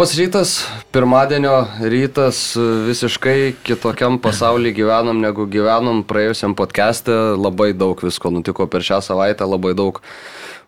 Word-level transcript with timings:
Labas 0.00 0.16
rytas, 0.16 0.50
pirmadienio 0.96 1.66
rytas, 1.84 2.56
visiškai 2.86 3.52
kitokiam 3.60 4.14
pasaulyje 4.16 4.72
gyvenam 4.78 5.18
negu 5.20 5.44
gyvenom 5.44 5.98
praėjusiam 6.08 6.54
podcast'e, 6.56 7.12
labai 7.36 7.74
daug 7.76 8.00
visko 8.00 8.32
nutiko 8.32 8.64
per 8.64 8.80
šią 8.80 9.02
savaitę, 9.04 9.44
labai 9.44 9.74
daug 9.76 10.00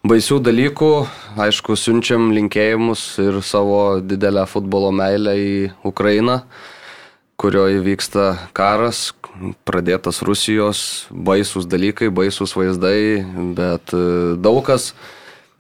baisių 0.05 0.37
dalykų, 0.45 0.91
aišku, 1.47 1.79
siunčiam 1.81 2.29
linkėjimus 2.37 3.07
ir 3.25 3.41
savo 3.41 4.03
didelę 4.05 4.45
futbolo 4.53 4.93
meilę 4.93 5.35
į 5.41 5.57
Ukrainą, 5.81 6.43
kurioje 7.41 7.81
vyksta 7.89 8.29
karas, 8.53 9.15
pradėtas 9.65 10.21
Rusijos, 10.29 10.85
baisus 11.09 11.65
dalykai, 11.65 12.13
baisus 12.13 12.53
vaizdai, 12.53 13.25
bet 13.57 13.97
e, 13.97 14.05
daug 14.37 14.61
kas 14.69 14.91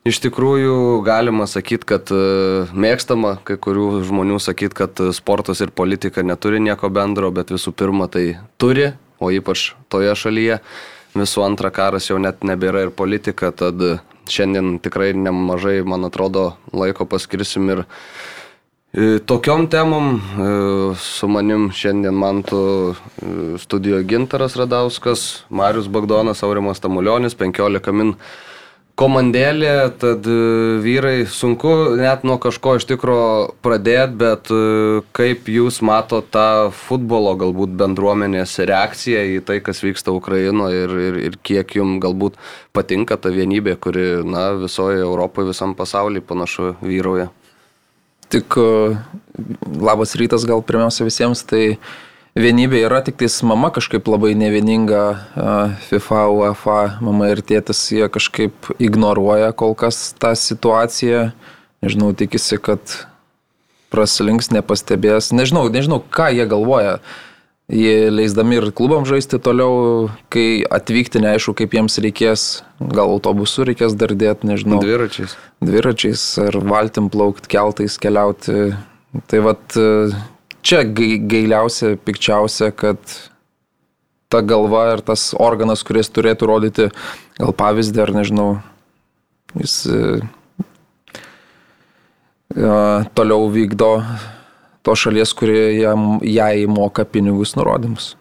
Iš 0.02 0.18
tikrųjų 0.18 0.98
galima 1.06 1.44
sakyti, 1.46 1.86
kad 1.86 2.10
e, 2.10 2.16
mėgstama 2.74 3.36
kai 3.46 3.54
kurių 3.54 4.00
žmonių 4.08 4.40
sakyti, 4.42 4.74
kad 4.80 4.98
e, 4.98 5.12
sportas 5.14 5.62
ir 5.62 5.70
politika 5.70 6.24
neturi 6.26 6.58
nieko 6.58 6.90
bendro, 6.90 7.30
bet 7.30 7.52
visų 7.54 7.70
pirma 7.70 8.08
tai 8.10 8.32
turi, 8.58 8.88
o 9.22 9.30
ypač 9.30 9.76
toje 9.86 10.16
šalyje. 10.18 10.58
Visų 11.14 11.46
antra 11.46 11.70
karas 11.70 12.10
jau 12.10 12.18
net 12.18 12.42
nebėra 12.42 12.88
ir 12.88 12.92
politika, 12.98 13.52
tad 13.54 13.78
šiandien 14.26 14.80
tikrai 14.82 15.12
nemažai, 15.14 15.78
man 15.86 16.10
atrodo, 16.10 16.56
laiko 16.74 17.06
paskirsim 17.06 17.70
ir 17.70 17.86
e, 17.86 19.20
tokiom 19.22 19.70
temom. 19.70 20.16
Su 20.98 21.30
manim 21.30 21.70
šiandien 21.70 22.18
man 22.18 22.42
tu 22.42 22.60
studijoje 23.62 24.10
Gintaras 24.10 24.58
Radauskas, 24.58 25.44
Marius 25.46 25.86
Bagdonas, 25.86 26.42
Aurimas 26.42 26.82
Tamulionis, 26.82 27.38
15 27.38 27.94
min 27.94 28.16
komandėlė, 29.00 29.72
tad 30.00 30.26
e, 30.28 30.34
vyrai 30.84 31.24
sunku 31.30 31.70
net 31.98 32.26
nuo 32.28 32.36
kažko 32.42 32.76
iš 32.78 32.86
tikro 32.90 33.18
pradėti, 33.64 34.18
bet 34.20 34.52
e, 34.52 35.00
kaip 35.16 35.48
jūs 35.48 35.80
matote 35.84 36.28
tą 36.34 36.46
futbolo 36.76 37.32
galbūt 37.40 37.72
bendruomenės 37.80 38.58
reakciją 38.68 39.24
į 39.36 39.40
tai, 39.48 39.58
kas 39.64 39.82
vyksta 39.84 40.14
Ukrainoje 40.14 40.84
ir, 40.84 40.94
ir, 41.08 41.18
ir 41.30 41.40
kiek 41.42 41.76
jums 41.78 42.02
galbūt 42.04 42.38
patinka 42.76 43.16
ta 43.16 43.32
vienybė, 43.32 43.78
kuri 43.80 44.06
na, 44.28 44.50
visoje 44.60 45.00
Europoje, 45.00 45.50
visam 45.54 45.76
pasaulyje 45.78 46.26
panašu 46.28 46.74
vyrauja. 46.84 47.30
Tik 48.32 48.60
e, 48.60 48.70
labas 49.80 50.16
rytas 50.20 50.44
gal 50.48 50.64
pirmiausia 50.64 51.08
visiems, 51.08 51.44
tai 51.48 51.64
uh, 51.74 51.92
vienybė 52.38 52.82
yra, 52.86 53.02
tik 53.04 53.18
tais 53.20 53.34
mama 53.46 53.70
kažkaip 53.74 54.08
labai 54.08 54.32
nevieninga, 54.38 55.02
FIFA, 55.88 56.22
UEFA, 56.32 56.78
mama 57.04 57.32
ir 57.32 57.42
tėtis, 57.44 57.84
jie 57.92 58.08
kažkaip 58.12 58.72
ignoruoja 58.82 59.52
kol 59.56 59.76
kas 59.78 60.12
tą 60.18 60.34
situaciją. 60.38 61.30
Nežinau, 61.82 62.12
tikisi, 62.14 62.60
kad 62.62 62.80
praslinks, 63.92 64.52
nepastebės. 64.54 65.32
Nežinau, 65.34 65.66
nežinau, 65.72 66.00
ką 66.00 66.30
jie 66.32 66.46
galvoja. 66.48 66.98
Jie 67.72 68.10
leisdami 68.12 68.58
ir 68.58 68.66
klubam 68.76 69.06
žaisti 69.08 69.38
toliau, 69.40 70.10
kai 70.32 70.62
atvykti 70.66 71.22
neaišku, 71.22 71.54
kaip 71.56 71.74
jiems 71.76 71.96
reikės, 72.04 72.44
gal 72.78 73.12
autobusu 73.14 73.64
reikės 73.68 73.96
dar 73.96 74.12
dėti, 74.18 74.48
nežinau. 74.50 74.80
Dviračiais. 74.82 75.36
Dviračiais 75.64 76.24
ar 76.42 76.58
valtim 76.58 77.08
plaukti, 77.12 77.50
keltais 77.54 77.96
keliauti. 78.02 78.74
Tai 79.28 79.40
vad 79.46 79.78
čia 80.62 80.82
gailiausia, 80.86 81.96
pikčiausia, 81.98 82.70
kad 82.70 82.98
ta 84.32 84.40
galva 84.40 84.86
ir 84.94 85.02
tas 85.04 85.32
organas, 85.36 85.82
kuris 85.84 86.08
turėtų 86.08 86.48
rodyti 86.48 86.88
gal 87.40 87.52
pavyzdį 87.56 88.04
ar 88.04 88.14
nežinau, 88.16 88.48
jis 89.58 89.76
ja, 92.56 93.04
toliau 93.18 93.50
vykdo 93.52 93.92
to 94.82 94.96
šalies, 94.98 95.34
kurie 95.36 95.82
jam, 95.82 96.16
jai 96.24 96.64
moka 96.70 97.04
pinigus 97.04 97.54
nurodymus. 97.58 98.14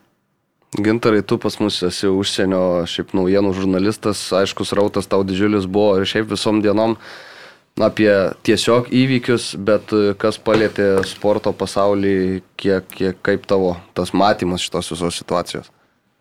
Gintarai, 0.71 1.19
tu 1.27 1.35
pas 1.41 1.57
mus 1.59 1.81
esi 1.83 2.07
užsienio 2.07 2.85
šiaip 2.87 3.11
naujienų 3.17 3.51
žurnalistas, 3.57 4.21
aiškus 4.35 4.71
rautas 4.77 5.09
tau 5.11 5.25
didžiulis 5.27 5.67
buvo 5.67 5.97
ir 5.99 6.07
šiaip 6.07 6.29
visom 6.31 6.61
dienom 6.63 6.95
uh, 6.95 7.30
apie 7.79 8.11
tiesiog 8.43 8.89
įvykius, 8.91 9.53
bet 9.63 9.93
e, 9.95 10.13
kas 10.19 10.39
palėtė 10.41 11.01
sporto 11.07 11.53
pasaulį, 11.55 12.41
kiek, 12.59 12.87
kiek, 12.91 13.21
kaip 13.23 13.47
tavo 13.49 13.75
tas 13.97 14.13
matymas 14.13 14.65
šitos 14.65 14.91
visos 14.91 15.19
situacijos? 15.21 15.71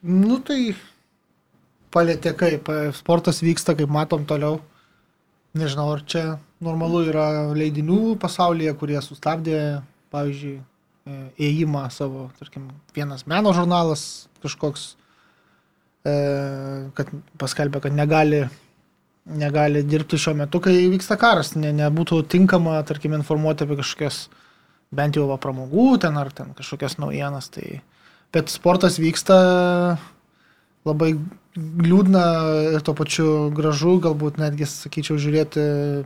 Nu 0.03 0.39
tai 0.47 0.75
palėtė 1.95 2.35
kaip, 2.39 2.71
e, 2.71 2.93
sportas 2.97 3.43
vyksta, 3.43 3.75
kaip 3.79 3.91
matom 3.91 4.27
toliau. 4.29 4.61
Nežinau, 5.59 5.89
ar 5.97 6.05
čia 6.07 6.39
normalu 6.63 7.03
yra 7.11 7.27
leidinių 7.59 8.15
pasaulyje, 8.23 8.77
kurie 8.79 9.01
sustabdė, 9.03 9.83
pavyzdžiui, 10.15 10.57
e, 11.11 11.21
ėjimą 11.51 11.89
savo, 11.91 12.29
tarkim, 12.39 12.71
vienas 12.95 13.27
meno 13.27 13.55
žurnalas 13.57 14.29
kažkoks, 14.45 14.95
kad 16.01 17.11
paskelbė, 17.37 17.83
kad 17.85 17.93
negali 17.93 18.47
negali 19.27 19.83
dirbti 19.87 20.19
šiuo 20.19 20.35
metu, 20.39 20.61
kai 20.65 20.77
vyksta 20.93 21.17
karas, 21.21 21.55
ne, 21.59 21.73
nebūtų 21.77 22.23
tinkama, 22.31 22.79
tarkim, 22.89 23.15
informuoti 23.19 23.67
apie 23.67 23.79
kažkokias 23.81 24.25
bent 24.95 25.17
jau 25.17 25.29
pramogų 25.39 26.01
ten 26.03 26.17
ar 26.19 26.33
ten 26.35 26.55
kažkokias 26.59 26.99
naujienas. 26.99 27.51
Tai... 27.55 27.81
Bet 28.35 28.51
sportas 28.51 28.99
vyksta 29.03 29.37
labai 30.87 31.15
liūdna 31.59 32.25
ir 32.77 32.83
tuo 32.87 32.95
pačiu 32.99 33.29
gražu, 33.55 33.99
galbūt 34.03 34.39
netgi, 34.41 34.69
sakyčiau, 34.71 35.19
žiūrėti 35.21 35.63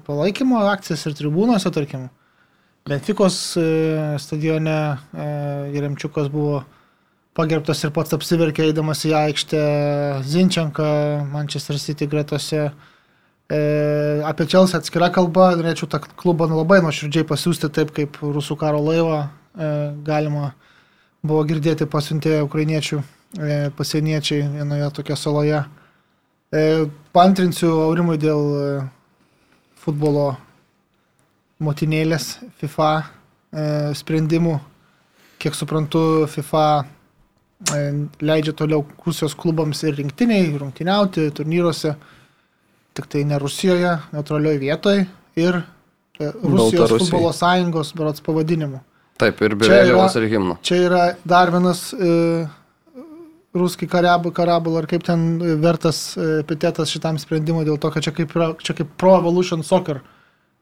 palaikymo 0.06 0.62
akcijas 0.72 1.04
ir 1.08 1.16
tribūnose, 1.19 1.72
tarkim. 1.75 2.08
Benfikos 2.84 3.36
e, 3.56 3.66
stadione 4.20 4.76
e, 4.76 5.28
Jeremčiukas 5.72 6.26
buvo 6.32 6.64
pagerbtas 7.36 7.81
ir 7.84 7.92
pats 7.96 8.12
apsiverkė 8.12 8.66
eidamas 8.66 9.06
į 9.08 9.14
aikštę 9.22 9.62
Zinčenką 10.28 10.88
Manchester 11.32 11.81
City 11.81 12.08
gretose. 12.10 12.69
E, 13.50 14.22
apie 14.25 14.47
Čelsą 14.49 14.78
atskira 14.81 15.10
kalba, 15.12 15.50
norėčiau 15.59 15.88
tą 15.93 15.99
klubą 16.00 16.47
labai 16.49 16.78
nuoširdžiai 16.81 17.27
pasiūsti 17.28 17.69
taip, 17.77 17.91
kaip 17.93 18.16
rusų 18.22 18.56
karo 18.56 18.81
laivą 18.81 19.19
e, 19.21 19.69
galima 20.06 20.55
buvo 21.25 21.43
girdėti 21.44 21.84
pasiuntė 21.84 22.38
ukrainiečių 22.47 23.03
e, 23.03 23.59
pasieniečiai 23.77 24.49
vienoje 24.56 24.88
tokioje 24.97 25.21
saloje. 25.21 25.65
Pantrinsiu 27.10 27.69
Aurimui 27.82 28.15
dėl 28.22 28.44
futbolo 29.82 30.37
motinėlės 31.59 32.28
FIFA 32.61 32.91
sprendimų. 33.99 34.53
Kiek 35.43 35.56
suprantu, 35.59 36.28
FIFA 36.31 36.66
leidžia 38.22 38.55
toliau 38.55 38.85
Rusijos 39.02 39.35
klubams 39.35 39.82
ir 39.82 39.99
rinktiniai 39.99 40.52
rungtyniauti 40.61 41.26
turnyruose 41.35 41.97
tik 42.94 43.06
tai 43.11 43.25
ne 43.29 43.38
Rusijoje, 43.38 43.99
neutralioje 44.14 44.58
vietoje 44.62 45.06
ir 45.37 45.61
e, 45.61 45.62
Rusijos 46.43 46.81
Baltarusijai. 46.81 46.99
futbolo 46.99 47.32
sąjungos 47.32 47.94
berots 47.99 48.23
pavadinimu. 48.23 48.81
Taip, 49.19 49.41
ir 49.46 49.55
be 49.58 49.70
vėliavos 49.70 50.17
ir 50.19 50.29
himno. 50.31 50.58
Čia 50.67 50.79
yra 50.88 51.02
dar 51.26 51.50
vienas 51.55 51.87
e, 51.94 52.46
ruskiai 53.55 53.91
karabų, 53.91 54.32
karabul 54.35 54.79
ar 54.81 54.88
kaip 54.91 55.06
ten 55.06 55.38
vertas 55.62 56.17
e, 56.19 56.41
epitetas 56.43 56.91
šitam 56.91 57.19
sprendimui 57.23 57.67
dėl 57.67 57.79
to, 57.82 57.91
kad 57.94 58.06
čia 58.06 58.14
kaip, 58.14 58.35
čia 58.62 58.76
kaip 58.79 58.94
Pro 58.99 59.17
Evolution 59.20 59.62
Soccer 59.67 60.02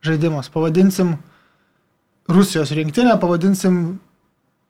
žaidimas. 0.05 0.51
Pavadinsim 0.53 1.17
Rusijos 2.33 2.73
rinktinę, 2.77 3.17
pavadinsim 3.21 3.83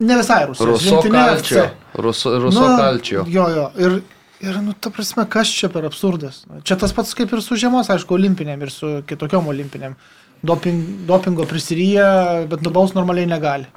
ne 0.02 0.18
visai 0.18 0.46
Rusijos. 0.50 0.82
Ruso 0.82 1.02
kalčio. 1.10 1.68
Ruso, 1.94 2.34
ruso 2.42 2.60
nu, 2.60 2.76
kalčio. 2.78 3.24
Jo, 3.28 3.48
jo. 3.54 3.68
Ir 3.78 4.00
Ir, 4.42 4.58
nu, 4.58 4.74
ta 4.74 4.90
prasme, 4.90 5.22
kas 5.30 5.50
čia 5.54 5.68
per 5.70 5.86
absurdas? 5.86 6.42
Čia 6.66 6.74
tas 6.80 6.94
pats 6.94 7.14
kaip 7.14 7.30
ir 7.30 7.42
su 7.44 7.54
žiemos, 7.60 7.90
aišku, 7.94 8.16
olimpinėm 8.16 8.64
ir 8.64 8.72
su 8.74 8.96
kitokiom 9.06 9.46
olimpinėm. 9.52 9.94
Doping, 10.42 11.04
dopingo 11.06 11.46
prisiryja, 11.46 12.06
bet 12.50 12.64
nubaus 12.66 12.96
normaliai 12.96 13.28
negali. 13.30 13.68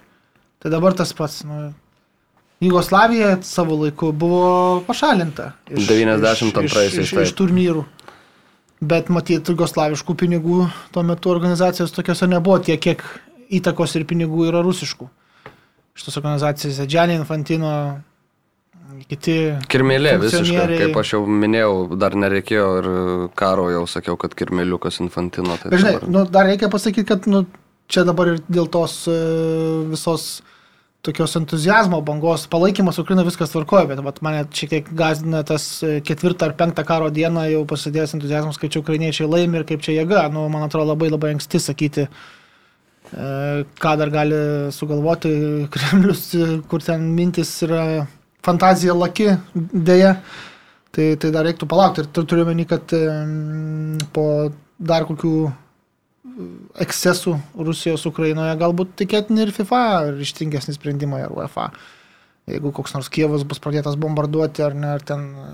Tai 0.57 0.71
dabar 0.73 0.95
tas 0.97 1.11
pats. 1.13 1.43
Nu, 1.45 1.69
Jugoslavija 2.65 3.35
savo 3.45 3.77
laiku 3.83 4.09
buvo 4.11 4.81
pašalinta. 4.87 5.51
92 5.69 6.65
iš, 6.65 6.77
iš, 6.81 6.97
iš, 7.03 7.13
iš 7.27 7.35
turnyrų. 7.37 7.85
Bet 8.81 9.13
matyt, 9.13 9.45
jugoslaviškų 9.53 10.17
pinigų 10.17 10.65
tuo 10.95 11.05
metu 11.05 11.29
organizacijos 11.29 11.93
tokiuose 11.93 12.27
nebuvo 12.31 12.57
tiek, 12.65 12.81
kiek 12.81 13.05
įtakos 13.53 13.93
ir 13.99 14.07
pinigų 14.09 14.49
yra 14.49 14.65
rusiškų. 14.65 15.07
Šitos 15.95 16.17
organizacijos 16.19 16.81
Džianė 16.89 17.19
Infantino, 17.21 17.71
kiti. 19.09 19.35
Kirmelė 19.71 20.15
visiškai, 20.21 20.79
kaip 20.79 20.97
aš 21.01 21.13
jau 21.15 21.21
minėjau, 21.27 21.75
dar 21.99 22.15
nereikėjo 22.17 22.67
ir 22.81 22.89
karo 23.37 23.69
jau 23.73 23.85
sakiau, 23.89 24.17
kad 24.21 24.35
kirmeliukas 24.37 24.99
infantino. 25.03 25.57
Tai 25.61 25.71
žinai, 25.77 25.95
dabar- 25.99 26.09
nu, 26.15 26.25
dar 26.37 26.49
reikia 26.49 26.69
pasakyti, 26.73 27.07
kad 27.11 27.27
nu, 27.31 27.45
čia 27.91 28.03
dabar 28.07 28.33
ir 28.33 28.43
dėl 28.49 28.67
tos 28.71 29.03
e, 29.11 29.17
visos 29.91 30.41
tokios 31.05 31.35
entuzijazmo 31.37 31.99
bangos 32.01 32.47
palaikymas 32.49 32.97
Ukraina 32.97 33.21
viskas 33.27 33.51
tvarkoja, 33.53 33.85
bet 33.91 33.99
vat, 34.01 34.21
mane 34.25 34.39
šiek 34.49 34.71
tiek 34.71 34.87
gazdina 34.97 35.43
tas 35.45 35.67
e, 35.85 35.99
ketvirtą 36.01 36.47
ar 36.49 36.55
penktą 36.57 36.81
karo 36.87 37.11
dieną 37.13 37.43
jau 37.51 37.61
pasidėjęs 37.69 38.15
entuzijazmas, 38.17 38.57
kaip 38.57 38.73
čia 38.73 38.81
ukrainiečiai 38.81 39.29
laimi 39.29 39.61
ir 39.61 39.67
kaip 39.69 39.85
čia 39.85 39.99
jėga. 39.99 40.25
Nu, 40.33 40.47
man 40.49 40.65
atrodo 40.65 40.89
labai 40.95 41.11
labai 41.13 41.35
anksti 41.35 41.61
sakyti, 41.61 42.07
e, 43.13 43.29
ką 43.85 43.93
dar 44.01 44.09
gali 44.09 44.41
sugalvoti 44.73 45.35
Kremlius, 45.75 46.25
kur 46.71 46.81
ten 46.81 47.11
mintis 47.13 47.53
yra 47.67 48.07
fantazija 48.45 48.95
laki 48.97 49.31
dėja. 49.55 50.15
Tai, 50.95 51.09
tai 51.19 51.29
dar 51.35 51.43
reiktų 51.43 51.67
palaukti. 51.67 52.05
Ir 52.05 52.07
tu- 52.15 52.23
turiu 52.23 52.45
meni, 52.47 52.63
kad 52.69 52.87
po 54.15 54.25
dar 54.79 55.03
kokių 55.09 55.33
ekscesų 56.83 57.35
Rusijos 57.67 58.05
Ukrainoje 58.09 58.55
galbūt 58.59 58.95
tikėtini 59.01 59.45
ir 59.45 59.51
FIFA 59.55 59.81
ryštingesni 60.17 60.75
sprendimai 60.75 61.21
ar 61.25 61.35
UEFA. 61.35 61.69
Jeigu 62.49 62.71
koks 62.75 62.93
nors 62.95 63.09
Kievas 63.09 63.45
bus 63.47 63.61
pradėtas 63.63 63.95
bombarduoti 63.97 64.63
ar 64.65 64.75
ne, 64.77 64.91
ar 64.97 65.01
ten 65.05 65.23
e, 65.33 65.45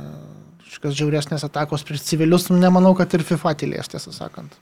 kažkokios 0.66 0.98
žiauresnės 1.00 1.46
atakos 1.48 1.86
prieš 1.88 2.04
civilius, 2.10 2.50
nemanau, 2.52 2.92
kad 2.98 3.14
ir 3.16 3.24
FIFA 3.24 3.54
tylės, 3.62 3.92
tiesą 3.94 4.12
sakant. 4.16 4.58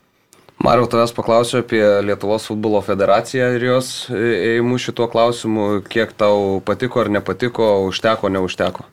Mariau, 0.60 0.84
tavęs 0.86 1.12
paklausiu 1.16 1.58
apie 1.62 1.80
Lietuvos 2.04 2.44
futbolo 2.50 2.82
federaciją 2.84 3.46
ir 3.56 3.62
jos 3.64 3.86
ėjimu 4.12 4.76
šituo 4.82 5.06
klausimu, 5.08 5.68
kiek 5.88 6.12
tau 6.20 6.58
patiko 6.66 7.00
ar 7.00 7.08
nepatiko, 7.08 7.70
užteko, 7.88 8.28
neužteko. 8.28 8.84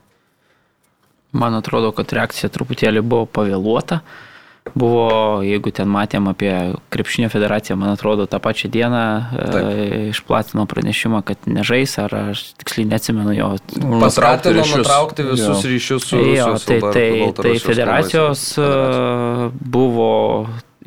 Man 1.35 1.57
atrodo, 1.59 1.91
kad 1.91 2.13
reakcija 2.15 2.47
truputėlį 2.55 3.03
buvo 3.03 3.25
pavėluota. 3.27 3.99
Buvo, 4.75 5.39
jeigu 5.47 5.71
ten 5.71 5.87
matėm 5.91 6.25
apie 6.27 6.51
Krepšinio 6.91 7.29
federaciją, 7.31 7.77
man 7.79 7.93
atrodo, 7.95 8.25
tą 8.27 8.39
pačią 8.43 8.67
dieną 8.71 8.99
e, 8.99 9.61
išplatino 10.11 10.65
pranešimą, 10.67 11.21
kad 11.27 11.47
nežais, 11.47 11.93
ar 12.03 12.15
aš 12.33 12.41
tiksliai 12.59 12.87
neatsimenu 12.91 13.35
jo. 13.37 13.51
Ryšius. 13.77 14.73
nutraukti 14.81 15.23
visus 15.29 15.63
Jo. 15.63 15.71
ryšius 15.71 16.07
su 16.09 16.19
Jo, 16.19 16.23
Rusijos 16.51 16.65
tai, 16.67 16.79
arba 16.79 16.91
tai, 16.91 17.05
tai 17.11 17.19
Baltarusijos 17.21 17.67
federacijos 17.69 18.43
klubais. 18.55 18.95
e, 18.97 19.69
buvo 19.71 20.11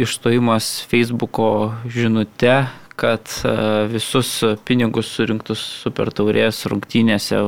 išstojimas 0.00 0.72
Facebooko 0.90 1.74
žinute, 1.88 2.64
kad 3.00 3.32
e, 3.44 3.54
visus 3.92 4.32
pinigus 4.68 5.12
surinktus 5.14 5.62
Super 5.84 6.10
taurės 6.12 6.64
rungtynėse 6.68 7.40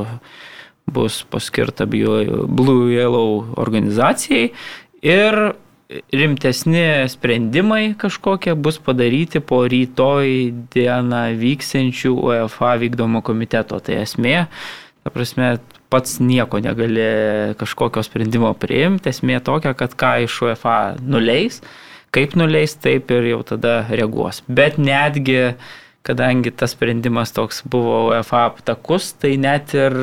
bus 0.92 1.22
paskirta 1.30 1.86
Blue 1.86 2.92
Yellow 2.92 3.52
organizacijai 3.60 4.50
ir 5.02 5.38
rimtesni 6.12 7.08
sprendimai 7.08 7.94
kažkokie 7.98 8.54
bus 8.54 8.78
padaryti 8.80 9.42
po 9.44 9.62
rytoj 9.68 10.52
dieną 10.72 11.22
vyksiančių 11.36 12.14
UEFA 12.16 12.76
vykdomo 12.80 13.20
komiteto. 13.24 13.80
Tai 13.84 14.00
esmė, 14.06 14.46
ta 15.04 15.12
prasme, 15.12 15.56
pats 15.92 16.16
nieko 16.24 16.62
negali 16.64 17.04
kažkokio 17.60 18.04
sprendimo 18.06 18.54
priimti, 18.56 19.12
esmė 19.12 19.42
tokia, 19.44 19.74
kad 19.76 19.92
ką 19.98 20.14
iš 20.24 20.38
UEFA 20.46 20.78
nuleis, 21.04 21.60
kaip 22.12 22.36
nuleis, 22.36 22.76
taip 22.76 23.10
ir 23.14 23.32
jau 23.32 23.42
tada 23.54 23.82
reaguos. 23.90 24.42
Bet 24.48 24.78
netgi, 24.80 25.54
kadangi 26.06 26.52
tas 26.54 26.74
sprendimas 26.76 27.32
toks 27.34 27.62
buvo 27.64 28.08
UEFA 28.10 28.46
aptakus, 28.50 29.12
tai 29.22 29.36
net 29.40 29.72
ir 29.76 29.96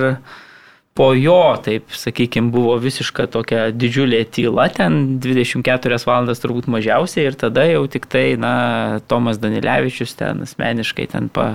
po 1.00 1.14
jo, 1.16 1.56
taip 1.64 1.94
sakykime, 1.96 2.50
buvo 2.52 2.74
visiška 2.82 3.30
tokia 3.32 3.70
didžiulė 3.72 4.24
tyla, 4.36 4.66
ten 4.74 5.20
24 5.24 6.00
valandas 6.10 6.42
turbūt 6.44 6.68
mažiausiai 6.72 7.30
ir 7.30 7.38
tada 7.40 7.64
jau 7.70 7.86
tik 7.92 8.10
tai, 8.12 8.34
na, 8.42 9.00
Tomas 9.08 9.40
Danilevičius 9.40 10.18
ten 10.20 10.44
asmeniškai 10.44 11.06
ten 11.14 11.30
pa, 11.32 11.48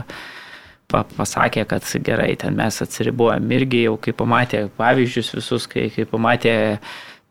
pa, 0.88 1.02
pasakė, 1.18 1.66
kad 1.68 1.84
gerai, 2.06 2.30
ten 2.40 2.56
mes 2.56 2.80
atsiribuojam 2.86 3.52
irgi 3.58 3.84
jau, 3.84 3.98
kai 4.00 4.16
pamatė 4.16 4.68
pavyzdžius 4.78 5.34
visus, 5.36 5.68
kai, 5.68 5.90
kai 5.92 6.08
pamatė 6.08 6.54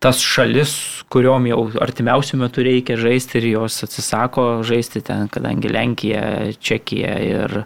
tas 0.03 0.19
šalis, 0.19 0.73
kuriuom 1.13 1.47
jau 1.47 1.59
artimiausių 1.83 2.39
metų 2.41 2.65
reikia 2.67 2.97
žaisti 2.99 3.39
ir 3.39 3.49
jos 3.53 3.77
atsisako 3.85 4.47
žaisti 4.67 4.99
ten, 5.05 5.29
kadangi 5.31 5.71
Lenkija, 5.71 6.23
Čekija 6.59 7.13
ir, 7.23 7.61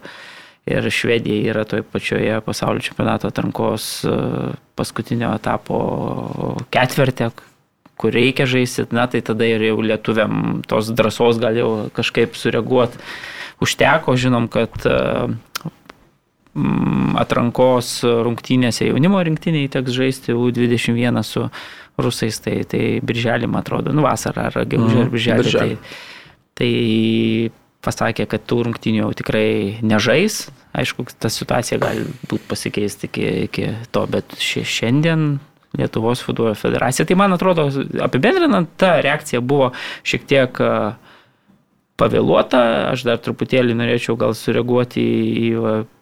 ir 0.69 0.89
Švedija 0.93 1.53
yra 1.53 1.65
toje 1.65 1.85
pačioje 1.87 2.37
pasaulio 2.45 2.85
čempionato 2.85 3.31
atrankos 3.31 3.87
e, 4.05 4.17
paskutinio 4.77 5.31
etapo 5.33 5.79
ketvirtė, 6.73 7.31
kur 7.97 8.13
reikia 8.13 8.45
žaisti, 8.45 8.85
na 8.93 9.07
tai 9.09 9.23
tada 9.25 9.47
ir 9.49 9.65
jau 9.71 9.81
lietuviam 9.81 10.61
tos 10.69 10.93
drąsos 10.93 11.41
gal 11.41 11.57
jau 11.57 11.71
kažkaip 11.97 12.37
sureaguoti 12.37 13.01
užteko. 13.65 14.13
Žinom, 14.13 14.45
kad 14.53 14.77
e, 14.85 14.99
atrankos 17.17 17.97
rungtynėse 18.05 18.91
jaunimo 18.91 19.25
rinktiniai 19.25 19.73
teks 19.73 19.97
žaisti 19.97 20.37
U21 20.37 21.25
su 21.25 21.47
rusais, 21.97 22.37
tai, 22.43 22.59
tai 22.69 22.99
birželį, 23.05 23.49
man 23.49 23.63
atrodo, 23.65 23.93
nu 23.95 24.05
vasarą 24.05 24.49
ar 24.51 24.59
gegužę 24.69 25.05
ar 25.05 25.09
birželį. 25.13 25.43
birželį. 25.43 25.77
Tai, 25.77 25.89
tai 26.59 26.71
pasakė, 27.87 28.27
kad 28.29 28.45
tų 28.49 28.63
rungtynių 28.67 29.03
jau 29.05 29.11
tikrai 29.17 29.79
nežais. 29.85 30.47
Aišku, 30.77 31.07
ta 31.17 31.29
situacija 31.33 31.79
gali 31.81 32.05
būti 32.29 32.45
pasikeisti 32.49 33.09
iki, 33.09 33.27
iki 33.47 33.69
to, 33.91 34.05
bet 34.11 34.37
šia- 34.37 34.65
šiandien 34.67 35.37
Lietuvos 35.77 36.21
futbolo 36.23 36.53
federacija, 36.57 37.05
tai 37.05 37.17
man 37.19 37.35
atrodo, 37.35 37.67
apibendrinant, 38.01 38.69
ta 38.79 38.95
reakcija 39.03 39.41
buvo 39.45 39.73
šiek 40.07 40.23
tiek 40.25 40.61
pavėluota, 41.99 42.61
aš 42.93 43.03
dar 43.05 43.19
truputėlį 43.21 43.75
norėčiau 43.77 44.15
gal 44.17 44.33
sureaguoti 44.37 45.03
į, 45.03 45.51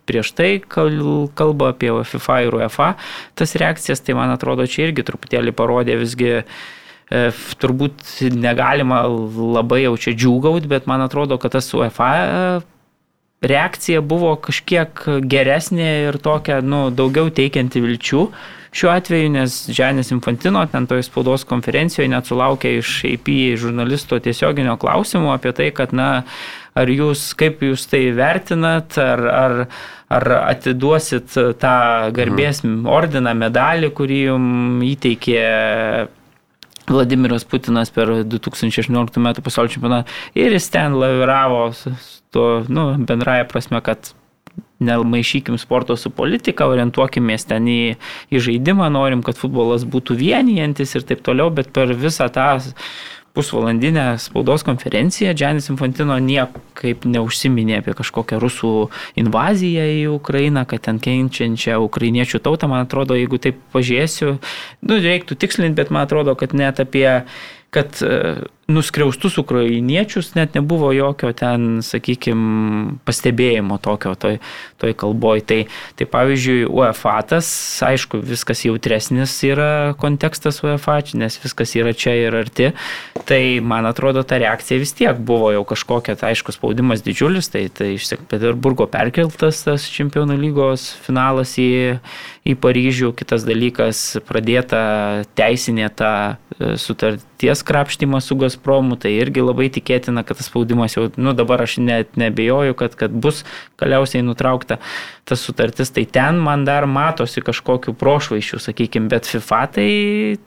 prieš 0.05 0.31
tai 0.37 0.51
kal- 0.59 1.29
kalbą 1.35 1.73
apie 1.73 1.91
FIFA 2.05 2.39
ir 2.45 2.57
UEFA. 2.61 2.93
Tas 3.35 3.55
reakcijas, 3.59 4.03
tai 4.05 4.17
man 4.17 4.33
atrodo, 4.33 4.67
čia 4.69 4.87
irgi 4.89 5.05
truputėlį 5.07 5.55
parodė 5.55 5.97
visgi, 6.01 6.31
e, 6.41 7.25
turbūt 7.61 8.05
negalima 8.33 9.03
labai 9.07 9.83
jau 9.85 9.97
čia 9.97 10.15
džiūgauti, 10.15 10.69
bet 10.71 10.87
man 10.87 11.05
atrodo, 11.05 11.37
kad 11.41 11.57
tas 11.57 11.71
UEFA 11.73 12.11
e, 12.15 12.61
reakcija 13.45 14.01
buvo 14.01 14.35
kažkiek 14.41 15.05
geresnė 15.29 15.89
ir 16.09 16.19
tokia, 16.23 16.61
nu, 16.65 16.89
daugiau 16.93 17.29
teikianti 17.33 17.83
vilčių. 17.83 18.27
Šiuo 18.75 18.89
atveju, 18.91 19.29
nes 19.31 19.53
Džianis 19.71 20.09
Infantino 20.11 20.59
ten 20.67 20.83
toje 20.87 21.05
spaudos 21.07 21.45
konferencijoje 21.47 22.09
net 22.11 22.27
sulaukė 22.27 22.73
iš 22.81 22.89
AP 23.07 23.29
žurnalisto 23.61 24.19
tiesioginio 24.19 24.75
klausimo 24.81 25.31
apie 25.31 25.53
tai, 25.55 25.69
kad, 25.75 25.93
na, 25.95 26.25
ar 26.75 26.91
jūs, 26.91 27.29
kaip 27.39 27.63
jūs 27.63 27.85
tai 27.87 28.09
vertinat, 28.17 28.97
ar, 28.99 29.23
ar, 29.31 29.55
ar 30.13 30.27
atiduosit 30.41 31.33
tą 31.61 31.77
garbės 32.15 32.61
ordiną, 32.65 33.33
medalį, 33.37 33.89
kurį 33.95 34.19
jums 34.27 34.85
įteikė 34.91 35.41
Vladimiras 36.85 37.45
Putinas 37.49 37.89
per 37.89 38.11
2018 38.29 39.17
m. 39.17 39.31
pasaulio 39.41 39.73
čempionatą 39.73 40.05
ir 40.37 40.53
jis 40.53 40.69
ten 40.69 40.93
laviravo 41.01 41.71
tuo, 42.35 42.61
nu, 42.69 42.91
bendraja 43.07 43.47
prasme, 43.49 43.81
kad 43.81 44.11
nemaišykim 44.79 45.57
sporto 45.57 45.95
su 45.97 46.11
politika, 46.11 46.67
orientuokimės 46.69 47.47
ten 47.49 47.67
į, 47.71 47.79
į 48.29 48.41
žaidimą, 48.43 48.89
norim, 48.93 49.23
kad 49.25 49.39
futbolas 49.39 49.87
būtų 49.87 50.17
vienijantis 50.19 50.95
ir 50.97 51.07
taip 51.07 51.23
toliau, 51.25 51.49
bet 51.55 51.71
per 51.75 51.95
visą 51.95 52.27
tą 52.33 52.49
pusvalandinę 53.35 54.05
spaudos 54.23 54.63
konferenciją. 54.67 55.33
Džianis 55.35 55.69
Infantino 55.73 56.17
niekaip 56.23 57.05
neužsiminė 57.09 57.81
apie 57.81 57.95
kažkokią 57.99 58.39
rusų 58.41 58.71
invaziją 59.19 59.85
į 59.97 60.05
Ukrainą, 60.15 60.65
kad 60.69 60.87
ten 60.87 61.01
kenčiančią 61.03 61.81
ukrainiečių 61.85 62.41
tautą, 62.45 62.71
man 62.71 62.87
atrodo, 62.87 63.17
jeigu 63.19 63.41
taip 63.43 63.59
pažiūrėsiu, 63.75 64.37
nu, 64.87 65.01
reiktų 65.03 65.37
tikslinti, 65.43 65.77
bet 65.81 65.91
man 65.93 66.07
atrodo, 66.07 66.37
kad 66.39 66.55
net 66.55 66.81
apie 66.83 67.09
kad 67.75 67.99
nuskriaustus 68.67 69.37
ukrainiečius 69.37 70.33
net 70.33 70.55
nebuvo 70.57 70.89
jokio 70.93 71.29
ten, 71.37 71.83
sakykime, 71.85 72.97
pastebėjimo 73.05 73.77
tokio 73.77 74.15
toj, 74.17 74.39
toj 74.81 74.95
kalboj. 74.97 75.43
Tai, 75.45 75.59
tai 75.99 76.07
pavyzdžiui, 76.09 76.65
UEFA 76.65 77.19
tas, 77.29 77.47
aišku, 77.85 78.19
viskas 78.25 78.65
jautresnis 78.65 79.35
yra 79.45 79.93
kontekstas 80.01 80.63
UEFA, 80.65 80.97
nes 81.13 81.37
viskas 81.43 81.75
yra 81.77 81.93
čia 81.93 82.15
ir 82.23 82.37
arti. 82.41 82.71
Tai 83.29 83.41
man 83.61 83.85
atrodo, 83.85 84.25
ta 84.25 84.39
reakcija 84.41 84.81
vis 84.81 84.95
tiek 84.97 85.19
buvo 85.21 85.51
jau 85.53 85.61
kažkokia, 85.67 86.17
tai 86.17 86.33
aišku, 86.33 86.55
spaudimas 86.55 87.05
didžiulis, 87.05 87.51
tai, 87.53 87.67
tai 87.69 87.93
iš 87.99 88.09
St. 88.09 88.25
Peterburgo 88.31 88.89
perkeltas 88.89 89.61
tas 89.67 89.85
čempionų 89.93 90.39
lygos 90.41 90.87
finalas 91.05 91.53
į, 91.61 91.99
į 92.49 92.57
Paryžių. 92.61 93.13
Kitas 93.17 93.45
dalykas, 93.45 94.03
pradėta 94.25 94.81
teisinė 95.37 95.91
ta 95.93 96.11
e, 96.57 96.75
sutarties 96.81 97.61
krapštymas 97.65 98.29
su 98.29 98.37
Gazpromu, 98.39 98.54
tai 98.61 99.11
irgi 99.17 99.43
labai 99.43 99.69
tikėtina, 99.73 100.23
kad 100.25 100.37
tas 100.39 100.49
spaudimas 100.49 100.95
jau, 100.95 101.09
nu 101.17 101.33
dabar 101.37 101.63
aš 101.65 101.77
net 101.83 102.15
nebejoju, 102.19 102.75
kad, 102.77 102.95
kad 102.95 103.11
bus 103.11 103.43
galiausiai 103.81 104.23
nutraukta 104.25 104.79
tas 105.25 105.41
sutartis, 105.41 105.89
tai 105.89 106.05
ten 106.05 106.37
man 106.37 106.65
dar 106.67 106.85
matosi 106.85 107.41
kažkokių 107.41 107.95
prošvaišių, 107.97 108.59
sakykime, 108.61 109.09
bet 109.09 109.25
FIFA 109.25 109.61
tai, 109.73 109.89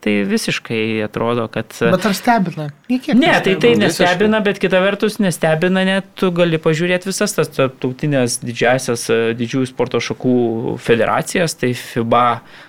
tai 0.04 0.14
visiškai 0.28 1.02
atrodo, 1.08 1.48
kad... 1.50 1.74
Bet 1.82 2.06
ar 2.06 2.14
stebina? 2.14 2.68
Niekiek 2.88 3.18
Ne, 3.18 3.32
tai 3.42 3.56
tai 3.58 3.74
Visiškai. 3.74 3.82
nestebina, 3.82 4.40
bet 4.44 4.60
kita 4.62 4.78
vertus 4.84 5.18
nestebina, 5.18 5.82
net 5.88 6.06
tu 6.18 6.30
gali 6.34 6.60
pažiūrėti 6.62 7.10
visas 7.10 7.34
tas 7.34 7.50
tarptautinės 7.56 8.38
didžiasias 8.44 9.08
e, 9.10 9.18
didžiųjų 9.38 9.72
sporto 9.72 10.00
šakų 10.02 10.78
federacijas, 10.82 11.58
tai 11.58 11.74
FIBA 11.74 12.26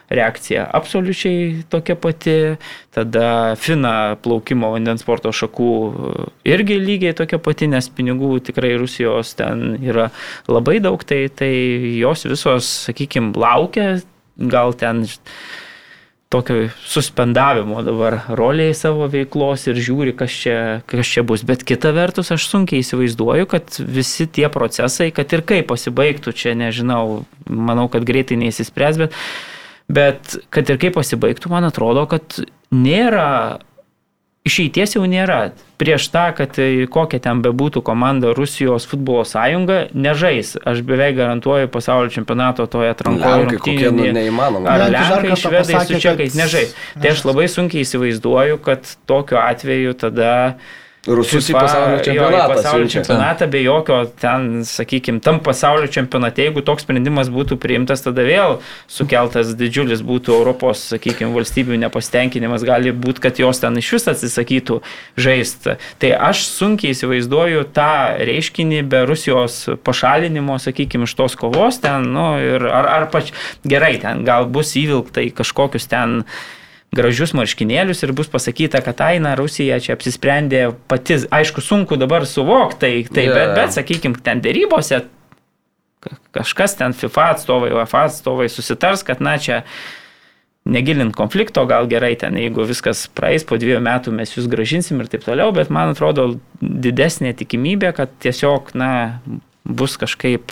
reakcija 0.10 0.66
absoliučiai 0.74 1.64
tokia 1.70 1.96
pati, 1.96 2.36
tada 2.96 3.56
FINA 3.60 4.18
plaukimo 4.24 4.72
vandens 4.74 5.04
sporto 5.06 5.32
šakų 5.36 5.72
e, 5.90 6.28
irgi 6.54 6.80
lygiai 6.82 7.16
tokia 7.18 7.40
pati, 7.44 7.70
nes 7.72 7.90
pinigų 7.94 8.40
tikrai 8.50 8.76
Rusijos 8.82 9.36
ten 9.40 9.78
yra 9.86 10.10
labai 10.50 10.80
daug, 10.84 11.04
tai, 11.06 11.28
tai 11.30 11.54
jos 12.00 12.26
visos, 12.30 12.70
sakykime, 12.90 13.36
laukia, 13.40 14.00
gal 14.40 14.74
ten 14.78 15.06
tokio 16.30 16.70
suspendavimo 16.86 17.82
dabar 17.82 18.20
roliai 18.38 18.74
savo 18.78 19.08
veiklos 19.10 19.66
ir 19.72 19.80
žiūri, 19.82 20.14
kas 20.18 20.34
čia, 20.44 20.58
kas 20.90 21.10
čia 21.10 21.24
bus. 21.26 21.42
Bet 21.42 21.64
kita 21.66 21.90
vertus, 21.96 22.30
aš 22.36 22.46
sunkiai 22.52 22.84
įsivaizduoju, 22.84 23.48
kad 23.50 23.80
visi 23.82 24.28
tie 24.30 24.46
procesai, 24.54 25.10
kad 25.10 25.34
ir 25.34 25.42
kaip 25.42 25.72
pasibaigtų, 25.72 26.34
čia 26.38 26.54
nežinau, 26.58 27.24
manau, 27.50 27.88
kad 27.90 28.06
greitai 28.06 28.38
neįsispręs, 28.44 29.02
bet, 29.02 29.18
bet 29.90 30.38
kad 30.54 30.70
ir 30.70 30.78
kaip 30.82 30.96
pasibaigtų, 31.00 31.50
man 31.52 31.66
atrodo, 31.70 32.06
kad 32.12 32.40
nėra 32.72 33.60
išeities 34.48 34.96
jau 34.96 35.04
nėra. 35.10 35.52
Prieš 35.80 36.08
tą, 36.12 36.24
kad 36.36 36.54
tai 36.58 36.86
kokia 36.92 37.20
ten 37.24 37.42
bebūtų 37.44 37.82
komanda 37.86 38.32
Rusijos 38.36 38.88
futbolo 38.90 39.22
sąjunga, 39.28 39.90
nežais. 39.94 40.56
Aš 40.68 40.82
beveik 40.88 41.16
garantuoju 41.20 41.70
pasaulio 41.72 42.12
čempionato 42.14 42.66
toje 42.72 42.90
atrankoje. 42.96 43.60
Kokie, 43.60 43.92
nu, 43.94 44.08
neįmanoma. 44.16 44.68
Ar 44.74 44.86
Lenkai 44.92 45.38
švedai 45.40 45.84
su 45.86 46.00
čekais 46.02 46.34
kad- 46.34 46.42
nežais. 46.42 46.74
Tai 47.00 47.14
aš 47.14 47.24
labai 47.28 47.48
sunkiai 47.52 47.86
įsivaizduoju, 47.86 48.60
kad 48.66 48.88
tokiu 49.08 49.38
atveju 49.44 49.94
tada 50.06 50.34
Rusus 51.08 51.48
į 51.48 51.54
pasaulio 51.56 51.94
jo, 51.96 52.00
į 52.02 52.06
čempionatą. 52.10 52.56
pasaulio 52.58 52.84
siunčia. 52.84 53.00
čempionatą 53.00 53.48
be 53.48 53.62
jokio 53.64 54.00
ten, 54.20 54.48
sakykime, 54.68 55.22
tam 55.24 55.40
pasaulio 55.40 55.88
čempionate, 55.88 56.44
jeigu 56.44 56.64
toks 56.66 56.84
sprendimas 56.84 57.32
būtų 57.32 57.56
priimtas, 57.56 58.04
tada 58.04 58.26
vėl 58.28 58.58
sukeltas 58.92 59.54
didžiulis 59.56 60.04
būtų 60.04 60.36
Europos, 60.36 60.84
sakykime, 60.92 61.32
valstybių 61.38 61.80
nepastenkinimas, 61.86 62.68
gali 62.68 62.92
būti, 62.92 63.24
kad 63.24 63.40
jos 63.40 63.64
ten 63.64 63.80
iš 63.80 63.94
vis 63.96 64.10
atsisakytų 64.12 64.82
žaisti. 65.16 65.80
Tai 66.04 66.14
aš 66.30 66.44
sunkiai 66.52 66.92
įsivaizduoju 66.92 67.64
tą 67.72 68.20
reiškinį 68.20 68.84
be 68.92 69.06
Rusijos 69.08 69.62
pašalinimo, 69.88 70.60
sakykime, 70.60 71.08
iš 71.08 71.16
tos 71.16 71.40
kovos 71.40 71.80
ten, 71.80 72.12
nu, 72.12 72.34
ir 72.44 72.68
ar, 72.68 72.92
ar 73.00 73.10
pač 73.14 73.32
gerai, 73.64 73.96
ten 74.04 74.28
gal 74.28 74.52
bus 74.52 74.76
įvilkta 74.76 75.24
į 75.24 75.32
kažkokius 75.40 75.88
ten 75.88 76.26
gražius 76.96 77.36
marškinėlius 77.38 78.02
ir 78.06 78.14
bus 78.18 78.30
pasakyta, 78.32 78.82
kad 78.86 79.02
Aina 79.06 79.36
Rusija 79.38 79.78
čia 79.84 79.94
apsisprendė 79.98 80.64
pati, 80.90 81.20
aišku, 81.30 81.62
sunku 81.62 81.98
dabar 82.02 82.26
suvokti, 82.26 82.80
tai, 82.82 82.92
tai 83.14 83.28
Jo, 83.28 83.36
bet, 83.38 83.54
bet, 83.60 83.76
sakykime, 83.78 84.18
ten 84.26 84.42
dėrybose 84.42 85.04
ka- 86.02 86.18
kažkas 86.40 86.78
ten 86.80 86.96
FIFA 86.98 87.28
atstovai, 87.36 87.72
UEFA 87.76 88.08
atstovai 88.10 88.50
susitars, 88.50 89.04
kad 89.06 89.22
na 89.22 89.38
čia 89.38 89.62
negilint 90.70 91.16
konflikto, 91.18 91.64
gal 91.70 91.88
gerai 91.90 92.14
ten, 92.20 92.36
jeigu 92.38 92.66
viskas 92.68 93.06
praeis, 93.16 93.46
po 93.48 93.58
dviejų 93.58 93.80
metų 93.86 94.14
mes 94.14 94.34
jūs 94.36 94.50
gražinsim 94.52 95.00
ir 95.02 95.08
taip 95.10 95.24
toliau, 95.26 95.54
bet 95.56 95.72
man 95.74 95.94
atrodo 95.94 96.40
didesnė 96.62 97.32
tikimybė, 97.40 97.94
kad 97.98 98.12
tiesiog, 98.22 98.74
na, 98.78 98.92
bus 99.64 99.98
kažkaip, 99.98 100.52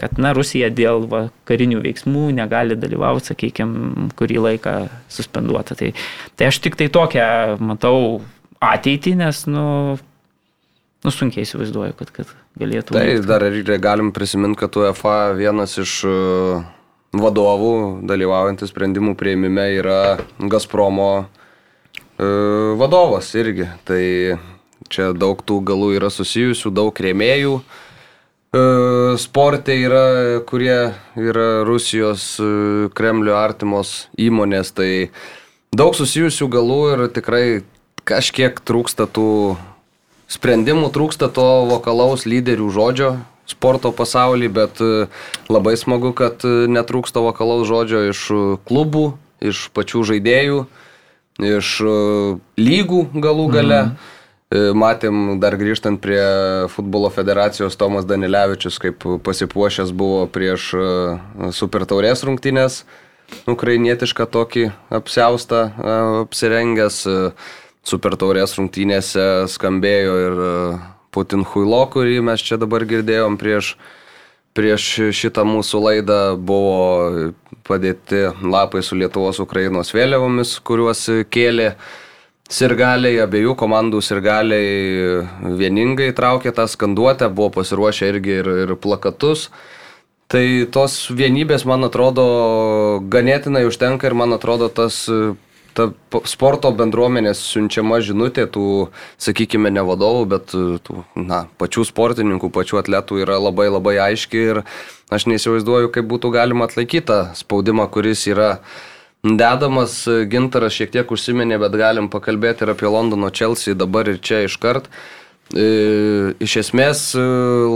kad, 0.00 0.18
na, 0.18 0.32
Rusija 0.36 0.70
dėl 0.74 1.06
va, 1.10 1.22
karinių 1.48 1.82
veiksmų 1.84 2.28
negali 2.36 2.76
dalyvauti, 2.78 3.32
sakykime, 3.32 4.08
kurį 4.18 4.42
laiką 4.44 4.74
suspenduota. 5.12 5.76
Tai, 5.78 5.92
tai 6.38 6.50
aš 6.50 6.60
tik 6.64 6.78
tai 6.80 6.88
tokią 6.92 7.58
matau 7.62 8.20
ateitį, 8.64 9.14
nes, 9.20 9.44
nu, 9.50 9.66
nu 11.04 11.14
sunkiai 11.14 11.46
įsivaizduoju, 11.46 11.94
kad, 11.98 12.12
kad 12.14 12.34
galėtų. 12.58 12.96
Tai 12.96 13.06
vykti. 13.06 13.28
dar 13.28 13.46
ir 13.48 13.72
galim 13.82 14.12
prisiminti, 14.16 14.60
kad 14.64 14.80
UEFA 14.80 15.18
vienas 15.38 15.78
iš 15.78 16.00
e, 16.08 16.14
vadovų 17.18 17.74
dalyvaujantis 18.08 18.72
sprendimų 18.72 19.14
prieimime 19.18 19.68
yra 19.78 20.00
Gazpromo 20.40 21.10
e, 21.22 21.26
vadovas 22.80 23.30
irgi. 23.38 23.68
Tai 23.86 24.02
čia 24.88 25.12
daug 25.12 25.44
tų 25.44 25.60
galų 25.68 25.92
yra 26.00 26.10
susijusių, 26.10 26.72
daug 26.74 27.04
rėmėjų. 27.04 27.60
E, 27.60 27.86
Sportai 28.48 29.76
yra, 29.84 30.40
kurie 30.48 30.94
yra 31.20 31.64
Rusijos 31.68 32.38
e, 32.40 32.88
Kremlio 32.96 33.34
artimos 33.36 34.06
įmonės, 34.16 34.72
tai 34.72 35.10
daug 35.76 35.92
susijusių 35.92 36.48
galų 36.48 36.78
ir 36.94 37.02
tikrai 37.12 37.42
kažkiek 38.08 38.56
trūksta 38.64 39.04
tų 39.04 39.58
sprendimų, 40.32 40.88
trūksta 40.96 41.28
to 41.28 41.68
vokalaus 41.68 42.24
lyderių 42.24 42.72
žodžio 42.72 43.10
sporto 43.48 43.92
pasaulyje, 43.92 44.48
bet 44.48 44.80
e, 44.80 45.08
labai 45.52 45.76
smagu, 45.76 46.14
kad 46.16 46.40
e, 46.40 46.64
netrūksta 46.72 47.20
vokalaus 47.20 47.68
žodžio 47.68 48.06
iš 48.08 48.26
e, 48.32 48.42
klubų, 48.64 49.10
iš 49.44 49.66
pačių 49.76 50.06
žaidėjų, 50.08 50.62
iš 51.52 51.74
e, 51.84 51.96
lygų 52.56 53.08
galų 53.12 53.50
gale. 53.52 53.82
Mhm. 53.90 54.14
Matėm 54.48 55.36
dar 55.42 55.58
grįžtant 55.60 56.00
prie 56.00 56.22
futbolo 56.72 57.10
federacijos 57.12 57.76
Tomas 57.76 58.06
Danilevičius, 58.08 58.78
kaip 58.80 59.04
pasipuošęs 59.20 59.92
buvo 59.92 60.22
prieš 60.32 60.70
e, 60.72 60.86
Super 61.52 61.84
Taurės 61.84 62.24
rungtynės, 62.24 62.78
ukrainietišką 63.44 64.24
tokį 64.32 64.64
apsiaustą 65.00 65.60
e, 65.68 65.96
apsirengęs. 66.24 67.02
e, 67.04 67.18
Super 67.88 68.16
Taurės 68.20 68.52
rungtynėse 68.58 69.22
skambėjo 69.48 70.16
ir 70.24 70.42
e, 70.44 70.56
Putin 71.14 71.44
Huilo, 71.48 71.84
kurį 71.92 72.18
mes 72.26 72.42
čia 72.44 72.58
dabar 72.60 72.84
girdėjom 72.88 73.38
prieš, 73.40 73.76
prieš 74.56 74.88
šitą 75.16 75.46
mūsų 75.48 75.80
laidą, 75.86 76.18
buvo 76.36 77.32
padėti 77.68 78.26
lapai 78.44 78.82
su 78.84 78.98
Lietuvos 78.98 79.40
Ukrainos 79.44 79.94
vėliavomis, 79.96 80.58
kuriuos 80.60 81.06
kėlė 81.32 81.74
sirgaliai, 82.48 83.18
abiejų 83.22 83.54
komandų 83.60 84.00
sirgaliai 84.04 85.24
vieningai 85.60 86.12
traukė 86.16 86.52
tą 86.56 86.68
skanduotę, 86.68 87.28
buvo 87.28 87.52
pasiruošę 87.58 88.08
irgi 88.14 88.38
ir, 88.40 88.52
ir 88.64 88.76
plakatus. 88.80 89.48
Tai 90.28 90.44
tos 90.72 91.06
vienybės, 91.08 91.64
man 91.68 91.86
atrodo, 91.88 92.24
ganėtinai 93.08 93.64
užtenka 93.68 94.08
ir 94.08 94.16
man 94.16 94.36
atrodo 94.36 94.68
tas 94.68 95.06
ta 95.78 95.86
sporto 96.26 96.70
bendruomenės 96.74 97.40
siunčiama 97.52 98.00
žinutė 98.04 98.48
tų, 98.50 98.88
sakykime, 99.20 99.70
ne 99.74 99.84
vadovų, 99.86 100.24
bet 100.32 100.54
tų, 100.84 101.02
na, 101.14 101.44
pačių 101.60 101.84
sportininkų, 101.86 102.50
pačių 102.54 102.80
atletų 102.82 103.22
yra 103.22 103.38
labai 103.38 103.68
labai 103.70 103.96
aiški 104.08 104.44
ir 104.52 104.62
aš 105.14 105.28
neįsivaizduoju, 105.30 105.92
kaip 105.94 106.08
būtų 106.10 106.32
galima 106.34 106.66
atlaikyti 106.68 107.06
tą 107.10 107.20
spaudimą, 107.38 107.86
kuris 107.94 108.26
yra 108.30 108.56
dedamas. 109.22 110.00
Gintaras 110.30 110.76
šiek 110.76 110.92
tiek 110.94 111.10
užsiminė, 111.14 111.58
bet 111.62 111.76
galim 111.78 112.10
pakalbėti 112.12 112.66
ir 112.66 112.74
apie 112.74 112.90
Londono 112.90 113.30
Chelsea 113.34 113.74
dabar 113.78 114.08
ir 114.08 114.20
čia 114.22 114.44
iškart. 114.46 114.88
E, 115.56 116.34
Iš 116.44 116.56
esmės 116.60 117.04
e, 117.16 117.22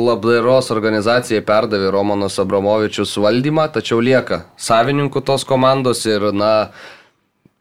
labdaros 0.06 0.68
organizacijai 0.74 1.40
perdavė 1.46 1.92
Romanas 1.94 2.36
Abramovičius 2.42 3.16
valdymą, 3.16 3.70
tačiau 3.72 4.00
lieka 4.04 4.44
savininkų 4.60 5.22
tos 5.24 5.46
komandos 5.48 6.04
ir, 6.04 6.28
na, 6.36 6.72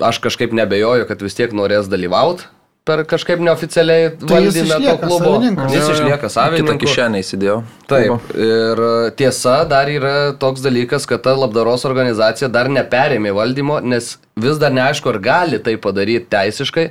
aš 0.04 0.20
kažkaip 0.20 0.52
nebejoju, 0.58 1.08
kad 1.08 1.24
vis 1.24 1.38
tiek 1.40 1.56
norės 1.56 1.88
dalyvauti 1.88 2.50
per 2.88 3.04
kažkaip 3.06 3.40
neoficialiai 3.46 4.10
Tai 4.18 4.28
valdyme 4.32 4.78
to 4.82 4.96
klubo. 5.04 5.20
savininkas. 5.36 5.74
Jis 5.76 5.90
išlieka 5.94 6.18
Kitą 6.24 6.30
savininku. 6.34 6.78
kišenę 6.82 7.20
įsidėjau. 7.22 7.58
Taip. 7.88 8.32
Ir 8.36 8.82
tiesa, 9.20 9.56
dar 9.70 9.88
yra 9.92 10.34
toks 10.40 10.64
dalykas, 10.66 11.06
kad 11.10 11.22
ta 11.22 11.36
labdaros 11.38 11.86
organizacija 11.86 12.50
dar 12.50 12.70
neperėmė 12.74 13.34
valdymo, 13.38 13.80
nes 13.84 14.18
vis 14.36 14.58
dar 14.58 14.72
neaišku, 14.74 15.10
ar 15.14 15.20
gali 15.20 15.60
tai 15.62 15.76
padaryti 15.78 16.26
teisiškai, 16.34 16.88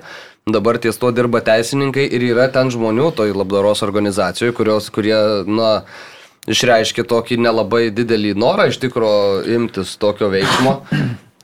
dabar 0.50 0.78
ties 0.78 0.97
to 0.99 1.11
dirba 1.11 1.40
teisininkai 1.40 2.06
ir 2.06 2.23
yra 2.32 2.47
ten 2.52 2.70
žmonių 2.70 3.11
toj 3.18 3.35
labdaros 3.35 3.82
organizacijoje, 3.82 4.54
kurios, 4.54 4.90
kurie, 4.94 5.18
na, 5.47 5.82
išreiškė 6.50 7.04
tokį 7.04 7.37
nelabai 7.42 7.90
didelį 7.94 8.32
norą 8.38 8.68
iš 8.70 8.78
tikrųjų 8.82 9.42
imtis 9.59 9.97
tokio 10.00 10.30
veiksmo. 10.32 10.78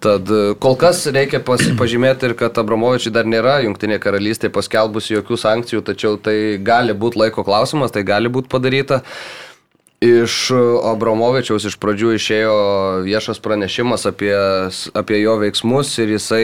Tad 0.07 0.31
e, 0.31 0.43
kol 0.63 0.77
kas 0.79 1.01
reikia 1.11 1.41
pas- 1.43 1.65
pažymėti 1.81 2.29
ir 2.31 2.37
kad 2.39 2.59
Abramovičiai 2.63 3.15
dar 3.15 3.27
nėra 3.27 3.59
Junktinė 3.65 3.99
karalystė 4.03 4.53
paskelbusi 4.55 5.17
jokių 5.17 5.39
sankcijų, 5.43 5.83
tačiau 5.89 6.15
tai 6.21 6.37
gali 6.63 6.95
būti 6.95 7.19
laiko 7.25 7.43
klausimas, 7.47 7.95
tai 7.95 8.05
gali 8.07 8.31
būti 8.31 8.53
padaryta. 8.53 9.03
Iš 10.05 10.53
Abramovičiaus 10.93 11.65
iš 11.71 11.79
pradžių 11.81 12.11
išėjo 12.19 12.57
viešas 13.07 13.41
pranešimas 13.41 14.05
apie, 14.11 14.35
apie 14.93 15.21
jo 15.23 15.39
veiksmus 15.41 15.95
ir 16.05 16.13
jisai 16.13 16.43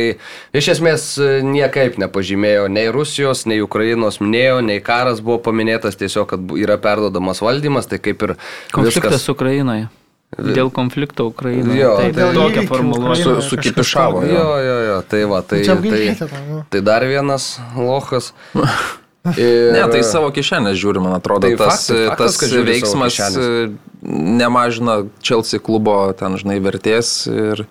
iš 0.57 0.71
esmės 0.73 1.05
niekaip 1.45 2.01
nepažymėjo 2.01 2.71
nei 2.73 2.89
Rusijos, 2.97 3.45
nei 3.45 3.61
Ukrainos 3.61 4.23
minėjo, 4.25 4.63
nei 4.65 4.81
karas 4.81 5.21
buvo 5.21 5.39
paminėtas, 5.51 6.01
tiesiog 6.01 6.33
kad 6.33 6.57
yra 6.65 6.81
perdodamas 6.81 7.45
valdymas, 7.45 7.93
tai 7.93 8.01
kaip 8.01 8.25
ir 8.25 8.39
Konfliktas 8.73 9.21
viskas. 9.21 9.29
Ukrainoje. 9.37 9.91
Dėl 10.33 10.71
konflikto 10.73 11.27
Ukrainoje. 11.29 11.77
Jo, 11.77 11.97
tai 12.01 12.13
tai- 12.17 12.33
tokia 12.33 12.63
formuluotė. 12.65 13.17
Su, 13.21 13.29
Ukrainoje 13.29 13.49
sukipišavo. 13.51 14.23
Jo, 14.25 14.47
jo, 14.65 14.77
jo, 14.89 15.03
tai 15.09 15.25
va, 15.29 15.43
tai, 15.45 15.61
tai, 15.67 16.17
nu. 16.49 16.65
tai 16.73 16.81
dar 16.81 17.05
vienas 17.05 17.59
lochas. 17.77 18.33
Ir, 19.39 19.71
Ne, 19.71 19.85
tai 19.87 20.01
savo 20.03 20.33
kišenės 20.35 20.75
žiūri, 20.83 20.99
man 20.99 21.13
atrodo, 21.15 21.47
Tai 21.47 21.55
tas, 21.61 21.85
faktas- 21.87 22.41
tas 22.41 22.53
veiksmas 22.67 23.15
nemažina 24.03 25.05
Chelsea 25.23 25.61
klubo 25.63 25.95
ten, 26.19 26.35
žinai, 26.41 26.57
vertės 26.59 27.29
ir, 27.31 27.63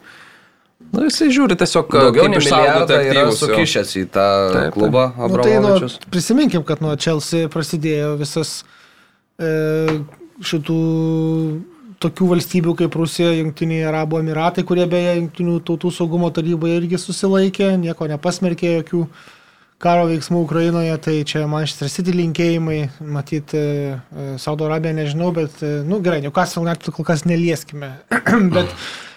na, 0.94 1.10
jisai 1.10 1.28
žiūri 1.28 1.58
tiesiog, 1.60 1.92
Daugiau 1.92 2.24
kaip 2.24 2.32
nei 2.32 2.40
išsaugoti 2.40 2.96
milijardą 2.96 3.02
yra 3.12 3.26
sukišęs 3.36 3.92
į 4.00 4.06
tą 4.16 4.28
Taip, 4.54 4.56
taip. 4.62 4.74
klubą 4.78 5.04
Nu, 5.18 5.42
tai 5.44 5.58
nu, 5.60 5.90
prisiminkim, 6.14 6.64
kad 6.64 6.80
nuo 6.80 6.96
Chelsea 6.96 7.52
prasidėjo 7.52 8.14
visas 8.22 8.64
e, 9.36 10.00
šitų 10.40 10.80
tokių 12.02 12.30
valstybių 12.36 12.74
kaip 12.80 12.96
Rusija, 12.98 13.32
Junktiniai 13.38 13.86
Arabų 13.90 14.22
Emiratai, 14.22 14.66
kurie 14.68 14.88
beje 14.90 15.18
Junktinių 15.20 15.60
tautų 15.68 15.92
saugumo 15.94 16.32
taryboje 16.34 16.80
irgi 16.82 17.00
susilaikė, 17.02 17.76
nieko 17.82 18.10
nepasmerkė 18.12 18.76
jokių 18.80 19.06
karo 19.82 20.08
veiksmų 20.10 20.44
Ukrainoje, 20.46 20.94
tai 21.02 21.14
čia 21.28 21.44
Manchester 21.50 21.90
City 21.92 22.14
linkėjimai, 22.16 22.80
matyti 23.02 23.62
Saudo 24.42 24.68
Arabiją 24.68 24.96
nežinau, 24.98 25.32
bet, 25.36 25.58
e, 25.66 25.82
nu 25.88 26.00
gerai, 26.04 26.22
Newcastle 26.24 26.64
net 26.68 26.86
kol 26.94 27.08
kas 27.08 27.26
nelieskime, 27.28 27.90
bet, 28.56 28.74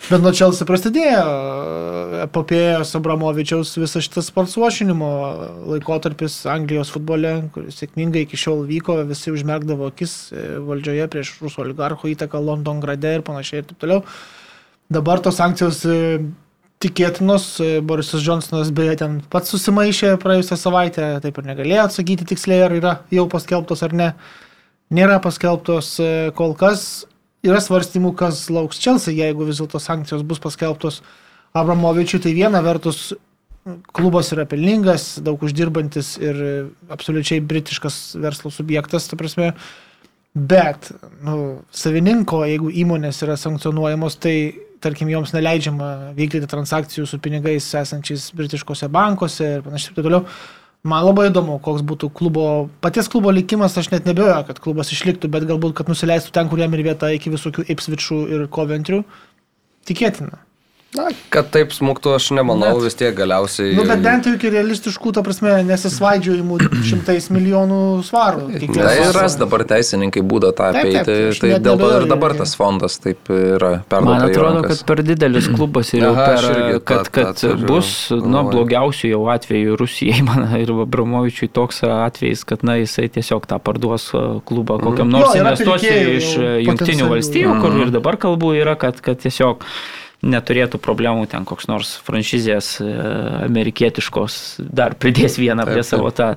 bet 0.09 0.25
nuo 0.25 0.33
Chelsea 0.37 0.68
prasidėjo 0.68 1.25
e, 1.25 2.21
epopėjos 2.25 2.94
Abramovičiaus 2.99 3.75
visas 3.80 4.06
šitas 4.06 4.30
sportsuošinimo 4.33 5.11
laikotarpis 5.75 6.40
Anglijos 6.50 6.92
futbole, 6.94 7.35
kuris 7.54 7.83
sėkmingai 7.83 8.25
iki 8.25 8.40
šiol 8.40 8.64
vyko, 8.68 9.00
visi 9.11 9.35
užmerkdavo 9.35 9.90
akis 9.92 10.16
e, 10.33 10.47
valdžioje 10.64 11.11
prieš 11.12 11.35
rusų 11.44 11.66
oligarchų 11.68 12.14
įtaką 12.14 12.40
London 12.40 12.80
grade 12.85 13.18
ir 13.18 13.26
panašiai 13.26 13.62
ir 13.62 13.68
taip 13.68 13.85
toliau. 13.85 14.06
Dabar 14.92 15.21
tos 15.25 15.38
sankcijos 15.40 15.85
e, 15.88 16.00
tikėtinos, 16.85 17.49
e, 17.64 17.81
Borisas 17.85 18.23
Johnsonas 18.25 18.71
beje 18.75 18.99
ten 19.03 19.19
pats 19.33 19.53
susimaišė 19.55 20.14
praėjusią 20.23 20.59
savaitę, 20.61 21.09
taip 21.25 21.41
ir 21.41 21.49
negalėjo 21.49 21.88
atsakyti 21.88 22.29
tiksliai, 22.31 22.62
ar 22.67 22.76
yra 22.76 22.95
jau 23.14 23.26
paskelbtos 23.33 23.85
ar 23.87 23.97
ne. 23.97 24.09
Nėra 24.95 25.19
paskelbtos 25.25 25.95
e, 25.99 26.14
kol 26.38 26.57
kas. 26.59 27.05
Yra 27.45 27.61
svarstymų, 27.61 28.14
kas 28.17 28.47
lauks 28.53 28.81
Chelsea, 28.81 29.12
jeigu 29.19 29.45
vis 29.45 29.61
dėlto 29.61 29.81
sankcijos 29.83 30.25
bus 30.25 30.41
paskelbtos 30.41 31.03
Abramovičiui. 31.57 32.23
Tai 32.25 32.33
viena 32.37 32.62
vertus 32.64 33.11
klubas 33.97 34.31
yra 34.33 34.45
pelningas, 34.49 35.19
daug 35.25 35.43
uždirbantis 35.45 36.14
ir 36.21 36.41
absoliučiai 36.93 37.43
britiškas 37.45 38.17
verslo 38.21 38.53
subjektas, 38.53 39.09
ta 39.09 39.19
prasme. 39.21 39.53
Bet, 40.35 40.91
nu, 41.23 41.62
savininko, 41.71 42.43
jeigu 42.49 42.73
įmonės 42.83 43.23
yra 43.23 43.37
sankcionuojamos, 43.38 44.17
tai, 44.19 44.35
tarkim, 44.85 45.11
joms 45.12 45.33
neleidžiama 45.35 45.88
vykdyti 46.19 46.50
transakcijų 46.50 47.09
su 47.09 47.19
pinigais 47.25 47.71
esančiais 47.81 48.29
britiškose 48.37 48.91
bankuose 48.93 49.57
ir 49.57 49.67
panašiai 49.67 49.93
ir 49.93 49.99
taip 49.99 50.07
toliau. 50.09 50.23
Man 50.85 51.00
labai 51.07 51.31
įdomu, 51.31 51.57
koks 51.64 51.81
būtų 51.88 52.11
klubo, 52.12 52.47
paties 52.85 53.09
klubo 53.09 53.33
likimas, 53.33 53.73
aš 53.81 53.88
net 53.95 54.05
nebejoju, 54.05 54.43
kad 54.50 54.59
klubas 54.61 54.93
išliktų, 54.93 55.31
bet 55.33 55.47
galbūt, 55.49 55.73
kad 55.79 55.88
nusileistų 55.88 56.35
ten, 56.37 56.50
kur 56.53 56.61
jam 56.61 56.76
ir 56.76 56.85
vieta 56.85 57.09
iki 57.17 57.33
visokių 57.33 57.64
Ipsvičių 57.73 58.19
ir 58.37 58.45
Coventrių. 58.53 59.00
Tikėtina. 59.88 60.44
Na, 60.95 61.09
kad 61.35 61.49
taip 61.51 61.73
smuktų, 61.75 62.13
aš 62.15 62.29
nemanau, 62.37 62.77
Net- 62.77 62.85
vis 62.87 62.95
tiek 62.95 63.15
galiausiai. 63.19 63.73
Nu, 63.75 63.83
bet 63.89 63.99
bent 64.05 64.29
jau 64.29 64.35
iki 64.37 64.51
realistiškų, 64.55 65.11
ta 65.17 65.25
prasme, 65.27 65.57
nesisvaidžiojimų 65.67 66.59
šimtais 66.91 67.26
milijonų 67.35 67.78
svarų. 68.07 68.45
Tai 68.61 68.69
vasarą. 68.76 69.09
ras 69.17 69.35
dabar 69.41 69.65
teisininkai 69.67 70.23
būdą 70.23 70.52
tą 70.54 70.69
Taip, 70.76 70.87
taip, 70.87 71.00
apeiti, 71.02 71.17
aš 71.33 71.41
tai 71.43 71.50
dėl 71.65 71.80
to 71.83 71.89
ir 71.97 72.07
dabar 72.13 72.37
tas 72.39 72.52
fondas 72.59 73.00
taip 73.02 73.26
yra 73.35 73.73
Man 73.80 73.89
perduotas. 73.91 74.28
atrodo, 74.30 74.63
kad 74.71 74.85
per 74.93 75.02
didelis 75.11 75.49
klubas 75.57 75.91
ir 75.99 76.07
jau 76.07 76.13
per, 76.15 76.47
irgi 76.52 76.78
kad, 76.87 77.11
tą 77.11 77.15
kad 77.19 77.43
turiu 77.43 77.67
bus, 77.73 77.91
nu, 78.15 78.45
blogiausių 78.54 79.11
jau 79.17 79.23
atveju 79.35 79.80
Rusijai, 79.83 80.23
man 80.30 80.47
ir 80.61 80.71
Abramovičiui 80.87 81.50
toks 81.59 81.83
atvejis, 81.89 82.47
kad, 82.47 82.63
na, 82.63 82.78
jisai 82.78 83.09
tiesiog 83.19 83.50
tą 83.50 83.59
parduos 83.59 84.13
uh, 84.15 84.39
klubą 84.47 84.78
kokiam 84.83 85.11
Jo, 85.11 85.26
nors 85.43 85.59
pirkėjų 85.65 86.15
iš 86.21 86.30
Junktinių 86.39 86.71
potencialių. 86.71 87.11
valstybių, 87.17 87.59
kur 87.67 87.83
ir 87.83 87.93
dabar 87.99 88.19
kalbų 88.21 88.54
yra, 88.63 88.78
kad, 88.78 89.02
kad 89.04 89.19
tiesiog 89.26 89.67
neturėtų 90.25 90.78
problemų 90.80 91.26
ten 91.28 91.45
koks 91.45 91.67
nors 91.69 91.91
franšizės 92.06 92.69
e, 92.80 92.89
amerikietiškos, 93.45 94.37
dar 94.75 94.95
pridės 95.00 95.37
vieną 95.41 95.67
prie 95.69 95.82
savo 95.87 96.10
tą, 96.17 96.32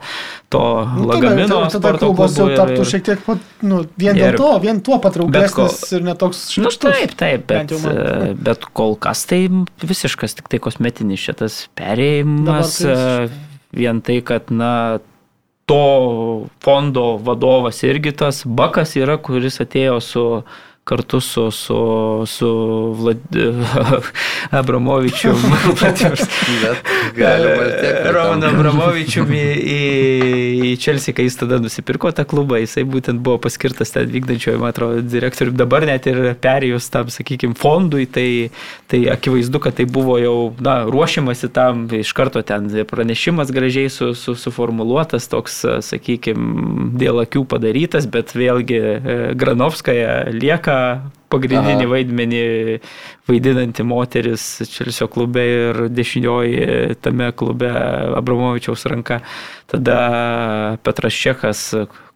to 0.54 0.62
Nu, 0.98 1.08
lagamino 1.12 1.62
tada- 1.70 1.80
Tada 1.88 1.98
klubas 2.02 2.36
jau 2.38 2.46
klubo 2.46 2.52
ir- 2.52 2.60
taptų 2.60 2.86
šiek 2.92 3.04
tiek, 3.08 3.24
pat, 3.26 3.40
nu, 3.62 3.82
vien 3.98 4.16
dėl 4.20 4.34
Ir- 4.34 4.38
to, 4.42 4.52
vien 4.64 4.82
tuo 4.82 5.00
patrauklesnis 5.04 5.80
ko- 5.82 5.96
ir 5.98 6.02
netoks 6.10 6.44
Nu, 6.58 6.68
šlykštus. 6.70 6.94
taip, 7.00 7.16
taip, 7.18 7.48
bet, 7.48 7.72
man. 7.84 7.98
e, 7.98 8.34
bet 8.36 8.66
kol 8.74 8.96
kas 8.96 9.26
tai 9.26 9.48
visiškas 9.82 10.36
tik 10.40 10.50
tai 10.50 10.60
kosmetinis 10.60 11.20
šitas 11.20 11.68
perėjimas. 11.78 12.82
Tai 12.84 13.28
e, 13.28 13.30
Vien 13.78 14.00
tai, 14.02 14.22
kad, 14.24 14.48
na, 14.50 15.00
to 15.68 16.48
fondo 16.64 17.18
vadovas 17.20 17.82
irgi 17.84 18.14
tas 18.16 18.44
Bakas 18.48 18.96
yra, 18.96 19.18
kuris 19.20 19.60
atėjo 19.60 19.98
su 20.02 20.24
kartu 20.88 21.20
su, 21.20 21.50
su, 21.52 21.78
su 22.28 22.50
Vlad... 22.98 23.18
Abramovičiu. 24.60 25.34
Romanu 28.14 28.48
Abramovičiumi 28.48 29.42
į, 29.58 29.82
į 30.70 30.72
Čelsi, 30.82 31.14
kai 31.16 31.28
jis 31.28 31.40
tada 31.42 31.60
nusipirko 31.62 32.12
tą 32.16 32.24
klubą, 32.30 32.62
jisai 32.62 32.86
būtent 32.88 33.22
buvo 33.24 33.42
paskirtas 33.44 33.92
ten 33.96 34.08
vykdančiojo, 34.14 34.62
man 34.62 34.72
atrodo, 34.72 35.04
direktoriui. 35.04 35.58
Dabar 35.58 35.88
net 35.90 36.08
ir 36.10 36.22
perėjus 36.42 36.88
tam, 36.94 37.12
sakykime, 37.14 37.58
fondui, 37.60 38.08
tai, 38.08 38.28
tai 38.92 39.04
akivaizdu, 39.12 39.62
kad 39.64 39.78
tai 39.80 39.88
buvo 39.90 40.18
jau, 40.22 40.38
na, 40.64 40.80
ruošiamasi 40.88 41.52
tam, 41.56 41.88
iš 41.92 42.14
karto 42.18 42.44
ten 42.48 42.70
pranešimas 42.88 43.52
gražiai 43.56 43.92
su, 43.92 44.14
su, 44.18 44.38
suformuluotas, 44.40 45.28
toks, 45.32 45.60
sakykime, 45.90 46.96
dėl 47.00 47.24
akių 47.26 47.44
padarytas, 47.52 48.08
bet 48.12 48.34
vėlgi 48.38 48.80
e, 48.80 49.18
Granovskaja 49.38 50.18
lieka 50.32 50.77
pagrindinį 51.32 51.84
Aha. 51.84 51.92
vaidmenį 51.92 52.42
vaidinanti 53.28 53.84
moteris 53.88 54.46
Čelsio 54.72 55.10
klube 55.12 55.44
ir 55.44 55.80
dešinioji 55.92 56.98
tame 57.04 57.30
klube 57.36 57.72
Abramovičiaus 58.18 58.86
ranka. 58.88 59.20
Tada 59.68 59.98
Petras 60.84 61.18
Čekas, 61.18 61.64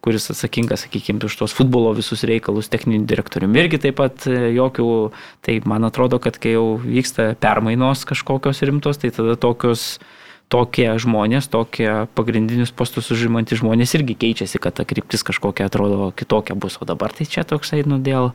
kuris 0.02 0.30
atsakingas, 0.32 0.86
sakykime, 0.86 1.20
už 1.28 1.36
tos 1.42 1.54
futbolo 1.56 1.92
visus 1.96 2.24
reikalus 2.26 2.72
techniniu 2.72 3.04
direktoriumi, 3.08 3.60
irgi 3.60 3.82
taip 3.84 4.00
pat 4.00 4.24
jokių, 4.30 4.88
tai 5.44 5.60
man 5.68 5.84
atrodo, 5.86 6.18
kad 6.22 6.40
kai 6.40 6.56
jau 6.56 6.80
vyksta 6.80 7.34
permainos 7.42 8.06
kažkokios 8.08 8.64
rimtos, 8.64 9.02
tai 9.02 9.12
tada 9.14 9.36
tokios 9.36 10.00
tokie 10.52 10.90
žmonės, 11.00 11.48
tokie 11.48 11.88
pagrindinius 12.16 12.74
postus 12.76 13.08
užimantys 13.14 13.62
žmonės 13.62 13.96
irgi 13.96 14.18
keičiasi, 14.26 14.60
kad 14.60 14.76
ta 14.76 14.84
kryptis 14.88 15.24
kažkokia 15.24 15.70
atrodo 15.70 16.10
kitokia 16.16 16.56
bus. 16.58 16.76
O 16.82 16.88
dabar 16.88 17.14
tai 17.16 17.24
čia 17.24 17.46
toksai, 17.48 17.80
nu, 17.88 17.96
dėl 18.02 18.34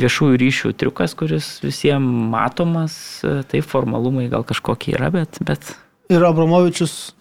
viešųjų 0.00 0.40
ryšių 0.40 0.74
triukas, 0.80 1.14
kuris 1.14 1.54
visiems 1.62 2.26
matomas, 2.32 2.94
tai 3.22 3.62
formalumai 3.62 4.26
gal 4.32 4.42
kažkokie 4.48 4.96
yra, 4.96 5.12
bet, 5.14 5.38
bet 5.44 5.74
Ir 6.12 6.24
Abramovičius, 6.26 7.14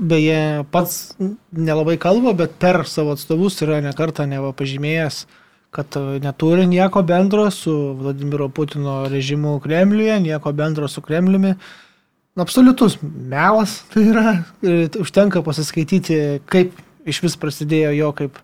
beje, 0.00 0.64
pats 0.70 1.14
nelabai 1.50 1.96
kalba, 1.98 2.34
bet 2.36 2.52
per 2.62 2.84
savo 2.86 3.16
atstovus 3.16 3.56
yra 3.64 3.80
nekarta 3.82 4.26
neva 4.28 4.52
pažymėjęs, 4.56 5.24
kad 5.74 5.96
neturi 6.22 6.66
nieko 6.70 7.02
bendro 7.06 7.48
su 7.54 7.74
Vladimiro 7.98 8.50
Putino 8.54 9.04
režimu 9.10 9.56
Kremliuje, 9.64 10.20
nieko 10.22 10.52
bendro 10.52 10.88
su 10.88 11.02
Kremliumi. 11.02 11.54
Absoliutus 12.38 12.98
melas 13.02 13.80
tai 13.92 14.04
yra. 14.12 14.36
Užtenka 15.00 15.42
pasiskaityti, 15.46 16.40
kaip 16.50 16.78
iš 17.08 17.22
vis 17.24 17.36
prasidėjo 17.40 17.90
jo 17.96 18.12
kaip 18.18 18.38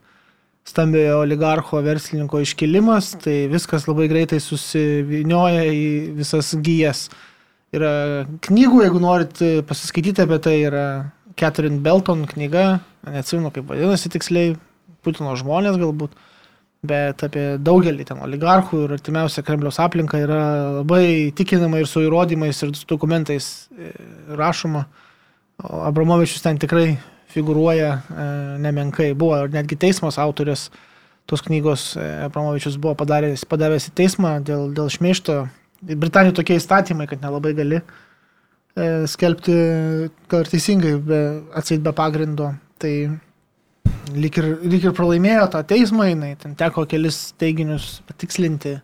stambiojo 0.66 1.20
oligarcho 1.22 1.78
verslininko 1.84 2.40
iškilimas, 2.42 3.12
tai 3.22 3.44
viskas 3.52 3.86
labai 3.86 4.08
greitai 4.10 4.40
susivinioja 4.42 5.62
į 5.70 5.86
visas 6.16 6.50
gyjas. 6.58 7.06
Yra 7.74 7.92
knygų, 8.46 8.82
jeigu 8.82 9.02
norit 9.02 9.42
pasiskaityti 9.68 10.24
apie 10.24 10.40
tai, 10.42 10.56
yra 10.66 10.86
Catherine 11.38 11.78
Belton 11.84 12.24
knyga, 12.26 12.80
neatsimenu 13.06 13.52
kaip 13.54 13.68
vadinasi 13.70 14.10
tiksliai, 14.14 14.56
Putino 15.06 15.36
žmonės 15.38 15.76
galbūt, 15.78 16.16
bet 16.88 17.24
apie 17.26 17.44
daugelį 17.62 18.06
ten 18.08 18.20
oligarchų 18.24 18.84
ir 18.84 18.94
artimiausia 18.96 19.44
Kremliaus 19.46 19.80
aplinka 19.82 20.20
yra 20.22 20.40
labai 20.78 21.32
tikinama 21.36 21.82
ir 21.82 21.90
su 21.90 22.04
įrodymais 22.06 22.62
ir 22.62 22.72
su 22.78 22.86
dokumentais 22.88 23.68
e, 23.74 23.92
rašoma. 24.38 24.86
O 25.64 25.82
Abramovičius 25.88 26.44
ten 26.44 26.58
tikrai 26.60 26.96
figuruoja 27.32 27.92
e, 27.92 28.26
nemenkai. 28.64 29.12
Buvo 29.18 29.42
netgi 29.52 29.78
teismas 29.80 30.20
autorės 30.22 30.70
tos 31.26 31.42
knygos 31.44 31.94
e, 31.98 32.06
Abramovičius 32.26 32.78
buvo 32.80 32.94
padaręs, 33.02 33.46
padavęs 33.50 33.90
į 33.90 33.94
teismą 34.00 34.36
dėl, 34.46 34.70
dėl 34.76 34.90
šmeišto. 34.92 35.44
Britanijoje 35.86 36.38
tokie 36.38 36.56
įstatymai, 36.56 37.06
kad 37.10 37.22
nelabai 37.24 37.52
gali 37.58 37.80
e, 37.82 38.86
skelbti, 39.10 39.56
gal 40.30 40.44
ir 40.44 40.52
teisingai, 40.54 40.94
atseit 41.58 41.84
be 41.84 41.92
pagrindo. 41.96 42.54
Tai 42.80 42.92
lyg 44.14 44.38
ir, 44.40 44.50
lyg 44.62 44.84
ir 44.86 44.94
pralaimėjo 44.96 45.48
tą 45.54 45.62
teismą, 45.66 46.10
jinai 46.12 46.34
ten 46.40 46.54
teko 46.58 46.84
kelis 46.90 47.32
teiginius 47.40 48.00
patikslinti 48.06 48.76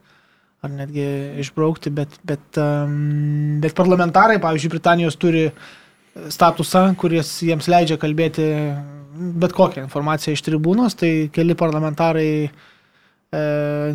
ar 0.63 0.71
netgi 0.71 1.05
išbraukti, 1.43 1.91
bet, 1.95 2.17
bet, 2.27 2.45
um, 2.63 3.61
bet 3.63 3.75
parlamentarai, 3.75 4.39
pavyzdžiui, 4.43 4.71
Britanijos 4.77 5.19
turi 5.19 5.49
statusą, 6.31 6.93
kuris 7.01 7.41
jiems 7.43 7.67
leidžia 7.73 7.97
kalbėti 7.99 8.47
bet 9.13 9.55
kokią 9.57 9.87
informaciją 9.87 10.37
iš 10.37 10.45
tribūnos, 10.47 10.97
tai 10.99 11.11
keli 11.35 11.57
parlamentarai 11.59 12.29
e, 12.47 12.51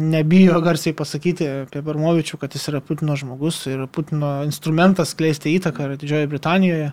nebijo 0.01 0.59
garsiai 0.65 0.95
pasakyti 0.97 1.47
apie 1.63 1.81
Barmovičių, 1.85 2.39
kad 2.41 2.53
jis 2.53 2.69
yra 2.71 2.81
Putino 2.85 3.17
žmogus 3.17 3.63
ir 3.71 3.85
Putino 3.93 4.41
instrumentas 4.45 5.15
kleisti 5.17 5.55
įtaką 5.57 5.93
Didžiojoje 5.95 6.31
Britanijoje, 6.33 6.91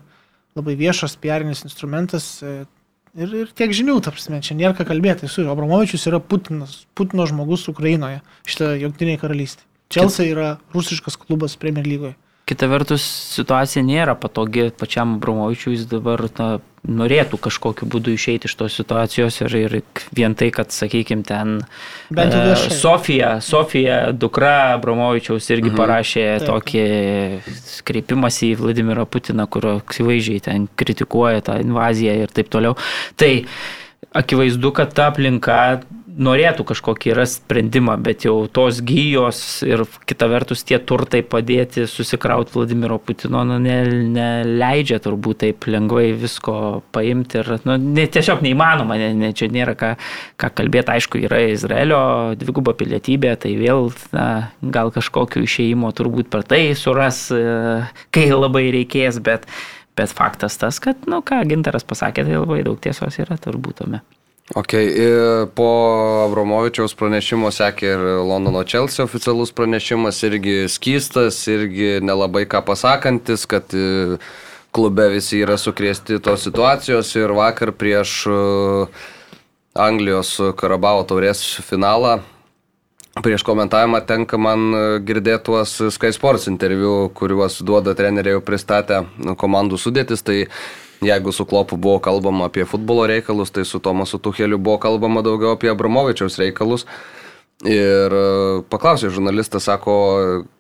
labai 0.59 0.77
viešas, 0.79 1.19
piarinis 1.21 1.65
instrumentas. 1.67 2.31
Ir, 3.15 3.31
ir 3.31 3.51
tiek 3.55 3.71
žinių, 3.71 4.01
ta 4.03 4.11
prasme, 4.11 4.41
čia 4.43 4.57
nėra 4.59 4.75
ką 4.75 4.89
kalbėti. 4.89 5.29
Su 5.31 5.45
Abramovičius 5.47 6.09
yra 6.11 6.19
Putinas, 6.19 6.81
Putino 6.99 7.29
žmogus 7.31 7.69
Ukrainoje, 7.71 8.25
šitą 8.43 8.73
jungtinėje 8.81 9.21
karalystėje. 9.23 9.69
Čelsa 9.95 10.27
yra 10.27 10.49
rusiškas 10.75 11.15
klubas 11.21 11.55
Premier 11.61 11.87
lygoje. 11.87 12.17
Kita 12.51 12.67
vertus, 12.69 13.05
situacija 13.37 13.85
nėra 13.87 14.17
patogi 14.19 14.67
pačiam 14.75 15.15
Abramovičiui, 15.21 15.77
jis 15.77 15.87
dabar 15.89 16.27
na, 16.41 16.49
norėtų 16.85 17.39
kažkokiu 17.47 17.89
būdu 17.91 18.13
išeiti 18.15 18.49
iš 18.49 18.57
tos 18.61 18.77
situacijos 18.77 19.41
ir, 19.43 19.57
ir 19.57 19.77
vien 20.17 20.35
tai, 20.37 20.51
kad, 20.55 20.73
sakykime, 20.75 21.25
ten 21.25 21.57
e. 22.13 22.57
Sofija, 22.75 23.39
Sofija, 23.45 23.99
dukra 24.13 24.75
Abramovičiaus 24.75 25.49
irgi 25.55 25.71
mhm. 25.71 25.79
parašė 25.81 26.27
Taip. 26.43 26.51
tokį 26.51 26.85
kreipimąsi 27.89 28.53
į 28.53 28.59
Vladimirą 28.61 29.07
Putiną, 29.09 29.49
kurio 29.49 29.79
akivaizdžiai 29.81 30.45
ten 30.45 30.69
kritikuoja 30.77 31.45
tą 31.47 31.59
invaziją 31.65 32.19
ir 32.25 32.37
taip 32.37 32.53
toliau. 32.53 32.77
Tai 33.21 33.33
akivaizdu, 34.13 34.73
kad 34.77 34.95
ta 34.97 35.11
aplinka 35.13 35.59
norėtų 36.15 36.65
kažkokį 36.69 37.15
rasti 37.19 37.43
sprendimą, 37.43 37.97
bet 38.03 38.25
jau 38.27 38.37
tos 38.53 38.79
gyjos 38.87 39.39
ir 39.67 39.83
kita 40.07 40.29
vertus 40.31 40.63
tie 40.67 40.79
turtai 40.79 41.25
padėti 41.27 41.89
susikrauti 41.91 42.55
Vladimiro 42.55 43.01
Putino 43.03 43.43
nu, 43.47 43.59
ne, 43.63 43.81
neleidžia 44.15 45.01
turbūt 45.03 45.43
taip 45.43 45.67
lengvai 45.67 46.13
visko 46.19 46.85
paimti 46.95 47.41
ir 47.43 47.55
nu, 47.67 47.77
ne, 47.83 48.07
tiesiog 48.07 48.45
neįmanoma, 48.47 48.99
ne, 49.01 49.11
ne, 49.19 49.33
čia 49.37 49.51
nėra 49.53 49.75
ką, 49.79 49.95
ką 50.41 50.53
kalbėti, 50.63 50.95
aišku, 50.95 51.23
yra 51.27 51.43
Izraelio 51.51 52.01
dviguba 52.39 52.77
pilietybė, 52.79 53.35
tai 53.43 53.57
vėl 53.59 53.91
na, 54.15 54.29
gal 54.63 54.95
kažkokio 54.95 55.43
išėjimo 55.45 55.91
turbūt 55.99 56.31
per 56.31 56.47
tai 56.47 56.69
suras, 56.79 57.27
e, 57.35 57.83
kai 58.15 58.29
labai 58.31 58.69
reikės, 58.75 59.19
bet, 59.25 59.51
bet 59.97 60.13
faktas 60.15 60.59
tas, 60.61 60.81
kad, 60.83 61.07
nu 61.11 61.23
ką 61.25 61.43
Gintaras 61.49 61.87
pasakė, 61.87 62.27
tai 62.27 62.37
labai 62.39 62.63
daug 62.67 62.81
tiesos 62.83 63.19
yra 63.23 63.39
turbūt 63.41 63.83
tome. 63.83 64.03
Ok, 64.53 64.75
po 65.57 65.69
Abramovičiaus 66.27 66.93
pranešimo 67.01 67.49
sekė 67.55 67.87
ir 67.95 68.03
Londono 68.29 68.61
Chelsea 68.69 69.07
oficialus 69.07 69.55
pranešimas, 69.57 70.19
irgi 70.29 70.67
skystas, 70.69 71.39
irgi 71.49 72.03
nelabai 72.05 72.45
ką 72.45 72.61
pasakantis, 72.67 73.47
kad 73.49 73.73
klube 74.75 75.09
visi 75.15 75.41
yra 75.41 75.57
sukrėsti 75.57 76.21
tos 76.21 76.45
situacijos 76.45 77.15
ir 77.17 77.33
vakar 77.33 77.73
prieš 77.73 78.19
Anglijos 79.75 80.37
Karabao 80.61 81.07
taurės 81.09 81.41
finalą 81.65 82.19
Prieš 83.23 83.45
komentavimą 83.47 84.01
tenka 84.09 84.39
man 84.43 84.63
e, 84.75 84.79
girdėti 85.07 85.47
tuos 85.47 85.77
Sky 85.95 86.11
Sports 86.11 86.49
interviu, 86.51 87.13
kuriuos 87.15 87.61
duoda 87.63 87.95
treneriai 87.95 88.35
jau 88.35 88.43
pristatę 88.43 89.05
komandų 89.39 89.79
sudėtis, 89.79 90.25
tai 90.27 90.49
jeigu 91.05 91.31
su 91.31 91.47
Klopu 91.47 91.79
buvo 91.79 92.01
kalbama 92.03 92.49
apie 92.51 92.67
futbolo 92.67 93.07
reikalus, 93.07 93.55
tai 93.55 93.63
su 93.71 93.79
Tomasu 93.79 94.19
Tucheliu 94.19 94.59
buvo 94.59 94.81
kalbama 94.83 95.23
daugiau 95.23 95.55
apie 95.55 95.71
Abramovičiaus 95.71 96.41
reikalus. 96.43 96.89
Ir 97.63 98.19
e, 98.19 98.27
paklausė 98.75 99.13
žurnalistas, 99.15 99.71
sako, 99.71 99.95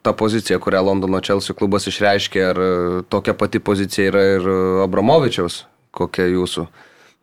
ta 0.06 0.14
pozicija, 0.14 0.60
kurią 0.62 0.86
Londono 0.86 1.18
Chelsea 1.26 1.58
klubas 1.58 1.90
išreiškė, 1.90 2.44
ar 2.52 2.62
e, 2.62 2.72
tokia 3.10 3.34
pati 3.34 3.58
pozicija 3.58 4.12
yra 4.12 4.26
ir 4.36 4.50
Abramovičiaus, 4.86 5.64
kokia 5.90 6.30
jūsų. 6.30 6.68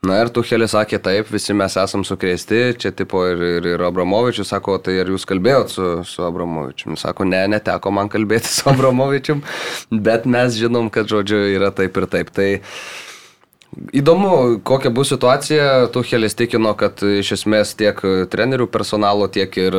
Na 0.01 0.15
ir 0.17 0.31
Tuchelis 0.33 0.71
sakė 0.73 0.97
taip, 0.97 1.27
visi 1.29 1.53
mes 1.53 1.75
esam 1.77 2.01
sukrėsti, 2.01 2.61
čia 2.81 2.89
tipo 2.89 3.19
ir, 3.29 3.41
ir, 3.59 3.65
ir 3.75 3.81
Abramovičius 3.85 4.49
sako, 4.49 4.79
tai 4.81 4.95
ar 4.97 5.09
jūs 5.13 5.27
kalbėjot 5.29 5.69
su, 5.69 5.89
su 6.09 6.23
Abramovičium? 6.25 6.95
Sako, 6.97 7.27
ne, 7.29 7.43
neteko 7.53 7.91
man 7.93 8.07
kalbėti 8.09 8.49
su 8.55 8.63
Abramovičium, 8.71 9.43
bet 9.93 10.23
mes 10.25 10.55
žinom, 10.57 10.87
kad 10.89 11.05
žodžiu 11.05 11.43
yra 11.51 11.69
taip 11.77 11.99
ir 12.01 12.07
taip. 12.09 12.31
Tai 12.33 12.47
Įdomu, 13.95 14.57
kokia 14.67 14.89
bus 14.91 15.13
situacija. 15.13 15.67
Tuchelis 15.93 16.33
tikino, 16.35 16.73
kad 16.79 16.99
iš 17.05 17.29
esmės 17.37 17.75
tiek 17.77 18.01
trenerių 18.33 18.65
personalo, 18.73 19.27
tiek 19.31 19.53
ir 19.61 19.77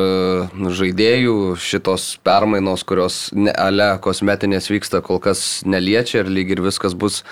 žaidėjų 0.79 1.35
šitos 1.61 2.05
permainos, 2.23 2.87
kurios 2.87 3.17
ne, 3.35 3.51
ale 3.51 3.91
kosmetinės 4.07 4.71
vyksta, 4.71 5.03
kol 5.03 5.19
kas 5.21 5.43
neliečia 5.67 6.23
ir 6.23 6.31
lyg 6.31 6.55
ir 6.55 6.63
viskas 6.63 6.95
bus 6.95 7.25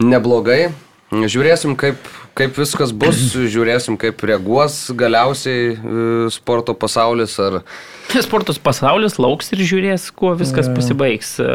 neblogai. 0.00 0.72
Žiūrėsim, 1.12 1.74
kaip, 1.76 2.06
kaip 2.38 2.56
viskas 2.56 2.92
bus, 2.96 3.18
žiūrėsim, 3.36 3.98
kaip 4.00 4.22
reaguos 4.24 4.86
galiausiai 4.96 5.74
e, 5.74 6.04
sporto 6.32 6.72
pasaulis. 6.72 7.34
Ar... 7.42 7.60
Sportos 8.26 8.60
pasaulis 8.62 9.18
lauks 9.20 9.52
ir 9.52 9.60
žiūrės, 9.60 10.08
kuo 10.16 10.32
viskas 10.38 10.70
pasibaigs 10.72 11.34
e, 11.44 11.50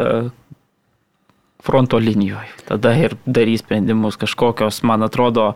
fronto 1.68 1.98
linijoje. 2.00 2.48
Tada 2.64 2.94
ir 2.96 3.12
darys 3.28 3.60
sprendimus 3.60 4.16
kažkokios, 4.16 4.80
man 4.88 5.04
atrodo, 5.04 5.50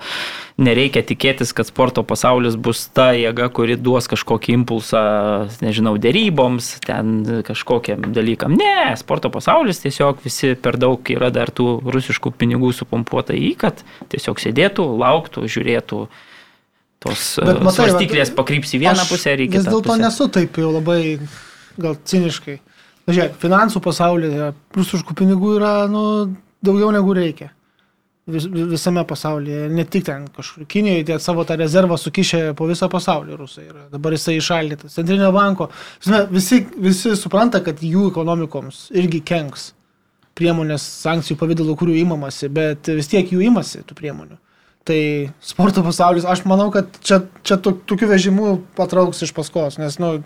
nereikia 0.61 1.01
tikėtis, 1.09 1.55
kad 1.57 1.69
sporto 1.69 2.05
pasaulis 2.05 2.59
bus 2.61 2.85
ta 2.93 3.11
jėga, 3.17 3.49
kuri 3.57 3.79
duos 3.81 4.11
kažkokį 4.13 4.57
impulsą, 4.59 5.03
nežinau, 5.65 5.95
dėryboms, 6.01 6.75
ten 6.85 7.15
kažkokiam 7.49 8.11
dalykam. 8.13 8.59
Ne, 8.61 8.93
sporto 9.01 9.33
pasaulis 9.33 9.81
tiesiog 9.81 10.21
visi 10.27 10.53
per 10.53 10.77
daug 10.81 11.01
yra 11.17 11.33
dar 11.33 11.49
tų 11.49 11.79
rusiškų 11.89 12.35
pinigų 12.37 12.75
supompuota 12.77 13.33
į, 13.33 13.55
kad 13.65 13.81
tiesiog 14.13 14.43
sėdėtų, 14.45 14.85
lauktų, 15.01 15.47
žiūrėtų. 15.49 16.03
Tos 17.03 17.33
svarstyklės 17.41 18.31
pakryps 18.37 18.77
į 18.77 18.85
vieną 18.85 19.09
pusę 19.09 19.33
ir 19.35 19.41
į 19.43 19.49
kitą. 19.49 19.65
Vis 19.65 19.73
dėlto 19.73 19.97
nesu 19.99 20.29
taip 20.31 20.61
jau 20.61 20.69
labai, 20.77 21.17
gal 21.81 21.97
ciniškai. 21.99 22.61
Na, 23.07 23.15
Žiūrėk, 23.17 23.35
finansų 23.43 23.81
pasaulyje 23.83 24.53
rusiškų 24.77 25.17
pinigų 25.19 25.57
yra 25.59 25.73
nu, 25.91 26.03
daugiau 26.63 26.93
negu 26.95 27.15
reikia. 27.19 27.51
Vis, 28.31 28.45
visame 28.47 29.03
pasaulyje, 29.03 29.65
ne 29.75 29.83
tik 29.91 30.05
ten 30.07 30.29
kažkur 30.31 30.63
Kinijoje, 30.71 31.09
tie 31.09 31.17
savo 31.19 31.43
tą 31.43 31.57
rezervą 31.59 31.97
sukišę 31.99 32.53
po 32.55 32.69
visą 32.71 32.87
pasaulį 32.93 33.35
rusai 33.41 33.65
yra. 33.67 33.89
Dabar 33.91 34.15
jisai 34.15 34.37
išaldytas. 34.39 34.95
Centrinio 34.95 35.33
banko. 35.35 35.67
Žinai, 36.07 36.21
visi, 36.31 36.61
visi 36.79 37.17
supranta, 37.19 37.59
kad 37.67 37.83
jų 37.83 38.13
ekonomikoms 38.13 38.85
irgi 38.95 39.19
kenks 39.27 39.73
priemonės 40.39 40.85
sankcijų 41.03 41.37
pavydalų, 41.43 41.75
kurių 41.83 41.99
įmamasi, 42.05 42.49
bet 42.55 42.89
vis 42.95 43.11
tiek 43.11 43.27
jų 43.35 43.43
imasi 43.51 43.83
tų 43.89 43.99
priemonių. 43.99 44.39
Tai 44.87 45.01
sporto 45.43 45.83
pasaulis, 45.87 46.25
aš 46.27 46.45
manau, 46.49 46.71
kad 46.75 46.95
čia, 47.03 47.21
čia 47.47 47.59
to- 47.63 47.75
tokių 47.91 48.09
vežimų 48.15 48.55
patrauks 48.79 49.21
iš 49.27 49.35
paskos, 49.37 49.77
nes, 49.83 49.99
nu, 50.03 50.23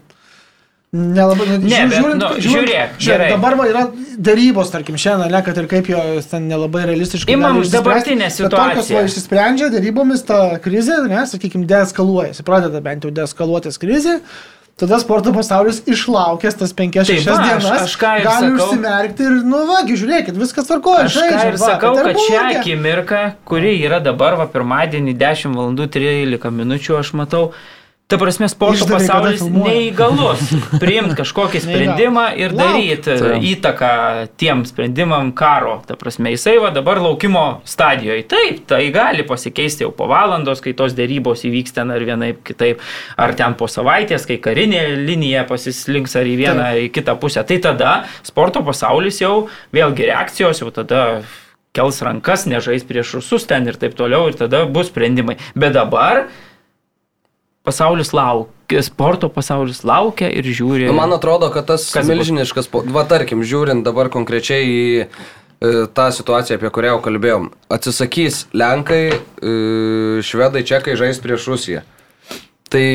nelabai... 0.96 1.46
Ne, 1.60 1.80
bet, 1.90 2.00
nu, 2.20 2.28
žiūrėk, 2.42 2.96
gerai. 3.04 3.28
dabar 3.34 3.56
va, 3.60 3.66
yra 3.70 3.84
darybos, 4.18 4.70
tarkim, 4.72 4.96
šiandien, 5.00 5.30
ne, 5.34 5.42
kad 5.46 5.58
ir 5.60 5.68
kaip 5.70 5.88
jo 5.92 6.00
ten 6.30 6.48
nelabai 6.50 6.86
realistiškai. 6.90 7.36
Imam 7.36 7.60
dabartinę 7.62 8.28
bet 8.30 8.36
Tokios 8.38 8.58
situaciją. 8.88 8.98
va 8.98 9.06
išsisprendžia 9.10 9.70
darybomis 9.74 10.24
ta 10.28 10.40
krizė, 10.64 11.02
ne, 11.10 11.22
sakykime, 11.30 11.66
deeskaluojasi, 11.70 12.44
pradeda 12.46 12.80
bent 12.84 13.04
jau 13.06 13.12
deeskaluotis 13.22 13.78
krizė. 13.82 14.20
Tada 14.76 14.98
sporto 15.00 15.30
pasaulis 15.32 15.78
išlaukęs 15.88 16.58
tas 16.60 16.74
5-6 16.76 17.24
Tai 17.24 17.32
va, 17.32 17.36
aš- 17.40 17.46
dienas 17.62 17.84
aš 17.86 17.94
ką 17.96 18.10
ir 18.18 18.24
gali 18.26 18.48
sakau. 18.50 18.66
užsimerkti 18.66 19.24
ir, 19.24 19.36
nu, 19.48 19.60
vagi, 19.70 19.94
žiūrėkit, 19.96 20.36
viskas 20.36 20.66
tvarkoja. 20.68 21.06
Aš 21.08 21.14
ką 21.16 21.46
ir 21.48 21.56
sakau, 21.62 21.94
kad 21.96 22.18
šią 22.26 22.42
akimirką, 22.58 23.22
kuri 23.48 23.70
yra 23.88 24.02
dabar, 24.04 24.36
va, 24.36 24.44
pirmadienį 24.52 25.14
10 25.16 25.56
val. 25.56 25.72
13 25.72 26.52
minučių, 26.58 26.98
aš 27.00 27.14
matau, 27.16 27.46
Ta 28.06 28.20
prasme, 28.20 28.46
sporto 28.46 28.84
Išdavė, 28.84 29.00
pasaulis 29.02 29.40
neįgalus 29.50 30.42
priimti 30.78 31.16
kažkokį 31.18 31.58
sprendimą 31.64 32.28
ir 32.38 32.52
daryti 32.54 33.16
įtaką 33.50 33.88
tiem 34.38 34.62
sprendimam 34.68 35.32
karo. 35.34 35.80
Ta 35.88 35.96
prasme, 35.98 36.30
jisai 36.36 36.54
va 36.62 36.70
dabar 36.70 37.00
laukimo 37.02 37.64
stadijoje. 37.66 38.22
Taip, 38.30 38.60
tai 38.70 38.84
gali 38.94 39.26
pasikeisti 39.26 39.82
jau 39.82 39.90
po 39.90 40.06
valandos, 40.12 40.62
kai 40.62 40.76
tos 40.78 40.94
dėrybos 40.94 41.42
įvyks 41.50 41.74
ten 41.80 41.90
ar 41.90 42.06
vienaip 42.06 42.44
kitaip, 42.46 42.84
ar 43.18 43.34
ten 43.34 43.58
po 43.58 43.66
savaitės, 43.66 44.28
kai 44.30 44.38
karinė 44.44 44.84
linija 45.02 45.42
pasislinks 45.50 46.14
ar 46.14 46.30
į 46.30 46.38
vieną, 46.44 46.70
ar 46.76 46.86
į 46.86 46.92
kitą 46.94 47.18
pusę. 47.18 47.42
Tai 47.42 47.58
tada 47.66 47.96
sporto 48.22 48.62
pasaulis 48.62 49.18
jau 49.18 49.48
vėlgi 49.74 50.06
reakcijos, 50.12 50.62
jau 50.62 50.70
tada 50.70 51.24
kels 51.76 51.98
rankas, 52.06 52.46
nežais 52.46 52.86
prieš 52.88 53.18
rusus 53.18 53.50
ten 53.50 53.66
ir 53.66 53.76
taip 53.76 53.98
toliau 53.98 54.30
ir 54.30 54.38
tada 54.38 54.62
bus 54.70 54.94
sprendimai. 54.94 55.40
Bet 55.58 55.74
dabar 55.74 56.28
pasaulis 57.66 58.12
laukia, 58.14 58.82
sporto 58.86 59.30
pasaulis 59.32 59.82
laukia 59.86 60.30
ir 60.30 60.46
žiūri. 60.46 60.86
Nu, 60.88 60.94
man 60.96 61.14
atrodo, 61.16 61.50
kad 61.54 61.66
tas 61.72 61.88
milžiniškas, 62.06 62.70
va 62.94 63.04
tarkim, 63.10 63.42
žiūrint 63.46 63.86
dabar 63.86 64.10
konkrečiai 64.14 64.70
į 64.70 64.86
e, 65.02 65.08
tą 65.96 66.06
situaciją, 66.14 66.60
apie 66.60 66.70
kurią 66.70 66.94
jau 66.94 67.02
kalbėjom, 67.08 67.50
atsisakys 67.76 68.44
Lenkai, 68.54 69.02
e, 69.10 69.56
Švedai, 70.26 70.64
Čekai 70.66 70.96
žais 70.98 71.20
prieš 71.22 71.50
Rusiją. 71.52 71.82
Tai 72.70 72.86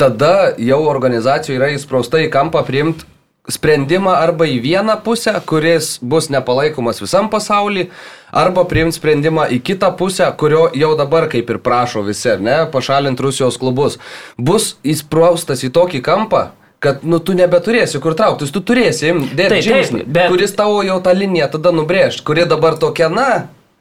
tada 0.00 0.54
jau 0.56 0.80
organizacijų 0.88 1.58
yra 1.58 1.74
įsprausta 1.74 2.22
į 2.24 2.30
kampą 2.32 2.62
priimti 2.64 3.04
sprendimą 3.48 4.10
arba 4.16 4.46
į 4.48 4.58
vieną 4.64 4.96
pusę, 5.04 5.34
kuris 5.46 5.98
bus 6.02 6.30
nepalaikomas 6.32 7.00
visam 7.02 7.28
pasauliu, 7.30 7.86
arba 8.32 8.64
priimti 8.68 8.96
sprendimą 8.96 9.46
į 9.52 9.60
kitą 9.62 9.90
pusę, 9.98 10.30
kurio 10.40 10.66
jau 10.74 10.94
dabar 10.98 11.28
kaip 11.32 11.50
ir 11.52 11.60
prašo 11.62 12.02
visi, 12.06 12.30
ar 12.32 12.40
ne, 12.40 12.58
pašalinti 12.72 13.22
Rusijos 13.22 13.58
klubus. 13.60 13.98
Bus 14.38 14.74
įspraustas 14.82 15.64
į 15.66 15.70
tokį 15.76 16.00
kampą, 16.04 16.46
kad 16.84 17.04
nu, 17.04 17.20
tu 17.20 17.36
nebeturėsi 17.36 18.00
kur 18.00 18.16
trauktis, 18.16 18.52
tu 18.52 18.60
turėsi 18.64 19.12
dėti 19.36 19.60
žingsnį, 19.68 20.06
bet- 20.08 20.32
kuris 20.32 20.56
tavo 20.56 20.80
jau 20.84 20.96
tą 21.04 21.12
liniją 21.16 21.50
tada 21.52 21.72
nubrėžt, 21.72 22.24
kuri 22.24 22.48
dabar 22.48 22.80
tokia, 22.80 23.08
na, 23.12 23.28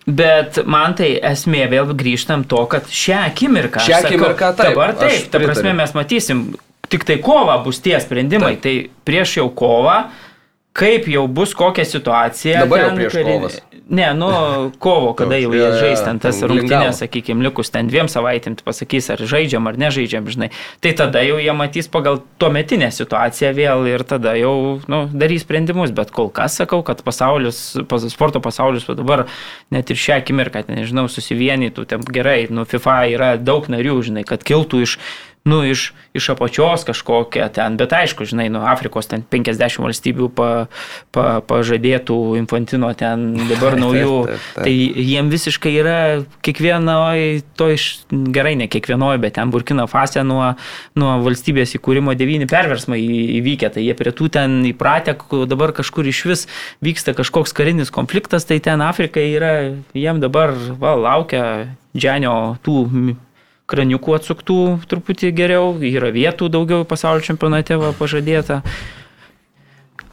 Bet 0.04 0.58
man 0.68 0.98
tai 1.00 1.14
esmė 1.24 1.64
vėl 1.72 1.94
grįžtam 1.96 2.42
to, 2.44 2.60
kad 2.68 2.90
šią 2.92 3.22
akimirką. 3.30 3.80
Šią 3.80 4.02
sakau, 4.02 4.10
akimirką 4.10 4.50
taip, 4.58 4.74
Dabar 4.74 4.92
taip, 5.00 5.30
ta 5.32 5.40
prasme 5.40 5.72
mes 5.78 5.94
matysim, 5.96 6.42
tik 6.94 7.08
tai 7.10 7.18
kova 7.24 7.58
bus 7.66 7.82
tie 7.84 7.98
sprendimai. 8.04 8.56
Taip. 8.56 8.64
Tai 8.64 9.06
prieš 9.10 9.40
jau 9.42 9.50
kovą, 9.50 9.98
kaip 10.78 11.10
jau 11.10 11.28
bus 11.30 11.54
kokia 11.58 11.86
situacija. 11.86 12.66
Dabar 12.66 12.88
jau 12.88 12.98
prieš 12.98 13.16
karinė- 13.18 13.38
kovas. 13.38 13.62
Ne, 13.94 14.14
nu, 14.16 14.28
kovo, 14.80 15.12
kada 15.20 15.38
jau 15.38 15.52
jie 15.54 15.66
žais 15.76 16.02
ten 16.06 16.20
tas 16.24 16.38
rungtynės, 16.40 17.02
sakykime, 17.04 17.44
likus 17.46 17.70
ten 17.74 17.90
dviem 17.92 18.08
savaitėm, 18.10 18.56
pasakys, 18.64 19.10
ar 19.14 19.22
žaidžiam, 19.28 19.68
ar 19.70 19.78
nežaidžiam, 19.82 20.30
žinai. 20.32 20.50
Tai 20.82 20.94
tada 21.02 21.22
jau 21.26 21.36
jie 21.42 21.54
matys 21.58 21.92
pagal 21.92 22.22
tuometinę 22.42 22.90
situaciją 22.96 23.52
vėl 23.58 23.86
ir 23.92 24.06
tada 24.08 24.38
jau 24.40 24.56
nu, 24.90 25.04
darys 25.12 25.44
sprendimus. 25.44 25.92
Bet 25.94 26.14
kol 26.16 26.32
kas 26.34 26.56
sakau, 26.62 26.80
kad 26.88 27.04
pasaulis, 27.06 27.60
pas, 27.92 28.08
sporto 28.14 28.42
pasaulis 28.44 28.88
dabar 28.88 29.28
net 29.74 29.92
ir 29.92 30.00
šią 30.00 30.22
akimirką, 30.24 30.64
nežinau, 30.72 31.10
susivienytų, 31.12 31.86
ten 31.92 32.08
gerai, 32.08 32.48
nu, 32.50 32.66
FIFA 32.70 32.98
yra 33.12 33.36
daug 33.38 33.68
narių, 33.70 34.00
žinai, 34.10 34.26
kad 34.26 34.48
kiltų 34.48 34.86
iš 34.88 34.98
nu, 35.44 35.60
iš, 35.68 35.92
iš 36.16 36.30
apačios 36.32 36.86
kažkokia 36.88 37.50
ten, 37.52 37.76
bet 37.76 37.92
aišku, 37.92 38.24
žinai, 38.24 38.46
nu, 38.54 38.62
Afrikos 38.64 39.10
ten 39.12 39.26
50 39.28 39.82
valstybių 39.84 40.30
pa, 40.32 40.50
pa, 41.12 41.42
pažadėtų 41.44 42.16
infantino 42.40 42.94
ten 42.96 43.26
dabar 43.50 43.76
naujų, 43.84 44.14
taip, 44.30 44.46
taip. 44.56 44.62
tai 44.64 45.04
jiem 45.04 45.32
visiškai 45.34 45.74
yra 45.82 45.98
kiekvienoj, 46.48 47.42
to 47.60 47.68
iš, 47.76 47.88
gerai, 48.08 48.54
ne 48.60 48.70
kiekvienoj, 48.72 49.20
bet 49.24 49.36
ten 49.36 49.52
Burkina 49.52 49.84
Fase 49.92 50.24
nuo, 50.24 50.54
nuo 50.96 51.12
valstybės 51.26 51.76
įkūrimo 51.76 52.16
devyni 52.16 52.48
perversmai 52.48 53.02
įvykę, 53.42 53.74
tai 53.76 53.84
jie 53.84 53.98
prie 54.00 54.16
tų 54.16 54.32
ten 54.40 54.62
įpratę, 54.72 55.18
dabar 55.52 55.76
kažkur 55.76 56.08
iš 56.08 56.24
vis 56.30 56.48
vyksta 56.86 57.18
kažkoks 57.20 57.52
karinis 57.58 57.92
konfliktas, 57.92 58.48
tai 58.48 58.62
ten 58.64 58.80
Afrikai 58.86 59.28
yra, 59.36 59.54
jiem 59.92 60.24
dabar 60.24 60.56
va, 60.80 60.96
laukia 60.96 61.44
dženio 61.92 62.56
tų 62.64 62.80
kraniukų 63.74 64.18
atsuktų 64.20 64.60
truputį 64.90 65.34
geriau, 65.36 65.74
yra 65.82 66.14
vietų 66.14 66.52
daugiau 66.54 66.86
pasaulio 66.88 67.26
čempionate 67.26 67.80
va, 67.82 67.94
pažadėta 67.98 68.62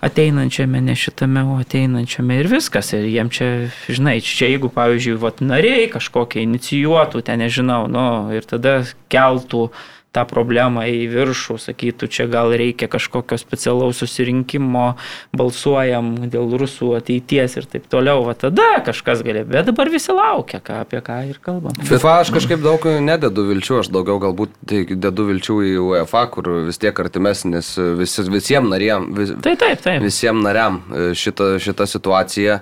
ateinančiame, 0.00 0.80
ne 0.80 0.96
šitame, 0.96 1.42
o 1.44 1.58
ateinančiame 1.60 2.40
ir 2.40 2.48
viskas. 2.50 2.94
Ir 2.96 3.06
jiem 3.10 3.30
čia, 3.32 3.50
žinai, 3.92 4.18
čia 4.24 4.48
jeigu, 4.48 4.70
pavyzdžiui, 4.72 5.18
vat, 5.20 5.42
nariai 5.44 5.90
kažkokie 5.92 6.42
inicijuotų, 6.46 7.20
ten 7.26 7.44
nežinau, 7.44 7.84
nu, 7.90 8.04
ir 8.32 8.48
tada 8.48 8.80
keltų 9.12 9.68
tą 10.14 10.24
problemą 10.26 10.84
į 10.90 11.04
viršų, 11.12 11.56
sakytų, 11.62 12.08
čia 12.10 12.26
gal 12.30 12.50
reikia 12.58 12.88
kažkokio 12.90 13.38
specialaus 13.38 14.00
susirinkimo, 14.02 14.96
balsuojam 15.36 16.12
dėl 16.32 16.56
rusų 16.60 16.96
ateities 16.98 17.54
ir 17.60 17.68
taip 17.70 17.86
toliau, 17.92 18.24
va 18.26 18.34
tada 18.38 18.80
kažkas 18.86 19.22
gali, 19.26 19.44
bet 19.46 19.68
dabar 19.70 19.90
visi 19.92 20.14
laukia, 20.14 20.58
ką, 20.64 20.80
apie 20.86 21.02
ką 21.06 21.20
ir 21.30 21.38
kalbam. 21.44 21.78
FIFA 21.86 22.16
aš 22.24 22.34
kažkaip 22.34 22.62
daug 22.64 22.86
nededu 23.06 23.46
vilčių, 23.52 23.80
aš 23.84 23.92
daugiau 23.94 24.18
galbūt 24.22 24.58
tai 24.66 24.82
dedu 24.90 25.28
vilčių 25.30 25.60
į 25.70 25.72
UEFA, 25.86 26.26
kur 26.34 26.52
vis 26.66 26.80
tiek 26.82 27.04
artimesnis 27.04 27.76
vis, 28.00 28.18
visiems 28.26 28.70
narėm, 28.72 29.10
vis, 29.16 29.34
Tai 29.40 29.54
taip, 29.60 29.82
taip. 29.84 30.02
visiems 30.02 30.42
nariam 30.44 30.82
e, 30.90 31.10
šita, 31.14 31.54
šita 31.62 31.86
situacija. 31.90 32.60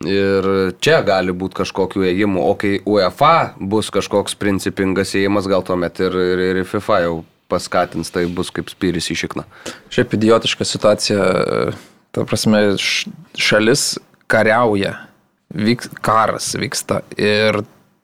Ir 0.00 0.46
čia 0.80 1.02
gali 1.04 1.34
būti 1.36 1.58
kažkokiu 1.58 2.06
ėjimu, 2.08 2.40
o 2.40 2.54
kai 2.56 2.78
UEFA 2.88 3.52
bus 3.60 3.90
kažkoks 3.92 4.32
principingas 4.40 5.12
ėjimas, 5.12 5.44
gal 5.44 5.60
tuomet 5.60 6.00
ir, 6.00 6.16
ir, 6.16 6.40
ir 6.54 6.60
FIFA 6.64 7.00
jau 7.04 7.18
paskatins, 7.52 8.08
tai 8.14 8.24
bus 8.32 8.48
kaip 8.54 8.72
spyris 8.72 9.10
į 9.12 9.18
šikną. 9.24 9.44
Šiaip 9.92 10.16
idiotiška 10.16 10.64
situacija, 10.64 11.26
ta 12.16 12.24
prasme, 12.24 12.62
šalis 13.36 13.98
kariauja, 14.30 14.94
vyks, 15.52 15.92
karas 16.00 16.54
vyksta 16.56 17.02
ir 17.20 17.60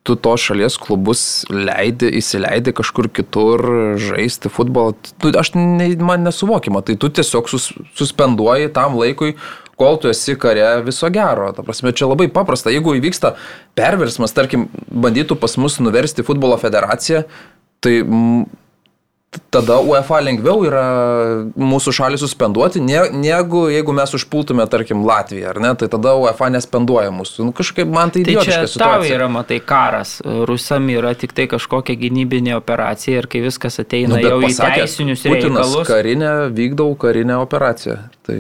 tu 0.07 0.15
tos 0.21 0.45
šalies 0.51 0.77
klubus 0.79 1.47
leidi, 1.51 2.13
įsileidi 2.21 2.77
kažkur 2.77 3.09
kitur 3.11 3.65
žaisti 3.99 4.53
futbolą. 4.53 4.95
Tu, 5.17 5.33
aš 5.33 5.55
ne, 5.57 5.89
man 5.97 6.29
nesuvokima, 6.29 6.85
tai 6.87 6.95
tu 7.01 7.11
tiesiog 7.11 7.49
sus, 7.51 7.73
suspenduoji 7.99 8.71
tam 8.77 9.01
laikui, 9.01 9.35
kol 9.77 9.99
tu 10.01 10.09
esi 10.09 10.37
kare 10.41 10.83
viso 10.87 11.11
gero. 11.13 11.51
Ta 11.57 11.63
prasme, 11.67 11.93
čia 11.93 12.09
labai 12.09 12.29
paprasta. 12.33 12.73
Jeigu 12.73 12.95
įvyksta 12.99 13.35
perversmas, 13.77 14.33
tarkim, 14.37 14.69
bandytų 14.91 15.37
pas 15.41 15.57
mus 15.61 15.77
nuversti 15.85 16.25
futbolo 16.27 16.57
federaciją, 16.61 17.25
tai 17.85 17.99
tada 19.53 19.77
UEFA 19.85 20.23
lengviau 20.25 20.63
yra 20.65 20.83
mūsų 21.61 21.93
šalį 21.99 22.17
suspenduoti, 22.23 22.81
ne, 22.81 23.03
negu 23.21 23.67
jeigu 23.69 23.93
mes 23.93 24.15
užpultume, 24.17 24.65
tarkim, 24.73 25.03
Latviją, 25.05 25.51
ar 25.53 25.61
ne, 25.61 25.73
tai 25.77 25.91
tada 25.93 26.15
UEFA 26.17 26.49
nespenduoja 26.55 27.11
mūsų. 27.13 27.45
Nu, 27.51 27.53
kažkaip 27.57 27.91
man 27.93 28.15
tai 28.15 28.23
Tai 28.25 28.33
čia 28.39 28.41
idiotiška 28.41 28.63
tau 28.63 28.73
situacija. 28.73 29.19
yra, 29.19 29.29
matai, 29.29 29.59
karas. 29.61 30.15
Rusam 30.49 30.89
yra 30.95 31.13
tik 31.21 31.35
tai 31.37 31.49
kažkokia 31.53 31.99
gynybinė 32.01 32.57
operacija 32.57 33.21
ir 33.21 33.29
kai 33.29 33.43
viskas 33.45 33.77
ateina 33.83 34.17
Nu, 34.17 34.23
jau 34.25 34.39
į 34.41 34.49
pasakė, 34.49 34.87
teisinius 34.87 35.27
Putinas 35.27 35.69
reikalus. 35.69 35.91
karinę 35.91 36.33
vykdau 36.57 36.95
karinę 37.05 37.37
operaciją. 37.45 37.99
Tai 38.25 38.39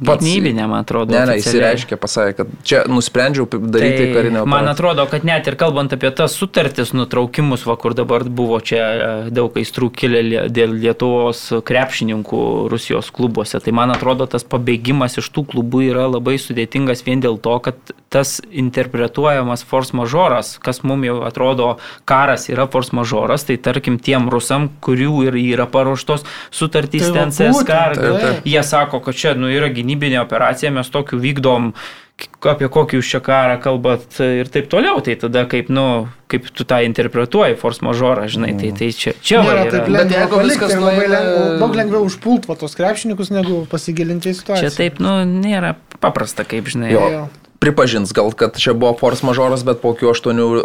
Gynybinė, 0.00 0.66
man 0.68 0.84
atrodo. 0.84 1.12
ne, 1.12 1.22
ne, 1.26 1.36
oficialiai. 1.36 1.72
įsireiškė, 1.72 1.98
pasakė, 2.00 2.34
kad 2.40 2.52
čia 2.66 2.82
nusprendžiau 2.90 3.46
daryti 3.48 4.10
karinę 4.12 4.42
operaciją. 4.42 4.44
Tai 4.44 4.52
Man 4.52 4.70
atrodo, 4.70 5.06
kad 5.10 5.26
net 5.28 5.48
ir 5.50 5.56
kalbant 5.60 5.94
apie 5.96 6.10
tas 6.16 6.36
sutartis 6.38 6.92
nutraukimus, 6.96 7.66
va, 7.68 7.76
kur 7.80 7.96
dabar 7.98 8.24
buvo 8.28 8.60
čia 8.60 8.82
e, 8.82 9.10
daug 9.34 9.56
aistrų 9.56 9.90
kilę 9.96 10.46
dėl 10.52 10.76
Lietuvos 10.76 11.42
krepšininkų 11.66 12.42
Rusijos 12.72 13.10
klubuose, 13.14 13.60
tai 13.62 13.74
man 13.76 13.94
atrodo, 13.94 14.28
tas 14.30 14.46
pabėgimas 14.46 15.18
iš 15.20 15.30
tų 15.34 15.46
klubų 15.54 15.86
yra 15.90 16.06
labai 16.10 16.36
sudėtingas 16.42 17.04
vien 17.06 17.22
dėl 17.24 17.40
to, 17.42 17.56
kad 17.64 17.94
tas 18.12 18.38
interpretuojamas 18.50 19.64
force 19.66 19.96
majoras, 19.96 20.56
kas 20.62 20.82
mums 20.86 21.08
jau 21.08 21.18
atrodo 21.26 21.72
karas 22.08 22.48
yra 22.52 22.68
force 22.70 22.94
majoras, 22.96 23.46
tai 23.48 23.58
tarkim 23.60 23.98
tiem 24.02 24.30
rusam, 24.32 24.68
kurių 24.84 25.26
ir 25.28 25.40
yra 25.40 25.66
paruoštos 25.70 26.24
sutartys 26.54 27.06
Tai 27.06 27.12
ten 27.12 27.34
CSK, 27.34 28.46
jie 28.46 28.62
sako, 28.66 29.00
kad 29.04 29.18
čia 29.18 29.34
nu, 29.38 29.50
yra 29.52 29.68
gynybinė 29.86 30.18
operacija, 30.24 30.74
mes 30.74 30.90
tokiu 30.90 31.20
vykdom, 31.22 31.70
apie 32.48 32.68
kokį 32.72 32.96
jūs 32.98 33.10
čia 33.12 33.20
karą 33.20 33.58
kalbat 33.60 34.18
ir 34.24 34.48
taip 34.50 34.68
toliau. 34.72 34.98
Tai 35.04 35.14
tada 35.20 35.44
kaip, 35.46 35.68
nu, 35.70 36.08
kaip 36.32 36.48
tu 36.50 36.64
tą 36.68 36.78
interpretuoji, 36.86 37.58
force 37.60 37.84
majorą, 37.86 38.26
žinai, 38.32 38.54
tai, 38.58 38.72
tai 38.76 38.88
čia, 38.96 39.12
čia 39.20 39.42
Nėra 39.44 39.66
yra. 39.66 39.74
taip 39.74 39.84
Bet 39.84 39.92
lengva 39.96 40.18
jeigu 40.18 40.38
palikti 40.40 40.54
viskas 40.54 40.72
ir 40.74 40.80
labai 40.80 40.96
nueina- 41.02 41.20
lengva, 41.20 41.58
daug 41.60 41.76
lengviau 41.80 42.06
užpult 42.08 42.48
va 42.48 42.56
tos 42.56 42.74
krepšininkus, 42.78 43.30
negu 43.30 43.66
pasigilinti 43.70 44.32
į 44.32 44.38
situaciją. 44.40 44.64
Čia 44.64 44.76
taip, 44.80 44.98
nu, 45.04 45.18
nėra 45.28 45.74
paprasta, 46.00 46.44
kaip 46.48 46.72
žinai. 46.72 46.90
Jo. 46.94 47.28
Pripažins 47.60 48.12
gal, 48.16 48.32
kad 48.36 48.56
čia 48.60 48.74
buvo 48.76 48.92
force 48.98 49.24
majoras, 49.26 49.62
bet 49.64 49.80
po 49.84 49.94
kokių 49.94 50.12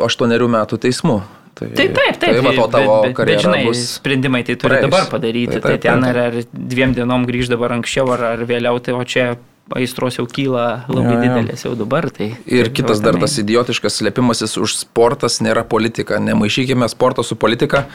8 0.07 0.49
metų 0.55 0.79
teismų. 0.87 1.21
Tai, 1.53 1.67
Tai 1.75 1.85
taip, 1.93 2.17
taip. 2.17 2.35
Tai 2.35 2.41
va 2.45 2.51
tavo 2.71 2.95
bet, 3.03 3.13
bet, 3.15 3.25
bet, 3.27 3.41
žinai, 3.43 3.63
bus. 3.67 3.81
sprendimai 3.99 4.41
tai 4.47 4.55
turi 4.55 4.77
praeis. 4.77 4.85
dabar 4.87 5.07
padaryti. 5.11 5.59
Tai 5.59 5.61
Tai, 5.61 5.71
taip, 5.71 5.81
tai 5.81 5.91
ten 5.91 6.01
taip, 6.01 6.09
ar, 6.09 6.17
ar 6.17 6.67
dviem 6.73 6.93
dienom 6.97 7.25
grįž 7.29 7.51
dabar 7.51 7.75
anksčiau 7.77 8.09
ar, 8.15 8.23
ar 8.33 8.45
vėliau, 8.49 8.79
tai 8.81 8.95
o 8.97 9.03
čia 9.03 9.35
aistros 9.77 10.17
jau 10.17 10.25
kyla 10.27 10.63
labai 10.91 11.13
Jo, 11.13 11.19
jo. 11.19 11.21
didelės 11.27 11.65
jau 11.67 11.73
dabar. 11.79 12.09
Tai, 12.11 12.31
Ir 12.45 12.67
tai 12.71 12.73
kitas 12.81 12.99
dar 13.03 13.15
tas 13.21 13.37
idiotiškas 13.39 13.99
slėpimasis 14.01 14.57
už 14.59 14.73
sportas 14.81 15.39
nėra 15.43 15.63
politika. 15.63 16.17
Nemaišykime 16.19 16.89
sporto 16.91 17.23
su 17.23 17.35
politika. 17.39 17.85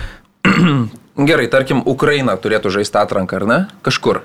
gerai, 1.29 1.49
tarkim, 1.53 1.83
Ukraina 1.85 2.37
turėtų 2.41 2.71
žaisti 2.79 2.99
atranką, 3.01 3.41
ar 3.43 3.47
ne? 3.51 3.59
Kažkur. 3.87 4.23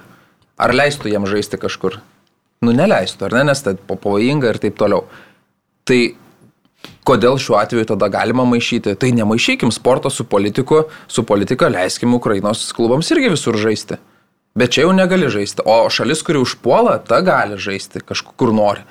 Ar 0.61 0.73
leistų 0.75 1.09
jam 1.11 1.25
žaisti 1.25 1.57
kažkur? 1.57 1.99
Nu, 2.61 2.75
neleistų, 2.77 3.25
ar 3.25 3.39
ne, 3.39 3.43
nes 3.49 3.63
tai 3.65 3.73
pavojinga 3.75 4.51
ir 4.53 4.59
taip 4.61 4.75
toliau. 4.77 5.07
Tai 5.89 5.97
kodėl 7.07 7.39
šiuo 7.41 7.57
atveju 7.61 7.89
tada 7.93 8.09
galima 8.13 8.45
maišyti? 8.47 8.95
Tai 8.99 9.11
nemaišykim 9.17 9.71
sporto 9.73 10.09
su 10.09 10.25
politiku, 10.29 10.85
su 11.07 11.23
politika 11.27 11.69
leiskim 11.71 12.13
Ukrainos 12.17 12.67
klubams 12.77 13.11
irgi 13.11 13.33
visur 13.33 13.57
žaisti. 13.57 13.99
Bet 14.55 14.75
čia 14.75 14.85
jau 14.85 14.91
negali 14.95 15.29
žaisti. 15.31 15.63
O 15.65 15.85
šalis, 15.89 16.21
kuri 16.27 16.41
užpuola, 16.43 16.97
ta 17.07 17.21
gali 17.23 17.57
žaisti 17.61 18.03
kažkur 18.03 18.51
nori. 18.55 18.83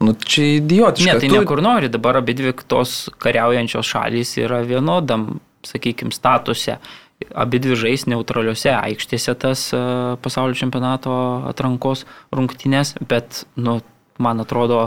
Nu, 0.00 0.14
čia 0.14 0.56
idiotiška. 0.56 1.12
Ne, 1.12 1.20
tai 1.20 1.28
tu... 1.28 1.36
ne 1.36 1.44
kur 1.48 1.60
nori, 1.64 1.90
dabar 1.92 2.20
abi 2.22 2.34
dvi 2.38 2.54
tos 2.70 3.10
kariaujančios 3.20 3.88
šalys 3.90 4.36
yra 4.40 4.62
vienodam, 4.64 5.40
sakykime, 5.66 6.14
statuse. 6.14 6.78
Abi 7.36 7.60
dvi 7.60 7.76
žais 7.76 8.06
neutraliuose 8.08 8.72
aikštėse 8.72 9.34
tas 9.42 9.66
e, 9.76 9.80
pasaulio 10.24 10.56
čempionato 10.56 11.12
atrankos 11.50 12.06
rungtynės, 12.32 12.94
bet, 13.10 13.42
nu, 13.60 13.76
man 14.16 14.40
atrodo, 14.40 14.86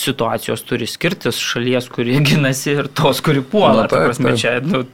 situacijos 0.00 0.64
turi 0.66 0.88
skirtis 0.88 1.40
šalies, 1.40 1.90
kurie 1.92 2.18
ginasi 2.28 2.76
ir 2.78 2.88
tos, 2.88 3.22
kuri 3.24 3.44
puola. 3.44 3.84
Nu, 3.84 3.92
taip, 3.92 4.06
prasme, 4.08 4.32
taip. 4.32 4.40
čia, 4.42 4.56
nu, 4.64 4.84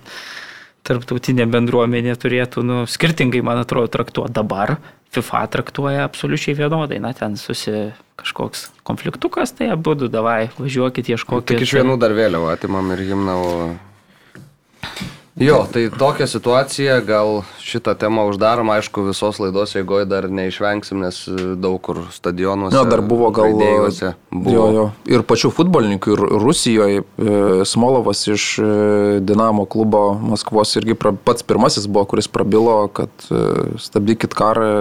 tarptautinė 0.87 1.49
bendruomenė 1.51 2.15
turėtų 2.21 2.63
nu, 2.67 2.83
skirtingai, 2.91 3.43
man 3.47 3.63
atrodo, 3.65 3.91
traktuoti 3.99 4.37
dabar. 4.37 4.77
FIFA 5.15 5.45
traktuoja 5.55 6.05
absoliučiai 6.05 6.57
vienodai, 6.59 6.99
na 7.01 7.13
ten 7.17 7.39
susi 7.41 7.73
kažkoks 8.21 8.67
konfliktukas, 8.87 9.55
tai 9.57 9.71
abu 9.73 9.95
du 9.97 10.11
davai, 10.13 10.49
važiuokit, 10.59 11.09
ieškokit. 11.15 11.55
Tik 11.55 11.65
iš 11.65 11.77
vienų 11.79 11.97
dar 12.03 12.13
vėliau 12.17 12.49
atimam 12.51 12.91
ir 12.93 13.05
himną, 13.07 13.37
o 13.39 13.53
Jo, 15.37 15.67
tai 15.73 15.91
tokia 15.93 16.25
situacija, 16.27 16.95
gal 17.05 17.43
šitą 17.61 17.93
temą 18.01 18.23
uždarom, 18.31 18.71
aišku, 18.73 19.03
visos 19.11 19.37
laidos 19.37 19.75
eigoje 19.77 20.07
dar 20.09 20.31
neišvengsim, 20.33 21.03
nes 21.05 21.19
daug 21.61 21.77
kur 21.85 22.01
stadionuose. 22.15 22.73
Na, 22.73 22.87
dar 22.89 23.03
buvo 23.05 23.29
gal. 23.37 23.53
Buvo. 23.53 24.55
Jo, 24.55 24.65
jo. 24.73 24.87
Ir 25.13 25.27
pačių 25.29 25.51
futbolininkų, 25.53 26.15
ir 26.17 26.25
Rusijoje 26.41 27.05
e, 27.05 27.37
Smolovas 27.69 28.25
iš 28.33 28.49
e, 28.65 28.71
Dinamo 29.29 29.69
klubo 29.69 30.15
Maskvos 30.17 30.73
irgi 30.81 30.97
pra, 30.97 31.13
pats 31.13 31.45
pirmasis 31.45 31.85
buvo, 31.85 32.07
kuris 32.15 32.33
prabilo, 32.33 32.79
kad 32.89 33.29
e, 33.29 33.45
stabdykit 33.77 34.33
karą. 34.37 34.73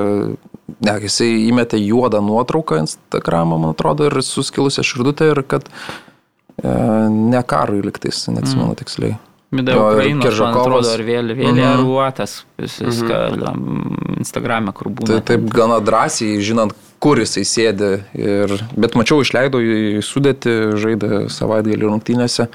Ne, 0.80 0.98
jisai 1.04 1.30
įmetė 1.50 1.84
juodą 1.84 2.24
nuotrauką 2.24 2.80
Instagramą, 2.86 3.60
man 3.60 3.76
atrodo, 3.76 4.08
ir 4.08 4.24
suskilusią 4.24 4.88
širdutę, 4.88 5.34
ir 5.36 5.44
kad 5.44 5.68
e, 5.68 6.72
ne 7.12 7.44
karui 7.44 7.84
liktais, 7.84 8.24
neatsimenu 8.32 8.72
mm. 8.72 8.84
tiksliai. 8.86 9.18
Mida 9.56 9.76
Ukrainos, 9.80 10.39
man 10.41 10.58
atrodo, 10.62 10.91
ar 10.91 11.04
vėl, 11.08 11.34
vėl 11.36 11.54
mhm. 11.54 11.68
aruotas 11.74 12.39
viską 12.60 13.20
mhm. 13.36 14.18
Instagram'e, 14.22 14.74
kur 14.76 14.91
būna. 14.94 15.15
Tai 15.15 15.22
taip 15.34 15.50
gana 15.54 15.82
drąsiai, 15.84 16.39
žinant, 16.46 16.76
kur 17.04 17.20
jisai 17.22 17.46
sėdi. 17.48 17.91
Ir, 18.18 18.56
bet 18.78 18.98
mačiau, 18.98 19.22
išleido 19.24 19.62
į 19.62 20.02
sudėti, 20.06 20.56
žaidė 20.82 21.26
savaitgalį 21.34 21.91
rungtynėse. 21.91 22.48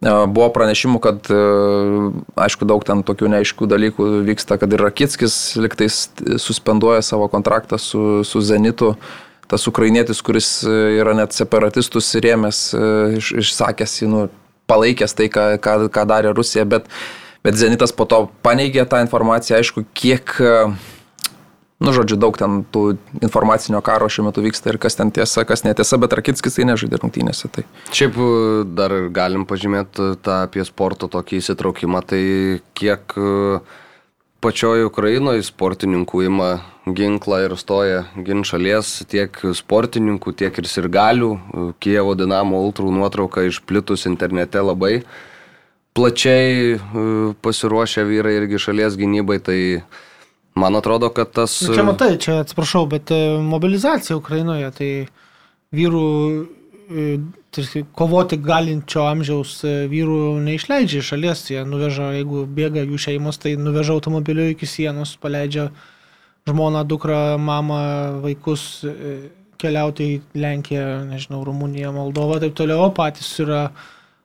E, 0.00 0.12
buvo 0.32 0.48
pranešimų, 0.54 1.00
kad, 1.04 1.26
e, 1.28 1.40
aišku, 2.40 2.68
daug 2.68 2.84
ten 2.88 3.02
tokių 3.06 3.32
neaiškių 3.34 3.68
dalykų 3.70 4.10
vyksta, 4.28 4.60
kad 4.60 4.72
ir 4.72 4.84
Rakitskis 4.86 5.40
liktais 5.60 6.06
suspenduoja 6.40 7.02
savo 7.04 7.28
kontraktą 7.32 7.80
su, 7.80 8.22
su 8.24 8.44
Zenitu 8.44 8.94
tas 9.50 9.66
ukrainietis, 9.66 10.20
kuris 10.22 10.62
yra 10.62 11.10
net 11.18 11.34
separatistus 11.34 12.12
rėmęs, 12.22 12.60
e, 12.70 12.84
iš, 13.18 13.32
išsakęs, 13.42 13.96
nu, 14.06 14.28
palaikęs 14.70 15.16
tai, 15.18 15.28
ką, 15.32 15.50
ką, 15.62 15.74
ką 15.92 16.06
darė 16.08 16.32
Rusija, 16.36 16.64
bet, 16.68 16.88
bet 17.46 17.58
Zenitas 17.58 17.94
po 17.96 18.06
to 18.08 18.24
paneigė 18.46 18.86
tą 18.88 19.02
informaciją, 19.04 19.58
aišku, 19.58 19.84
kiek, 19.96 20.36
nu, 21.80 21.94
žodžiu, 21.96 22.18
daug 22.20 22.38
ten 22.38 22.62
tų 22.70 22.84
informacinio 23.20 23.82
karo 23.84 24.08
šiuo 24.12 24.28
metu 24.28 24.44
vyksta 24.44 24.72
ir 24.72 24.80
kas 24.82 24.98
ten 24.98 25.12
tiesa, 25.14 25.44
kas 25.48 25.66
netiesa, 25.66 25.98
bet 26.00 26.16
Rakitskis 26.20 26.58
tai 26.58 26.68
nežaidė 26.70 27.02
rungtynėse. 27.02 27.50
Tai. 27.52 27.66
Šiaip 27.96 28.18
dar 28.78 28.96
galim 29.14 29.46
pažymėti 29.50 30.14
tą 30.24 30.42
apie 30.46 30.64
sporto 30.68 31.10
tokį 31.10 31.42
įsitraukimą, 31.42 32.04
tai 32.06 32.24
kiek 32.78 33.18
pačioje 34.40 34.88
Ukrainoje 34.88 35.44
sportininkų 35.44 36.24
ima 36.28 36.52
ginklą 36.96 37.42
ir 37.46 37.56
stoja 37.60 38.04
gin 38.26 38.44
šalies 38.46 39.00
tiek 39.10 39.34
sportininkų, 39.56 40.34
tiek 40.36 40.58
ir 40.60 40.68
sirgalių. 40.68 41.32
Kievo 41.82 42.14
Dinamo 42.18 42.60
Ultrų 42.66 42.92
nuotrauka 42.94 43.46
išplitus 43.48 44.06
internete 44.10 44.62
labai 44.64 45.00
plačiai 45.92 46.74
e, 46.74 46.78
pasiruošę 47.42 48.04
vyrai 48.06 48.36
irgi 48.40 48.60
šalies 48.62 48.96
gynybai, 49.00 49.40
tai 49.42 49.58
man 50.54 50.76
atrodo, 50.78 51.10
kad 51.14 51.32
tas... 51.34 51.60
Nu, 51.66 51.74
čia 51.74 51.86
matai, 51.86 52.14
čia 52.22 52.40
atsiprašau, 52.44 52.86
bet 52.90 53.10
e, 53.14 53.20
mobilizacija 53.42 54.18
Ukrainoje, 54.18 54.70
tai 54.76 54.90
vyrų 55.74 56.06
e, 56.90 57.12
kovoti 57.98 58.38
galinčio 58.38 59.04
amžiaus 59.10 59.60
vyrų 59.90 60.38
neišleidžia 60.46 61.02
iš 61.02 61.14
šalies, 61.14 61.46
jie 61.50 61.64
nuveža, 61.66 62.12
jeigu 62.20 62.44
bėga 62.46 62.84
jų 62.86 63.00
šeimos, 63.08 63.40
tai 63.42 63.56
nuveža 63.58 63.96
automobiliu 63.96 64.50
iki 64.52 64.68
sienos, 64.70 65.16
paleidžia 65.20 65.70
žmoną, 66.48 66.84
dukrą, 66.88 67.38
mamą, 67.38 67.80
vaikus 68.24 68.84
e, 68.84 69.16
keliauti 69.60 70.06
į 70.14 70.20
Lenkiją, 70.40 70.86
nežinau, 71.10 71.42
Rumuniją, 71.44 71.92
Moldovą 71.94 72.40
taip 72.42 72.56
toliau, 72.58 72.88
patys 72.96 73.32
yra 73.42 73.66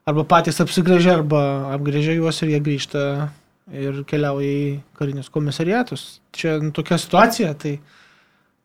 arba 0.07 0.23
patys 0.27 0.61
apsigrėžia, 0.63 1.17
arba 1.19 1.41
apgrėžia 1.75 2.15
juos 2.19 2.41
ir 2.43 2.55
jie 2.55 2.61
grįžta 2.63 3.03
ir 3.73 4.03
keliauja 4.07 4.47
į 4.47 4.65
karinius 4.97 5.31
komisariatus. 5.33 6.05
Čia 6.35 6.59
nu, 6.61 6.71
tokia 6.75 6.99
situacija, 7.01 7.53
tai 7.59 7.79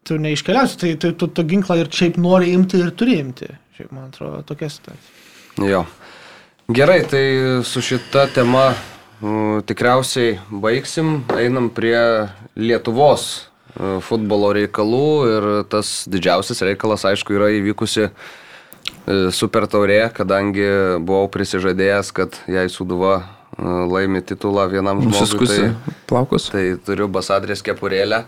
tu 0.06 0.18
neiškeliausi, 0.20 0.78
tai, 0.80 0.94
tai 1.00 1.14
tu 1.16 1.28
to 1.28 1.44
ginklą 1.48 1.80
ir 1.80 1.90
šiaip 1.92 2.20
nori 2.20 2.52
imti 2.54 2.80
ir 2.80 2.92
turi 2.96 3.18
imti. 3.20 3.48
Šiaip 3.76 3.92
man 3.96 4.10
atrodo 4.10 4.44
tokia 4.48 4.70
situacija. 4.72 5.68
Jo. 5.70 5.84
Gerai, 6.70 7.00
tai 7.10 7.24
su 7.66 7.82
šita 7.82 8.28
tema 8.34 8.70
tikriausiai 9.20 10.38
baigsim, 10.50 11.20
einam 11.36 11.68
prie 11.72 11.98
Lietuvos 12.56 13.24
e, 13.36 13.98
futbolo 14.04 14.52
reikalų 14.56 15.10
ir 15.28 15.48
tas 15.72 16.04
didžiausias 16.10 16.62
reikalas, 16.64 17.04
aišku, 17.08 17.36
yra 17.36 17.50
įvykusi 17.58 18.06
e, 18.08 18.12
super 19.36 19.68
taurė, 19.70 20.06
kadangi 20.16 20.66
buvau 21.04 21.28
prisižadėjęs, 21.32 22.12
kad 22.16 22.40
jei 22.50 22.72
Suduva 22.72 23.20
e, 23.20 23.24
laimi 23.92 24.24
titulą 24.24 24.66
vienam 24.72 25.04
žmogui, 25.04 25.48
tai, 25.52 25.96
plaukus. 26.08 26.48
tai 26.54 26.64
turiu 26.86 27.10
basadrės 27.12 27.64
kepurėlę. 27.66 28.24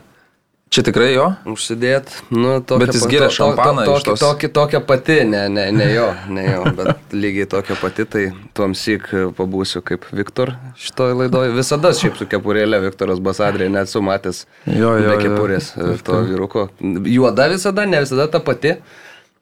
Čia 0.72 0.80
tikrai 0.86 1.10
jo? 1.12 1.26
Užsidėt. 1.52 2.08
Nu, 2.32 2.54
tokia, 2.64 2.80
bet 2.80 2.96
jis 2.96 3.02
geria 3.10 3.26
šampaną. 3.28 3.82
To, 3.84 3.98
to, 4.00 4.14
to, 4.14 4.20
tokia, 4.22 4.48
tokia 4.56 4.78
pati, 4.88 5.18
ne, 5.28 5.42
ne, 5.52 5.66
ne 5.76 5.88
jo, 5.92 6.06
ne 6.32 6.46
jo, 6.46 6.62
bet 6.78 7.12
lygiai 7.12 7.44
tokia 7.52 7.76
pati, 7.76 8.06
tai 8.08 8.22
tuom 8.56 8.72
sik 8.78 9.10
pabūsiu 9.36 9.82
kaip 9.84 10.08
Viktor 10.16 10.54
šitoj 10.80 11.12
laidoje. 11.18 11.52
Visada 11.58 11.92
šiaip 11.98 12.16
su 12.16 12.28
kepurėlė 12.32 12.80
Viktoras 12.86 13.20
Basadrė, 13.20 13.68
net 13.68 13.92
sumatęs 13.92 14.46
jo, 14.64 14.96
jo, 14.96 15.12
be 15.12 15.20
kepurės 15.20 15.74
jo. 15.76 15.92
to 16.08 16.24
vyruko. 16.30 16.66
Juoda 16.80 17.50
visada, 17.52 17.84
ne 17.84 18.00
visada 18.06 18.30
ta 18.32 18.40
pati. 18.40 18.78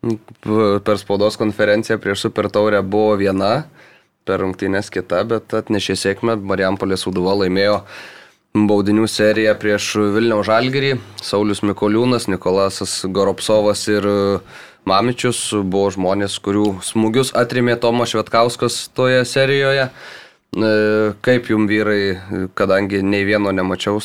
Per 0.02 0.98
spaudos 0.98 1.38
konferenciją 1.38 2.02
prieš 2.02 2.26
Super 2.26 2.50
Taurę 2.50 2.82
buvo 2.82 3.14
viena, 3.22 3.68
per 4.26 4.42
rungtynės 4.42 4.90
kita, 4.90 5.22
bet 5.30 5.54
atnešė 5.62 5.94
sėkmę, 6.08 6.40
Marijampolės 6.42 7.06
Uduva 7.06 7.38
laimėjo 7.44 7.84
baudinių 8.54 9.06
seriją 9.10 9.54
prieš 9.60 9.92
Vilniaus 10.14 10.48
Žalgirį. 10.48 10.94
Saulis 11.22 11.62
Mikoliūnas, 11.62 12.26
Nikolasas 12.30 13.00
Goropsovas 13.06 13.86
ir 13.90 14.06
e, 14.10 14.16
Mamičius 14.90 15.42
buvo 15.62 15.90
žmonės, 15.94 16.38
kurių 16.42 16.80
smūgius 16.84 17.34
atrimė 17.38 17.78
Tomas 17.80 18.10
Švetkauskas 18.14 18.88
toje 18.96 19.22
serijoje. 19.28 19.90
E, 19.90 20.72
kaip 21.22 21.50
jum 21.52 21.68
vyrai, 21.70 22.16
kadangi 22.58 23.04
nei 23.06 23.22
vieno 23.28 23.54
nemačiau 23.54 24.00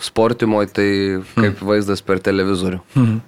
sportimoje, 0.00 0.70
tai 0.72 0.88
kaip 1.34 1.58
hmm. 1.60 1.66
vaizdas 1.68 2.00
per 2.00 2.22
televizorių. 2.24 2.80
Hmm. 2.94 3.20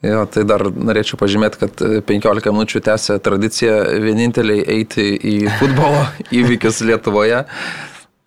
Jo, 0.00 0.24
tai 0.32 0.46
dar 0.48 0.62
norėčiau 0.72 1.18
pažymėti, 1.20 1.60
kad 1.60 1.82
15 2.08 2.54
minučių 2.54 2.80
tęsia 2.86 3.18
tradicija 3.20 3.74
vieninteliai 4.00 4.64
eiti 4.78 5.04
į 5.12 5.36
futbolo 5.60 6.06
įvykius 6.40 6.80
Lietuvoje. 6.88 7.42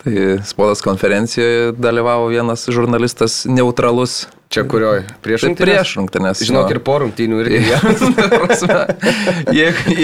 Tai 0.03 0.39
spaudos 0.43 0.81
konferencijoje 0.83 1.71
dalyvavo 1.71 2.27
vienas 2.27 2.65
žurnalistas 2.69 3.45
neutralus. 3.45 4.27
Čia 4.51 4.65
kurioj? 4.67 4.99
Prieš 5.23 5.45
tai 5.45 5.49
rungtynės? 5.49 5.69
Prieš 5.69 5.93
rungtynės. 5.97 6.41
Žinok, 6.49 6.73
ir 6.75 6.79
po 6.83 6.97
rungtynių 7.01 7.39
irgi. 7.41 7.61
jeigu, 9.61 9.95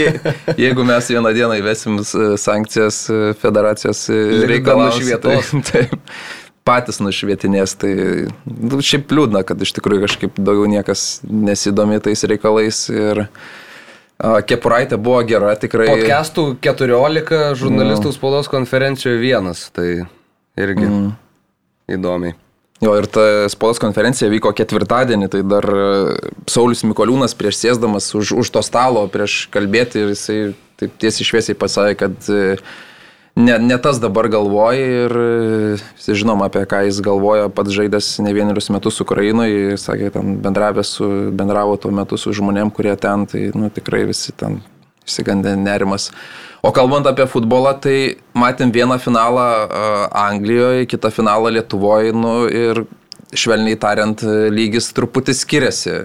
jeigu 0.58 0.86
mes 0.88 1.12
vieną 1.12 1.34
dieną 1.36 1.60
įvesim 1.60 2.00
sankcijas 2.40 3.04
federacijos 3.44 4.08
reikalams, 4.50 5.12
tai, 5.22 5.36
taip, 5.68 5.94
patys 6.66 7.02
nušvietinės, 7.04 7.76
tai 7.84 7.94
nu, 8.48 8.80
šiaip 8.80 9.12
liūdna, 9.14 9.44
kad 9.46 9.62
iš 9.62 9.76
tikrųjų 9.78 10.08
kažkaip 10.08 10.40
daugiau 10.40 10.72
niekas 10.72 11.20
nesidomi 11.28 12.00
tais 12.08 12.24
reikalais. 12.32 12.86
Ir, 12.94 13.26
Kepuraitė 14.20 14.98
buvo 15.00 15.22
gera, 15.24 15.54
tikrai. 15.56 15.88
Podcastų 15.88 16.58
14, 16.60 17.56
žurnalistų 17.56 18.12
spaudos 18.12 18.50
konferencijoje 18.52 19.22
vienas. 19.22 19.70
Tai 19.72 19.88
irgi 20.60 20.88
mm. 20.90 21.06
įdomiai. 21.96 22.36
Jo, 22.84 22.94
ir 23.00 23.08
ta 23.12 23.24
spaudos 23.52 23.80
konferencija 23.80 24.30
vyko 24.32 24.52
ketvirtadienį, 24.56 25.28
tai 25.32 25.42
dar 25.48 25.66
e, 25.68 25.88
Saulis 26.52 26.86
Mikoliūnas 26.88 27.36
prieš 27.40 27.58
sėsdamas 27.60 28.08
už, 28.16 28.38
už 28.40 28.52
to 28.56 28.64
stalo, 28.64 29.04
prieš 29.12 29.50
kalbėti 29.52 30.04
ir 30.04 30.14
jisai 30.14 30.38
taip 30.80 30.94
tiesiai 31.00 31.28
šviesiai 31.28 31.58
pasakė, 31.60 31.98
kad 32.00 32.30
e, 32.32 32.44
ne, 33.40 33.56
ne 33.60 33.78
tas 33.82 34.00
dabar 34.02 34.28
galvoja 34.32 35.06
ir 35.06 35.16
e, 35.20 36.14
žinom, 36.14 36.44
apie 36.46 36.66
ką 36.70 36.84
jis 36.88 37.00
galvoja, 37.06 37.48
pats 37.54 37.74
žaidęs 37.76 38.12
ne 38.26 38.34
vienerius 38.36 38.70
metus 38.74 39.00
Ukrainoje, 39.04 39.78
sakė, 39.80 40.12
ten 40.16 40.36
bendravė 40.44 40.84
su, 40.88 41.08
bendravo 41.36 41.78
tuo 41.82 41.94
metu 41.96 42.20
su 42.20 42.36
žmonėm, 42.36 42.74
kurie 42.76 42.96
ten, 43.00 43.26
tai 43.30 43.50
nu, 43.56 43.72
tikrai 43.74 44.04
visi 44.10 44.36
ten 44.36 44.60
išsigandė 45.08 45.56
nerimas. 45.58 46.10
O 46.62 46.74
kalbant 46.76 47.08
apie 47.08 47.26
futbolą, 47.32 47.74
tai 47.82 47.98
matėm 48.38 48.74
vieną 48.76 49.00
finalą 49.00 49.48
uh, 49.64 50.00
Anglijoje, 50.28 50.90
kitą 50.92 51.12
finalą 51.16 51.54
Lietuvoje, 51.56 52.12
nu 52.14 52.34
ir 52.52 52.84
švelniai 53.36 53.78
tariant, 53.80 54.22
lygis 54.54 54.90
truputį 54.98 55.36
skiriasi. 55.38 55.96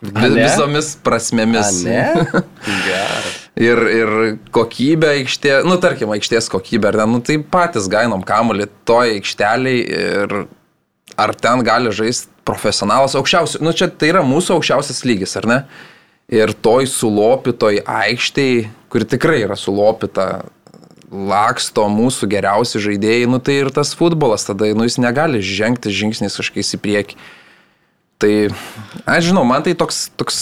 Visomis 0.00 0.94
prasmėmis. 1.04 1.82
ir, 3.60 3.82
ir 3.92 4.12
kokybė 4.54 5.14
aikštė, 5.18 5.54
nu 5.68 5.76
tarkim, 5.82 6.12
aikštės 6.14 6.50
kokybė, 6.52 6.90
ar 6.92 7.00
ne, 7.02 7.08
nu 7.16 7.22
tai 7.24 7.38
patys 7.42 7.88
gainom 7.92 8.24
kamuolį 8.26 8.70
toje 8.88 9.18
aikšteliai 9.18 9.82
ir 9.84 10.36
ar 11.20 11.34
ten 11.36 11.64
gali 11.66 11.92
žaisti 11.92 12.30
profesionalas 12.48 13.16
aukščiausias, 13.18 13.62
nu 13.62 13.74
čia 13.76 13.90
tai 13.90 14.14
yra 14.14 14.22
mūsų 14.26 14.56
aukščiausias 14.56 15.04
lygis, 15.06 15.36
ar 15.38 15.48
ne? 15.50 15.58
Ir 16.30 16.52
toj 16.62 16.86
sulopitoj 16.86 17.82
aikštėj, 17.90 18.68
kuri 18.90 19.06
tikrai 19.10 19.40
yra 19.42 19.56
sulopita, 19.58 20.44
laksto 21.10 21.88
mūsų 21.90 22.28
geriausi 22.30 22.80
žaidėjai, 22.82 23.26
nu 23.30 23.40
tai 23.42 23.58
ir 23.64 23.72
tas 23.74 23.90
futbolas 23.98 24.46
tada, 24.46 24.68
nu 24.78 24.86
jis 24.86 25.00
negali 25.02 25.42
žengti 25.42 25.90
žingsnis 25.94 26.38
kažkaip 26.38 26.62
į 26.62 26.80
priekį. 26.84 27.18
Tai, 28.20 28.32
aš 29.08 29.30
žinau, 29.30 29.42
man 29.48 29.64
tai 29.64 29.72
toks, 29.78 30.04
toks 30.20 30.38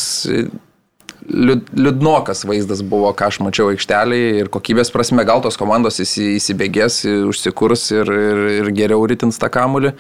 liūdnokas 1.29 2.45
vaizdas 2.49 2.81
buvo, 2.87 3.11
ką 3.17 3.29
aš 3.29 3.41
mačiau 3.45 3.69
aikštelėje 3.73 4.31
ir 4.43 4.51
kokybės 4.53 4.93
prasme, 4.95 5.25
gal 5.29 5.43
tos 5.45 5.59
komandos 5.61 6.01
įsibėgės, 6.03 7.03
užsikurs 7.29 7.91
ir, 7.93 8.09
ir, 8.09 8.43
ir 8.63 8.73
geriau 8.77 9.05
rytins 9.09 9.41
tą 9.41 9.51
kamulį. 9.53 9.95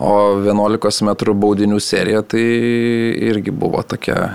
O 0.00 0.40
11 0.40 1.04
m 1.04 1.12
baudinių 1.36 1.80
serija 1.82 2.22
tai 2.24 2.46
irgi 3.28 3.52
buvo 3.52 3.82
tokia 3.84 4.30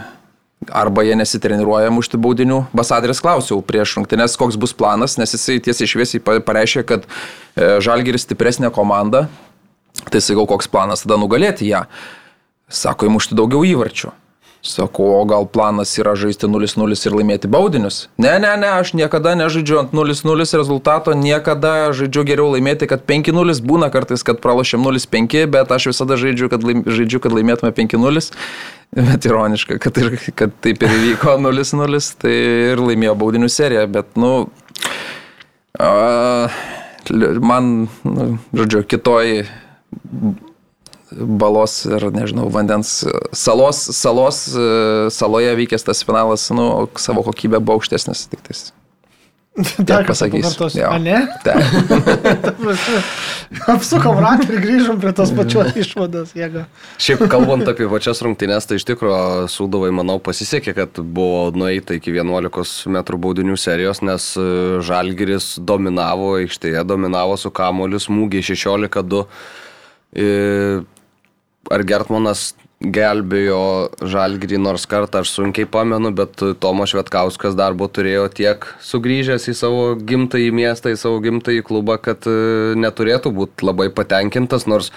arba 0.74 1.04
jie 1.06 1.16
nesitreniruoja 1.18 1.90
mušti 1.94 2.20
baudinių. 2.22 2.64
Basadrės 2.76 3.22
klausiau 3.24 3.64
prieš 3.66 3.96
rungtynės, 3.98 4.38
koks 4.40 4.58
bus 4.60 4.76
planas, 4.78 5.18
nes 5.18 5.34
jisai 5.34 5.58
tiesiai 5.64 5.90
šviesiai 5.90 6.22
pareiškė, 6.46 6.84
kad 6.88 7.08
e, 7.08 7.78
Žalgiris 7.84 8.28
stipresnė 8.28 8.72
komanda. 8.76 9.28
Tai 10.12 10.22
sakau, 10.22 10.46
koks 10.50 10.70
planas 10.70 11.06
tada 11.06 11.18
nugalėti 11.18 11.72
ją. 11.72 11.86
Sako, 12.70 13.08
įmušti 13.10 13.38
daugiau 13.38 13.64
įvarčių. 13.66 14.12
Sako, 14.68 15.05
o 15.22 15.26
gal 15.26 15.45
planas 15.47 15.93
yra 15.95 16.11
žaisti 16.20 16.47
0-0 16.51 16.97
ir 17.07 17.13
laimėti 17.15 17.47
baudinius? 17.47 18.01
Ne, 18.20 18.34
ne, 18.43 18.49
ne, 18.59 18.68
aš 18.82 18.91
niekada 18.99 19.32
nežaidžiu 19.39 19.80
ant 19.80 19.93
0-0 19.95 20.47
rezultato, 20.59 21.13
niekada 21.15 21.93
žaidžiu 21.95 22.26
geriau 22.28 22.49
laimėti, 22.51 22.89
kad 22.91 23.05
5-0 23.07 23.61
būna 23.63 23.88
kartais, 23.93 24.26
kad 24.28 24.41
pralošiam 24.43 24.84
0-5, 24.84 25.45
bet 25.53 25.72
aš 25.72 25.88
visada 25.93 26.20
žaidžiu, 26.20 26.49
kad, 26.51 26.68
laim, 26.68 26.84
žaidžiu, 26.84 27.22
kad 27.24 27.36
laimėtume 27.38 27.72
5-0. 27.78 28.26
Bet 28.97 29.28
ironiška, 29.28 29.80
kad, 29.84 29.97
ir, 30.03 30.18
kad 30.36 30.51
taip 30.63 30.84
ir 30.84 30.95
įvyko 30.99 31.38
0-0, 31.47 32.03
tai 32.20 32.36
ir 32.74 32.84
laimėjo 32.84 33.15
baudinių 33.24 33.51
seriją, 33.51 33.88
bet, 33.95 34.11
nu, 34.20 34.34
uh, 35.80 36.59
man, 37.39 37.88
nu, 38.03 38.28
žodžiu, 38.51 38.84
kitoj 38.84 39.47
balos 41.12 41.80
ir, 41.88 42.10
nežinau, 42.16 42.49
vandens 42.53 42.99
salos, 43.32 43.84
salos, 43.95 44.41
saloje 45.16 45.53
vykęs 45.62 45.88
tas 45.88 46.03
finalas, 46.08 46.49
nu, 46.55 46.88
savo 46.99 47.24
kokybė 47.28 47.62
buvo 47.62 47.80
aukštesnis 47.80 48.28
tik 48.32 48.43
tais. 48.47 48.68
Dar 49.80 50.05
pasakysiu. 50.05 50.86
A 50.86 50.99
ne? 51.01 51.18
Apsukom 53.66 54.20
ratą 54.22 54.51
ir 54.53 54.60
grįžom 54.62 54.99
prie 55.01 55.14
tos 55.18 55.32
pačios 55.34 55.74
išvados, 55.82 56.36
jėga. 56.38 56.68
Šiaip 57.01 57.24
kalbant 57.32 57.66
apie 57.70 57.88
pačias 57.89 58.22
rungtynės, 58.22 58.68
tai 58.70 58.78
iš 58.78 58.86
tikrųjų 58.86 59.47
Sūduvai, 59.49 59.89
manau, 59.97 60.20
pasisekė, 60.22 60.76
kad 60.78 61.01
buvo 61.01 61.47
nueita 61.58 61.97
iki 61.97 62.14
11 62.14 62.91
m 62.91 63.01
baudinių 63.18 63.58
serijos, 63.58 64.03
nes 64.05 64.30
e, 64.38 64.45
Žalgiris 64.86 65.55
dominavo 65.58 66.36
aikštėje, 66.43 66.86
dominavo 66.86 67.39
su 67.41 67.49
kamoliu, 67.49 67.97
smūgiai 68.03 68.45
16-2. 68.45 69.26
Ar 71.74 71.84
Gertmanas 71.88 72.53
gelbėjo 72.78 73.89
Žalgirį 74.05 74.59
nors 74.61 74.86
kartą, 74.89 75.24
aš 75.24 75.32
sunkiai 75.34 75.65
pamenu, 75.70 76.11
bet 76.15 76.38
Tomas 76.61 76.91
Švetkauskas 76.93 77.57
darbo 77.57 77.88
turėjo 77.89 78.28
tiek 78.30 78.68
sugrįžęs 78.86 79.47
į 79.49 79.55
savo 79.57 79.86
gimtąjį 79.97 80.51
miestą, 80.53 80.93
į 80.93 80.99
savo 81.01 81.18
gimtąjį 81.26 81.63
klubą, 81.65 81.97
kad 81.97 82.28
e, 82.30 82.76
neturėtų 82.78 83.34
būti 83.34 83.65
labai 83.65 83.89
patenkintas, 83.89 84.68
nors 84.70 84.91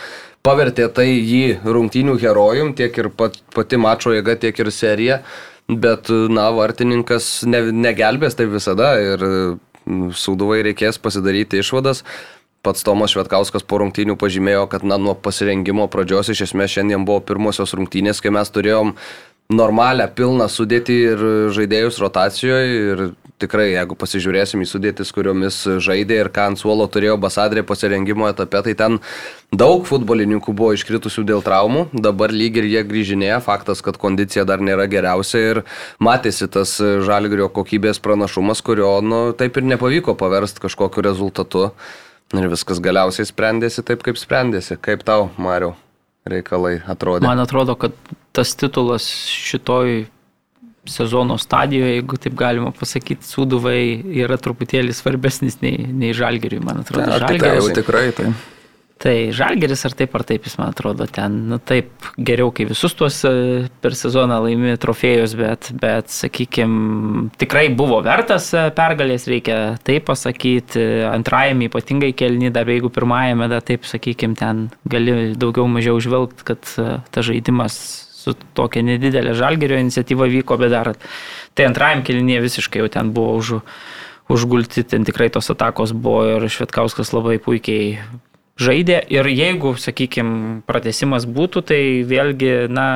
pavertė 0.44 0.90
tai 0.92 1.08
jį 1.08 1.60
rungtynių 1.64 2.18
herojum, 2.20 2.74
tiek 2.76 3.00
ir 3.00 3.08
pat, 3.16 3.40
pati 3.56 3.80
mačo 3.80 4.12
jėga, 4.12 4.36
tiek 4.44 4.60
ir 4.60 4.72
serija, 4.74 5.22
bet, 5.70 6.12
na, 6.12 6.50
vartininkas 6.52 7.32
ne, 7.48 7.64
negelbės 7.72 8.36
tai 8.36 8.50
visada 8.52 8.94
ir 9.00 9.26
Sūduvai 9.90 10.60
reikės 10.62 11.00
pasidaryti 11.02 11.62
išvadas. 11.64 12.04
Pats 12.60 12.84
Tomas 12.84 13.14
Švetkauskas 13.14 13.64
po 13.64 13.78
rungtynių 13.80 14.18
pažymėjo, 14.20 14.66
kad 14.68 14.84
na, 14.84 14.98
nuo 15.00 15.14
pasirengimo 15.16 15.86
pradžios 15.88 16.28
iš 16.34 16.44
esmės 16.50 16.74
šiandien 16.74 17.06
buvo 17.08 17.22
pirmosios 17.24 17.72
rungtynės, 17.72 18.20
kai 18.20 18.32
mes 18.36 18.52
turėjom 18.52 18.92
normalią, 19.50 20.06
pilną 20.14 20.46
sudėtį 20.52 20.96
ir 21.12 21.22
žaidėjus 21.56 21.98
rotacijoje 22.02 22.82
ir 22.92 23.04
tikrai, 23.40 23.70
jeigu 23.72 23.96
pasižiūrėsim 23.98 24.60
į 24.60 24.68
sudėtis, 24.68 25.12
kuriomis 25.16 25.62
žaidė 25.80 26.18
ir 26.20 26.28
ką 26.34 26.50
ant 26.50 26.60
suolo 26.60 26.84
turėjo 26.92 27.16
Basadrė 27.20 27.64
pasirengimo 27.66 28.28
etape, 28.28 28.60
tai 28.66 28.74
ten 28.76 28.98
daug 29.48 29.86
futbolininkų 29.88 30.52
buvo 30.56 30.74
iškritusių 30.76 31.24
dėl 31.32 31.40
traumų, 31.46 31.86
dabar 32.04 32.34
lyg 32.34 32.60
ir 32.60 32.68
jie 32.68 32.84
grįžinėja, 32.86 33.40
faktas, 33.46 33.80
kad 33.86 33.96
kondicija 34.00 34.44
dar 34.48 34.60
nėra 34.60 34.84
geriausia 34.92 35.40
ir 35.54 35.62
matėsi 36.02 36.50
tas 36.52 36.76
žalgrio 36.78 37.48
kokybės 37.48 38.02
pranašumas, 38.04 38.60
kurio, 38.60 38.92
nu, 39.00 39.22
taip 39.32 39.56
ir 39.56 39.68
nepavyko 39.72 40.18
paversti 40.20 40.68
kažkokiu 40.68 41.08
rezultatu. 41.08 41.70
Ir 42.38 42.46
viskas 42.52 42.78
galiausiai 42.82 43.26
sprendėsi 43.26 43.82
taip, 43.86 44.04
kaip 44.06 44.18
sprendėsi. 44.20 44.76
Kaip 44.78 45.02
tau, 45.06 45.30
Mariu, 45.40 45.72
reikalai 46.30 46.76
atrodė? 46.86 47.26
Man 47.26 47.42
atrodo, 47.42 47.74
kad 47.78 47.96
tas 48.36 48.54
titulas 48.58 49.08
šitoj 49.34 50.04
sezono 50.90 51.36
stadijoje, 51.38 51.96
jeigu 51.98 52.18
taip 52.22 52.36
galima 52.38 52.70
pasakyti, 52.74 53.26
Suduvai 53.26 53.82
yra 54.22 54.38
truputėlį 54.40 54.94
svarbesnis 54.96 55.58
nei, 55.64 55.84
nei 55.90 56.14
Žalgiriui, 56.16 56.62
man 56.64 56.84
atrodo. 56.84 57.10
Ta, 57.10 57.26
tai 57.26 57.40
tai 57.42 57.56
jau 57.58 57.68
tikrai 57.76 58.06
tai. 58.16 58.30
Tai 59.00 59.14
Žalgeris 59.32 59.86
ar 59.88 59.94
taip 59.96 60.12
ar 60.18 60.26
taip, 60.28 60.44
jis 60.44 60.58
man 60.60 60.74
atrodo, 60.74 61.06
ten, 61.08 61.38
nu 61.48 61.56
taip, 61.56 61.88
geriau, 62.20 62.50
kai 62.52 62.66
visus 62.68 62.92
tuos 62.92 63.22
e, 63.24 63.32
per 63.80 63.96
sezoną 63.96 64.42
laimi 64.44 64.74
trofėjus, 64.82 65.32
bet, 65.40 65.70
bet 65.80 66.12
sakykime, 66.12 67.30
tikrai 67.40 67.70
buvo 67.72 68.02
vertas 68.04 68.50
e, 68.52 68.66
pergalės, 68.76 69.24
reikia 69.32 69.56
taip 69.88 70.04
pasakyti. 70.10 70.84
Antrajame 71.08 71.70
ypatingai 71.70 72.12
kelni, 72.12 72.52
dar 72.52 72.68
jeigu 72.68 72.92
pirmajame, 72.92 73.48
dar 73.48 73.64
taip, 73.64 73.88
sakykime, 73.88 74.36
ten 74.36 74.66
gali 74.84 75.32
daugiau 75.32 75.64
mažiau 75.64 75.96
žvelgti, 75.96 76.44
kad 76.52 76.76
e, 76.76 77.00
ta 77.08 77.24
žaidimas 77.24 77.80
su 78.20 78.36
tokia 78.52 78.84
nedidelė 78.84 79.32
Žalgerio 79.32 79.80
iniciatyva 79.80 80.28
vyko, 80.28 80.60
bet 80.60 80.76
dar 80.76 80.92
tai 81.56 81.72
antrajam 81.72 82.04
kelnyje 82.04 82.44
visiškai 82.50 82.84
jau 82.84 82.92
ten 82.92 83.16
buvo 83.16 83.38
už, 83.40 83.60
užgulti, 84.28 84.84
ten 84.84 85.08
tikrai 85.08 85.32
tos 85.32 85.48
atakos 85.56 85.96
buvo 85.96 86.34
ir 86.36 86.52
Švetkauskas 86.52 87.16
labai 87.16 87.40
puikiai 87.40 87.94
žaidė. 88.60 89.00
Ir 89.12 89.28
jeigu, 89.32 89.74
sakykime, 89.80 90.60
pratesimas 90.68 91.26
būtų, 91.26 91.64
tai 91.72 91.80
vėlgi, 92.06 92.68
na, 92.72 92.88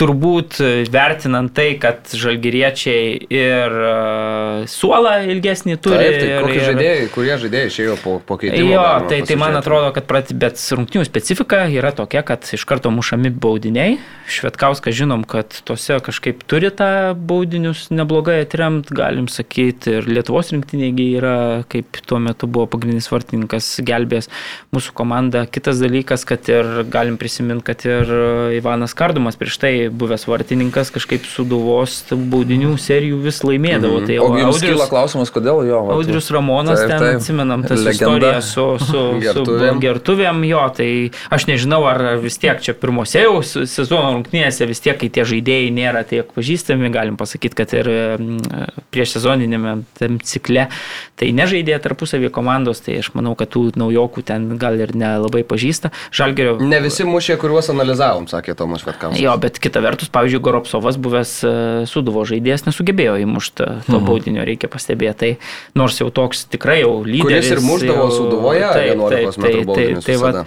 turbūt 0.00 0.58
vertinant 0.90 1.52
tai, 1.54 1.74
kad 1.80 2.08
žalgyriečiai 2.16 3.18
ir 3.28 3.74
uh, 3.76 4.62
suolą 4.70 5.16
ilgesnį 5.28 5.76
turi. 5.82 6.00
Taip, 6.00 6.16
tai 6.20 6.30
ir, 6.30 6.48
ir, 6.54 6.64
žaidėjai, 6.70 7.08
kurie 7.14 7.36
žaidėjai 7.42 7.70
išėjo 7.70 7.96
po, 8.00 8.14
po 8.24 8.38
keitimo. 8.40 8.72
Jo, 8.72 8.84
tai, 9.10 9.20
tai 9.28 9.36
man 9.40 9.58
atrodo, 9.58 9.90
kad 9.96 10.06
prat, 10.08 10.32
bet 10.32 10.60
rungtinių 10.76 11.04
specifika 11.08 11.66
yra 11.72 11.92
tokia, 11.96 12.22
kad 12.26 12.48
iš 12.56 12.64
karto 12.68 12.92
mušami 12.94 13.32
baudiniai. 13.34 13.98
Švetkauskas 14.30 14.96
žinom, 14.96 15.24
kad 15.28 15.56
tose 15.68 15.98
kažkaip 16.06 16.44
turi 16.48 16.70
tą 16.74 17.12
baudinius 17.14 17.88
neblogai 17.92 18.40
atremt, 18.44 18.92
galim 18.94 19.28
sakyti, 19.30 19.98
ir 19.98 20.08
Lietuvos 20.10 20.52
rinktinėgi 20.54 21.08
yra, 21.18 21.36
kaip 21.70 22.00
tuo 22.06 22.20
metu 22.22 22.48
buvo 22.50 22.68
pagrindinis 22.70 23.10
vartininkas 23.12 23.72
gelbės 23.86 24.30
mūsų 24.74 24.94
komanda. 24.96 25.44
Kitas 25.50 25.82
dalykas, 25.82 26.24
kad 26.28 26.48
ir 26.52 26.84
galim 26.90 27.18
prisiminti, 27.20 27.66
kad 27.70 27.84
ir 27.88 28.14
Ivanas 28.56 28.94
Kardumas 28.96 29.38
prieš 29.40 29.60
tai 29.60 29.74
buvęs 29.90 30.24
vartininkas 30.30 30.90
kažkaip 30.94 31.24
suduvos 31.26 32.04
baudinių 32.10 32.74
serijų 32.80 33.18
vis 33.24 33.40
laimėdavo. 33.46 34.00
Tai 34.06 34.16
Mhm. 34.16 34.24
O 34.30 34.38
jums 34.38 34.56
Audrius- 34.56 34.74
kyla 34.76 34.86
klausimas, 34.88 35.30
kodėl 35.30 35.66
jo? 35.68 35.80
vat- 35.86 35.96
Audrius 35.96 36.30
Ramonas, 36.30 36.78
Taip, 36.80 36.88
ten 36.88 36.98
taip. 37.00 37.16
atsimenam 37.20 37.62
tas 37.66 37.78
Legenda. 37.80 37.90
istorijas 37.92 38.44
su, 38.52 38.78
su, 38.78 38.86
su 38.86 39.00
Gertuvėm. 39.24 39.80
gertuvėm, 39.80 40.44
jo, 40.48 40.62
tai 40.76 41.10
aš 41.30 41.46
nežinau, 41.46 41.84
ar 41.88 42.16
vis 42.18 42.38
tiek 42.38 42.60
čia 42.60 42.74
pirmose 42.74 43.20
jau 43.22 43.42
se- 43.42 43.66
sezono 43.66 44.12
rungtynėse 44.16 44.66
vis 44.66 44.80
tiek, 44.80 44.98
kai 44.98 45.08
tie 45.08 45.22
žaidėjai 45.24 45.70
nėra 45.72 46.04
tiek 46.06 46.26
pažįstami, 46.34 46.90
galim 46.92 47.16
pasakyti, 47.16 47.54
kad 47.54 47.72
ir 47.74 47.86
mm, 48.18 48.68
prieš 48.90 49.16
sezoninėme 49.18 49.82
tam 49.98 50.18
cikle, 50.18 50.68
tai 51.16 51.32
nežaidė 51.32 51.78
tarpusavį 51.82 52.30
komandos, 52.30 52.80
tai 52.80 52.98
aš 53.00 53.10
manau, 53.14 53.34
kad 53.36 53.50
tų 53.50 53.72
naujokų 53.76 54.24
ten 54.24 54.56
gal 54.58 54.74
ir 54.80 54.92
nelabai 54.94 55.42
pažįsta. 55.44 55.90
Žalgerio 56.12 56.58
Ne 56.60 56.80
visi 56.80 57.04
mušė, 57.04 57.36
kuriuos 57.40 57.70
analizavom, 57.72 58.26
sakė 58.28 58.54
Tomas 58.56 58.82
Vetkauskas. 58.84 59.20
Jo, 59.20 59.36
bet 59.40 59.58
kita 59.58 59.79
vertus, 59.84 60.08
pavyzdžiui, 60.12 60.40
Goropsovas 60.42 60.96
buvęs 61.00 61.32
e, 61.44 61.52
Suduvo 61.90 62.24
žaidėjas 62.28 62.66
nesugebėjo 62.68 63.18
įmušti 63.24 63.66
to 63.86 63.98
Mhm. 63.98 64.06
baudinio, 64.06 64.44
reikia 64.46 64.68
pastebėti. 64.72 65.18
Tai 65.20 65.30
nors 65.74 65.98
jau 66.00 66.10
toks 66.10 66.44
tikrai 66.52 66.80
jau 66.82 67.02
lyderis. 67.04 67.22
Kuris 67.22 67.50
ir 67.50 67.60
mušdavo 67.60 68.06
jau- 68.08 68.16
Suduvoje 68.18 68.66
Taip, 68.72 68.96
11 68.96 69.10
taip, 69.10 69.44
metrų 69.44 69.60
tai- 69.60 69.64
baudinius 69.64 70.04
Tai, 70.04 70.14
tai, 70.14 70.22
va, 70.22 70.44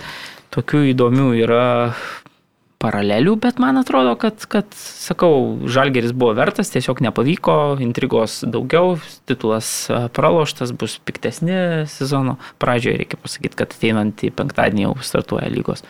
tokių 0.53 0.81
įdomių 0.93 1.29
yra 1.43 1.93
paralelių, 2.83 3.37
bet 3.39 3.59
man 3.63 3.77
atrodo, 3.79 4.11
kad, 4.19 4.43
kad 4.51 4.65
sakau, 4.75 5.55
Žalgeris 5.71 6.11
buvo 6.11 6.33
vertas, 6.35 6.67
tiesiog 6.73 6.99
nepavyko, 7.05 7.79
intrigos 7.79 8.41
daugiau, 8.43 8.97
titulas 9.29 9.87
e, 9.89 10.09
praloštas, 10.11 10.73
bus 10.75 10.97
piktesni 11.07 11.87
sezono 11.87 12.35
pradžioje, 12.59 12.97
reikia 13.05 13.19
pasakyti, 13.23 13.55
kad 13.55 13.71
ateinant 13.71 14.19
į 14.27 14.33
penktadienį 14.35 14.87
jau 14.89 14.95
startuoja 14.99 15.47
lygos 15.53 15.85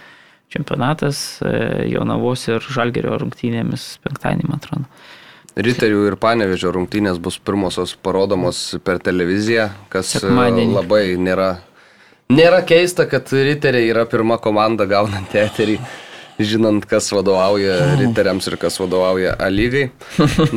čempionatas 0.54 1.42
e, 1.42 1.90
Jonavos 1.92 2.46
ir 2.50 2.64
Žalgerio 2.64 3.18
rungtynėmis 3.22 3.98
penktadienį, 4.06 4.50
man 4.50 4.62
atrodo. 4.62 4.88
Riterių 5.54 6.08
ir 6.10 6.16
Panevežio 6.18 6.72
rungtynės 6.74 7.20
bus 7.22 7.38
pirmosios 7.38 7.94
parodomos 8.02 8.62
per 8.86 9.02
televiziją, 9.04 9.68
kas 9.94 10.16
e, 10.16 10.24
Sekmadienį. 10.24 10.74
labai 10.80 11.04
nėra, 11.22 11.52
nėra 12.34 12.64
keista, 12.66 13.06
kad 13.10 13.30
riteriai 13.30 13.92
yra 13.92 14.08
pirma 14.10 14.40
komanda 14.42 14.90
gaunanti 14.90 15.42
eterį. 15.44 15.78
Žinant, 16.34 16.88
kas 16.90 17.12
vadovauja 17.14 17.76
riteriams 18.00 18.48
ir 18.50 18.56
kas 18.58 18.80
vadovauja 18.82 19.36
A 19.38 19.52
lygai. 19.54 19.84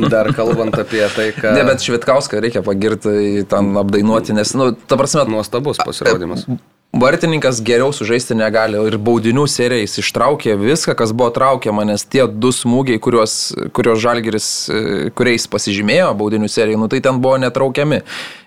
Dar 0.09 0.31
kalbant 0.33 0.73
apie 0.73 1.03
tai, 1.13 1.27
kad... 1.37 1.53
Ne, 1.53 1.61
bet 1.69 1.85
Švitkauską 1.85 2.41
reikia 2.41 2.63
pagirti, 2.65 3.43
ten 3.49 3.69
apdainuoti, 3.77 4.33
nes, 4.33 4.55
nu, 4.57 4.71
ta 4.73 4.97
prasme, 4.97 5.27
Nuostabus 5.29 5.77
pasirodymas. 5.85 6.47
Vartininkas 6.93 7.59
geriau 7.61 7.91
sužaisti 7.93 8.35
negali 8.37 8.79
ir 8.87 8.95
baudinių 8.97 9.43
serija 9.51 9.83
jis 9.83 9.99
ištraukė 10.01 10.55
viską, 10.57 10.95
kas 10.97 11.11
buvo 11.11 11.29
traukiama, 11.35 11.83
nes 11.85 12.05
tie 12.07 12.23
du 12.31 12.53
smūgiai, 12.55 13.01
kuriuos, 13.03 13.33
kuriuos 13.75 13.99
Žalgeris, 14.01 14.47
e, 14.71 15.09
kuriais 15.17 15.49
pasižymėjo 15.51 16.13
baudinių 16.17 16.47
serija, 16.49 16.79
nu 16.79 16.87
tai 16.87 17.01
ten 17.03 17.19
buvo 17.21 17.35
netraukiami. 17.43 18.01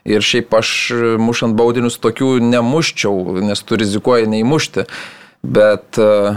Ir 0.08 0.24
šiaip 0.24 0.56
aš 0.56 0.70
e, 0.96 1.12
mušant 1.20 1.54
baudinius 1.58 2.00
tokių 2.00 2.38
nemuščiau, 2.48 3.44
nes 3.44 3.62
tu 3.62 3.78
rizikuoji 3.78 4.32
neįmušti. 4.32 4.86
Bet, 5.44 6.00
e, 6.00 6.34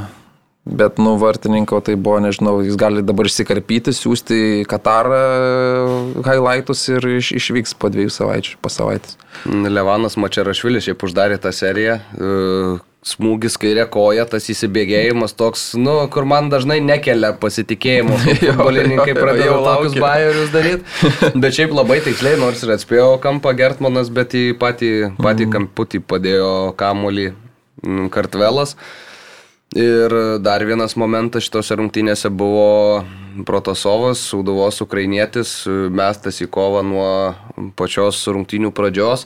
bet 0.65 0.97
nu, 0.97 1.15
vartininko 1.19 1.81
tai 1.83 1.95
buvo, 1.99 2.21
nežinau, 2.23 2.61
jis 2.63 2.77
gali 2.79 3.03
dabar 3.03 3.27
išsikarpyti, 3.27 3.91
siūsti 3.95 4.39
į 4.61 4.63
Katarą 4.71 5.19
e, 5.19 6.23
highlightus 6.23 6.85
ir 6.93 7.09
iš, 7.17 7.33
išvyks 7.41 7.75
po 7.75 7.91
dviejų 7.91 8.13
savaičių, 8.15 8.55
po 8.63 8.71
savaitės. 8.71 9.19
Levanas 9.43 10.15
Mačerašvilis 10.19 10.87
šiaip 10.87 11.03
uždarė 11.03 11.41
tą 11.43 11.51
seriją. 11.55 11.99
e, 12.15 12.79
Smūgis 13.03 13.57
kairė 13.59 13.83
koja, 13.91 14.23
tas 14.31 14.45
įsibėgėjimas 14.47 15.33
toks, 15.35 15.73
nu, 15.75 15.97
kur 16.07 16.23
man 16.23 16.47
dažnai 16.47 16.79
nekelia 16.79 17.33
pasitikėjimo. 17.35 18.15
Jo, 18.47 18.55
pradėjo 19.17 19.49
jau 19.49 19.57
tokius 19.65 19.97
laukiu. 19.97 20.03
bairius 20.03 20.53
daryti. 20.53 21.09
Bet 21.43 21.57
šiaip 21.57 21.75
labai 21.75 21.99
tiksliai, 22.05 22.39
nors 22.39 22.63
ir 22.63 22.71
atspėjo 22.77 23.17
kampą 23.23 23.51
Gertmanas, 23.59 24.07
bet 24.13 24.35
į 24.39 24.45
patį, 24.59 24.91
patį 25.19 25.49
kamputį 25.51 26.03
padėjo 26.07 26.51
kamolį 26.79 27.33
mm, 27.33 28.07
Kartvelas. 28.13 28.77
Ir 29.73 30.13
dar 30.43 30.61
vienas 30.61 30.93
momentas 30.99 31.47
šitose 31.47 31.73
rungtynėse 31.79 32.29
buvo 32.29 33.01
Protosovas, 33.47 34.21
Sūduvos 34.29 34.77
ukrainietis, 34.85 35.63
mestas 35.89 36.37
į 36.45 36.47
kovą 36.53 36.83
nuo 36.85 37.07
pačios 37.79 38.19
rungtynių 38.29 38.69
pradžios. 38.77 39.25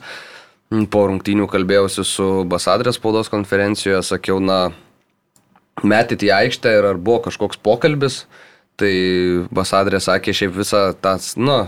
Po 0.92 1.04
rungtynių 1.10 1.50
kalbėjausi 1.52 2.06
su 2.08 2.28
Basadrės 2.48 2.96
spaudos 2.96 3.28
konferencijoje, 3.32 4.00
sakiau, 4.08 4.40
na, 4.44 4.70
metit 5.84 6.24
į 6.24 6.32
aikštę 6.38 6.78
ir 6.80 6.90
ar 6.94 7.00
buvo 7.00 7.26
kažkoks 7.28 7.60
pokalbis. 7.60 8.24
Tai 8.80 8.94
Basadrė 9.52 10.00
sakė, 10.00 10.32
šiaip 10.32 10.56
visą 10.56 10.82
tas, 11.02 11.34
nu, 11.36 11.66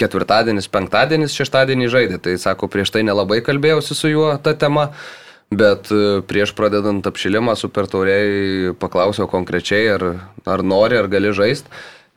ketvirtadienis, 0.00 0.68
penktadienis, 0.68 1.36
šeštadienį 1.38 1.90
žaidė. 1.92 2.20
Tai 2.20 2.36
sako, 2.42 2.68
prieš 2.68 2.92
tai 2.92 3.04
nelabai 3.06 3.40
kalbėjausi 3.46 3.96
su 3.96 4.12
juo 4.12 4.32
tą 4.44 4.56
temą. 4.58 4.90
Bet 5.54 5.90
e, 5.92 6.20
prieš 6.26 6.54
pradedant 6.56 7.04
apšilimą 7.06 7.54
super 7.58 7.86
tauriai 7.90 8.72
paklausiau 8.80 9.28
konkrečiai, 9.30 9.86
ar, 9.94 10.06
ar 10.48 10.64
nori, 10.66 10.98
ar 10.98 11.10
gali 11.12 11.34
žaisti. 11.36 11.70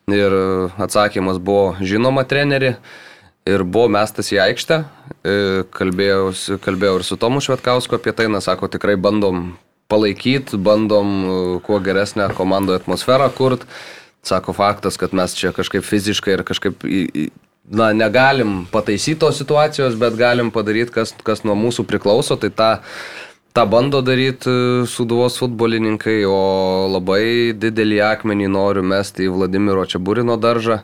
Ir 0.08 0.32
atsakymas 0.80 1.38
buvo 1.44 1.76
žinoma 1.84 2.24
treneri. 2.24 2.78
Ir 3.48 3.64
buvo 3.64 3.88
mestas 3.92 4.32
į 4.32 4.40
aikštę. 4.44 4.78
E, 5.24 5.36
Kalbėjau, 5.76 6.32
kalbėjau 6.64 7.00
ir 7.00 7.06
su 7.08 7.18
Tomu 7.20 7.44
Švetkausku 7.44 7.96
apie 8.00 8.16
tai, 8.16 8.28
na, 8.32 8.42
sako, 8.44 8.72
tikrai 8.72 8.96
bandom 9.00 9.58
palaikyti, 9.92 10.60
bandom 10.60 11.12
e, 11.18 11.36
kuo 11.64 11.80
geresnę 11.84 12.30
komandoje 12.36 12.82
atmosferą 12.82 13.30
kurti. 13.36 13.68
Sako 14.28 14.56
faktas, 14.56 14.98
kad 15.00 15.14
mes 15.16 15.36
čia 15.38 15.54
kažkaip 15.56 15.86
fiziškai 15.88 16.34
ir 16.36 16.44
kažkaip, 16.48 16.84
na, 17.68 17.92
negalim 17.96 18.66
pataisyti 18.72 19.20
tos 19.22 19.40
situacijos, 19.40 19.96
bet 20.00 20.18
galim 20.20 20.52
padaryti, 20.52 20.92
kas, 20.96 21.14
kas 21.24 21.44
nuo 21.48 21.56
mūsų 21.56 21.86
priklauso. 21.88 22.36
Tai 22.40 22.52
tą, 22.52 22.72
tą 23.58 23.66
bando 23.66 24.04
daryti 24.06 24.52
suduvos 24.86 25.40
futbolininkai, 25.42 26.20
o 26.30 26.86
labai 26.94 27.56
didelį 27.58 27.98
akmenį 28.06 28.52
noriu 28.54 28.84
mesti 28.86 29.26
į 29.26 29.32
Vladimiro 29.34 29.86
Čiaburino 29.90 30.36
daržą. 30.38 30.84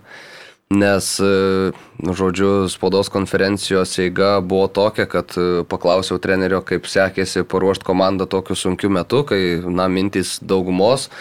Nes, 0.73 1.09
e, 1.21 1.69
žodžiu, 2.01 2.65
spaudos 2.73 3.11
konferencijos 3.13 3.93
eiga 4.01 4.39
buvo 4.41 4.71
tokia, 4.73 5.05
kad 5.05 5.35
e, 5.37 5.61
paklausiau 5.69 6.17
trenerio, 6.17 6.63
kaip 6.65 6.89
sekėsi 6.89 7.43
paruošti 7.45 7.85
komandą 7.85 8.25
tokiu 8.25 8.57
sunkiu 8.57 8.89
metu, 8.89 9.21
kai, 9.21 9.61
na, 9.61 9.85
mintys 9.85 10.39
daugumos 10.41 11.11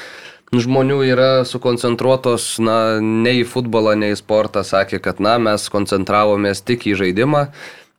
žmonių 0.53 0.99
yra 1.09 1.31
sukoncentruotos, 1.49 2.59
na, 2.65 2.97
ne 3.01 3.37
į 3.43 3.45
futbolą, 3.49 3.93
ne 3.97 4.13
į 4.13 4.19
sportą, 4.21 4.65
sakė, 4.65 5.01
kad, 5.05 5.21
na, 5.21 5.37
mes 5.41 5.69
koncentravomės 5.73 6.65
tik 6.65 6.89
į 6.89 6.97
žaidimą 7.01 7.47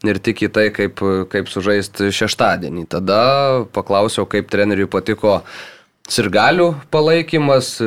ir 0.08 0.20
tik 0.24 0.44
į 0.48 0.50
tai, 0.54 0.68
kaip, 0.76 1.00
kaip 1.32 1.52
sužaisti 1.52 2.12
šeštadienį. 2.14 2.88
Tada 2.92 3.22
paklausiau, 3.76 4.28
kaip 4.30 4.50
treneriui 4.52 4.90
patiko 4.92 5.40
sirgalių 6.12 6.74
palaikymas, 6.92 7.78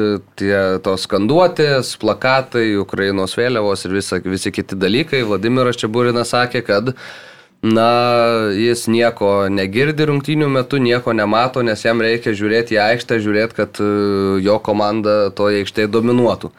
tie 0.40 0.56
tos 0.84 1.04
skanduotės, 1.04 1.92
plakatai, 2.00 2.70
Ukrainos 2.80 3.36
vėliavos 3.36 3.84
ir 3.84 3.96
visa, 3.98 4.20
visi 4.24 4.52
kiti 4.54 4.78
dalykai. 4.80 5.24
Vladimiras 5.28 5.80
Čiaburinas 5.80 6.32
sakė, 6.32 6.64
kad 6.66 6.94
Na, 7.66 8.52
jis 8.52 8.84
nieko 8.92 9.48
negirdi 9.50 10.04
rungtynių 10.06 10.46
metu, 10.52 10.78
nieko 10.78 11.14
nemato, 11.16 11.64
nes 11.64 11.80
jam 11.82 12.02
reikia 12.04 12.34
žiūrėti 12.36 12.76
į 12.76 12.82
aikštę, 12.84 13.16
žiūrėti, 13.24 13.56
kad 13.56 13.80
e, 13.80 13.86
jo 14.44 14.58
komanda 14.62 15.32
toje 15.34 15.64
aikštėje 15.64 15.88
dominuotų. 15.90 16.52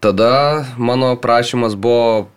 Tada 0.00 0.64
mano 0.78 1.10
prašymas 1.18 1.74
buvo 1.74 2.28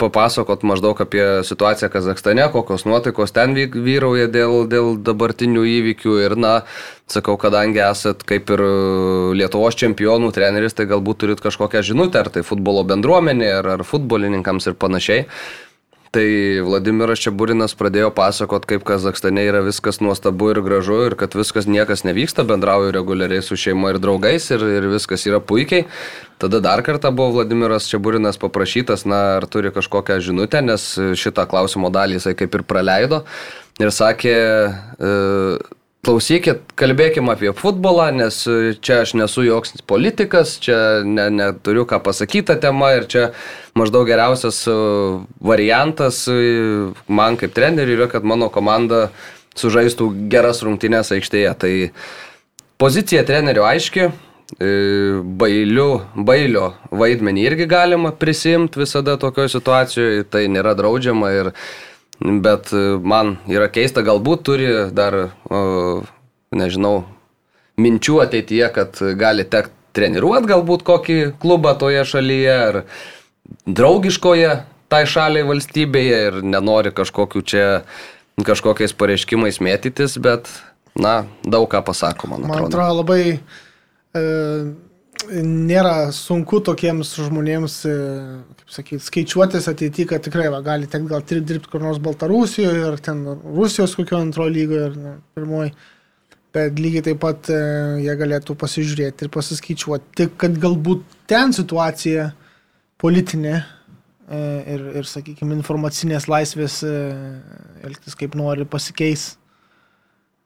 papasakot 0.00 0.64
maždaug 0.66 0.98
apie 1.00 1.24
situaciją 1.46 1.88
Kazakstane, 1.92 2.44
kokios 2.52 2.84
nuotaikos 2.88 3.32
ten 3.36 3.54
vyrauja 3.56 4.28
dėl, 4.32 4.66
dėl 4.68 4.98
dabartinių 5.04 5.64
įvykių 5.76 6.16
ir, 6.24 6.36
na, 6.40 6.52
sakau, 7.10 7.36
kadangi 7.40 7.80
esat 7.84 8.24
kaip 8.28 8.52
ir 8.52 8.64
e, 8.64 8.70
Lietuvos 9.40 9.78
čempionų 9.80 10.32
treneris, 10.36 10.76
tai 10.76 10.88
galbūt 10.90 11.24
turit 11.24 11.40
kažkokią 11.44 11.84
žinutę, 11.92 12.20
ar 12.20 12.32
tai 12.34 12.44
futbolo 12.46 12.84
bendruomenė, 12.88 13.50
ar, 13.62 13.72
ar 13.78 13.86
futbolininkams 13.88 14.68
ir 14.68 14.78
panašiai. 14.80 15.26
Tai 16.10 16.26
Vladimiras 16.66 17.20
Čiaburinas 17.22 17.76
pradėjo 17.78 18.08
pasakot, 18.10 18.64
kaip 18.66 18.82
Kazakstane 18.82 19.44
yra 19.46 19.60
viskas 19.62 20.00
nuostabu 20.02 20.48
ir 20.50 20.58
gražu 20.66 20.96
ir 21.06 21.14
kad 21.14 21.36
viskas 21.38 21.68
niekas 21.70 22.02
nevyksta, 22.02 22.42
bendrauju 22.48 22.90
reguliariai 22.96 23.44
su 23.46 23.54
šeima 23.54 23.92
ir 23.92 24.00
draugais 24.02 24.48
ir, 24.50 24.64
ir 24.80 24.88
viskas 24.90 25.28
yra 25.30 25.38
puikiai. 25.38 25.84
Tada 26.42 26.58
dar 26.64 26.82
kartą 26.82 27.12
buvo 27.14 27.36
Vladimiras 27.38 27.86
Čiaburinas 27.92 28.42
paprašytas, 28.42 29.06
na, 29.06 29.20
ar 29.38 29.46
turi 29.46 29.70
kažkokią 29.70 30.18
žinutę, 30.26 30.64
nes 30.66 30.90
šitą 30.98 31.46
klausimo 31.46 31.92
dalį 31.94 32.18
jisai 32.18 32.34
kaip 32.42 32.58
ir 32.58 32.66
praleido 32.66 33.22
ir 33.78 33.94
sakė, 33.94 34.36
e, 34.98 35.14
Klausykit, 36.00 36.62
kalbėkim 36.80 37.28
apie 37.28 37.50
futbolą, 37.52 38.06
nes 38.16 38.38
čia 38.80 39.02
aš 39.02 39.10
nesu 39.20 39.42
joks 39.44 39.74
politikas, 39.84 40.54
čia 40.64 41.02
ne, 41.04 41.26
neturiu 41.28 41.84
ką 41.84 41.98
pasakyti 42.00 42.46
tą 42.48 42.56
temą 42.62 42.88
ir 42.96 43.04
čia 43.04 43.24
maždaug 43.76 44.08
geriausias 44.08 44.62
e, 44.64 44.76
variantas 45.44 46.22
e, 46.32 46.38
man 47.04 47.36
kaip 47.36 47.52
treneriui 47.52 47.98
yra, 47.98 48.08
kad 48.08 48.24
mano 48.24 48.48
komanda 48.48 49.10
sužaistų 49.60 50.08
geras 50.32 50.62
rungtynės 50.64 51.12
aikštėje. 51.18 51.52
Tai 51.60 51.74
pozicija 52.80 53.26
trenerio 53.28 53.68
aiški, 53.68 54.08
e, 54.08 54.72
bailiu, 55.20 55.90
bailio 56.16 56.70
vaidmenį 56.88 57.44
irgi 57.44 57.68
galima 57.68 58.16
prisimti 58.16 58.80
visada 58.86 59.20
tokioje 59.20 59.52
situacijoje, 59.58 60.24
tai 60.32 60.46
nėra 60.48 60.72
draudžiama 60.80 61.36
ir 61.42 61.54
bet 62.20 62.72
e, 62.76 62.84
man 63.00 63.38
yra 63.50 63.70
keista, 63.72 64.04
galbūt 64.06 64.44
turi 64.46 64.70
dar, 64.92 65.16
nežinau, 66.54 67.04
minčių 67.80 68.20
ateityje, 68.26 68.66
kad 68.74 68.98
gali 69.16 69.46
tekti 69.48 69.78
treniruoti 69.96 70.50
galbūt 70.50 70.84
kokį 70.86 71.18
klubą 71.42 71.74
toje 71.78 72.02
šalyje 72.06 72.52
ar 72.54 72.80
draugiškoje 73.66 74.52
tai 74.90 75.04
šaliai 75.06 75.46
valstybėje 75.46 76.20
ir 76.28 76.40
nenori 76.46 76.92
kažkokiu 76.94 77.42
čia 77.46 77.66
kažkokiais 78.46 78.94
pareiškimais 78.96 79.60
mėtytis, 79.60 80.16
bet, 80.22 80.48
na, 80.98 81.26
daug 81.44 81.66
ką 81.70 81.82
pasako, 81.84 82.30
man 82.30 82.46
atrodo. 82.46 82.54
Man 82.54 82.70
atrodo 82.70 82.94
labai 83.02 83.24
e, 83.36 84.22
nėra 85.28 86.10
sunku 86.14 86.60
tokiems 86.64 87.12
žmonėms, 87.18 87.76
e, 87.88 87.94
kaip 88.60 88.74
sakyti, 88.74 89.04
skaičiuotis 89.04 89.68
ateityje, 89.70 90.08
kad 90.10 90.24
tikrai 90.24 90.48
va, 90.52 90.60
gali 90.64 90.88
tekti 90.90 91.10
gal 91.10 91.24
dirbti 91.24 91.70
kur 91.70 91.82
nors 91.84 92.00
Baltarusijoje 92.02 92.84
ar 92.88 92.98
ten 93.02 93.24
Rusijos 93.28 93.96
kokio 93.98 94.20
antrojo 94.20 94.52
lygoje 94.54 94.90
ne, 94.96 95.16
pirmoji. 95.34 95.74
Bet 96.54 96.80
lygiai 96.82 97.04
taip 97.06 97.20
pat 97.22 97.50
e, 97.52 97.58
jie 98.02 98.14
galėtų 98.18 98.56
pasižiūrėti 98.58 99.26
ir 99.26 99.32
pasiskaičiuoti, 99.34 100.30
kad 100.40 100.56
galbūt 100.62 101.04
ten 101.30 101.54
situacija 101.54 102.30
politinė 103.00 103.54
e, 103.58 104.40
ir, 104.74 104.88
ir 105.02 105.10
sakykime, 105.10 105.54
informacinės 105.60 106.26
laisvės 106.30 106.80
elgtis 106.86 108.18
kaip 108.18 108.34
nori 108.38 108.66
pasikeis. 108.66 109.36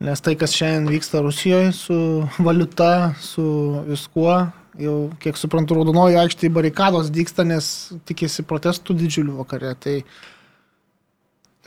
Nes 0.05 0.19
tai, 0.21 0.35
kas 0.35 0.51
šiandien 0.53 0.91
vyksta 0.91 1.23
Rusijoje 1.23 1.71
su 1.73 1.97
valiuta, 2.43 3.15
su 3.23 3.45
viskuo, 3.87 4.43
jau 4.81 4.95
kiek 5.21 5.37
suprantu, 5.39 5.77
raudonojo 5.79 6.19
aikštėje 6.23 6.53
barikados 6.55 7.11
dyksta, 7.13 7.45
nes 7.47 7.67
tikisi 8.07 8.45
protestų 8.47 8.95
didžiulių 8.99 9.35
vakare. 9.39 9.73
Tai, 9.79 9.95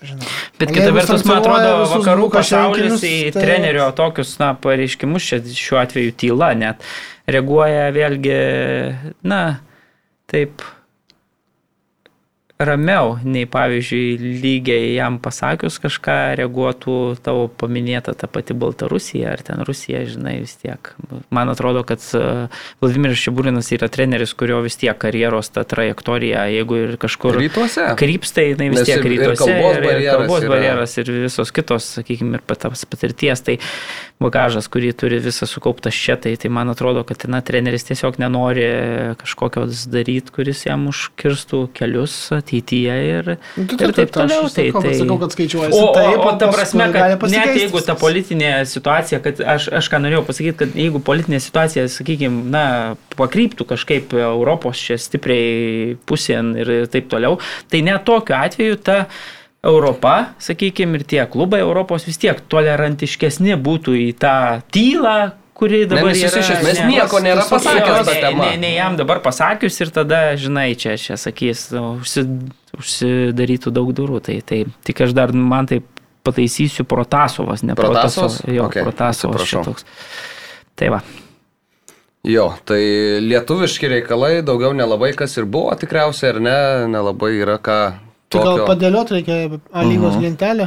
žinau. 0.02 0.30
Bet 0.60 0.72
kita 0.74 0.92
vertus, 0.96 1.24
man 1.28 1.40
atrodo, 1.42 1.74
vakarų 1.96 2.30
pasaulis 2.34 3.02
į 3.02 3.14
tai- 3.32 3.44
trenerio 3.44 3.90
tokius, 3.96 4.36
na, 4.42 4.52
pareiškimus, 4.54 5.28
čia 5.30 5.40
šiuo 5.42 5.82
atveju 5.82 6.16
tyla 6.20 6.52
net, 6.58 6.84
reaguoja 7.26 7.88
vėlgi, 7.96 8.40
na, 9.22 9.42
taip 10.30 10.62
ramiau, 12.58 13.12
nei 13.22 13.46
pavyzdžiui, 13.46 14.18
lygiai 14.42 14.88
jam 14.96 15.18
pasakius 15.22 15.76
kažką, 15.78 16.14
reaguotų 16.40 16.94
tavo 17.22 17.44
paminėta 17.60 18.16
ta 18.18 18.26
pati 18.26 18.56
Baltarusija 18.58 19.30
ar 19.36 19.42
ten 19.46 19.62
Rusija, 19.66 20.00
žinai, 20.10 20.40
vis 20.42 20.56
tiek. 20.58 20.90
Man 21.30 21.52
atrodo, 21.52 21.84
kad 21.86 22.02
e, 22.18 22.22
Vladimiras 22.82 23.20
Šiburinas 23.22 23.70
yra 23.76 23.86
treneris, 23.94 24.34
kurio 24.34 24.58
vis 24.64 24.74
tiek 24.80 24.98
karjeros 24.98 25.52
ta 25.54 25.62
trajektorija, 25.70 26.48
jeigu 26.50 26.80
ir 26.82 26.96
kažkur 26.98 27.38
Rytuose. 27.38 27.92
krypsta, 28.00 28.42
jinai 28.42 28.72
vis 28.74 28.82
Nes 28.82 28.90
tiek 28.90 29.04
ir- 29.04 29.06
ir 29.06 29.14
rytuose 29.20 29.38
kalbos 29.44 29.76
ir, 29.76 29.78
ir 29.78 29.86
barjeras 29.92 30.16
kalbos 30.18 30.42
yra. 30.42 30.50
barjeras 30.56 30.98
ir 30.98 31.12
visos 31.28 31.54
kitos, 31.54 31.88
sakykime, 32.00 32.40
ir 32.40 32.44
patas 32.50 32.82
patirties, 32.90 33.40
tai 33.46 33.58
bagažas, 34.18 34.66
kurį 34.66 34.90
turi 34.98 35.20
visą 35.22 35.46
sukauptą 35.46 35.94
šitai, 35.94 36.34
tai 36.42 36.50
man 36.50 36.74
atrodo, 36.74 37.06
kad 37.06 37.22
na, 37.30 37.38
treneris 37.40 37.86
tiesiog 37.86 38.18
nenori 38.18 38.66
kažkokio 39.22 39.68
daryti, 39.94 40.34
kuris 40.34 40.66
jam 40.66 40.88
užkirstų 40.90 41.68
kelius 41.72 42.18
ateityje 42.48 42.96
ir, 43.04 43.30
Nu, 43.56 43.66
tai 43.76 43.88
ir 43.88 43.94
taip 43.96 44.12
toliau. 44.14 44.46
Aš 44.48 44.54
sakau, 44.56 44.82
tai, 44.82 44.94
sakau, 44.96 45.18
kad 45.20 45.34
skaičiuojasi. 45.36 45.76
O, 45.76 45.84
o, 45.84 45.94
taip, 45.94 46.18
o 46.18 46.32
ta 46.32 46.48
paskui 46.48 46.56
prasme, 46.56 46.86
kad 46.94 47.26
net 47.34 47.56
jeigu 47.60 47.82
ta 47.84 47.96
politinė 47.98 48.52
situacija, 48.68 49.20
kad 49.24 49.42
aš, 49.56 49.68
aš 49.80 49.90
ką 49.92 50.00
norėjau 50.04 50.24
pasakyti, 50.28 50.56
kad 50.62 50.78
jeigu 50.78 51.02
politinė 51.04 51.40
situacija, 51.44 51.86
sakykime, 51.92 52.44
na, 52.52 52.66
pakryptų 53.18 53.68
kažkaip 53.68 54.14
Europos 54.18 54.80
čia 54.80 54.98
stipriai 55.00 55.96
pusėn 56.08 56.54
ir 56.62 56.72
taip 56.92 57.10
toliau, 57.12 57.40
tai 57.68 57.82
net 57.86 58.06
tokiu 58.08 58.38
atveju 58.38 58.80
ta 58.80 59.02
Europa, 59.68 60.30
sakykime, 60.42 61.00
ir 61.00 61.04
tie 61.08 61.24
klubai 61.30 61.60
Europos 61.64 62.06
vis 62.06 62.20
tiek 62.22 62.40
tolerantiškesni 62.50 63.58
būtų 63.58 63.96
į 64.06 64.08
tą 64.22 64.38
tylą, 64.74 65.18
kuri 65.58 65.80
dabar 65.90 66.12
nes 66.12 66.20
jis 66.22 66.32
yra. 66.32 66.40
iš 66.44 66.50
esmės 66.54 66.78
ne- 66.80 66.88
nieko 66.92 67.18
nėra 67.24 67.42
pasakęs 67.50 68.06
ne- 68.06 68.20
tema. 68.22 68.44
Ne, 68.52 68.56
ne 68.62 68.72
jam 68.76 68.96
dabar 68.96 69.18
pasakius 69.24 69.80
ir 69.82 69.90
tada, 69.90 70.20
žinai, 70.38 70.68
čia, 70.78 70.94
čia 70.96 71.16
sakys, 71.18 71.68
užsi, 71.74 72.24
užsidarytų 72.78 73.72
daug 73.74 73.90
durų. 73.92 74.20
Tai, 74.22 74.36
tai 74.46 74.64
tik 74.86 75.00
aš 75.06 75.12
dar, 75.18 75.32
man 75.34 75.66
tai 75.66 75.80
pataisysiu 76.24 76.84
Protasovas, 76.86 77.62
ne 77.66 77.74
Protasovas? 77.74 78.38
Protasovas. 78.38 78.54
Jo, 78.56 78.66
Okei, 78.70 78.82
Protasovas 78.86 79.42
šitoks. 79.48 79.84
Tai 80.78 80.88
va. 80.94 81.02
Jo, 82.28 82.48
tai 82.66 82.80
lietuviški 83.24 83.88
reikalai 83.88 84.42
daugiau 84.44 84.72
nelabai 84.76 85.12
kas 85.16 85.36
ir 85.38 85.46
buvo 85.46 85.74
tikriausiai, 85.78 86.34
ar 86.34 86.40
ne, 86.44 86.56
nelabai 86.92 87.30
yra 87.40 87.58
ką. 87.62 87.78
Tai 88.28 88.42
gal 88.44 88.58
Tokio. 88.58 88.66
padėliot 88.68 89.10
reikia 89.14 89.60
A 89.72 89.82
lygos 89.86 90.14
Mhm. 90.18 90.22
lentelę 90.26 90.66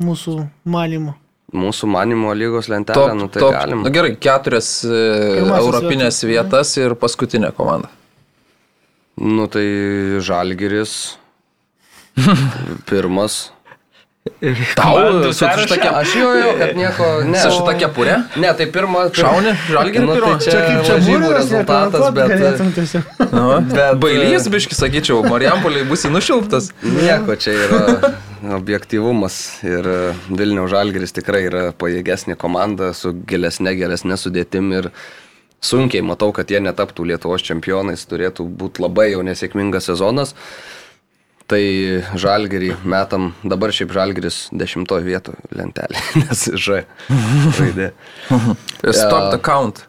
mūsų 0.00 0.48
malymu. 0.64 1.14
Mūsų 1.50 1.88
manimo 1.90 2.30
lygos 2.36 2.68
lentelė, 2.70 2.94
Top, 2.94 3.14
nu 3.18 3.26
tai 3.26 3.40
top, 3.42 3.54
galim. 3.56 3.80
nu, 3.82 3.90
gerai, 3.90 4.12
keturias 4.22 4.68
e, 4.86 5.00
Pirmasis 5.40 5.64
europinės 5.64 6.20
vietas 6.28 6.76
ir 6.78 6.94
paskutinė 7.00 7.50
komanda. 7.56 7.90
Nu 9.20 9.48
tai 9.50 9.64
Žalgiris. 10.22 10.94
Pirmas. 12.90 13.50
Tau 14.76 14.94
Komandų 14.94 15.30
su 15.32 15.38
sąraše? 15.38 15.62
šitokia 15.64 15.90
Aš 15.96 16.10
jau, 16.18 16.30
jau, 16.36 16.50
kad 16.60 16.74
nieko. 16.76 17.06
Ne, 17.24 17.38
Su 17.40 17.50
šita 17.56 17.72
kepure? 17.80 18.16
Ne, 18.36 18.50
tai 18.56 18.66
pirma. 18.72 19.06
Šauni? 19.16 19.54
Žalgirį 19.70 20.02
nu, 20.04 20.16
tai 20.20 20.32
čia, 20.44 20.50
Čia 20.50 20.64
kaip 20.66 20.82
čia 20.84 20.96
būrinas, 21.06 21.36
rezultatas, 21.38 22.04
bet 22.18 22.32
galėtum 22.34 22.68
tiesiog. 22.76 23.14
Bet 23.30 23.70
Bet, 23.72 23.94
bailys, 24.02 24.48
biški, 24.52 24.76
sakyčiau, 24.76 25.22
Marijampoliai 25.24 25.86
bus 25.88 26.04
nušilptas. 26.12 26.68
nieko 26.84 27.36
čia 27.40 27.54
yra 27.64 28.10
objektivumas 28.58 29.38
ir 29.64 29.88
e, 29.88 29.96
Vilniaus 30.28 30.70
Žalgiris 30.72 31.16
tikrai 31.16 31.42
yra 31.48 31.62
pajėgesnė 31.80 32.36
komanda 32.40 32.92
su 32.96 33.12
gilesnė, 33.28 33.72
geresnė 33.80 34.16
sudėtim 34.20 34.68
ir 34.76 34.90
sunkiai 35.64 36.04
matau, 36.04 36.28
kad 36.36 36.48
jie 36.52 36.60
netaptų 36.64 37.08
Lietuvos 37.08 37.44
čempionais, 37.44 38.04
turėtų 38.08 38.44
būti 38.48 38.84
labai 38.84 39.10
jau 39.14 39.24
nesėkmingas 39.24 39.88
sezonas. 39.88 40.36
Tai 41.50 41.62
žalgerį 42.14 42.74
metam, 42.86 43.32
dabar 43.42 43.72
šiaip 43.74 43.90
žalgeris 43.96 44.44
dešimtoje 44.54 45.02
vietoje 45.02 45.40
lentelė, 45.58 45.98
nes 46.22 46.44
Ž 46.54 46.84
raidė. 47.58 47.88
Stop 49.00 49.32
the 49.34 49.40
count. 49.42 49.86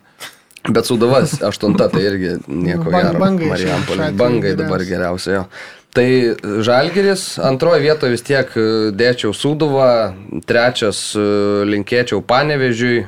Bet 0.70 0.86
Sudavas 0.86 1.40
aštunta, 1.42 1.88
tai 1.90 2.04
irgi 2.06 2.36
nieko 2.46 2.90
Bang- 2.90 3.08
gero. 3.12 3.22
bangai 3.22 3.48
Marijampolė. 3.50 4.10
Bangai 4.18 4.52
dabar 4.58 4.84
geriausia 4.86 5.38
jo. 5.40 5.46
Tai 5.92 6.06
Žalgeris 6.64 7.24
antroje 7.44 7.82
vietoje 7.84 8.14
vis 8.14 8.22
tiek 8.24 8.54
e, 8.56 8.66
dėčiau 8.96 9.34
Suduvą, 9.36 9.88
trečias 10.48 11.02
e, 11.20 11.24
linkėčiau 11.68 12.22
Panevežiui, 12.24 13.02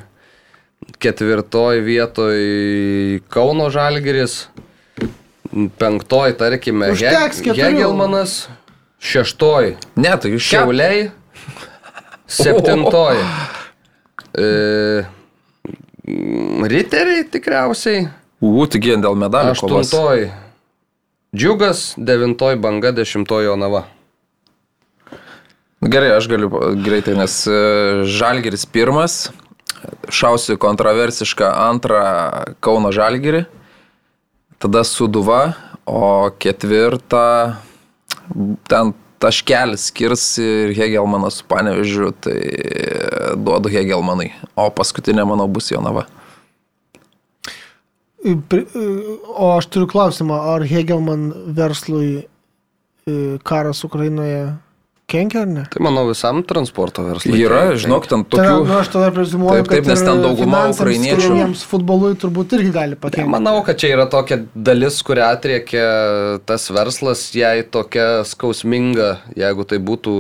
ketvirtoje 1.00 1.80
vietoje 1.86 3.22
Kauno 3.32 3.70
Žalgeris, 3.72 4.48
penktoje, 5.80 6.36
tarkime, 6.40 6.92
keturių. 6.98 7.56
Hegelmanas, 7.62 8.36
šeštoje 9.04 9.76
Ne, 10.00 10.14
tai 10.18 10.34
iš 10.38 10.48
Šiauliai, 10.50 11.10
septintoji. 12.28 13.26
E, 14.34 14.48
mm, 16.08 16.64
riteriai 16.72 17.26
tikriausiai. 17.32 18.08
U, 18.44 18.66
tik 18.68 18.90
jie 18.90 18.98
dėl 19.00 19.16
medalių 19.20 19.54
kovos. 19.56 19.88
Aštuntoji. 19.88 20.32
Džiugas, 21.34 21.94
devintoji 21.98 22.60
banga, 22.62 22.92
dešimtoji 22.94 23.50
Onava. 23.54 23.86
Nu, 25.84 25.90
Gerai, 25.92 26.14
aš 26.16 26.28
galiu 26.32 26.50
greitai, 26.80 27.16
nes 27.20 27.34
e, 27.50 27.56
Žalgiris 28.08 28.66
pirmas, 28.72 29.32
šausiu 30.14 30.56
kontroversišką 30.62 31.50
antrą 31.66 32.04
Kauno 32.64 32.94
Žalgirį, 32.96 33.44
tada 34.64 34.84
Suduva, 34.88 35.54
o 35.86 36.32
ketvirtą 36.40 37.56
ten 38.72 38.94
taškelis 39.20 39.90
skirs 39.92 40.24
ir 40.40 40.72
Hegelmanas 40.78 41.42
su 41.42 41.48
Panevežiu, 41.52 42.12
tai 42.24 42.40
duodu 43.40 43.72
Hegelmanai, 43.72 44.32
o 44.56 44.70
paskutinė 44.72 45.26
mano 45.28 45.48
bus 45.52 45.72
Jonava. 45.72 46.06
O 48.24 49.50
aš 49.58 49.68
turiu 49.68 49.90
klausimą, 49.92 50.38
ar 50.56 50.64
Hegelman 50.68 51.28
verslui 51.58 52.12
e, 52.24 53.16
karas 53.44 53.84
Ukrainoje 53.84 54.54
kenkia 55.14 55.44
ar 55.46 55.50
ne? 55.54 55.64
Tai 55.74 55.82
manau 55.86 56.04
visam 56.10 56.42
transporto 56.50 57.06
verslui. 57.06 57.38
Yra, 57.46 57.62
kenkia. 57.70 57.82
žinok, 57.86 58.08
ten 58.12 58.24
Tada, 58.26 58.48
nu, 58.50 58.64
tokių... 58.66 58.78
aš 58.82 58.92
tada 58.96 59.10
prezimuoju, 59.16 59.60
Taip, 59.62 59.70
taip, 59.72 59.84
kad 59.86 59.92
nes 59.94 60.04
ten 60.08 60.24
dauguma 60.26 60.64
ukrainiečių- 60.74 61.20
skiriamiems 61.22 61.66
futbolui 61.72 62.14
turbūt 62.24 62.56
irgi 62.58 62.72
gali 62.76 62.98
pakengti. 63.00 63.30
Manau, 63.34 63.60
kad 63.68 63.78
čia 63.82 63.94
yra 63.96 64.08
tokia 64.12 64.42
dalis, 64.56 64.98
kurią 65.06 65.30
atriekia 65.38 65.86
tas 66.50 66.66
verslas, 66.74 67.28
jai 67.38 67.62
tokia 67.64 68.24
skausminga, 68.28 69.12
jeigu 69.40 69.66
tai 69.70 69.78
būtų 69.80 70.16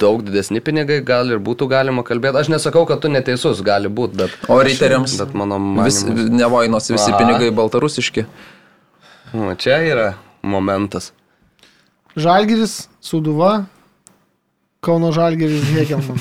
daug 0.00 0.22
didesni 0.24 0.62
pinigai, 0.64 1.02
gal 1.04 1.28
ir 1.28 1.40
būtų 1.44 1.66
galima 1.68 2.00
kalbėti. 2.06 2.38
Aš 2.40 2.48
nesakau, 2.48 2.86
kad 2.88 3.02
tu 3.04 3.10
neteisus, 3.12 3.58
gali 3.60 3.90
būti, 3.92 4.16
bet... 4.22 4.36
O 4.48 4.56
riteriams 4.64 5.18
Bet 5.20 5.34
mano 5.36 5.58
vis, 5.84 5.98
manimu... 6.08 6.38
nevainos 6.40 6.88
visi 6.88 7.10
Aha. 7.12 7.18
pinigai 7.20 7.50
baltarusiški. 7.52 8.24
O, 9.36 9.50
čia 9.60 9.76
yra 9.84 10.06
momentas. 10.40 11.10
Žalgiris, 12.16 12.88
Suduva, 13.04 13.66
Kauno 14.80 15.12
Žalgiris, 15.12 15.64
Hegelman. 15.76 16.18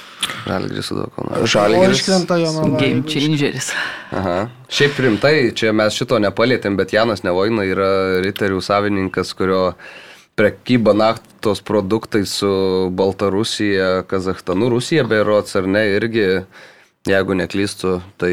Žalgris 0.48 0.86
su 0.86 0.94
daug. 0.94 1.12
O 1.16 1.46
Žalgiris. 1.46 2.00
iškrenta 2.00 2.36
Jonava. 2.36 2.78
Game 2.80 3.02
changeris. 3.08 3.70
Aha. 4.10 4.48
Šiaip 4.68 4.98
rimtai, 5.00 5.36
čia 5.56 5.72
mes 5.72 5.96
šito 5.96 6.18
nepalėtėm, 6.20 6.76
bet 6.76 6.92
Janas 6.92 7.24
Nevoina 7.24 7.64
yra 7.64 8.20
riterių 8.24 8.60
savininkas, 8.60 9.32
kurio 9.38 9.72
prekyba 10.36 10.92
naftos 10.96 11.62
produktai 11.64 12.26
su 12.28 12.50
Baltarusija, 12.92 14.02
Kazakstanu, 14.08 14.68
Rusija 14.72 15.04
berots 15.08 15.56
ar 15.56 15.68
ne, 15.68 15.86
irgi, 15.96 16.26
jeigu 17.08 17.36
neklystu, 17.38 17.94
tai 18.20 18.32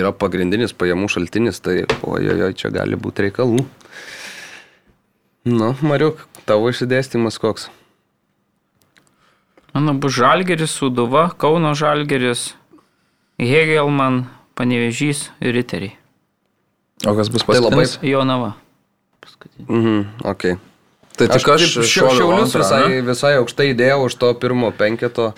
yra 0.00 0.10
pagrindinis 0.14 0.74
pajamų 0.74 1.10
šaltinis, 1.14 1.62
tai 1.62 1.84
ojojoj, 2.02 2.56
čia 2.58 2.72
gali 2.74 2.98
būti 2.98 3.28
reikalų. 3.28 3.62
Nu, 5.50 5.72
Mariuk, 5.82 6.26
tavo 6.46 6.70
išsidėstymas 6.74 7.38
koks? 7.42 7.68
Mano 9.74 9.94
bus 9.94 10.12
Žalgeris, 10.14 10.70
Suduva, 10.70 11.30
Kauno 11.38 11.72
Žalgeris, 11.74 12.52
Hegelman, 13.40 14.26
Panevežys 14.54 15.30
ir 15.40 15.54
Riteriai. 15.56 15.96
O 17.08 17.14
kas 17.16 17.28
bus 17.32 17.42
Tai 17.42 17.56
labai- 17.56 17.82
paskutinis? 17.88 17.98
Jonava. 18.04 18.52
Mhm, 19.68 20.04
ok. 20.24 20.42
Tai 21.16 21.26
tik 21.28 21.48
aš 21.48 21.62
šia- 21.62 21.82
šoviau 21.84 22.16
šiaulius 22.16 22.52
antrą, 22.54 22.60
visai, 22.62 22.88
ne? 22.88 23.00
visai 23.02 23.32
aukštai 23.40 23.66
įdėjau 23.74 24.04
už 24.06 24.14
to 24.18 24.34
pirmo 24.34 24.70
penketo, 24.72 25.32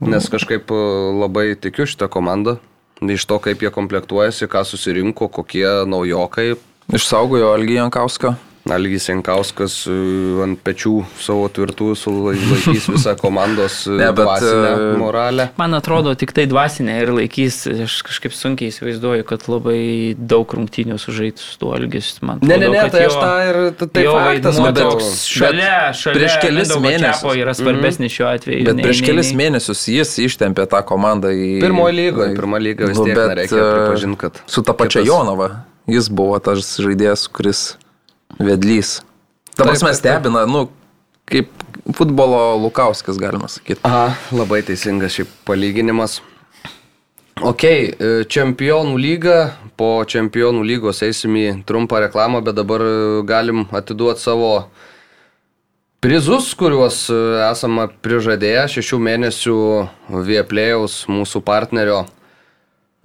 nes 0.00 0.28
kažkaip 0.28 0.70
e, 0.70 0.74
labai 1.20 1.54
tikiu 1.56 1.84
šitą 1.86 2.08
komandą. 2.08 2.58
Iš 3.00 3.26
to, 3.26 3.38
kaip 3.38 3.60
jie 3.62 3.70
komplektuojasi, 3.70 4.48
ką 4.50 4.64
susirinko, 4.66 5.28
kokie 5.30 5.84
naujokai. 5.86 6.56
Išsaugojo 6.92 7.54
Algį 7.54 7.78
Jankauską. 7.78 8.34
Algis 8.74 9.06
Jankauskas 9.08 9.74
e, 9.88 9.94
ant 10.44 10.58
pečių 10.66 10.92
savo 11.22 11.46
tvirtų 11.52 11.88
sulaikys 11.98 12.88
visą 12.94 13.14
komandos 13.20 13.80
e, 13.88 13.94
Ne, 13.98 14.08
bet, 14.12 14.20
dvasinę 14.24 14.70
e, 14.74 14.90
moralę. 15.00 15.46
Man 15.60 15.74
atrodo, 15.78 16.12
tik 16.18 16.32
tai 16.36 16.44
dvasinė 16.50 16.98
ir 17.04 17.12
laikys, 17.16 17.62
aš 17.86 17.96
kažkaip 18.08 18.34
sunkiai 18.36 18.72
įsivaizduoju, 18.72 19.24
kad 19.28 19.46
labai 19.50 20.14
daug 20.18 20.52
rungtynių 20.58 20.98
sužaitų 21.00 21.42
su 21.44 21.56
tuo 21.62 21.72
elgesiu. 21.78 22.20
Man 22.28 22.42
Ne, 22.42 22.56
ne, 22.58 22.68
atrodo, 22.68 22.74
ne, 22.74 22.82
kad 22.84 22.96
tai 22.98 23.04
aš 23.06 23.14
jo- 23.14 23.22
tą 23.22 23.32
ir 23.48 23.60
tai 23.94 24.04
jo 24.04 24.12
faktas, 24.18 24.60
vaidmuo 24.60 24.66
kad 24.68 24.82
toks 24.82 25.10
šalia, 25.32 25.72
šalia 25.96 26.18
prieš 26.20 26.38
kelis 26.44 26.74
mėnesius. 26.76 27.36
Yra 27.38 27.54
svarbesnis 27.54 28.12
šiuo 28.14 28.28
atveju. 28.34 28.64
Bet 28.68 28.78
nei- 28.78 28.84
prieš 28.88 29.00
nei- 29.02 29.08
kelis 29.12 29.32
nei- 29.32 29.40
mėnesius 29.44 29.86
jis 29.94 30.14
ištempė 30.28 30.68
tą 30.70 30.82
komandą 30.86 31.30
į... 31.32 31.58
Pirmoji 31.62 31.96
lygoje, 31.98 32.34
pirma 32.38 32.58
lyga 32.62 32.88
vis 32.90 32.98
Nu, 32.98 33.04
tiek 33.08 33.16
bet, 33.18 33.34
reikia 33.42 33.62
pripažinti, 33.62 34.18
kad... 34.20 34.40
Su 34.50 34.62
ta 34.66 34.74
pačia 34.76 35.00
kitas- 35.02 35.08
Jonava. 35.12 35.50
Jis 35.88 36.10
buvo 36.12 36.36
tas 36.44 36.60
žaidėjas, 36.84 37.22
kuris 37.32 37.60
vedlys. 38.38 38.98
Ta 39.56 39.66
prasme 39.66 39.92
stebina, 39.94 40.44
nu, 40.46 40.68
kaip 41.28 41.50
futbolo 41.94 42.56
Lukauskas, 42.56 43.18
galima 43.18 43.48
sakyti. 43.48 43.80
Aha, 43.82 44.14
labai 44.32 44.62
teisingas 44.66 45.16
šiaip 45.16 45.30
palyginimas. 45.48 46.20
Ok, 47.38 47.64
e, 47.64 48.10
čempionų 48.26 48.96
lyga, 48.98 49.38
po 49.78 50.02
čempionų 50.02 50.64
lygos 50.66 51.04
eisim 51.06 51.36
į 51.38 51.46
trumpą 51.68 52.00
reklamą, 52.02 52.42
bet 52.42 52.56
dabar 52.58 52.82
e, 52.82 52.94
galim 53.26 53.62
atiduoti 53.70 54.24
savo 54.24 54.50
prizus, 56.02 56.50
kuriuos 56.58 57.04
e, 57.14 57.18
esame 57.46 57.86
prižadėję 58.02 58.64
šešių 58.74 58.98
mėnesių 59.06 59.58
Vieplėjaus 60.26 61.04
mūsų 61.10 61.44
partnerio 61.46 62.04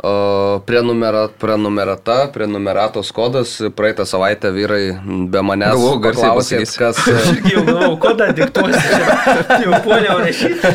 e, 0.04 0.60
prenumera, 0.66 1.28
prenumerata, 1.40 2.28
prenumeratos 2.34 3.12
kodas. 3.12 3.56
Praeitą 3.76 4.06
savaitę 4.06 4.52
vyrai 4.52 5.00
be 5.32 5.42
manęs 5.42 5.78
Galvojau, 5.78 6.00
garsiai 6.00 6.36
pasakysi. 6.36 6.78
kas... 6.78 7.00
Aš 7.20 7.32
irgi 7.38 7.56
jau 7.56 7.64
galvojau, 7.70 7.96
kodą 8.04 8.28
diktuosi. 8.36 8.84
Jau 9.64 9.80
puoliau 9.86 10.20
rašyti. 10.24 10.74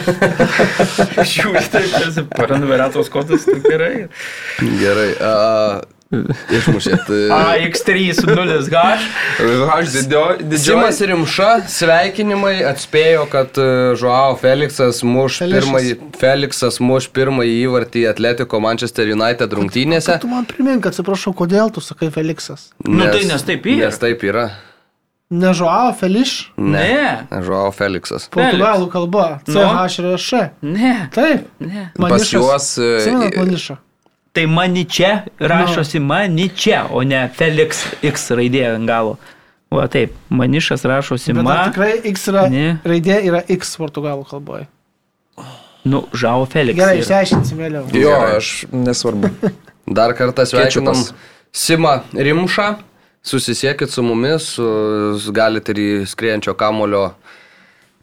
Žiūrėjau, 1.18 1.68
taip, 1.74 1.92
tarsi 1.98 2.26
paranumeratos 2.34 3.12
kodas, 3.12 3.46
tai 3.48 3.60
gerai. 3.68 3.94
Gerai. 4.80 5.12
A, 5.20 5.34
išmušėt. 6.10 7.08
e, 7.12 7.28
AX3.0H. 7.68 8.82
Aš 9.74 9.88
Simas 10.62 11.00
Rimša, 11.04 11.48
sveikinimai, 11.68 12.62
atspėjo, 12.68 13.26
kad 13.32 13.58
Žuao 14.00 14.36
Felixas 14.40 15.02
muš 15.06 15.40
Felišas. 15.42 15.58
pirmąjį, 15.66 15.96
Felixas 16.20 16.80
muš 16.80 17.10
pirmąjį 17.16 17.56
įvartį 17.66 18.06
Atletico 18.12 18.60
Manchester 18.60 19.10
United 19.12 19.52
rungtynėse. 19.58 20.16
Tu 20.22 20.30
man 20.30 20.46
primink, 20.48 20.86
atsiprašau, 20.88 21.34
kodėl 21.36 21.72
tu 21.74 21.80
sakai 21.84 22.08
Feliksas. 22.14 22.70
Nu 22.86 23.04
tai 23.12 23.24
nes 23.28 23.42
taip 23.44 23.66
yra. 23.68 23.84
Nes 23.88 24.00
taip 24.00 24.24
yra. 24.28 24.48
Ne 25.30 25.50
Žuao 25.52 25.92
Feliš, 25.92 26.52
Ne. 26.56 27.26
Žuao 27.44 27.68
Felixas. 27.76 28.30
portugalų 28.32 28.88
kalba. 28.88 29.40
Nu. 29.46 29.60
CH 29.60 29.98
ir 30.00 30.16
Š. 30.16 30.50
Ne. 30.62 30.94
Taip. 31.12 31.44
Ne. 31.60 31.90
Pas 32.00 32.24
juos, 32.32 32.78
e, 32.80 33.00
Simenat 33.04 33.36
Tai 34.32 34.44
maničia 34.46 35.24
rašosi 35.40 35.98
maničia, 36.00 36.86
o 36.90 37.02
ne 37.02 37.28
Felix 37.34 37.84
X 38.04 38.30
raidė 38.30 38.66
ant 38.74 38.86
galo. 38.88 39.16
Va 39.72 39.86
taip, 39.92 40.12
manišas 40.32 40.84
rašosi 40.88 41.32
Bet 41.36 41.44
ma. 41.44 41.56
tikrai 41.68 42.00
X 42.12 42.28
yra, 42.30 42.46
Ne. 42.50 42.78
raidė 42.84 43.18
yra 43.28 43.42
X 43.48 43.74
portugalų 43.76 44.24
kalboje. 44.28 44.66
Nu, 45.84 46.04
žao 46.12 46.46
Felix. 46.50 46.76
Gerai, 46.78 46.98
išsiaiškinsim 47.00 47.58
vėliau. 47.58 47.84
Jo, 47.96 48.14
aš 48.36 48.66
nesvarbu. 48.72 49.30
Dar 49.86 50.12
kartą 50.14 50.44
sveikinam. 50.46 50.96
Simą 51.52 52.02
Rimšą. 52.12 52.76
Susisiekit 53.22 53.90
su 53.90 54.02
mumis, 54.02 54.44
su- 54.54 55.32
galite 55.34 55.72
ir 55.74 55.78
į 55.82 56.06
skriejančio 56.08 56.54
kamulio 56.56 57.08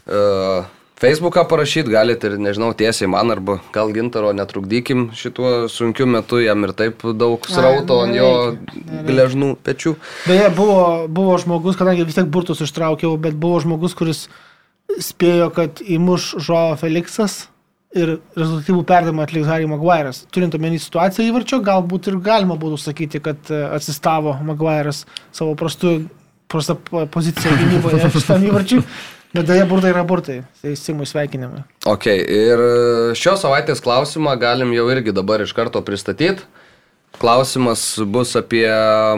uh, 0.07 0.65
Facebooką 0.95 1.43
parašyti, 1.51 1.91
galite 1.91 2.29
ir, 2.29 2.37
nežinau, 2.39 2.69
tiesiai 2.77 3.09
man 3.11 3.33
arba 3.33 3.57
gal 3.75 3.89
gintaro 3.91 4.29
netrukdykim 4.35 5.09
šituo 5.17 5.65
sunkiu 5.71 6.07
metu, 6.07 6.39
jam 6.39 6.63
ir 6.63 6.71
taip 6.77 7.03
daug 7.19 7.43
srauto 7.51 7.97
ant 8.05 8.15
jo 8.15 8.29
gležnų 9.03 9.49
pečių. 9.65 9.97
Beje, 10.23 10.45
buvo, 10.55 10.77
buvo 11.11 11.35
žmogus, 11.41 11.75
kadangi 11.75 12.05
vis 12.07 12.15
tiek 12.15 12.29
burtus 12.31 12.63
ištraukiau, 12.63 13.17
bet 13.19 13.35
buvo 13.35 13.59
žmogus, 13.63 13.95
kuris 13.97 14.29
spėjo, 15.03 15.49
kad 15.55 15.81
įmuš 15.83 16.29
Žuo 16.45 16.63
Feliksas 16.79 17.49
ir 17.95 18.17
rezultatyvų 18.35 18.85
perdavimą 18.87 19.25
atliks 19.27 19.49
Harry 19.51 19.67
Maguire'as. 19.67 20.23
Turint 20.31 20.55
omeny 20.55 20.79
situaciją 20.79 21.27
įvarčio, 21.27 21.59
galbūt 21.63 22.07
ir 22.11 22.21
galima 22.23 22.55
būtų 22.59 22.79
sakyti, 22.81 23.19
kad 23.23 23.51
e, 23.51 23.59
atsistavo 23.75 24.35
Maguire'as 24.47 25.03
savo 25.35 25.55
prastu, 25.59 25.97
prastą 26.51 26.75
po- 26.79 27.05
poziciją 27.11 27.55
gynyboje 27.59 28.11
šitam 28.15 28.47
įvarčiui. 28.47 28.83
Bet 29.35 29.49
dėja, 29.49 29.65
burtai 29.67 29.91
yra 29.91 30.03
burtai. 30.07 30.37
Tai 30.61 30.73
Simui 30.79 31.07
sveikinimai. 31.09 31.65
Ok, 31.91 32.07
ir 32.07 32.61
šios 33.19 33.41
savaitės 33.43 33.81
klausimą 33.83 34.37
galim 34.39 34.71
jau 34.75 34.85
irgi 34.93 35.11
dabar 35.15 35.43
iš 35.43 35.51
karto 35.57 35.81
pristatyti. 35.83 36.45
Klausimas 37.19 37.81
bus 38.11 38.33
apie 38.35 38.67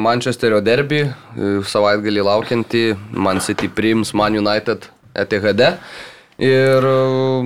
Manchesterio 0.02 0.60
derbį, 0.62 1.00
e, 1.06 1.50
savaitgalį 1.66 2.26
laukiantį, 2.28 2.84
Man 3.14 3.42
City 3.42 3.70
priims 3.70 4.14
Man 4.14 4.38
United 4.38 4.86
ETHD. 5.18 5.72
Ir 6.38 6.86
e, 6.86 6.98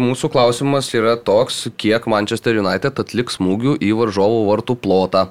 mūsų 0.02 0.32
klausimas 0.34 0.90
yra 0.96 1.16
toks, 1.16 1.64
kiek 1.80 2.08
Manchester 2.12 2.60
United 2.60 3.00
atliks 3.00 3.40
smūgių 3.40 3.78
į 3.80 3.94
varžovų 4.02 4.42
vartų 4.50 4.76
plotą. 4.84 5.30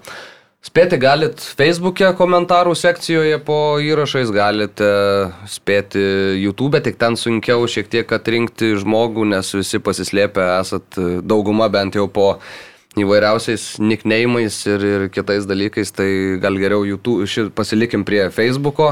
Spėti 0.61 0.99
galit 1.01 1.41
Facebook'e 1.57 2.11
komentarų 2.19 2.75
sekcijoje 2.77 3.39
po 3.47 3.79
įrašais, 3.81 4.29
galite 4.29 4.89
spėti 5.49 6.03
YouTube, 6.37 6.83
tik 6.85 6.99
ten 7.01 7.17
sunkiau 7.17 7.65
šiek 7.65 7.89
tiek 7.89 8.13
atrinkti 8.13 8.75
žmogų, 8.83 9.25
nes 9.33 9.55
visi 9.57 9.81
pasislėpę 9.81 10.45
esat 10.59 10.99
e, 11.01 11.07
dauguma 11.25 11.71
bent 11.73 11.97
jau 11.97 12.05
po 12.13 12.27
įvairiausiais 13.01 13.79
nickname'ais 13.81 14.59
ir, 14.69 14.85
ir 14.85 15.07
kitais 15.15 15.49
dalykais, 15.49 15.95
tai 15.97 16.11
gal 16.45 16.61
geriau 16.61 16.85
YouTube, 16.85 17.25
ši, 17.25 17.47
pasilikim 17.57 18.05
prie 18.05 18.27
Facebook'o 18.29 18.91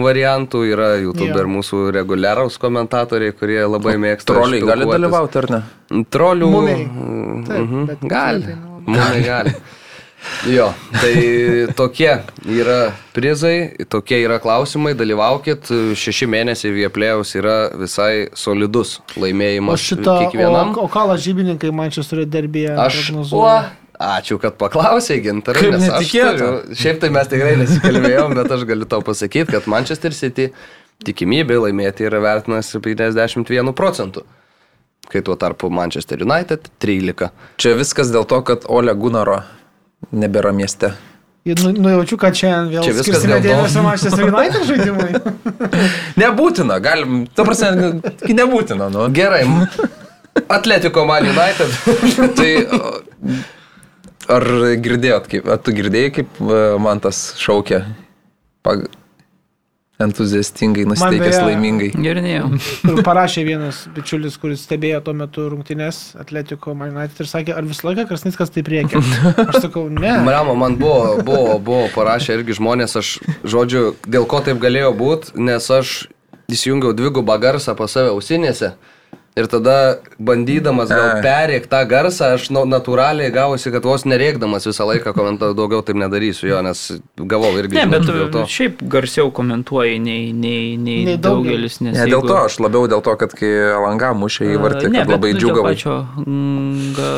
variantų, 0.00 0.64
yra 0.72 0.94
YouTube 1.02 1.28
Jo. 1.28 1.42
ir 1.44 1.52
mūsų 1.58 1.82
reguliaraus 1.98 2.56
komentatoriai, 2.62 3.36
kurie 3.36 3.60
labai 3.68 3.98
mėgsta. 4.00 4.32
Troliai 4.32 4.64
gali 4.64 4.88
dalyvauti, 4.88 5.42
ar 5.44 5.50
ne? 5.58 5.62
Trolių. 6.08 6.50
Mumiai. 6.56 6.88
Taip, 6.88 7.62
Mhm, 7.68 7.86
bet 7.92 8.08
gali. 8.16 8.56
Mumiai 8.88 9.22
gali. 9.28 9.56
Jo, 10.46 10.68
tai 10.94 11.66
tokie 11.76 12.12
yra 12.46 12.92
prizai, 13.14 13.72
tokie 13.90 14.20
yra 14.24 14.38
klausimai, 14.42 14.92
dalyvaukit, 14.98 15.70
šeši 15.98 16.26
mėnesiai 16.30 16.72
vieplėjaus 16.76 17.34
yra 17.38 17.56
visai 17.78 18.28
solidus 18.38 18.96
O 19.16 19.22
laimėjimas 19.24 19.82
šitą, 19.82 20.16
kiekvienam. 20.24 20.74
o, 20.78 20.84
o 20.86 20.90
ką 20.90 21.04
lažybininkai 21.12 21.70
Manchesterio 21.74 22.26
derbėje 22.26 22.74
Aš, 22.78 23.00
o, 23.34 23.46
ačiū, 24.02 24.38
kad 24.42 24.56
paklausai, 24.58 25.20
gintarai. 25.22 25.62
Kaip 25.62 25.74
nes 25.78 25.88
aš 25.88 25.98
netikėta. 26.00 26.36
turiu- 26.38 26.76
Šiaip 26.82 27.00
tai 27.02 27.10
mes 27.14 27.28
tikrai 27.30 27.56
nesikalbėjom, 27.62 28.34
bet 28.38 28.50
aš 28.58 28.64
galiu 28.66 28.86
tau 28.90 29.02
pasakyti, 29.06 29.50
kad 29.56 29.66
Manchester 29.70 30.14
City 30.14 30.50
tikimybė 31.06 31.58
laimėti 31.66 32.06
yra 32.06 32.20
vertinas 32.22 32.70
51 32.78 33.72
procentų. 33.74 34.22
kai 35.12 35.20
tuo 35.20 35.34
tarpu 35.36 35.68
Manchester 35.68 36.22
United 36.24 36.70
13. 36.80 37.30
Čia 37.60 37.74
viskas 37.76 38.08
dėl 38.14 38.24
to, 38.24 38.38
kad 38.48 38.62
Ole 38.70 38.94
Gunaro 38.94 39.42
nebėra 40.10 40.52
mieste. 40.56 40.92
Ir 41.42 41.58
nu, 41.58 41.72
nujaučiu, 41.74 42.16
kad 42.22 42.36
čia 42.38 42.52
vėl 42.70 42.84
Čia 42.86 43.02
skirsime 43.02 43.40
dėmesio 43.42 43.82
Manchester 43.82 44.28
United 44.28 44.62
žaidimui. 44.68 45.10
Nebūtina, 46.22 46.76
galim, 46.82 47.24
ta 47.34 47.42
prasme, 47.46 47.96
nebūtina, 48.30 48.86
nu. 48.94 49.08
Gerai. 49.14 49.42
Atletiko 50.46 51.02
Man 51.08 51.26
United. 51.32 51.74
Tai 52.38 52.52
ar 54.30 54.46
girdėjot, 54.84 55.26
kaip, 55.32 55.50
ar 55.50 55.58
tu 55.58 55.74
girdėjai, 55.74 56.12
kaip 56.20 56.38
e, 56.46 56.60
man 56.82 57.02
tas 57.02 57.32
šaukia? 57.42 57.84
Pag... 58.62 58.86
Entuziastingai, 60.00 60.84
nusiteikęs 60.88 61.34
beje- 61.36 61.42
laimingai. 61.46 61.90
Girdėjau. 61.94 62.46
Ir 62.90 63.02
parašė 63.08 63.44
vienas 63.46 63.82
bičiulis, 63.94 64.38
kuris 64.40 64.64
stebėjo 64.66 65.02
tuo 65.04 65.12
metu 65.14 65.44
rungtynės 65.52 65.98
Atletiko 66.18 66.74
Man 66.74 66.94
United 66.96 67.20
ir 67.22 67.28
sakė, 67.30 67.54
ar 67.58 67.68
visą 67.68 67.90
laiką 67.90 68.06
Krasnickas 68.08 68.50
taip 68.54 68.70
reikia. 68.72 69.02
Aš 69.46 69.60
sakau, 69.66 69.84
ne. 69.92 70.14
Mramo, 70.26 70.56
man 70.58 70.78
buvo, 70.80 71.20
buvo, 71.22 71.58
buvo 71.62 71.84
parašę 71.94 72.38
irgi 72.40 72.56
žmonės, 72.58 72.96
aš, 72.98 73.12
žodžiu, 73.44 73.92
dėl 74.08 74.26
ko 74.26 74.40
taip 74.42 74.58
galėjo 74.64 74.90
būti, 74.98 75.36
nes 75.38 75.68
aš 75.70 75.94
įsijungiau 76.52 76.96
dvigubą 76.96 77.38
garsą 77.40 77.76
pas 77.78 77.92
save 77.94 78.10
ausinėse. 78.16 78.72
Ir 79.34 79.46
tada, 79.48 79.96
bandydamas 80.20 80.90
gal 80.92 81.22
perėk 81.24 81.64
tą 81.72 81.78
garsą, 81.88 82.34
aš 82.36 82.50
nu, 82.52 82.66
natūraliai 82.68 83.30
gavosi, 83.32 83.70
kad 83.72 83.86
vos 83.88 84.02
nereikdamas 84.04 84.66
visą 84.68 84.84
laiką 84.90 85.14
komentuoju, 85.16 85.54
daugiau 85.56 85.80
taip 85.80 85.96
nedarysiu 85.96 86.50
jo, 86.50 86.58
nes 86.66 86.82
gavau 87.16 87.48
irgi 87.56 87.78
Ne, 87.78 87.86
bet 87.88 88.04
dėl 88.04 88.26
tu 88.28 88.42
to. 88.42 88.42
šiaip 88.44 88.82
garsiau 88.92 89.30
komentuoji 89.32 89.96
nei, 90.04 90.32
nei, 90.36 90.76
nei, 90.76 90.98
Nei 91.08 91.16
daugelis. 91.16 91.80
Ne 91.80 91.94
dėl 91.96 92.12
jeigu- 92.20 92.28
to, 92.28 92.36
aš 92.44 92.58
labiau 92.60 92.84
dėl 92.92 93.00
to, 93.02 93.16
kad 93.16 93.32
kai 93.32 93.52
Alanga 93.72 94.12
mušė 94.12 94.52
įvartį, 94.52 94.90
Ne, 94.92 94.98
kad 95.00 95.08
bet, 95.08 95.16
labai 95.16 95.32
nu, 95.32 95.38
dėl 95.38 95.48
džiugavai. 95.48 95.72
pačio, 95.72 95.96
mm, 96.26 96.92
ga, 97.00 97.12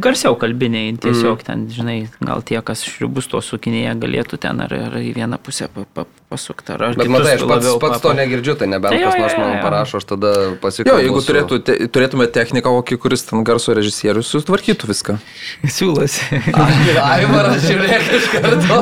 garsiau 0.00 0.38
kalbiniai, 0.40 0.96
tiesiog 0.96 1.36
Mhm. 1.36 1.44
ten, 1.44 1.68
žinai, 1.68 2.08
gal 2.24 2.40
tie, 2.40 2.62
kas 2.64 2.82
šriubus 2.88 3.28
to 3.28 3.38
sukinėje, 3.44 3.92
galėtų 4.00 4.38
ten 4.40 4.60
ar, 4.60 4.72
ar 4.72 4.96
į 4.96 5.12
vieną 5.20 5.36
pusę 5.38 5.68
pa, 5.68 5.84
pa, 5.94 6.04
pasukti. 6.28 6.72
Ar, 6.76 6.94
Bet 6.98 7.08
matai, 7.08 7.34
aš 7.38 7.44
pats, 7.48 7.66
pats 7.80 7.96
pa- 7.96 8.02
to 8.04 8.12
negirdžiu, 8.18 8.54
tai 8.60 8.68
nebent 8.68 8.92
Tai 8.94 9.00
jo, 9.00 9.08
kas 9.10 9.20
nors 9.22 9.34
jo, 9.34 9.40
man 9.42 9.52
jo. 9.56 9.62
parašo, 9.64 10.00
aš 10.02 10.06
tada 10.10 10.32
Jo, 10.36 10.50
pasikalbu. 10.62 11.00
jeigu 11.04 11.22
turėtų, 11.28 11.58
te, 11.64 11.76
turėtume 11.94 12.26
techniką, 12.34 12.72
kokį, 12.78 12.98
kuris 13.04 13.24
ten 13.30 13.44
garso 13.48 13.74
režisierius, 13.76 14.28
sutvarkytų 14.34 14.90
viską. 14.92 15.16
Siūlosi. 15.78 16.42
Aivaras, 17.12 17.64
žiūrėk 17.64 18.12
iš 18.20 18.28
karto. 18.36 18.78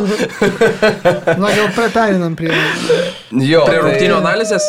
Na, 1.43 1.55
jau 1.55 1.69
pritairinam 1.77 2.35
prie... 2.39 2.51
Jo, 3.31 3.63
Prie 3.69 3.79
tai- 3.79 3.83
rungtynių 3.87 4.19
analizės? 4.21 4.67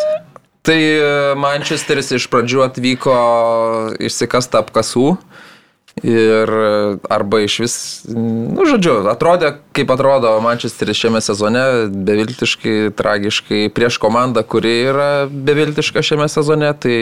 Tai 0.68 0.76
e, 0.76 1.36
Manchesteris 1.40 2.10
iš 2.18 2.26
pradžių 2.28 2.66
atvyko 2.66 3.14
išsikasta 4.04 4.60
apkasų 4.66 5.14
ir 6.04 6.52
e, 6.54 6.70
arba 7.10 7.42
iš 7.46 7.60
vis, 7.64 7.76
nu, 8.12 8.66
žodžiu, 8.70 9.00
atrodė, 9.12 9.56
kaip 9.78 9.92
atrodo 9.94 10.36
Manchesteris 10.46 11.00
šiame 11.02 11.22
sezone, 11.26 11.64
beviltiškai, 12.08 12.78
tragiškai, 12.98 13.62
prieš 13.76 14.00
komandą, 14.04 14.46
kuri 14.48 14.74
yra 14.92 15.12
beviltiška 15.30 16.06
šiame 16.06 16.30
sezone, 16.32 16.74
tai 16.82 16.98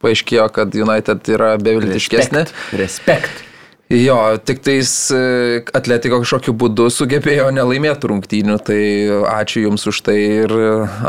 paaiškėjo, 0.00 0.48
kad 0.56 0.74
United 0.76 1.32
yra 1.36 1.54
beviltiškesnė. 1.60 2.48
Respekt. 2.48 2.76
Respekt. 2.80 3.46
Jo, 3.90 4.38
tik 4.46 4.60
tais 4.62 4.90
e, 5.10 5.62
Atletiko 5.74 6.20
kažkokiu 6.22 6.52
būdu 6.54 6.84
sugebėjo 6.94 7.48
nelaimėti 7.50 8.06
rungtynių, 8.06 8.58
tai 8.62 8.82
ačiū 9.32 9.64
Jums 9.64 9.88
už 9.90 9.98
tai 10.06 10.14
ir 10.44 10.54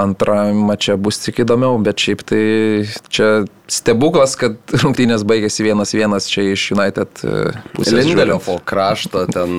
antrajame 0.02 0.66
mače 0.72 0.96
bus 0.98 1.22
tik 1.22 1.44
įdomiau, 1.44 1.78
bet 1.86 2.02
šiaip 2.02 2.26
tai 2.26 2.42
čia 3.14 3.30
stebuklas, 3.70 4.34
kad 4.40 4.58
rungtynės 4.82 5.22
baigėsi 5.30 5.68
vienas 5.68 5.94
vienas 5.94 6.26
čia 6.32 6.48
iš 6.56 6.72
United 6.74 7.22
e, 7.22 7.54
pusės. 7.76 7.94
Po 8.48 8.58
kraštą 8.66 9.28
ten 9.30 9.54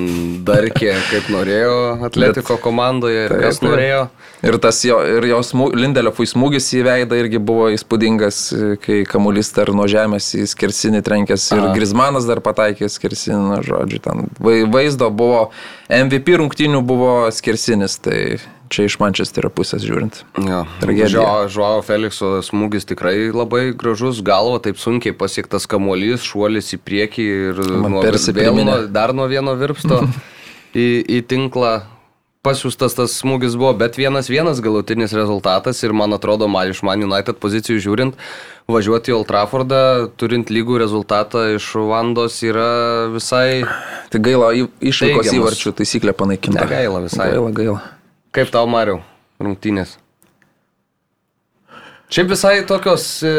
darkė, 0.49 0.97
kaip 1.13 1.31
norėjo 1.31 1.79
Atletiko 2.11 2.59
komandoje 2.59 3.29
ir 3.29 3.37
Taip, 3.37 3.47
kas 3.47 3.63
taip. 3.63 3.71
Ir 4.43 4.57
tas 4.59 4.81
jo, 4.83 4.97
ir 5.07 5.23
jo 5.31 5.39
smū, 5.47 5.69
Lindelio 5.79 6.11
smūgis 6.11 6.67
į 6.75 6.81
veidą 6.83 7.19
irgi 7.21 7.39
buvo 7.39 7.69
įspūdingas, 7.71 8.39
kai 8.83 9.03
kamuolys 9.07 9.53
dar 9.55 9.71
nuo 9.71 9.87
žemės 9.87 10.33
į 10.35 10.49
skersinį 10.51 11.03
trenkęs 11.07 11.45
ir 11.55 11.61
Aha. 11.63 11.75
Grizmanas 11.77 12.27
dar 12.27 12.41
pataikė 12.43 12.89
skersinį, 12.91 13.39
nu, 13.39 13.61
žodžiu, 13.63 14.01
ten 14.03 14.27
vai- 14.43 14.65
vaizdo 14.67 15.13
buvo, 15.15 15.45
MVP 15.87 16.35
rungtynių 16.43 16.83
buvo 16.83 17.13
skersinis, 17.31 17.95
tai 18.03 18.41
čia 18.73 18.89
iš 18.89 18.97
Manchesterio 18.99 19.51
pusės 19.53 19.85
žiūrint. 19.85 20.23
Jo. 20.41 20.65
Tragedija. 20.81 21.47
Žuavo 21.53 21.83
Felikso 21.87 22.41
smūgis 22.43 22.89
tikrai 22.89 23.29
labai 23.31 23.69
gražus, 23.77 24.23
galva 24.25 24.59
taip 24.65 24.81
sunkiai 24.81 25.15
pasiektas 25.15 25.69
kamuolys, 25.71 26.25
šuolis 26.27 26.73
į 26.75 26.81
priekį 26.83 27.29
ir 27.31 27.63
Man 27.85 27.99
nuo, 27.99 28.03
vėl 28.03 28.59
nuo, 28.65 28.79
dar 28.91 29.13
nuo 29.15 29.29
vieno 29.31 29.55
virpsto 29.61 30.03
į, 30.75 30.89
į 31.05 31.23
tinklą. 31.31 31.77
Pasiūstas 32.43 32.97
tas 32.99 33.13
smūgis 33.21 33.55
buvo, 33.55 33.71
bet 33.79 33.95
vienas 33.95 34.27
vienas 34.27 34.59
galutinis 34.59 35.13
rezultatas 35.15 35.79
ir 35.87 35.93
man 35.95 36.11
atrodo, 36.17 36.49
man 36.51 36.73
iš 36.73 36.81
Man 36.83 37.05
United 37.07 37.39
pozicijų 37.39 37.79
žiūrint, 37.85 38.17
važiuoti 38.67 39.13
į 39.13 39.15
Old 39.21 39.29
Traffordą, 39.31 39.83
turint 40.19 40.51
lygų 40.51 40.81
rezultatą 40.83 41.45
iš 41.55 41.69
Vandos 41.87 42.41
yra 42.43 43.07
visai 43.15 43.63
Tai 44.13 44.21
gaila, 44.21 44.51
išvykos 44.83 45.31
įvarčių 45.33 45.71
taisyklė 45.79 46.13
panaikinta. 46.19 46.67
Negaila 46.67 47.05
visai. 47.07 47.31
Gaila, 47.33 47.53
gaila. 47.57 47.79
Kaip 48.35 48.51
tau, 48.53 48.67
Mariau, 48.69 48.99
rungtynės? 49.41 49.95
Šiaip 52.13 52.29
visai 52.35 52.59
tokios 52.69 53.07
e, 53.25 53.33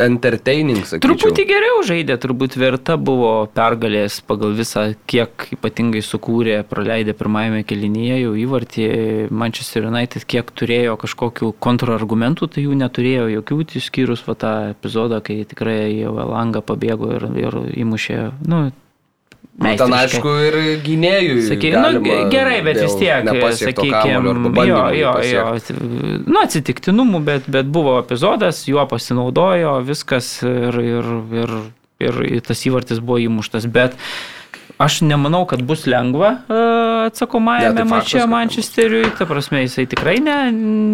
entertaining, 0.00 0.82
sakyčiau. 0.82 1.14
Truputį 1.14 1.44
geriau 1.46 1.82
žaidė, 1.86 2.16
turbūt 2.18 2.56
verta 2.58 2.96
buvo 2.98 3.46
pergalės 3.54 4.18
pagal 4.26 4.54
visą, 4.58 4.88
kiek 5.10 5.46
ypatingai 5.54 6.02
sukūrė, 6.02 6.58
praleidė 6.66 7.14
pirmajame 7.18 7.62
kelinyje 7.68 8.18
jau 8.24 8.34
įvartį 8.44 8.88
Manchester 9.30 9.86
United, 9.90 10.26
kiek 10.26 10.50
turėjo 10.58 10.96
kažkokių 11.04 11.52
kontrargumentų, 11.62 12.50
tai 12.54 12.66
jų 12.66 12.78
neturėjo 12.82 13.28
jokių, 13.36 13.60
išskyrus 13.82 14.24
va 14.26 14.38
tą 14.38 14.54
epizodą, 14.72 15.22
kai 15.24 15.42
tikrai 15.48 15.94
jau 16.00 16.16
Elanga 16.24 16.64
pabėgo 16.64 17.14
ir, 17.14 17.28
ir 17.46 17.60
įmušė, 17.84 18.18
nu, 18.50 18.66
Nu, 19.54 19.70
Ten 19.78 19.92
aišku 19.94 20.30
ir 20.42 20.56
gynėjų. 20.82 21.34
Sakai, 21.46 21.68
nu, 21.78 22.00
gerai, 22.32 22.56
bet 22.66 22.80
vis 22.82 22.96
tiek, 22.98 23.28
sakykime, 23.60 24.32
jo, 24.66 24.80
jo, 24.98 25.12
jo, 25.30 25.44
nu, 26.26 26.40
atsitiktinumų, 26.40 27.20
bet, 27.28 27.46
bet 27.54 27.70
buvo 27.70 27.94
epizodas, 28.00 28.64
juo 28.66 28.82
pasinaudojo, 28.90 29.76
viskas 29.86 30.32
ir, 30.42 30.80
ir, 30.82 31.12
ir, 31.38 31.54
ir 32.02 32.42
tas 32.42 32.66
įvartis 32.66 32.98
buvo 32.98 33.20
įmuštas, 33.22 33.70
bet 33.70 33.94
aš 34.84 35.00
nemanau, 35.06 35.42
kad 35.48 35.62
bus 35.66 35.86
lengva 35.90 36.30
e, 36.44 36.60
atsakomajame 37.08 37.74
Ne, 37.74 37.80
tai 37.80 37.86
mače 37.88 38.20
kad 38.20 38.30
Manchesteriui, 38.30 39.10
ta 39.18 39.26
prasme, 39.28 39.64
jisai 39.64 39.86
tikrai 39.90 40.18
ne, 40.24 40.36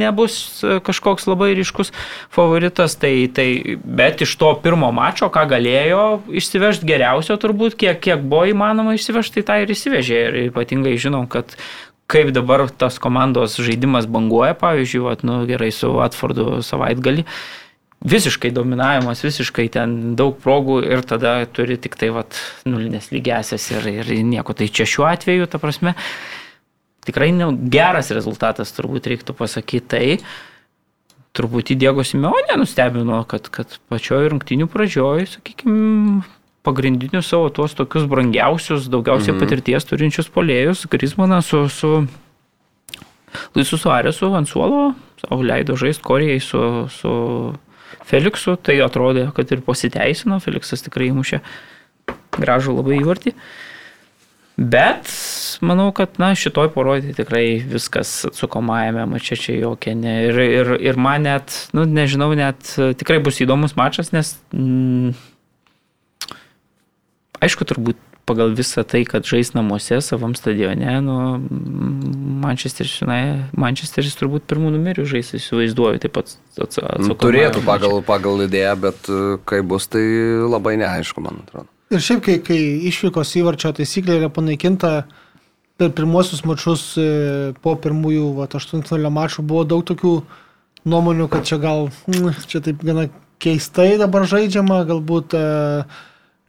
nebus 0.00 0.62
e, 0.62 0.78
kažkoks 0.86 1.28
labai 1.30 1.52
ryškus 1.58 1.92
favoritas, 2.32 2.96
tai, 3.00 3.14
tai, 3.34 3.76
bet 3.84 4.24
iš 4.26 4.36
to 4.40 4.52
pirmo 4.64 4.90
mačo, 4.94 5.30
ką 5.32 5.46
galėjo 5.54 6.04
išsivežti 6.40 6.88
geriausio 6.88 7.38
turbūt, 7.40 7.78
kiek, 7.80 8.00
kiek 8.02 8.24
buvo 8.24 8.46
įmanoma 8.50 8.96
išsivežti, 8.98 9.40
tai 9.40 9.46
tą 9.50 9.60
ir 9.64 9.74
išsivežė. 9.76 10.20
Ir 10.30 10.40
ypatingai 10.50 10.96
žinom, 11.00 11.28
kad 11.30 11.56
kaip 12.10 12.32
dabar 12.34 12.66
tas 12.74 12.98
komandos 13.02 13.56
žaidimas 13.62 14.08
banguoja, 14.10 14.56
pavyzdžiui, 14.58 15.02
vat, 15.06 15.24
nu, 15.26 15.42
gerai 15.48 15.70
su 15.74 15.92
Watfordu 15.94 16.58
savaitgalį, 16.66 17.26
visiškai 18.00 18.50
dominavimas, 18.56 19.20
visiškai 19.24 19.68
ten 19.74 19.96
daug 20.16 20.38
progų 20.40 20.80
ir 20.88 21.02
tada 21.04 21.40
turi 21.52 21.76
tik 21.80 21.98
tai 22.00 22.08
vat, 22.14 22.38
nulinės 22.64 23.10
lygesias 23.12 23.66
ir, 23.74 23.88
ir 23.92 24.12
nieko. 24.24 24.56
Tai 24.56 24.68
čia 24.72 24.88
šiuo 24.88 25.08
atveju, 25.10 25.48
ta 25.50 25.60
prasme, 25.60 25.94
tikrai 27.04 27.30
ne, 27.36 27.50
geras 27.72 28.12
rezultatas, 28.16 28.72
turbūt 28.76 29.10
reiktų 29.12 29.36
pasakyti 29.36 29.90
tai. 29.92 30.06
Turbūt 31.36 31.74
įdėgo 31.76 32.02
Simeonė 32.02 32.56
nustebino, 32.58 33.20
kad, 33.30 33.46
kad 33.54 33.76
pačioj 33.92 34.32
rungtinių 34.32 34.66
pradžioj, 34.72 35.28
sakykime, 35.36 36.24
pagrindinius 36.66 37.28
savo 37.30 37.52
tuos 37.54 37.76
tokius 37.78 38.08
brangiausius, 38.10 38.88
daugiausiai 38.90 39.36
mhm. 39.36 39.44
patirties 39.44 39.86
turinčius 39.86 40.32
polėjus, 40.32 40.88
Grismaną 40.90 41.38
su, 41.44 41.62
su 41.70 41.92
Luisu 43.54 43.78
Suaresu 43.78 44.32
ant 44.34 44.50
suolo, 44.50 44.90
savo 45.22 45.44
leido 45.46 45.76
žaisti 45.78 46.02
Korijai 46.04 46.42
su, 46.42 46.64
su 46.90 47.12
Feliksu, 48.10 48.56
tai 48.58 48.80
atrodė, 48.82 49.28
kad 49.36 49.50
ir 49.54 49.62
pasiteisino, 49.66 50.40
Feliksas 50.42 50.82
tikrai 50.86 51.10
įmušė 51.12 51.40
gražų 52.40 52.76
labai 52.80 52.98
įvartį. 53.00 53.34
Bet 54.60 55.08
manau, 55.64 55.88
kad 55.96 56.18
na, 56.20 56.34
šitoj 56.36 56.68
parodė 56.74 57.14
tikrai 57.16 57.62
viskas 57.64 58.10
atsukomajame 58.28 59.06
mače 59.08 59.38
čia 59.40 59.56
jokia. 59.56 59.94
Ne. 59.96 60.16
Ir, 60.28 60.40
ir, 60.44 60.72
ir 60.90 61.00
man 61.00 61.24
net, 61.24 61.54
nu, 61.76 61.86
nežinau, 61.88 62.28
net 62.36 62.74
tikrai 63.00 63.20
bus 63.24 63.40
įdomus 63.40 63.76
mačas, 63.78 64.12
nes 64.12 64.34
mm, 64.52 65.14
aišku, 67.40 67.64
turbūt 67.70 68.09
pagal 68.30 68.54
visą 68.56 68.84
tai, 68.86 69.02
kad 69.08 69.26
žais 69.26 69.50
namuose, 69.56 69.98
savam 70.06 70.36
stadione, 70.38 70.94
nu, 71.04 71.16
Manchesteris, 72.44 72.94
žinai, 73.02 73.22
Manchesteris 73.58 74.16
turbūt 74.20 74.46
pirmų 74.50 74.72
numerių 74.76 75.08
žais, 75.10 75.34
įsivaizduoju, 75.40 76.00
taip 76.04 76.14
pat 76.16 76.36
atsakomai. 76.54 77.18
Turėtų 77.26 77.64
pagal, 77.66 77.98
pagal 78.06 78.46
idėją, 78.46 78.76
bet 78.86 79.10
e, 79.10 79.20
kai 79.50 79.60
bus, 79.66 79.90
tai 79.90 80.04
labai 80.46 80.76
neaišku, 80.80 81.26
man 81.26 81.42
atrodo. 81.44 81.68
Ir 81.90 82.04
šiaip, 82.06 82.22
kai, 82.22 82.36
kai 82.46 82.60
išvykos 82.86 83.34
įvarčio 83.40 83.72
taisyklė 83.74 84.20
yra 84.20 84.30
panaikinta 84.30 84.92
per 85.80 85.90
pirmuosius 85.96 86.44
mačius 86.46 86.84
e, 87.00 87.08
po 87.64 87.74
pirmųjų 87.82 88.28
8-0 88.46 89.10
mačų, 89.16 89.42
buvo 89.48 89.64
daug 89.66 89.82
tokių 89.88 90.14
nuomonių, 90.88 91.26
kad 91.32 91.48
čia 91.48 91.58
gal, 91.58 91.88
mm, 92.06 92.44
čia 92.46 92.62
taip 92.64 92.84
gana 92.86 93.08
keistai 93.40 93.94
dabar 94.00 94.26
žaidžiama, 94.28 94.84
galbūt 94.88 95.34
e, 95.34 95.42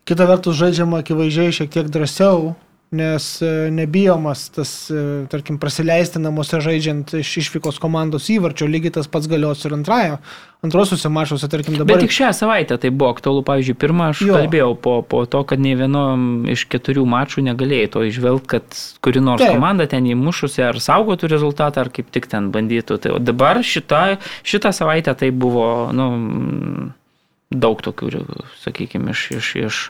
kita 0.06 0.28
vertus 0.30 0.60
žaidžiama 0.60 1.02
akivaizdžiai 1.04 1.56
šiek 1.62 1.72
tiek 1.74 1.90
drąsiau, 1.92 2.54
nes 2.92 3.42
e, 3.42 3.72
nebijomas 3.72 4.50
tas, 4.52 4.92
e, 4.92 5.26
tarkim, 5.32 5.56
prasileisti 5.62 6.20
namuose 6.20 6.60
žaidžiant 6.60 7.14
iš 7.22 7.38
išvykos 7.40 7.80
komandos 7.80 8.28
įvarčio, 8.34 8.68
lygiai 8.68 8.92
tas 8.98 9.08
pats 9.08 9.30
galios 9.32 9.64
ir 9.64 9.78
antrajo, 9.78 10.18
antrosiuose 10.66 11.08
mačiuose, 11.08 11.48
tarkim, 11.48 11.78
dabar. 11.80 11.94
Bet 11.94 12.04
tik 12.04 12.16
šią 12.18 12.34
savaitę 12.36 12.76
tai 12.84 12.92
buvo 12.92 13.14
aktualu, 13.16 13.46
pavyzdžiui, 13.48 13.78
pirmą 13.80 14.12
aš 14.12 14.26
Jo. 14.28 14.36
kalbėjau 14.36 14.76
po, 14.84 14.98
po 15.08 15.24
to, 15.24 15.46
kad 15.48 15.64
nei 15.64 15.78
vienom 15.80 16.44
iš 16.52 16.68
keturių 16.68 17.08
mačų 17.16 17.48
negalėjai 17.48 17.94
to 17.96 18.04
išvelgti, 18.12 18.52
kad 18.58 18.82
kuri 19.00 19.24
nors 19.24 19.46
Taip. 19.46 19.56
Komanda 19.56 19.88
ten 19.88 20.12
įmušusi 20.12 20.68
ar 20.68 20.84
saugotų 20.84 21.32
rezultatą, 21.32 21.88
ar 21.88 21.96
kaip 21.96 22.12
tik 22.12 22.28
ten 22.28 22.52
bandytų. 22.52 23.00
Tai 23.00 23.20
dabar 23.24 23.64
šitą, 23.64 24.20
šitą 24.44 24.76
savaitę 24.76 25.16
tai 25.16 25.32
buvo, 25.32 25.88
nu, 25.96 26.12
daug 27.52 27.82
tokių, 27.84 28.12
sakykime, 28.64 29.16
iš, 29.16 29.28
iš, 29.38 29.56
iš 29.68 29.82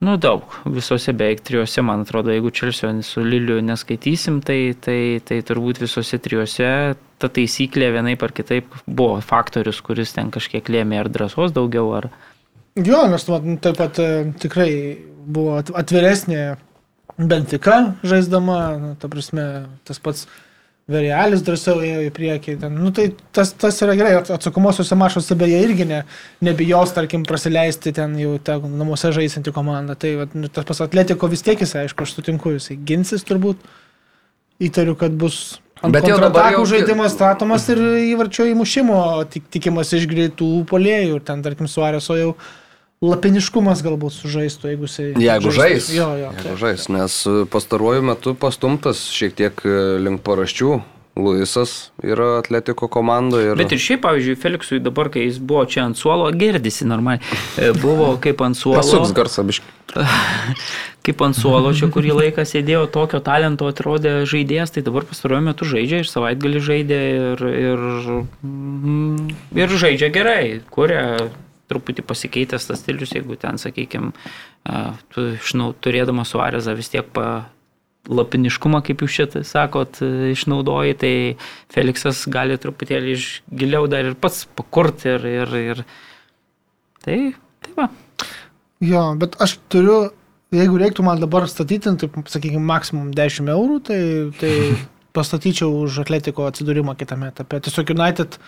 Nu, 0.00 0.14
daug. 0.16 0.46
Visose 0.64 1.12
beveik 1.12 1.42
trijose, 1.44 1.82
man 1.84 2.06
atrodo, 2.06 2.32
jeigu 2.32 2.50
Čelsio 2.56 2.88
su 3.04 3.20
Liliu 3.20 3.58
neskaitysim, 3.60 4.38
tai, 4.40 4.72
tai, 4.80 5.20
tai 5.20 5.42
turbūt 5.44 5.82
visose 5.82 6.16
trijose 6.24 6.70
ta 7.20 7.28
taisyklė 7.28 7.90
vienaip 7.98 8.24
ar 8.24 8.32
kitaip 8.32 8.72
buvo 8.86 9.18
faktorius, 9.20 9.82
kuris 9.84 10.14
ten 10.16 10.32
kažkiek 10.32 10.72
lėmė 10.72 11.02
ar 11.02 11.12
drąsos 11.12 11.52
daugiau, 11.52 11.92
ar... 11.98 12.08
Jo, 12.80 13.02
nes 13.12 13.28
nu, 13.28 13.58
taip 13.60 13.76
pat 13.76 14.00
e, 14.00 14.08
tikrai 14.40 14.70
buvo 15.04 15.58
at- 15.60 15.74
atviresnė 15.82 16.44
Bentika 17.20 17.98
žaisdama, 18.00 18.60
nu, 18.80 18.94
ta 18.96 19.10
prasme, 19.12 19.44
tas 19.84 20.00
pats 20.00 20.24
Verialis 20.90 21.44
drąsiau 21.46 21.78
ėjo 21.86 22.00
į 22.08 22.10
priekį. 22.16 22.56
Ten, 22.64 22.74
nu, 22.82 22.90
tai 22.96 23.08
tas, 23.36 23.52
tas 23.54 23.76
yra 23.84 23.94
gerai, 23.98 24.16
at- 24.18 24.30
atsakomosiuose 24.34 24.96
mašuose 24.98 25.36
beje 25.38 25.60
irgi 25.62 25.86
ne, 25.86 26.00
nebijos, 26.42 26.92
tarkim, 26.96 27.22
prasileisti 27.28 27.92
ten 27.94 28.16
jau 28.18 28.36
ten, 28.42 28.64
namuose 28.80 29.12
žaisinti 29.14 29.52
komandą. 29.54 29.94
Tai 30.02 30.10
vat, 30.24 30.34
nu, 30.34 30.50
tas 30.50 30.66
pas 30.66 30.82
atletiko 30.86 31.30
vis 31.30 31.46
tiek 31.46 31.62
jis, 31.62 31.76
aišku, 31.84 32.02
aš 32.08 32.16
sutinku, 32.18 32.56
jisai 32.56 32.76
ginsis 32.90 33.22
turbūt. 33.28 33.62
Įtariu, 34.60 34.96
kad 35.00 35.14
bus 35.16 35.58
Bet 35.80 36.04
jau 36.04 36.18
dabar 36.20 36.50
jau- 36.52 36.66
žaidimas 36.68 37.14
statomas 37.14 37.64
ir 37.72 37.78
įvarčio 38.12 38.44
įmušimo 38.50 38.96
tik, 39.32 39.46
tikimas 39.54 39.94
iš 39.96 40.04
greitų 40.10 40.66
polėjų. 40.68 41.14
Ir 41.16 41.22
ten, 41.24 41.40
tarkim, 41.46 41.64
Suareso 41.72 42.18
jau 42.18 42.34
lapiniškumas 43.00 43.80
galbūt 43.84 44.12
sužaistų, 44.12 44.74
jeigu 44.74 44.88
jisai... 44.88 45.10
Jeigu 45.16 45.52
žais. 45.56 45.88
Jo, 45.94 46.10
jo. 46.20 46.30
Jeigu 46.34 46.44
taip. 46.44 46.60
žais, 46.60 46.88
nes 46.92 47.18
e, 47.24 47.36
pastaruoju 47.48 48.04
metu 48.04 48.34
pastumtas 48.36 49.06
šiek 49.16 49.36
tiek 49.38 49.62
e, 49.64 49.76
link 50.04 50.20
paraščių. 50.26 50.80
Luisas 51.20 51.90
yra 52.06 52.36
atletiko 52.38 52.86
komandoje. 52.92 53.50
Ir... 53.50 53.58
Bet 53.58 53.72
ir 53.74 53.80
šiaip, 53.82 54.04
pavyzdžiui, 54.04 54.36
Feliksui 54.40 54.78
dabar, 54.84 55.10
kai 55.12 55.24
jis 55.24 55.40
buvo 55.42 55.64
čia 55.68 55.82
ant 55.88 55.98
suolo, 55.98 56.28
girdisi 56.36 56.86
normaliai. 56.88 57.24
E, 57.58 57.72
Buvo 57.80 58.12
kaip 58.22 58.44
ant 58.46 58.56
suolo. 58.56 58.78
Pasuks 58.78 59.16
garsą 59.16 59.48
biškai. 59.48 59.74
kaip 61.08 61.24
ant 61.26 61.36
suolo 61.36 61.72
čia 61.76 61.90
kurį 61.92 62.14
laiką 62.20 62.44
sėdėjo, 62.46 62.86
tokio 62.94 63.24
talento 63.24 63.68
atrodė 63.68 64.20
žaidėjas, 64.28 64.76
tai 64.76 64.84
dabar 64.86 65.08
pastaruoju 65.08 65.48
metu 65.50 65.68
žaidžia 65.68 66.04
ir 66.04 66.08
savaitgalį 66.08 66.66
žaidė 66.68 67.04
ir, 67.10 67.44
ir, 67.64 67.84
mm, 68.46 69.30
ir 69.56 69.78
žaidžia 69.82 70.12
gerai, 70.14 70.42
kuria 70.70 71.30
truputį 71.70 72.04
pasikeitęs 72.06 72.68
tas 72.68 72.82
stilius, 72.82 73.14
jeigu 73.16 73.38
ten, 73.40 73.58
sakykime, 73.62 74.12
tu 75.14 75.30
išnau, 75.38 75.70
turėdamas 75.78 76.34
suarezą 76.34 76.74
vis 76.78 76.92
tiek 76.92 77.08
pa, 77.14 77.30
lapiniškumą, 78.08 78.80
kaip 78.84 79.02
jūs 79.04 79.16
šitą 79.18 79.42
sakot, 79.46 80.00
e, 80.04 80.30
išnaudoji, 80.34 80.96
tai 81.00 81.14
Feliksas 81.72 82.22
gali 82.32 82.56
truputėlį 82.60 83.16
iš 83.16 83.26
giliau 83.52 83.88
dar 83.90 84.08
ir 84.08 84.16
pats 84.20 84.46
pakurti 84.56 85.12
ir, 85.14 85.26
ir, 85.28 85.58
ir 85.72 85.82
tai, 87.04 87.18
tai 87.64 87.74
va. 87.76 87.90
Jo, 88.80 89.04
bet 89.20 89.36
aš 89.42 89.58
turiu, 89.72 89.98
jeigu 90.54 90.80
reiktų 90.80 91.04
man 91.04 91.20
dabar 91.20 91.48
statyti, 91.50 91.92
tai, 92.00 92.08
sakykime, 92.32 92.64
maksimum 92.72 93.12
10 93.16 93.52
eurų, 93.52 93.78
tai, 93.90 94.00
tai 94.40 94.54
pastatyčiau 95.16 95.82
už 95.84 96.02
atletiko 96.06 96.48
atsidūrimą 96.48 96.96
kitame 96.98 97.30
etape. 97.34 97.60
Tiesiog 97.66 97.92
United 97.98 98.40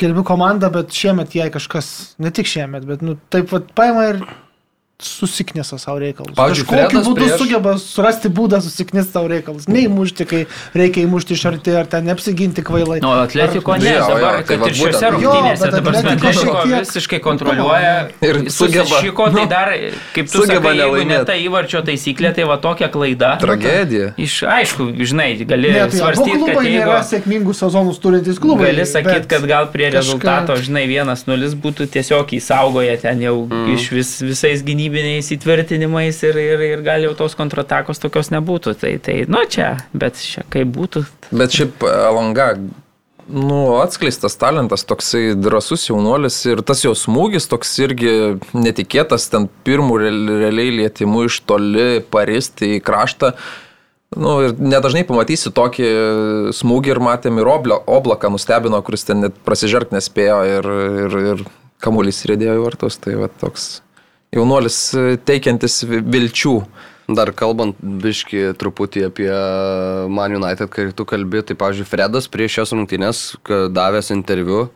gerbiu 0.00 0.24
komandą, 0.26 0.70
bet 0.74 0.94
šiemet 0.94 1.34
jai 1.36 1.48
kažkas, 1.54 1.88
ne 2.22 2.32
tik 2.34 2.48
šiemet, 2.50 2.86
bet 2.88 3.02
nu, 3.04 3.16
taip 3.32 3.50
pat 3.52 3.72
paima 3.78 4.06
ir 4.12 4.22
susiknėsa 4.98 5.76
savo 5.78 6.00
reikalus. 6.02 6.34
Pavyzdžiui, 6.34 6.64
Kažkokiu 6.66 7.00
būdu 7.06 7.20
prieš- 7.20 7.38
sugeba 7.38 7.72
surasti 7.78 8.28
būdą 8.34 8.58
susiknėsti 8.64 9.12
savo 9.14 9.28
reikalus. 9.30 9.68
Neįmušti, 9.70 10.24
kai 10.26 10.40
reikia 10.74 11.04
įmušti 11.06 11.36
iš 11.38 11.44
arti, 11.46 11.70
ar 11.78 11.86
ten 11.86 12.02
neapsiginti 12.08 12.64
kvailai. 12.66 12.98
Nu, 13.00 13.12
Atletiko 13.14 13.72
Ar- 13.76 13.78
ne, 13.78 13.92
Jo, 13.94 13.94
jo, 13.94 14.08
dabar, 14.08 14.34
tai 14.42 14.42
kad 14.48 14.58
vat 14.58 14.68
ir 14.68 14.74
šiuose 14.74 15.10
rungtynėse, 15.14 15.62
Jo, 15.62 15.62
bet 15.62 15.76
dabar 15.76 15.94
Atletiko 15.94 16.56
tiek- 16.66 16.82
visiškai 16.82 17.20
kontroliuoja 17.22 17.94
Ir 18.26 18.34
sugeba- 18.50 18.98
Šiko, 18.98 19.24
tai 19.30 19.42
nu, 19.42 19.46
dar, 19.46 19.68
kaip 20.14 20.26
tu 20.26 20.38
sugeba 20.42 20.62
sakai, 20.66 20.76
jeigu 20.78 21.06
ne 21.06 21.24
ta 21.24 21.32
įvarčio 21.32 21.84
taisyklė, 21.86 22.34
tai 22.34 22.44
va 22.44 22.56
tokia 22.58 22.88
klaida. 22.90 23.38
Tragedija. 23.38 24.14
Iš, 24.18 24.42
aišku, 24.42 24.98
žinai, 24.98 25.46
gali 25.46 25.70
Ne, 25.70 25.86
tai 25.86 25.98
svarstyti, 25.98 26.42
kad 26.42 26.64
jeigu... 26.64 26.82
nėra 26.82 27.02
sėkmingų 27.06 27.54
sezonus 27.54 27.98
turintys 28.02 28.38
klubai. 28.42 28.72
Gali 28.74 28.82
sakyti, 28.82 29.28
kad 29.28 29.46
gal 29.46 29.70
prie 29.70 29.90
rezultato, 29.94 30.56
žinai, 30.58 30.88
vienas 30.90 31.26
nulis 31.30 31.54
būtų 31.54 31.86
tiesiog 31.86 32.26
įsaugoję 32.34 32.98
ten 33.00 33.20
jau 33.22 33.46
mm. 33.46 33.74
iš 33.78 33.90
vis, 33.94 34.10
visais 34.26 34.62
gynybiniais 34.88 35.30
įtvirtinimais 35.34 36.18
ir, 36.24 36.36
ir, 36.40 36.64
ir 36.72 36.82
gal 36.82 37.04
jau 37.04 37.14
tos 37.16 37.36
kontratakos 37.38 38.00
tokios 38.00 38.32
nebūtų. 38.32 38.74
Tai, 38.80 38.92
tai 39.04 39.22
nu 39.28 39.44
čia, 39.48 39.76
bet 39.92 40.18
čia 40.20 40.44
kaip 40.50 40.70
būtų. 40.74 41.04
Bet 41.30 41.54
šiaip 41.54 41.84
Alanga, 41.84 42.54
nu, 43.28 43.60
atskleistas 43.82 44.38
talentas, 44.40 44.86
toksai 44.88 45.34
drasus 45.36 45.88
jaunuolis 45.88 46.40
ir 46.48 46.62
tas 46.62 46.82
jo 46.84 46.94
smūgis 46.96 47.48
toks 47.50 47.76
irgi 47.84 48.12
netikėtas, 48.56 49.28
ten 49.30 49.48
pirmų 49.64 50.02
real- 50.02 50.36
realiai 50.44 50.76
lietimų 50.82 51.28
iš 51.28 51.40
toli 51.46 51.88
paristi 52.10 52.78
į 52.78 52.84
kraštą. 52.84 53.34
Nu, 54.16 54.38
ir 54.40 54.54
nedažnai 54.56 55.02
pamatysi 55.04 55.52
tokį 55.52 55.88
smūgį 56.56 56.94
ir 56.94 57.00
matėm 57.04 57.42
ir 57.42 57.50
oblaką 57.52 58.30
nustebino, 58.32 58.80
kuris 58.80 59.04
ten 59.04 59.20
net 59.26 59.36
prasižerk 59.44 59.92
nespėjo 59.92 60.38
ir, 60.48 60.70
ir, 61.04 61.18
ir 61.34 61.44
kamuolys 61.84 62.24
rėdėjo 62.24 62.56
į 62.56 62.64
vartus. 62.64 62.96
Tai 63.04 63.18
va 63.20 63.28
toks 63.28 63.68
jaunuolis 64.34 64.78
e, 64.94 65.16
teikiantis 65.24 65.82
vi- 65.88 66.02
vilčių. 66.04 66.54
Dar 67.08 67.30
kalbant 67.32 67.78
biški 67.80 68.50
truputį 68.60 69.06
apie 69.06 69.30
Man 70.12 70.34
United, 70.36 70.68
kai 70.68 70.90
tu 70.92 71.06
kalbi, 71.08 71.40
tai, 71.40 71.56
pavyzdžiui, 71.56 71.88
Fredas 71.88 72.28
prieš 72.28 72.58
šias 72.58 72.74
rungtynės 72.76 73.20
davęs 73.72 74.10
interviu, 74.12 74.66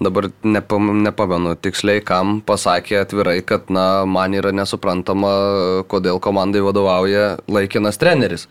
dabar 0.00 0.28
nepam, 0.44 0.90
nepamenu 1.00 1.54
tiksliai, 1.56 2.02
kam 2.04 2.42
pasakė 2.44 3.00
atvirai, 3.00 3.38
kad, 3.40 3.72
na, 3.72 4.04
man 4.04 4.36
yra 4.36 4.52
nesuprantama, 4.52 5.32
kodėl 5.88 6.20
komandai 6.20 6.60
vadovauja 6.60 7.38
laikinas 7.48 7.96
treneris. 8.00 8.44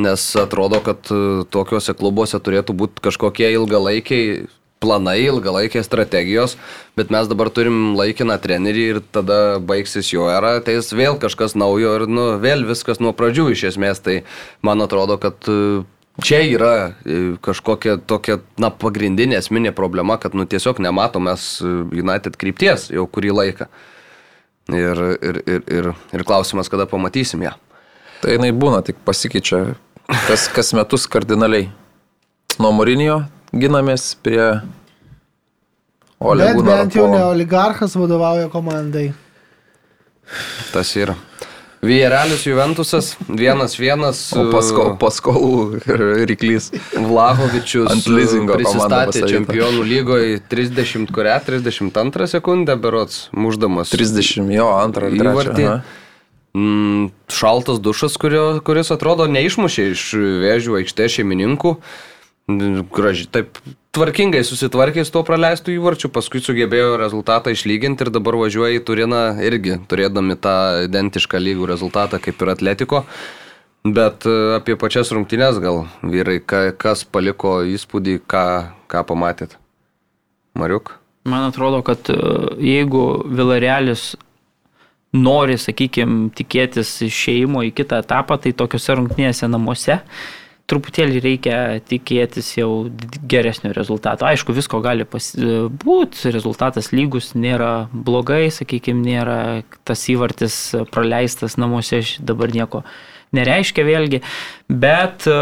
Nes 0.00 0.24
atrodo, 0.40 0.80
kad 0.84 1.12
e, 1.12 1.44
tokiuose 1.52 1.92
klubuose 1.96 2.40
turėtų 2.40 2.72
būti 2.76 3.04
kažkokie 3.04 3.52
ilgalaikiai 3.52 4.46
planai, 4.82 5.18
ilgalaikės 5.24 5.88
strategijos, 5.88 6.56
bet 6.98 7.10
mes 7.14 7.28
dabar 7.30 7.50
turim 7.54 7.94
laikiną 7.96 8.36
trenerį 8.42 8.84
ir 8.92 9.02
tada 9.14 9.58
baigsis 9.62 10.12
jo 10.12 10.28
era, 10.32 10.56
tai 10.64 10.76
jis 10.76 10.92
vėl 10.96 11.18
kažkas 11.20 11.56
naujo 11.56 11.94
ir 12.00 12.06
nu, 12.10 12.28
vėl 12.42 12.66
viskas 12.68 13.00
nuo 13.00 13.14
pradžių 13.16 13.50
iš 13.54 13.66
esmės. 13.72 14.02
Tai 14.04 14.20
man 14.66 14.84
atrodo, 14.84 15.16
kad 15.22 15.48
e, 15.48 15.82
čia 16.24 16.42
yra 16.44 16.74
e, 16.86 17.20
kažkokia 17.44 17.98
tokia, 18.04 18.40
na, 18.60 18.70
pagrindinė 18.70 19.40
esminė 19.40 19.72
problema, 19.76 20.18
kad 20.20 20.36
nu, 20.36 20.46
tiesiog 20.48 20.82
nematom 20.84 21.28
mes 21.30 21.48
e, 21.64 21.72
United 21.96 22.36
krypties 22.40 22.90
jau 22.92 23.08
kurį 23.08 23.36
laiką. 23.40 23.70
Ir, 24.74 24.98
ir, 25.22 25.36
ir, 25.46 25.60
ir, 25.70 25.92
ir 26.10 26.26
klausimas, 26.26 26.66
kada 26.68 26.88
pamatysim 26.90 27.44
ją. 27.46 27.52
Tai 28.18 28.32
jinai 28.34 28.50
būna, 28.50 28.80
tik 28.82 28.98
pasikeičia 29.06 29.76
kas, 30.26 30.48
kas 30.50 30.72
metus 30.74 31.06
kardinaliai. 31.10 31.68
Nuo 32.58 32.72
Morinio 32.72 33.20
ginamės 33.52 34.14
prie 34.22 34.60
Ole 36.18 36.48
Bet 36.48 36.64
bent 36.64 36.94
jau 36.96 37.10
ne 37.12 37.20
oligarchas 37.28 37.96
vadovauja 37.98 38.48
komandai. 38.48 39.10
Tas 40.72 40.94
yra. 40.96 41.14
Vierelis 41.86 42.46
Juventusas, 42.46 43.12
vienas 43.28 43.76
vienas. 43.78 44.20
O 44.34 44.46
paskol, 44.50 44.94
paskolų 44.98 45.82
ryklys. 46.26 46.70
Vlahovičius 46.96 47.90
Ant 47.92 48.08
lizingo 48.08 48.56
komanda 48.56 49.04
prisistatė 49.04 49.28
čempionų 49.30 49.84
lygoje 49.86 50.40
30, 50.50 51.12
kurią 51.14 51.36
32 51.46 52.30
sekundę 52.32 52.78
berots, 52.80 53.26
muždamas 53.36 53.92
30, 53.92 54.50
jo, 54.56 54.70
antrą 54.80 55.12
įvartį. 55.12 55.68
mm, 56.56 57.06
šaltas 57.28 57.78
dušas, 57.84 58.16
kurio, 58.18 58.48
kuris 58.66 58.90
atrodo 58.96 59.28
neišmušė 59.30 59.88
iš 59.92 60.10
vėžių 60.42 60.80
aikštės 60.80 61.20
šeimininkų. 61.20 61.76
Gražiai, 62.46 63.26
taip 63.26 63.56
tvarkingai 63.96 64.44
susitvarkė 64.46 65.02
su 65.02 65.10
tuo 65.16 65.24
praleistų 65.26 65.72
įvarčiu, 65.74 66.12
paskui 66.14 66.38
sugebėjo 66.38 66.92
rezultatą 67.00 67.50
išlyginti 67.50 68.06
ir 68.06 68.10
dabar 68.14 68.38
važiuoja 68.38 68.76
į 68.78 68.84
Turiną 68.86 69.22
irgi, 69.42 69.80
turėdami 69.90 70.36
tą 70.38 70.54
identišką 70.86 71.40
lygų 71.42 71.66
rezultatą 71.72 72.20
kaip 72.22 72.44
ir 72.44 72.52
Atletiko. 72.54 73.02
Bet 73.86 74.28
e, 74.30 74.36
apie 74.60 74.78
pačias 74.78 75.10
rungtynės 75.14 75.58
gal, 75.62 75.84
vyrai, 76.06 76.38
ka, 76.38 76.70
kas 76.78 77.02
paliko 77.02 77.58
įspūdį, 77.66 78.20
ką, 78.30 78.46
ką 78.90 79.02
pamatėt? 79.10 79.58
Mariuk? 80.58 80.94
Man 81.26 81.50
atrodo, 81.50 81.82
kad 81.86 82.06
e, 82.14 82.16
jeigu 82.62 83.04
Vilarealis 83.26 84.12
nori, 85.14 85.58
sakykime, 85.58 86.30
tikėtis 86.38 86.94
išėjimo 87.10 87.66
į 87.66 87.74
kitą 87.74 88.04
etapą, 88.06 88.38
tai 88.38 88.54
tokiuose 88.54 89.00
rungtynėse 89.00 89.50
namuose 89.50 90.04
truputėlį 90.70 91.20
reikia 91.22 91.58
tikėtis 91.86 92.52
jau 92.58 92.70
geresnio 93.30 93.72
rezultato. 93.76 94.26
Aišku, 94.26 94.54
visko 94.56 94.80
gali 94.84 95.06
būti, 95.06 96.32
rezultatas 96.34 96.90
lygus, 96.94 97.32
nėra 97.38 97.88
blogai, 97.92 98.48
sakykime, 98.54 99.04
nėra 99.06 99.38
tas 99.86 100.02
įvartis 100.10 100.58
praleistas 100.94 101.58
namuose, 101.60 102.02
dabar 102.18 102.54
nieko 102.54 102.82
nereiškia 103.36 103.84
vėlgi, 103.86 104.20
bet 104.70 105.26
e, 105.30 105.36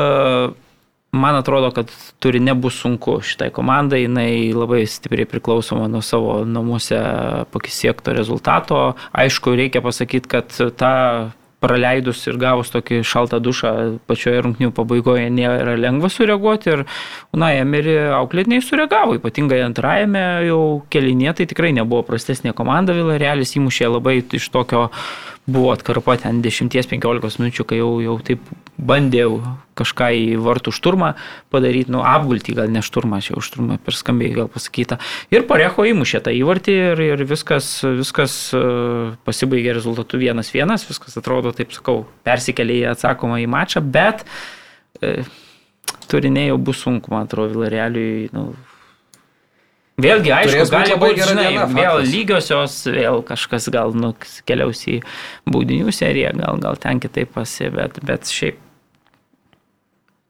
man 1.15 1.39
atrodo, 1.39 1.71
kad 1.77 1.93
turi 2.23 2.41
nebus 2.43 2.81
sunku 2.83 3.19
šitai 3.25 3.49
komandai, 3.55 4.03
jinai 4.05 4.53
labai 4.57 4.83
stipriai 4.89 5.29
priklausoma 5.31 5.89
nuo 5.93 6.03
savo 6.05 6.43
namuose 6.49 7.01
pakisiekto 7.55 8.17
rezultato. 8.17 8.83
Aišku, 9.17 9.57
reikia 9.57 9.85
pasakyti, 9.85 10.31
kad 10.37 10.53
ta 10.81 10.95
praleidus 11.65 12.21
ir 12.29 12.39
gavus 12.41 12.73
tokį 12.75 13.01
šaltą 13.09 13.41
dušą 13.43 13.73
pačioje 14.09 14.45
rungtinių 14.45 14.73
pabaigoje 14.77 15.31
nėra 15.33 15.77
lengva 15.81 16.11
sureaguoti 16.13 16.73
ir 16.75 16.85
Unai 17.35 17.55
Emery 17.63 17.97
auklėtiniai 18.19 18.63
sureagavo, 18.65 19.17
ypatingai 19.19 19.63
antrajame 19.65 20.25
jau 20.49 20.61
kelinė, 20.93 21.33
tai 21.37 21.49
tikrai 21.51 21.73
nebuvo 21.77 22.05
prastesnė 22.07 22.53
komanda, 22.57 22.97
Vilarealis 22.97 23.57
įmušė 23.59 23.91
labai 23.97 24.21
iš 24.37 24.51
tokio 24.55 24.89
buvo 25.47 25.73
atkarpa 25.75 26.17
ten 26.23 26.41
10-15 26.45 27.41
minučių, 27.41 27.67
kai 27.69 27.79
jau, 27.81 27.91
jau 28.01 28.17
taip 28.25 28.45
bandėjau 28.81 29.37
kažką 29.79 30.09
į 30.17 30.25
vartų 30.43 30.73
šturmą 30.75 31.13
padaryti, 31.53 31.93
nu, 31.93 32.01
apgulti, 32.07 32.55
gal 32.57 32.71
ne 32.73 32.83
šturmą, 32.85 33.21
čia 33.25 33.37
už 33.39 33.51
šturmą 33.51 33.79
per 33.85 33.97
skambiai 33.97 34.33
gal 34.35 34.49
pasakyta. 34.53 34.99
Ir 35.35 35.47
parecho 35.51 35.87
įmušė 35.91 36.23
tą 36.25 36.35
įvartį 36.35 36.77
ir, 36.91 37.05
ir 37.13 37.25
viskas, 37.29 37.69
viskas 37.85 38.37
e, 38.57 38.65
pasibaigė 39.27 39.77
rezultatu 39.77 40.21
1-1, 40.23 40.77
viskas 40.89 41.19
atrodo, 41.21 41.53
taip 41.57 41.75
sakau, 41.77 42.05
persikėlė 42.27 42.81
į 42.81 42.87
atsakomą 42.95 43.43
į 43.45 43.49
mačą, 43.51 43.85
bet 43.85 44.25
e, 45.03 45.21
turinė 46.11 46.49
jau 46.49 46.61
bus 46.71 46.85
sunku, 46.87 47.13
man 47.15 47.29
atrodo, 47.29 47.53
Vilarealiui, 47.59 48.31
nu, 48.35 48.53
Vėlgi, 49.95 50.33
aišku, 50.35 50.65
gali 50.73 50.97
būti, 50.99 51.23
žinai, 51.23 51.51
diena, 51.55 51.67
vėl 51.71 52.01
lygiosios, 52.03 52.81
vėl 52.91 53.21
kažkas 53.27 53.69
gal 53.71 53.95
nukeliaus 53.95 54.83
į 54.91 54.97
baudinių 55.47 55.95
seriją, 55.95 56.33
gal, 56.41 56.59
gal 56.65 56.81
ten 56.83 56.99
kitaip 57.03 57.31
pasi, 57.37 57.71
bet, 57.71 58.01
bet 58.03 58.27
šiaip. 58.27 58.59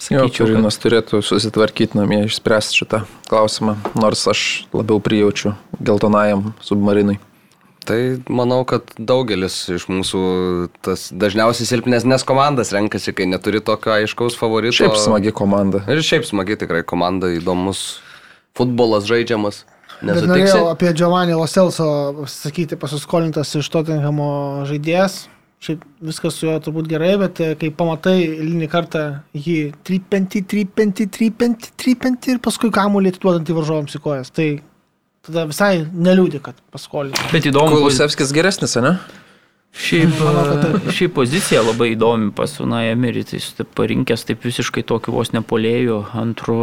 Jo, 0.05 0.27
Sakyčiau, 0.27 0.45
kad 0.45 0.51
Turinas 0.53 0.77
turėtų 0.83 1.23
susitvarkyti 1.25 1.97
namie, 1.97 2.27
išspręsti 2.27 2.83
šitą 2.83 3.05
klausimą, 3.31 3.79
nors 3.97 4.27
aš 4.29 4.43
labiau 4.75 5.01
prijaučiu 5.01 5.55
geltonajam 5.81 6.51
submarinui. 6.61 7.17
Tai 7.89 7.99
manau, 8.33 8.63
kad 8.69 8.93
daugelis 8.97 9.57
iš 9.73 9.87
mūsų 9.93 10.21
tas 10.85 11.09
dažniausiai 11.13 11.69
silpnesnės 11.69 12.25
komandas 12.29 12.73
renkasi, 12.77 13.13
kai 13.17 13.29
neturi 13.29 13.61
tokio 13.65 13.93
aiškaus 13.97 14.37
favorito. 14.41 14.77
Šiaip 14.77 14.97
smagi 15.01 15.33
komanda. 15.37 15.85
Ir 15.89 16.05
šiaip 16.05 16.25
smagi 16.29 16.57
tikrai 16.61 16.81
komanda, 16.85 17.33
įdomus 17.33 18.03
futbolas 18.57 19.07
žaidžiamas. 19.09 19.65
Bet 20.01 20.11
Nesutiksi? 20.11 20.31
norėjau 20.31 20.65
apie 20.73 20.91
Giovanni 20.97 21.37
Loselso 21.37 21.87
sakyti, 22.31 22.79
pasiskolintas 22.81 23.55
iš 23.59 23.71
Tottenhamo 23.73 24.67
žaidėjas. 24.69 25.25
Šiaip 25.65 25.85
viskas 26.05 26.37
su 26.37 26.45
juo 26.45 26.59
turbūt 26.61 26.91
gerai, 26.91 27.15
bet 27.17 27.41
e, 27.41 27.55
kai 27.57 27.71
pamatai 27.73 28.19
eilinį 28.27 28.67
kartą 28.69 29.05
jį 29.33 29.71
trypenti, 29.87 30.43
trypenti, 30.45 31.07
trypenti, 31.09 31.71
trypenti 31.81 32.35
ir 32.35 32.41
paskui 32.45 32.69
kamuolį 32.75 33.15
atiduodant 33.15 33.49
į 33.49 33.57
varžovams 33.57 33.97
į 33.97 34.03
kojas, 34.05 34.33
tai 34.35 34.49
tada 35.25 35.47
visai 35.49 35.87
neliūdė, 35.89 36.43
kad 36.45 36.59
paskolinti. 36.75 37.31
Bet 37.33 37.49
įdomu, 37.49 37.79
Kulusevskis 37.79 38.35
geresnis, 38.37 38.77
ne? 38.85 38.99
Šiaip, 39.75 40.13
taip. 40.21 40.85
šiaip 40.97 41.15
pozicija 41.17 41.63
labai 41.67 41.89
įdomi 41.97 42.29
pas 42.37 42.53
Unai 42.63 42.85
Emery, 42.93 43.25
tai 43.27 43.41
jis 43.41 43.49
taip 43.59 43.73
parinkęs 43.75 44.23
taip 44.29 44.45
visiškai 44.47 44.85
tokį 44.87 45.15
vos 45.17 45.33
nepolėjų, 45.35 45.97
antru 46.21 46.59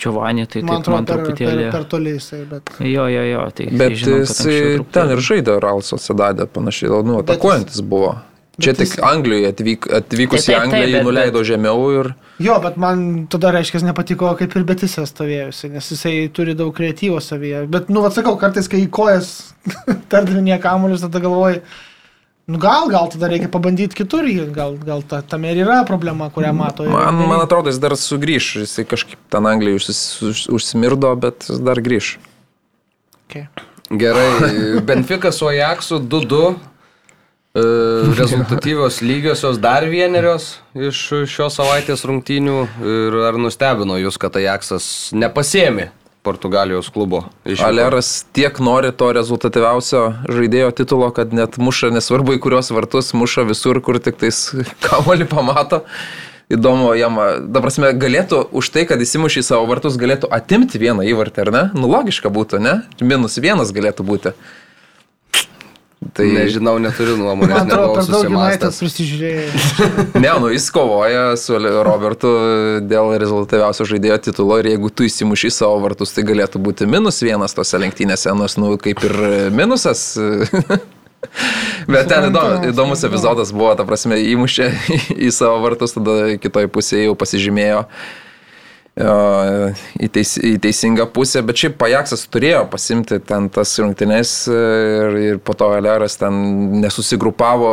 Giovanni, 0.00 0.46
tai 0.48 0.62
Man 0.64 0.80
taip 0.82 0.94
man 0.94 1.04
atrodo, 1.04 1.06
per, 1.06 1.16
per, 1.16 1.34
truputėlį. 1.36 1.66
per 1.74 1.84
toli 1.92 2.14
jisai, 2.16 2.40
bet... 2.50 2.72
Jo, 2.80 3.04
jo, 3.12 3.24
jo, 3.34 3.42
tai 3.58 3.66
Bet 3.72 3.98
žinom, 4.00 4.22
kad 4.22 4.30
jis 4.30 4.38
anksčiau 4.40 4.62
ten 4.64 4.80
truputėlį- 4.80 5.12
ir 5.18 5.24
žaidė 5.28 5.58
Ralso 5.66 5.98
Sedadę 6.00 6.46
panašiai, 6.56 6.90
nu, 7.04 7.18
Bet 7.20 7.34
atakuojantis 7.34 7.82
buvo. 7.84 8.14
Čia 8.56 8.72
bet 8.72 8.78
tik 8.80 8.88
jis- 8.94 9.02
Anglijoje 9.04 9.48
atvyk, 9.52 9.86
atvykus 10.00 10.46
Taip, 10.46 10.48
į 10.48 10.54
taip, 10.54 10.62
Angliją 10.64 10.80
taip, 10.86 10.88
jį 10.88 10.96
bet- 10.96 11.06
nuleido 11.10 11.42
žemiau 11.44 11.82
ir... 12.00 12.08
Jo, 12.40 12.54
bet 12.64 12.78
man 12.80 13.02
tada 13.32 13.50
reiškia, 13.52 13.82
nepatiko, 13.90 14.30
kaip 14.40 14.56
ir 14.56 14.64
Betisė 14.68 15.04
stovėjusi, 15.08 15.68
nes 15.76 15.86
jisai 15.92 16.14
turi 16.36 16.54
daug 16.56 16.72
kreatyvo 16.76 17.20
savyje. 17.24 17.62
Bet, 17.72 17.92
nu, 17.92 18.00
atsakau, 18.08 18.34
kartais, 18.40 18.68
kai 18.72 18.80
į 18.86 18.88
kojas 18.92 19.34
tardavinė 20.12 20.56
kamuolius, 20.64 21.04
tada 21.04 21.20
galvoju, 21.24 21.60
nu 22.46 22.58
gal, 22.62 22.86
gal 22.90 23.08
tada 23.10 23.28
reikia 23.30 23.50
pabandyti 23.50 23.98
kitur, 23.98 24.26
gal, 24.54 24.76
gal 24.78 25.02
ta, 25.02 25.20
tam 25.22 25.44
ir 25.44 25.58
yra 25.64 25.80
problema, 25.88 26.30
kurią 26.30 26.52
mato. 26.54 26.86
ir 26.86 26.94
Man, 26.94 27.18
man 27.26 27.42
atrodo, 27.42 27.72
jis 27.72 27.80
dar 27.82 27.96
sugrįž, 27.98 28.52
jisai 28.62 28.86
kažkaip 28.86 29.18
ten 29.32 29.48
Anglijoje 29.50 29.82
užsis, 29.82 30.00
už, 30.22 30.44
užsimirdo, 30.58 31.10
bet 31.18 31.50
jis 31.50 31.58
dar 31.66 31.82
grįž. 31.82 32.16
Okay. 33.26 33.48
Gerai, 33.90 34.80
Benfica 34.86 35.32
su 35.34 35.50
Ajaxu 35.50 35.98
2-2. 35.98 36.54
E, 37.56 37.62
Rezultatyvios 38.18 39.00
lygiosios 39.02 39.58
dar 39.58 39.86
vienerios 39.90 40.56
iš 40.74 41.02
šios 41.30 41.58
savaitės 41.58 42.06
rungtynių. 42.06 42.56
Ir 42.94 43.20
ar 43.26 43.38
nustebino 43.42 43.98
jūs, 43.98 44.18
kad 44.22 44.38
Ajaxas 44.38 45.10
nepasėmė 45.14 45.90
Portugalijos 46.26 46.90
klubo? 46.90 47.22
išvyko? 47.46 47.70
Aleras 47.70 48.10
tiek 48.36 48.58
nori 48.58 48.90
to 48.90 49.12
rezultatyviausio 49.14 50.02
žaidėjo 50.26 50.72
titulo, 50.82 51.10
kad 51.14 51.34
net 51.36 51.58
muša, 51.62 51.92
nesvarbu 51.94 52.34
į 52.36 52.42
kurios 52.42 52.72
vartus, 52.74 53.12
muša 53.14 53.46
visur, 53.46 53.78
kur 53.84 54.00
tik 54.02 54.18
tais 54.22 54.48
kamolį 54.86 55.28
pamato. 55.30 55.84
Įdomu, 56.46 56.92
jam, 56.94 57.16
dabar 57.50 57.64
prasme, 57.64 57.88
galėtų 57.98 58.44
už 58.54 58.68
tai, 58.74 58.84
kad 58.86 59.00
įsimušė 59.02 59.40
į 59.42 59.46
savo 59.48 59.64
vartus, 59.66 59.96
galėtų 59.98 60.30
atimti 60.30 60.78
vieną 60.78 61.02
įvartį, 61.10 61.42
ar 61.42 61.50
ne? 61.50 61.62
Nu, 61.74 61.88
logiška 61.90 62.30
būtų, 62.30 62.60
ne? 62.62 62.76
Minus 63.02 63.34
vienas 63.42 63.74
galėtų 63.74 64.06
būti. 64.06 64.34
Tai 66.14 66.26
Nežinau, 66.36 66.76
neturiu 66.82 67.16
nuomonės. 67.20 67.52
Man 67.54 67.70
atrodo, 67.70 67.94
per 67.96 68.08
daug 68.10 68.24
susimąstęs. 68.26 68.80
prisižiūrėjo. 68.82 69.46
Ne, 70.24 70.32
nu 70.42 70.50
jis 70.52 70.66
kovoja 70.74 71.24
su 71.40 71.58
Robertu 71.58 72.32
dėl 72.86 73.14
rezultatyviausio 73.22 73.86
žaidėjo 73.88 74.18
titulo 74.28 74.58
ir 74.60 74.70
jeigu 74.72 74.90
tu 74.90 75.06
įsimuši 75.06 75.52
savo 75.54 75.78
vartus, 75.84 76.14
tai 76.16 76.26
galėtų 76.26 76.62
būti 76.62 76.88
minus 76.90 77.22
vienas 77.24 77.56
tose 77.56 77.80
lenktynėse, 77.82 78.34
nors, 78.36 78.58
nu, 78.60 78.74
kaip 78.80 79.02
ir 79.06 79.16
minusas. 79.54 80.12
Bet 81.90 82.08
ten 82.10 82.28
įdomus 82.30 83.00
suprantu. 83.00 83.06
epizodas 83.08 83.50
buvo, 83.54 83.72
ta 83.78 83.86
prasme, 83.88 84.18
įmušė 84.34 84.70
į 85.26 85.32
savo 85.34 85.60
vartus, 85.64 85.96
tada 85.96 86.36
kitoje 86.42 86.70
pusėje 86.72 87.08
jau 87.08 87.16
pasižymėjo 87.18 87.76
jo, 87.76 87.82
į, 88.96 90.08
teis, 90.08 90.36
į 90.40 90.54
teisingą 90.64 91.04
pusę, 91.12 91.42
bet 91.44 91.60
šiaip 91.60 91.74
Pajaksas 91.80 92.22
turėjo 92.32 92.62
pasimti 92.72 93.18
ten 93.20 93.50
tas 93.52 93.74
rungtynes 93.76 94.30
ir, 94.48 95.18
ir 95.20 95.40
po 95.44 95.52
to 95.52 95.68
Aleras 95.76 96.16
ten 96.16 96.38
nesusigrupavo, 96.80 97.72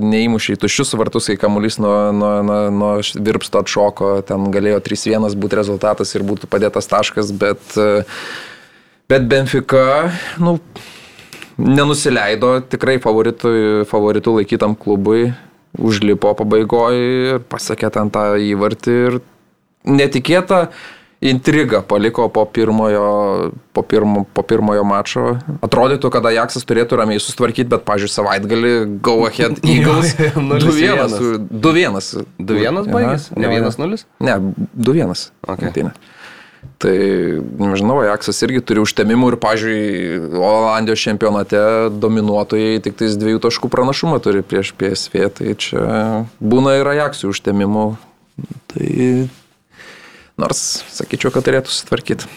neįmušė 0.00 0.56
į 0.56 0.62
tuščius 0.62 0.94
vartus, 0.96 1.28
kai 1.28 1.36
kamuolys 1.40 1.76
nuo, 1.82 1.96
nuo, 2.16 2.32
nuo, 2.46 2.62
nuo 2.72 2.92
virpsto 3.20 3.60
atšoko, 3.60 4.14
ten 4.28 4.48
galėjo 4.54 4.80
3-1 4.88 5.36
būti 5.42 5.60
rezultatas 5.60 6.14
ir 6.16 6.24
būtų 6.24 6.48
padėtas 6.48 6.88
taškas, 6.88 7.34
bet, 7.36 7.76
bet 9.12 9.28
Benfica, 9.28 10.08
nu, 10.40 10.56
nenusileido 11.60 12.62
tikrai 12.72 12.96
favoritų, 13.02 13.84
favoritų 13.92 14.38
laikytam 14.40 14.72
klubui, 14.78 15.34
užlipo 15.76 16.32
pabaigoje 16.36 17.04
ir 17.36 17.44
pasakė 17.52 17.92
ten 17.92 18.08
tą 18.12 18.24
įvartį 18.40 18.96
ir 19.04 19.20
netikėta 19.84 20.68
intriga 21.22 21.82
paliko 21.86 22.26
po 22.28 22.44
pirmojo, 22.44 23.52
po 23.72 23.82
pirmo, 23.82 24.24
po 24.34 24.42
pirmojo 24.42 24.82
mačo. 24.84 25.26
Atrodytų, 25.62 26.10
kad 26.10 26.26
Ajaxas 26.26 26.66
turėtų 26.66 26.98
ramiai 26.98 27.22
sustvarkyti, 27.22 27.68
bet, 27.70 27.84
pažiūrėjau, 27.86 28.14
savaitgalį 28.16 28.72
Go 29.04 29.20
Ahead 29.28 29.62
Eagles 29.74 30.16
2-1. 30.18 31.46
2-1. 31.46 32.26
2-1 32.42 32.90
baigėsi? 32.90 33.36
Ne 33.38 33.46
Jo, 33.46 33.60
jo. 33.60 33.70
1-0? 33.70 34.02
Ne, 34.26 34.34
2-1. 34.74 35.22
Okay. 35.54 35.86
Tai, 36.82 36.94
nežinau, 37.62 38.00
Ajaxas 38.02 38.42
irgi 38.42 38.62
turi 38.66 38.82
užtemimų 38.82 39.32
ir, 39.32 39.36
pažiūrėjau, 39.42 40.42
Olandijos 40.42 41.02
čempionate 41.06 41.60
dominuotojai 42.02 42.82
tik 42.82 42.98
tais 42.98 43.14
dviejų 43.18 43.44
taškų 43.46 43.70
pranašumą 43.70 44.18
turi 44.22 44.42
prieš 44.46 44.74
PSV, 44.78 45.28
tai 45.38 45.54
čia 45.54 45.86
būna 46.42 46.80
ir 46.80 46.90
Ajaxų 46.96 47.30
užtemimų. 47.30 47.86
Tai 48.72 48.90
nors, 50.40 50.62
sakyčiau, 50.94 51.32
kad 51.34 51.44
turėtų 51.48 51.72
sutvarkyti. 51.72 52.30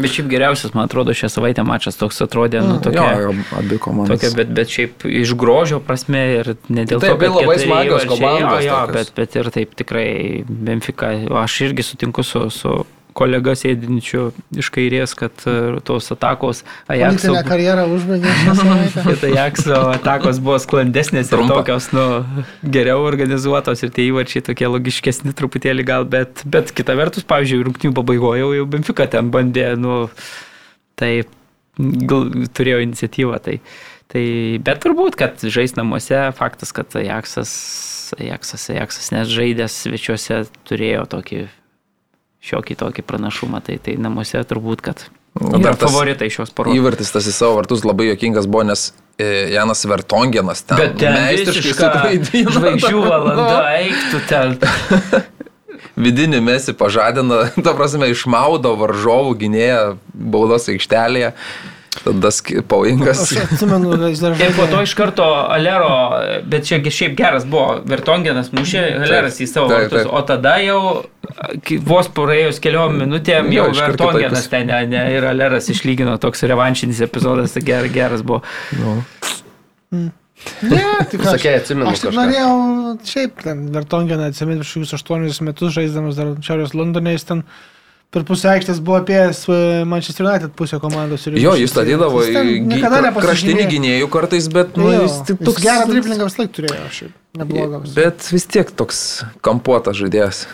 Bet 0.00 0.14
šiaip 0.14 0.30
geriausias, 0.32 0.72
man 0.72 0.86
atrodo, 0.88 1.12
šią 1.12 1.28
savaitę 1.28 1.60
mačas 1.68 1.98
toks 2.00 2.22
atrodė, 2.24 2.62
nu, 2.64 2.78
tokia, 2.80 3.02
Jo, 3.20 3.26
jo, 3.26 3.32
abi 3.58 3.76
komandos. 3.84 4.14
tokia 4.16 4.30
bet, 4.38 4.48
bet 4.56 4.70
šiaip 4.72 5.04
iš 5.04 5.34
grožio 5.36 5.76
prasme 5.84 6.22
ir 6.38 6.54
ne 6.72 6.86
dėl 6.88 7.02
Taip, 7.02 7.18
to, 7.18 7.18
kad 7.20 7.34
labai 7.36 7.58
smagios 7.60 8.06
komandos 8.08 8.64
Jo, 8.64 8.70
jo, 8.70 8.94
bet, 8.96 9.10
bet 9.18 9.36
ir 9.36 9.50
taip 9.52 9.74
tikrai 9.76 10.06
Benfica, 10.48 11.12
aš 11.42 11.58
irgi 11.68 11.84
sutinku 11.84 12.24
su, 12.24 12.46
su 12.48 12.72
kolega 13.20 13.54
sėdinčiu 13.58 14.30
iš 14.56 14.70
kairės, 14.72 15.14
kad 15.18 15.44
e, 15.48 15.56
tos 15.86 16.08
atakos 16.14 16.62
Ajaxo, 16.90 17.30
Politinę 17.30 17.42
karjerą 17.48 17.86
užbaigė 17.92 18.34
kad 19.10 19.26
Ajaxo 19.28 19.80
atakos 19.92 20.40
buvo 20.42 20.56
sklandesnės 20.62 21.32
ir 21.34 21.44
tokios, 21.50 21.90
nu, 21.96 22.06
geriau 22.76 23.04
organizuotos 23.08 23.84
ir 23.84 23.92
tie 23.96 24.08
įvarčiai 24.08 24.44
tokie 24.46 24.70
logiškesni 24.70 25.34
truputėlį 25.36 25.86
gal, 25.92 26.08
bet, 26.08 26.44
bet 26.48 26.72
kita 26.76 26.96
vertus, 26.98 27.26
pavyzdžiui, 27.28 27.64
rungtinių 27.68 27.96
pabaigoje 28.00 28.44
jau, 28.44 28.54
jau 28.56 28.70
Benfica 28.70 29.08
ten 29.10 29.30
bandė, 29.34 29.68
nu, 29.80 30.02
tai 31.00 31.12
gal, 31.78 32.28
turėjo 32.56 32.82
iniciatyvą. 32.86 33.40
Tai, 33.44 33.60
tai, 34.12 34.24
bet 34.64 34.82
turbūt, 34.84 35.18
kad 35.20 35.44
žais 35.44 35.76
namuose, 35.78 36.26
faktas, 36.38 36.72
kad 36.76 36.96
Ajaxas, 36.98 37.54
Ajaxas, 38.18 38.68
Ajaxas 38.72 39.12
nes 39.14 39.30
žaidęs 39.30 39.80
svečiuose 39.84 40.44
turėjo 40.68 41.06
tokį 41.12 41.46
šiokį 42.44 42.76
tokį 42.80 43.04
pranašumą, 43.06 43.60
tai, 43.64 43.78
tai 43.82 43.96
namuose 44.00 44.40
turbūt, 44.48 44.84
kad 44.84 45.08
Nu, 45.38 45.52
yra 45.54 45.70
dar 45.70 45.76
favoritai 45.78 46.26
šios 46.32 46.50
poros. 46.50 46.74
Įvartis 46.74 47.12
tas 47.14 47.26
į 47.30 47.32
savo 47.32 47.60
vartus 47.60 47.84
labai 47.86 48.08
jokingas 48.08 48.48
buvo, 48.50 48.64
nes 48.66 48.88
e, 49.14 49.52
Janas 49.54 49.84
Vertongenas 49.86 50.64
ten 50.66 50.80
Bet 50.80 50.96
ten 50.98 51.14
meistriškai 51.14 51.74
suklaidino. 51.78 52.54
žvaigždžių 52.56 53.02
valanda, 53.12 53.60
eiktų 53.78 54.22
ten. 54.26 54.56
Vidinį 56.04 56.40
mesi 56.42 56.74
pažadina, 56.74 57.44
ta 57.62 57.74
prasme, 57.78 58.10
išmaudo 58.10 58.74
varžovų 58.80 59.36
gynėją 59.44 59.84
baudos 60.14 60.66
aikštelėje. 60.72 61.30
Tada 62.04 62.30
pavojingas. 62.68 63.22
Aš 63.22 63.38
atsimenu, 63.44 63.92
jis 64.08 64.22
dar 64.24 64.32
Ir 64.32 64.54
po 64.56 64.64
to 64.64 64.78
žaidė. 64.78 64.84
iš 64.88 64.94
karto 64.96 65.24
Alero, 65.52 65.90
bet 66.48 66.64
čia 66.68 66.78
šiaip 66.80 67.16
geras 67.18 67.44
buvo, 67.48 67.80
Vertongenas 67.88 68.52
mušė, 68.56 68.84
Aleras 69.04 69.40
į 69.40 69.48
savo 69.50 69.68
taip, 69.68 69.90
vartus, 69.90 70.06
taip. 70.06 70.14
o 70.16 70.22
tada 70.28 70.54
jau 70.64 70.80
vos 71.90 72.08
praėjus 72.16 72.60
keliom 72.64 72.96
minutėm 73.02 73.50
jau 73.52 73.66
karto 73.76 74.08
Vertongenas 74.08 74.48
ten 74.52 74.70
ne, 74.72 74.80
ne, 74.94 75.02
ir 75.16 75.26
Aleras 75.28 75.68
išlygino 75.72 76.16
toks 76.22 76.46
revanšinis 76.48 77.02
epizodas, 77.04 77.52
tai 77.56 77.64
ger, 77.68 77.90
geras 77.92 78.24
buvo. 78.24 78.40
Ne, 79.92 80.84
tik 81.10 81.20
aš, 81.20 81.34
Sakei, 81.34 81.58
atsimenu 81.60 81.92
aš 81.92 82.06
norėjau, 82.16 82.54
šiaip, 83.12 83.44
ten 83.44 83.66
Vertongeną 83.74 84.30
atsiminti 84.30 84.64
prieš 84.64 84.78
kokius 84.78 84.96
aštuonius 84.96 85.42
metus 85.44 85.76
žaisdamas 85.76 86.16
dar 86.16 86.32
Šiaurės 86.40 86.72
Londone, 86.78 87.12
jis 87.12 87.28
ten 87.28 87.44
per 88.14 88.24
pusę 88.26 88.50
aikštės 88.50 88.80
buvo 88.82 88.98
apėjęs 89.00 89.42
e, 89.46 89.58
Manchester 89.88 90.26
United 90.26 90.54
pusę 90.58 90.80
komandos. 90.82 91.26
ir 91.28 91.38
Jo, 91.38 91.54
jis 91.58 91.70
statydavo 91.70 92.22
į 92.26 92.62
kraštinį 93.16 93.66
gynėjų 93.70 94.08
kartais, 94.10 94.48
bet 94.52 94.78
nu, 94.80 94.88
Jo, 94.90 95.04
jis 95.06 95.18
tik 95.28 95.44
toks... 95.46 95.62
gerą 95.62 95.86
driblingą 95.90 96.26
vis 96.26 96.38
laik 96.40 96.56
turėjo, 96.56 96.88
šiaip, 96.96 97.12
neblogas. 97.38 97.92
Bet 97.94 98.26
vis 98.34 98.48
tiek 98.50 98.72
toks 98.74 99.04
kampuotas 99.46 100.00
žaidėjas. 100.02 100.48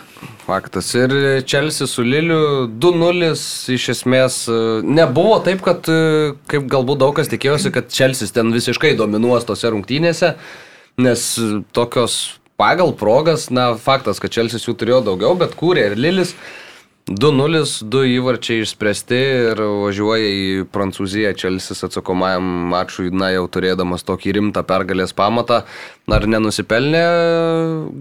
Faktas. 0.47 0.93
Ir 0.95 1.11
Čelsi 1.43 1.89
su 1.91 2.05
Liliu 2.07 2.69
2-0 2.79 3.33
iš 3.75 3.89
esmės 3.97 4.37
e, 4.47 4.59
nebuvo 4.87 5.41
taip, 5.43 5.59
kad 5.65 5.89
e, 5.91 6.37
kaip 6.47 6.69
galbūt 6.71 7.01
daug 7.03 7.17
kas 7.19 7.33
tikėjosi, 7.33 7.73
kad 7.75 7.91
Čelsis 7.91 8.31
ten 8.37 8.53
visiškai 8.55 8.93
dominuos 9.01 9.49
tose 9.49 9.73
rungtynėse, 9.75 10.37
nes 11.03 11.25
tokios 11.75 12.37
pagal 12.61 12.95
progas, 12.97 13.49
na 13.51 13.73
faktas, 13.75 14.23
kad 14.23 14.33
Čelsis 14.33 14.69
jų 14.69 14.77
turėjo 14.79 15.03
daugiau, 15.11 15.35
bet 15.41 15.59
kūrė 15.59 15.91
ir 15.91 15.99
Lilis. 15.99 16.37
2-0, 17.07 17.87
du 17.87 18.01
įvarčiai 18.03 18.65
išspręsti 18.65 19.19
ir 19.53 19.61
važiuoja 19.63 20.27
į 20.27 20.47
Prancūziją. 20.75 21.37
Čelsis 21.39 21.87
atsakomajam 21.87 22.43
mačui, 22.73 23.13
na 23.15 23.29
jau 23.31 23.45
turėdamas 23.47 24.03
tokį 24.03 24.33
rimtą 24.35 24.65
pergalės 24.67 25.15
pamatą, 25.15 25.61
ar 26.11 26.27
nenusipelnė 26.27 27.03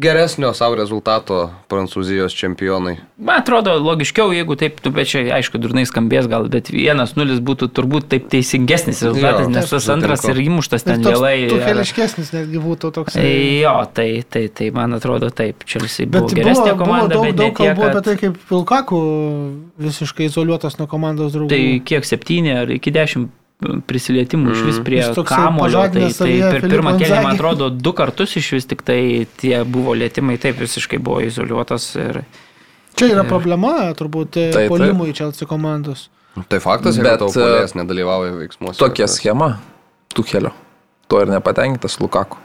geresnio 0.01 0.49
savo 0.57 0.79
rezultato 0.79 1.51
Prancūzijos 1.69 2.33
čempionai. 2.33 2.95
Man 3.21 3.43
atrodo 3.43 3.75
logiškiau, 3.77 4.33
jeigu 4.33 4.57
taip, 4.57 4.81
tu 4.81 4.89
bet 4.95 5.11
čia 5.11 5.21
aišku, 5.37 5.61
durnai 5.61 5.85
skambės 5.85 6.25
gal, 6.31 6.49
bet 6.49 6.73
vienas 6.73 7.13
nulis 7.13 7.43
būtų 7.45 7.69
turbūt 7.77 8.09
taip 8.15 8.25
teisingesnis 8.33 9.03
rezultatas, 9.05 9.45
Jo, 9.45 9.53
nes 9.53 9.69
tas 9.69 9.89
antras 9.93 10.25
ir 10.31 10.41
įmuštas 10.47 10.87
ten 10.89 11.05
vėlai. 11.05 11.35
Tuheliškesnis 11.53 12.33
netgi 12.39 12.63
būtų 12.65 12.93
toks. 12.97 13.21
Jo, 13.21 13.77
tai, 13.93 14.09
tai, 14.25 14.47
tai 14.49 14.73
man 14.73 14.97
atrodo 14.97 15.29
taip, 15.29 15.61
Čelsi 15.69 16.09
Bet 16.09 16.25
buvo 16.25 16.33
buvo, 16.33 16.41
geresnė 16.41 16.73
buvo 16.73 16.81
komanda, 16.81 17.13
daug, 17.13 17.29
bet 17.29 17.41
daug 17.43 17.57
kalbų 17.61 17.87
apie 17.89 17.93
kad... 18.01 18.09
tai, 18.09 18.17
kaip 18.25 18.41
Vilkaku 18.49 18.94
visiškai 19.81 20.29
izoliuotas 20.29 20.77
nuo 20.79 20.87
komandos 20.91 21.33
draugų. 21.35 21.49
Tai 21.51 21.63
kiek 21.87 22.07
septyni 22.07 22.53
ar 22.55 22.71
iki 22.75 22.93
dešimt 22.95 23.33
prisilietimų 23.87 24.51
iš 24.51 24.63
vis 24.67 24.79
prie 24.83 24.97
Jis 24.99 25.13
toksai 25.15 25.37
kamulio, 25.45 25.85
tai, 25.93 26.09
tai 26.11 26.31
per 26.43 26.65
pirmą 26.67 26.91
kelią, 26.99 27.21
man 27.23 27.37
atrodo, 27.37 27.69
du 27.71 27.93
kartus 27.95 28.35
iš 28.35 28.49
vis 28.57 28.67
tik 28.67 28.83
tai 28.85 28.99
tie 29.39 29.61
buvo 29.63 29.95
lėtimai, 29.95 30.35
taip 30.43 30.59
visiškai 30.59 30.99
buvo 30.99 31.21
izoliuotas 31.23 31.87
ir 32.01 32.21
Čia 32.95 33.09
yra 33.11 33.23
problema, 33.27 33.91
turbūt, 33.91 34.29
Taip, 34.31 34.53
taip, 34.53 34.53
taip. 34.55 34.69
polimui 34.71 35.11
Čelsi 35.15 35.43
komandos. 35.47 36.05
Tai 36.47 36.59
faktas, 36.63 36.95
Bet, 36.95 37.07
kad 37.07 37.23
tavo 37.25 37.31
polėjas 37.35 37.73
nedalyvauja 37.75 38.35
veiksmuose. 38.37 38.79
Tokia 38.79 39.07
schema 39.11 39.49
Tuchelio. 40.15 40.51
To 41.11 41.19
ir 41.23 41.31
nepatenkintas 41.31 41.97
Lukaku. 41.99 42.39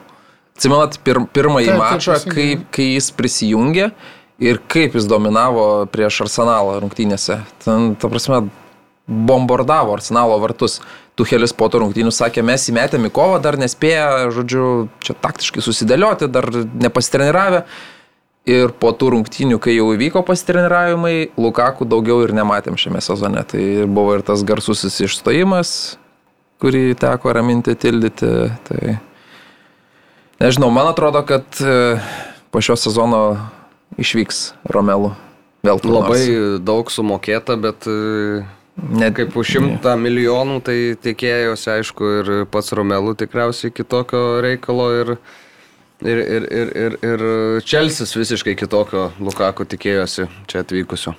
Atsimenat 0.55 0.97
pir, 1.07 1.21
pirmąjį 1.31 1.69
Taip, 1.71 1.79
taip, 1.79 1.93
mačą, 1.95 2.17
teisingai. 2.19 2.35
kai, 2.35 2.67
kai 2.75 2.87
jis 2.97 3.07
prisijungė 3.15 3.87
ir 4.41 4.59
kaip 4.71 4.97
jis 4.97 5.05
dominavo 5.09 5.85
prieš 5.93 6.23
Arsenalą 6.25 6.79
rungtynėse. 6.81 7.37
Ten, 7.61 7.93
ta 8.01 8.09
prasme, 8.09 8.47
bombardavo 9.07 9.93
Arsenalo 9.93 10.39
vartus. 10.41 10.79
Tuchelis 11.19 11.53
po 11.53 11.67
to 11.69 11.81
rungtynių 11.83 12.13
sakė, 12.15 12.41
mes 12.45 12.65
įmetėme 12.71 13.11
į 13.11 13.13
kovą, 13.13 13.41
dar 13.43 13.57
nespėję, 13.59 14.31
žodžiu, 14.33 14.65
čia 15.03 15.15
taktiškai 15.21 15.61
susidėlioti, 15.61 16.31
dar 16.31 16.47
nepasitreniravę. 16.81 17.65
Ir 18.49 18.71
po 18.81 18.89
tų 18.97 19.11
rungtynių, 19.13 19.59
kai 19.61 19.75
jau 19.75 19.91
įvyko 19.93 20.23
pasitreniravimai, 20.25 21.35
Lukaku 21.37 21.85
daugiau 21.85 22.23
ir 22.25 22.33
nematėm 22.33 22.79
šiame 22.79 23.03
sezone. 23.05 23.43
Tai 23.45 23.65
buvo 23.85 24.15
ir 24.17 24.25
tas 24.25 24.41
garsusis 24.41 24.97
išstojimas, 25.05 25.75
kurį 26.63 26.95
teko 26.97 27.35
raminti, 27.37 27.77
tildyti. 27.77 28.31
Tai 28.65 28.95
nežinau, 30.41 30.71
man 30.73 30.89
atrodo, 30.89 31.21
kad 31.27 31.61
e, 31.61 31.99
po 32.49 32.63
šio 32.65 32.79
sezono 32.81 33.21
išvyks 33.99 34.41
Romelu. 34.71 35.13
Vėl 35.65 35.81
kur 35.81 35.93
nors. 35.93 36.09
Labai 36.09 36.59
daug 36.65 36.89
sumokėta, 36.89 37.57
bet 37.61 37.85
e, 37.89 38.43
Net 38.79 39.13
kaip 39.17 39.35
už 39.37 39.49
šimtą 39.57 39.93
milijonų, 39.99 40.61
tai 40.65 40.75
tikėjosi, 41.03 41.67
aišku, 41.75 42.11
ir 42.21 42.29
pats 42.49 42.71
Romelų 42.73 43.13
tikriausiai 43.19 43.73
kitokio 43.75 44.39
reikalo 44.41 44.87
ir, 44.95 45.11
ir, 46.01 46.21
ir, 46.21 46.47
ir, 46.47 46.71
ir, 46.85 46.95
ir 47.05 47.25
Čelsis 47.67 48.15
visiškai 48.15 48.55
kitokio 48.57 49.09
Lukaku 49.19 49.67
tikėjosi 49.69 50.29
čia 50.49 50.63
atvykusio. 50.63 51.13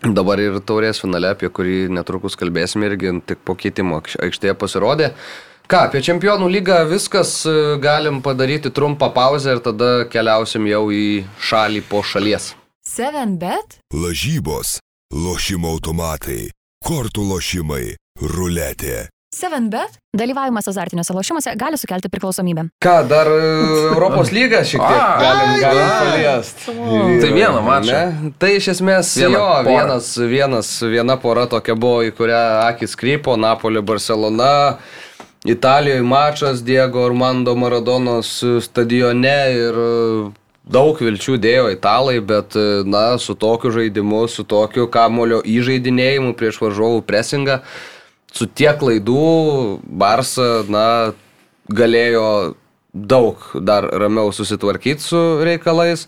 Dabar 0.00 0.40
ir 0.40 0.60
taurės 0.64 1.00
finale, 1.02 1.32
apie 1.34 1.50
kurį 1.52 1.90
netrukus 1.92 2.38
kalbėsime, 2.40 2.86
irgi 2.88 3.16
tik 3.32 3.42
po 3.44 3.56
keitimo 3.58 3.98
aikš- 4.00 4.20
aikštėje 4.28 4.54
pasirodė. 4.60 5.10
Ką, 5.70 5.84
apie 5.86 6.00
čempionų 6.02 6.48
lygą 6.50 6.80
viskas, 6.90 7.44
e, 7.46 7.52
galim 7.78 8.16
padaryti 8.24 8.72
trumpą 8.74 9.06
pauzę 9.14 9.52
ir 9.54 9.60
tada 9.62 9.90
keliausim 10.10 10.64
jau 10.66 10.88
į 10.90 11.22
šalį 11.46 11.84
po 11.86 12.00
šalies. 12.02 12.54
7bet? 12.90 13.76
Lažybos, 13.94 14.80
lošimo 15.14 15.70
automatai, 15.76 16.48
kortų 16.82 17.22
lošimai, 17.28 17.84
ruletė. 18.18 19.06
7bet? 19.30 19.94
Dalyvavimas 20.18 20.66
azartiniuose 20.72 21.14
lošimuose 21.14 21.52
gali 21.54 21.78
sukelti 21.78 22.10
priklausomybę. 22.10 22.64
Ką, 22.82 22.94
dar 23.06 23.30
e, 23.30 23.44
Europos 23.92 24.32
lygą 24.34 24.64
šiek 24.66 24.82
tiek 24.82 25.02
A, 25.04 25.12
galim, 25.22 25.52
galim 25.62 25.84
a. 25.84 26.00
paliest. 26.00 26.64
Tai 26.66 27.30
vieną 27.36 27.60
mačą. 27.62 27.92
Ne? 27.94 28.32
Tai 28.42 28.50
iš 28.58 28.72
esmės 28.74 29.12
Vieną 29.22 29.38
jo, 29.38 29.46
porą. 29.60 29.68
vienas, 29.70 30.10
vienas, 30.34 30.72
viena 30.82 31.14
pora 31.22 31.46
tokia 31.46 31.78
buvo, 31.78 32.02
į 32.02 32.10
kurią 32.18 32.42
akis 32.72 32.98
krypo, 32.98 33.38
Napoli, 33.38 33.78
Barcelona. 33.86 34.50
Italijoje 35.44 36.02
mačas 36.02 36.64
Diego 36.64 37.04
Armando 37.06 37.54
Maradonos 37.54 38.42
stadione 38.60 39.38
ir 39.56 39.78
e, 39.80 40.32
daug 40.68 41.00
vilčių 41.00 41.38
dėjo 41.40 41.70
italai, 41.72 42.18
bet 42.20 42.56
e, 42.60 42.82
na, 42.84 43.16
su 43.16 43.32
tokiu 43.32 43.72
žaidimu, 43.72 44.26
su 44.28 44.44
tokiu 44.44 44.84
kamulio 44.92 45.40
įžeidinėjimu 45.40 46.34
prieš 46.36 46.60
varžovų 46.60 47.00
presingą, 47.08 47.62
su 48.36 48.44
tiek 48.52 48.76
klaidų 48.82 49.80
Barsa, 49.80 50.50
na, 50.68 51.14
galėjo 51.72 52.54
daug 52.92 53.40
dar 53.64 53.88
ramiau 53.88 54.34
susitvarkyti 54.36 55.08
su 55.08 55.22
reikalais. 55.46 56.04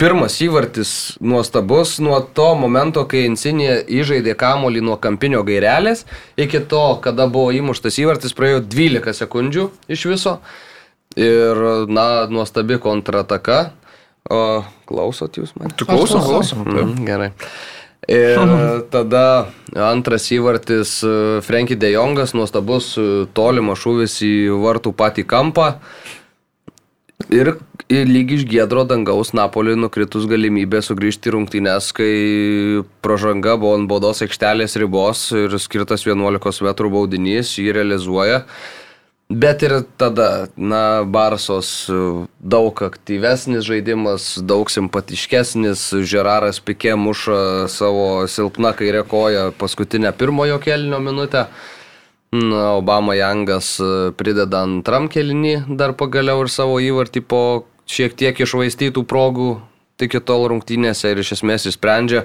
Pirmas 0.00 0.38
įvartis 0.40 0.92
nuostabus 1.20 1.98
nuo 2.00 2.18
to 2.34 2.48
momento, 2.56 3.04
kai 3.08 3.26
Insinė 3.28 3.82
įžaidė 3.84 4.34
kamolį 4.40 4.82
nuo 4.86 4.96
kampinio 5.02 5.42
gairelės, 5.46 6.06
iki 6.40 6.62
to, 6.70 6.84
kada 7.04 7.28
buvo 7.28 7.52
įmuštas 7.56 8.00
įvartis, 8.00 8.36
praėjo 8.36 8.62
12 8.64 9.16
sekundžių 9.20 9.66
iš 9.92 10.06
viso. 10.08 10.38
Ir, 11.18 11.58
na, 11.90 12.06
nuostabi 12.30 12.78
kontrataka. 12.80 13.72
O 14.30 14.62
klausot 14.86 15.36
jūs 15.40 15.52
man? 15.58 15.72
Tu 15.74 15.86
klausom, 15.88 16.22
klausom. 16.22 16.64
klausom. 16.64 16.92
Mm, 16.94 17.06
gerai. 17.08 17.30
Ir 18.08 18.40
tada 18.94 19.24
antras 19.74 20.28
įvartis 20.32 21.00
e, 21.04 21.14
Frankie 21.44 21.76
De 21.76 21.90
Jongas, 21.92 22.32
nuostabus 22.36 22.92
e, 23.00 23.08
tolimas 23.36 23.82
šūvis 23.82 24.20
į 24.26 24.34
vartų 24.62 24.94
patį 24.96 25.26
kampą. 25.28 25.72
Ir, 27.28 27.56
ir 27.90 28.06
lyg 28.06 28.34
iš 28.36 28.44
gėdro 28.48 28.84
dangaus 28.88 29.32
Napoliui 29.34 29.76
nukritus 29.78 30.28
galimybė 30.30 30.80
sugrįžti 30.86 31.32
rungtynes, 31.34 31.90
kai 31.96 32.12
pražanga 33.02 33.56
buvo 33.58 33.74
ant 33.78 33.90
baudos 33.90 34.22
aikštelės 34.24 34.78
ribos 34.80 35.26
ir 35.34 35.56
skirtas 35.58 36.06
11 36.06 36.62
m 36.62 36.92
baudinys, 36.94 37.56
jį 37.58 37.74
realizuoja. 37.80 38.44
Bet 39.30 39.62
ir 39.62 39.76
tada, 39.94 40.48
na, 40.58 41.04
Barsos 41.06 41.86
daug 42.42 42.80
aktyvesnis 42.82 43.62
žaidimas, 43.62 44.32
daug 44.42 44.70
simpatiškesnis, 44.74 45.84
Žeraras 46.02 46.58
Pikė 46.58 46.96
muša 46.98 47.68
savo 47.70 48.26
silpną 48.26 48.72
kairę 48.74 49.04
koją 49.06 49.52
paskutinę 49.54 50.10
pirmojo 50.18 50.58
kelnio 50.58 50.98
minutę. 50.98 51.46
Na, 52.34 52.72
Obama 52.78 53.14
Jangas 53.14 53.72
e, 53.82 54.10
prideda 54.14 54.60
antram 54.62 55.08
kelinį 55.10 55.76
dar 55.78 55.96
pagaliau 55.98 56.44
ir 56.44 56.50
savo 56.50 56.76
įvartį 56.78 57.22
po 57.26 57.40
šiek 57.90 58.16
tiek 58.18 58.40
išvaistytų 58.40 59.04
progų 59.08 59.54
iki 60.00 60.20
tol 60.24 60.46
rungtynėse 60.48 61.10
ir 61.12 61.20
iš 61.20 61.34
esmės 61.38 61.66
įsprendžia. 61.68 62.24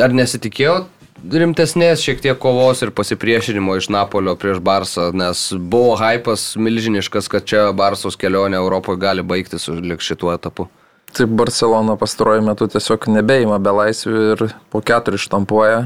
Ar 0.00 0.12
nesitikėjo 0.14 0.82
rimtesnės 1.20 2.02
šiek 2.04 2.20
tiek 2.24 2.38
kovos 2.40 2.82
ir 2.84 2.92
pasipriešinimo 2.96 3.76
iš 3.76 3.90
Napolio 3.92 4.36
prieš 4.40 4.60
Barsą, 4.64 5.10
nes 5.12 5.50
buvo 5.52 5.96
hypas 6.00 6.54
milžiniškas, 6.56 7.28
kad 7.32 7.44
čia 7.48 7.64
Barsos 7.76 8.16
kelionė 8.20 8.60
Europoje 8.60 9.00
gali 9.00 9.24
baigtis 9.26 9.68
lik 9.68 10.04
šituo 10.04 10.32
etapu. 10.34 10.68
Taip, 11.10 11.32
Barcelona 11.34 11.96
pastaruoju 11.98 12.44
metu 12.46 12.68
tiesiog 12.70 13.08
nebeima 13.10 13.58
be 13.58 13.72
laisvių 13.74 14.20
ir 14.32 14.44
po 14.70 14.80
keturi 14.86 15.18
štampuoja. 15.18 15.80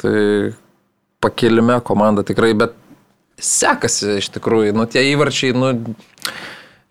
Tai 0.00 0.14
pakilime 1.22 1.76
komanda 1.84 2.24
tikrai, 2.26 2.54
bet 2.56 2.72
sekasi 3.42 4.16
iš 4.22 4.30
tikrųjų. 4.32 4.72
Nu, 4.76 4.86
tie 4.88 5.04
įvarčiai, 5.12 5.52
nu, 5.54 5.74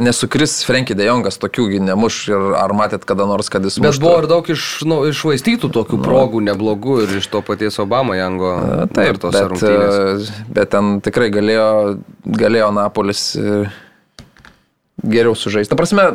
nesukris 0.01 0.63
Frankie 0.65 0.95
De 0.97 1.05
Jongas, 1.05 1.37
tokiųgi 1.41 1.79
nemuš 1.83 2.17
ir 2.31 2.47
ar 2.57 2.73
matėt 2.77 3.05
kada 3.07 3.27
nors, 3.29 3.51
kad 3.53 3.65
jis 3.65 3.77
Bet 3.79 3.91
muštų? 3.91 4.03
buvo 4.03 4.23
ir 4.23 4.27
daug 4.31 4.49
iš, 4.53 4.65
nu, 4.89 5.01
išvaistytų 5.11 5.69
tokių 5.75 6.01
progų 6.01 6.41
neblogų 6.47 6.97
ir 7.05 7.13
iš 7.21 7.29
to 7.31 7.43
paties 7.45 7.77
Obama 7.83 8.17
Jango. 8.17 8.55
Taip, 8.95 9.13
ir 9.13 9.21
tose 9.21 9.37
bet, 9.37 9.53
rungtynėse. 9.53 10.33
e, 10.33 10.49
bet 10.57 10.73
ten 10.73 10.97
tikrai 11.05 11.29
galėjo, 11.33 11.69
galėjo 12.25 12.73
Napolis 12.75 13.23
e, 13.37 13.61
geriau 15.05 15.37
sužaisti. 15.37 15.71
Ta 15.71 15.79
prasme, 15.79 16.07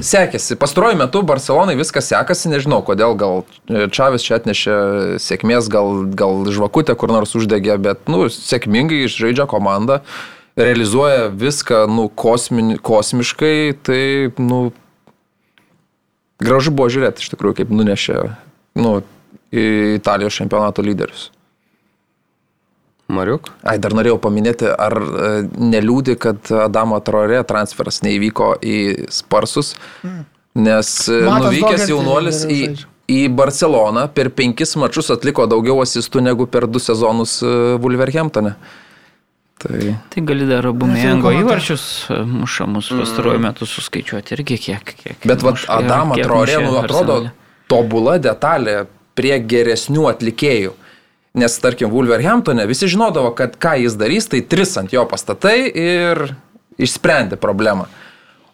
sekėsi. 0.00 0.56
Pastaruoju 0.60 0.98
metu 1.00 1.22
Barcelonai 1.26 1.76
viskas 1.78 2.08
sekasi, 2.10 2.50
nežinau 2.52 2.80
kodėl, 2.86 3.14
gal 3.20 3.44
e, 3.68 3.86
Čavis 3.92 4.24
čia 4.26 4.38
atnešė 4.40 4.76
sėkmės, 5.22 5.70
gal, 5.72 6.04
gal 6.16 6.44
žvakutę 6.48 6.96
kur 6.98 7.12
nors 7.12 7.36
uždegė, 7.36 7.76
bet, 7.82 8.06
nu, 8.10 8.26
sėkmingai 8.32 9.04
žaidžia 9.12 9.48
komanda, 9.50 10.00
realizuoja 10.60 11.28
viską, 11.32 11.84
nu, 11.90 12.08
kosmini, 12.08 12.78
kosmiškai, 12.78 13.74
tai, 13.86 14.04
nu, 14.38 14.60
gražu 16.42 16.72
buvo 16.74 16.90
žiūrėti 16.92 17.24
iš 17.24 17.32
tikrųjų, 17.34 17.60
kaip 17.60 17.74
nunešė, 17.74 18.22
nu, 18.80 18.96
į 19.50 19.66
Italijos 19.98 20.38
čempionato 20.38 20.84
lyderius. 20.84 21.28
Mariuk? 23.10 23.50
Ai, 23.66 23.78
dar 23.82 23.94
norėjau 23.96 24.20
paminėti, 24.22 24.68
ar 24.70 24.94
e, 24.94 25.30
neliūdi, 25.58 26.14
kad 26.20 26.50
Adamo 26.62 27.00
Traorė 27.02 27.42
transferas 27.48 28.00
neįvyko 28.06 28.52
į 28.62 28.76
Sparsus, 29.10 29.74
nes 30.54 30.92
e, 31.10 31.18
Matas 31.26 31.48
nuvykęs 31.48 31.88
jaunuolis 31.90 32.44
į, 32.46 32.60
į 33.10 33.24
Barceloną 33.34 34.06
per 34.14 34.30
penkis 34.36 34.76
mačius 34.78 35.10
atliko 35.14 35.48
daugiau 35.50 35.82
asistų 35.82 36.22
negu 36.28 36.46
per 36.50 36.68
du 36.70 36.82
sezonus 36.82 37.40
e, 37.42 37.56
Wolverhamptone. 37.82 38.54
Tai 39.60 39.80
Tai 40.08 40.22
gali 40.24 40.46
dar 40.48 40.66
abu 40.70 40.88
mėgo 40.88 41.32
įvarčius 41.36 41.84
e, 42.08 42.20
mušamus 42.24 42.88
pastaruoju 42.96 43.42
metu 43.44 43.68
suskaičiuoti 43.68 44.36
irgi 44.38 44.56
kiek. 44.66 44.94
kiek 45.02 45.26
Bet 45.28 45.44
vat 45.44 45.66
Adama 45.68 46.16
kiek 46.16 46.28
Traorė, 46.28 46.56
mušė 46.62 46.70
nu, 46.70 46.78
atrodo, 46.80 47.18
tobula 47.68 48.16
detalė 48.22 48.86
prie 49.18 49.36
geresnių 49.44 50.08
atlikėjų. 50.14 50.72
Nes, 51.40 51.56
tarkim, 51.62 51.92
Wolverhamptone 51.92 52.64
visi 52.66 52.88
žinodavo, 52.90 53.30
kad 53.38 53.54
ką 53.60 53.76
jis 53.84 53.94
darys, 54.00 54.26
tai 54.32 54.40
tris 54.42 54.72
ant 54.80 54.90
jo 54.90 55.04
pastatai 55.06 55.58
ir 55.68 56.24
išsprendė 56.80 57.38
problemą. 57.38 57.86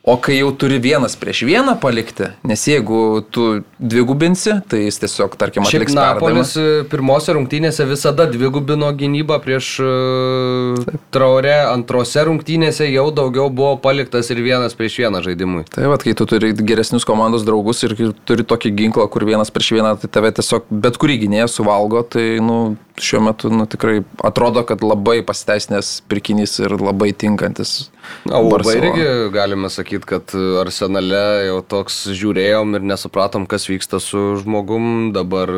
O 0.07 0.15
kai 0.23 0.37
jau 0.39 0.53
turi 0.55 0.77
vienas 0.79 1.17
prieš 1.19 1.41
vieną 1.49 1.73
palikti, 1.83 2.29
nes 2.47 2.63
jeigu 2.69 3.25
tu 3.35 3.47
dvigubinsi, 3.83 4.53
tai 4.71 4.85
jis 4.85 5.01
tiesiog, 5.03 5.33
tarkim, 5.35 5.65
Šiaip 5.67 5.83
atliks 5.83 5.97
Napolis 5.99 6.53
perdavimą. 6.55 6.85
pirmose 6.93 7.35
rungtynėse 7.35 7.87
visada 7.91 8.29
dvigubino 8.31 8.93
gynybą 8.95 9.41
prieš 9.43 9.73
e, 9.83 10.95
Traorę, 11.11 11.57
antrose 11.73 12.23
rungtynėse 12.29 12.87
jau 12.87 13.09
daugiau 13.11 13.51
buvo 13.51 13.73
paliktas 13.83 14.31
ir 14.31 14.45
vienas 14.47 14.79
prieš 14.79 15.01
vieną 15.03 15.25
žaidimui. 15.27 15.67
Tai 15.75 15.91
vad, 15.91 16.07
kai 16.07 16.15
tu 16.15 16.29
turi 16.31 16.53
geresnius 16.55 17.09
komandos 17.09 17.43
draugus 17.43 17.83
ir 17.83 17.99
turi 18.31 18.47
tokį 18.47 18.77
ginklą, 18.79 19.09
kur 19.11 19.27
vienas 19.27 19.51
prieš 19.51 19.75
vieną, 19.81 19.97
tai 19.99 20.13
tave 20.21 20.31
tiesiog 20.39 20.71
bet 20.71 21.03
kurį 21.03 21.19
gynėją 21.27 21.51
suvalgo, 21.51 22.07
tai 22.07 22.37
nu, 22.39 22.77
šiuo 23.03 23.21
metu 23.27 23.51
nu, 23.53 23.67
tikrai 23.69 24.01
atrodo, 24.25 24.63
kad 24.69 24.83
labai 24.85 25.21
pasiteisinęs 25.27 26.01
pirkinys 26.11 26.59
ir 26.63 26.77
labai 26.81 27.13
tinkantis. 27.17 27.91
Na, 28.25 28.39
o 28.39 28.51
Barcelonai. 28.51 28.93
irgi 28.93 29.35
galime 29.35 29.71
sakyti, 29.73 30.09
kad 30.09 30.35
arsenale 30.63 31.49
jau 31.49 31.61
toks 31.67 32.07
žiūrėjom 32.17 32.79
ir 32.79 32.87
nesupratom, 32.93 33.47
kas 33.51 33.69
vyksta 33.71 34.01
su 34.03 34.23
žmogum, 34.43 35.13
dabar 35.17 35.53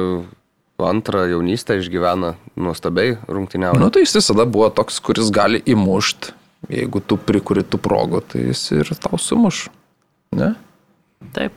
antrą 0.79 1.27
jaunystę 1.27 1.79
išgyvena 1.81 2.35
nuostabiai 2.57 3.17
rungtyniauja. 3.27 3.81
Nu, 3.83 3.91
tai 3.95 4.05
jis 4.05 4.19
visada 4.21 4.47
buvo 4.47 4.71
toks, 4.75 5.01
kuris 5.03 5.33
gali 5.35 5.63
įmušti. 5.67 6.35
Jeigu 6.75 7.01
tu 7.07 7.17
prikuri 7.23 7.63
tų 7.63 7.79
progų, 7.83 8.23
tai 8.33 8.49
jis 8.49 8.65
ir 8.75 8.91
tau 8.99 9.19
sumuš. 9.23 9.69
Ne? 10.35 10.53
Taip. 11.35 11.55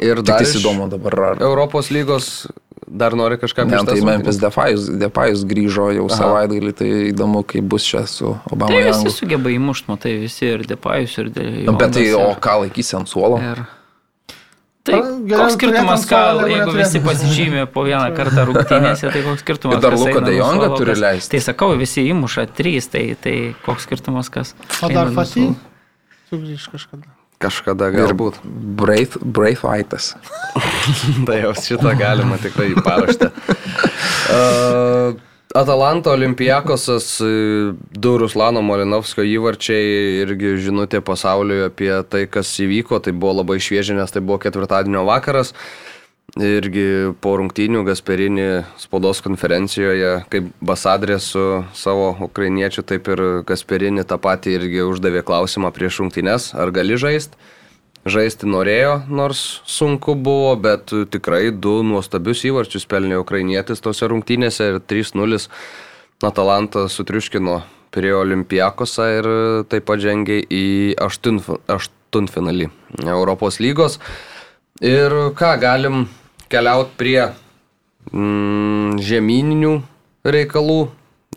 Ir 0.00 0.20
dar 0.22 0.42
tai 0.42 0.48
iš 0.48 0.58
įdomu 0.60 0.88
dabar, 0.92 1.16
ar... 1.32 1.40
Europos 1.42 1.88
lygos 1.94 2.46
dar 2.88 3.12
nori 3.16 3.36
kažką 3.40 3.64
Ne, 3.66 3.72
prieš 3.76 3.86
tai 3.88 3.94
tas 3.98 4.04
Memphis? 4.08 4.38
Depayus, 4.40 4.84
Depayus 5.00 5.42
grįžo 5.48 5.88
jau 5.96 6.06
Aha. 6.08 6.16
savaitgalį, 6.20 6.72
tai 6.76 6.90
įdomu, 7.12 7.42
kaip 7.44 7.66
bus 7.68 7.84
čia 7.84 8.04
su 8.08 8.34
Obama. 8.52 8.70
Tai 8.72 8.84
visi 8.88 9.12
sugeba 9.12 9.50
įmušti, 9.52 9.90
matai, 9.92 10.14
visi 10.22 10.46
ir 10.48 10.64
Depajus, 10.68 11.18
ir 11.20 11.28
De 11.34 11.48
Nu, 11.66 11.74
Bet 11.76 11.92
tai, 11.96 12.06
Jongas, 12.08 12.22
o 12.24 12.30
ir- 12.36 12.40
ką 12.46 12.54
laikysi 12.64 12.96
ant 13.00 13.08
suolo? 13.12 13.40
Ir... 13.44 13.64
Tai 14.88 15.02
koks 15.04 15.52
skirtumas, 15.58 16.06
ką, 16.08 16.20
jeigu 16.48 16.72
visi 16.78 17.00
pasižymė 17.04 17.66
po 17.74 17.82
vieną 17.84 18.08
kartą 18.18 18.46
rungtynėse, 18.48 19.10
tai 19.12 19.20
koks 19.26 19.42
skirtumas. 19.44 19.76
Ir 19.76 19.84
dar 19.84 19.92
kas 19.92 20.00
Luką 20.00 20.14
eina 20.14 20.24
De 20.24 20.32
nuo 20.32 20.38
Jongą 20.40 20.64
suolo, 20.64 20.78
turi 20.80 20.94
kas- 20.94 21.02
leist. 21.04 21.30
Tai 21.34 21.40
sakau, 21.44 21.68
visi 21.76 22.06
įmuša 22.08 22.46
trys, 22.56 22.88
tai, 22.88 23.04
tai 23.20 23.34
koks 23.66 23.84
skirtumas, 23.84 24.30
kas. 24.32 24.54
O 24.80 24.88
dar 24.88 25.12
suolo. 25.12 25.52
sugrįž 26.30 26.70
kažkada. 26.72 27.04
Kažkada 27.38 27.92
galbūt. 27.94 28.40
Brave, 28.78 29.20
brave 29.22 29.62
Aitas. 29.70 30.12
Tai 31.26 31.38
jau 31.38 31.54
šitą 31.54 31.94
galima 31.98 32.38
tikrai 32.42 32.72
paraštę. 32.82 33.30
Uh, 34.28 35.14
Atalanto 35.54 36.10
Olimpijakosas, 36.12 37.06
du 37.90 38.10
Ruslano 38.20 38.60
Malinovskio 38.62 39.24
įvarčiai 39.24 40.18
irgi 40.24 40.56
žinutė 40.66 41.00
pasauliui 41.00 41.62
apie 41.70 41.92
tai, 42.10 42.26
kas 42.28 42.50
įvyko. 42.60 43.00
Tai 43.04 43.14
buvo 43.16 43.38
labai 43.40 43.56
šviežia, 43.62 43.96
nes 43.96 44.12
tai 44.12 44.20
buvo 44.20 44.36
ketvirtadienio 44.42 45.06
vakaras. 45.08 45.54
Irgi 46.38 47.14
po 47.18 47.32
rungtynių 47.40 47.80
Gasperini 47.82 48.46
spaudos 48.78 49.18
konferencijoje, 49.24 50.20
kaip 50.30 50.52
basadrė 50.62 51.16
su 51.18 51.64
savo 51.74 52.12
ukrainiečiu, 52.28 52.84
taip 52.86 53.08
ir 53.10 53.22
Gasperini 53.48 54.04
tą 54.06 54.20
patį 54.22 54.54
irgi 54.54 54.84
uždavė 54.86 55.24
klausimą 55.26 55.72
prieš 55.74 55.98
rungtynes, 56.04 56.52
ar 56.54 56.70
gali 56.70 56.94
žaisti. 57.00 57.34
Žaisti 58.08 58.46
norėjo, 58.46 59.00
nors 59.10 59.40
sunku 59.66 60.14
buvo, 60.14 60.54
bet 60.62 60.94
tikrai 61.10 61.50
du 61.50 61.80
nuostabius 61.82 62.44
įvarčius 62.46 62.86
pelnė 62.86 63.18
ukrainietis 63.18 63.82
tose 63.82 64.06
rungtynėse 64.06 64.70
ir 64.70 64.78
3-0 64.78 65.42
Atalanta 66.22 66.86
sutriuškino 66.88 67.58
prie 67.90 68.14
Olimpijakosą 68.14 69.08
ir 69.18 69.28
taip 69.68 69.88
pat 69.90 70.00
žengė 70.06 70.38
į 70.46 70.94
aštuntfinalį 71.02 72.70
Europos 73.10 73.58
lygos. 73.58 73.98
Ir 74.78 75.34
ką, 75.34 75.56
galim 75.58 76.06
keliauti 76.52 76.96
prie 77.00 77.20
mm, 78.12 78.98
žemyninių 79.04 79.74
reikalų. 80.28 80.80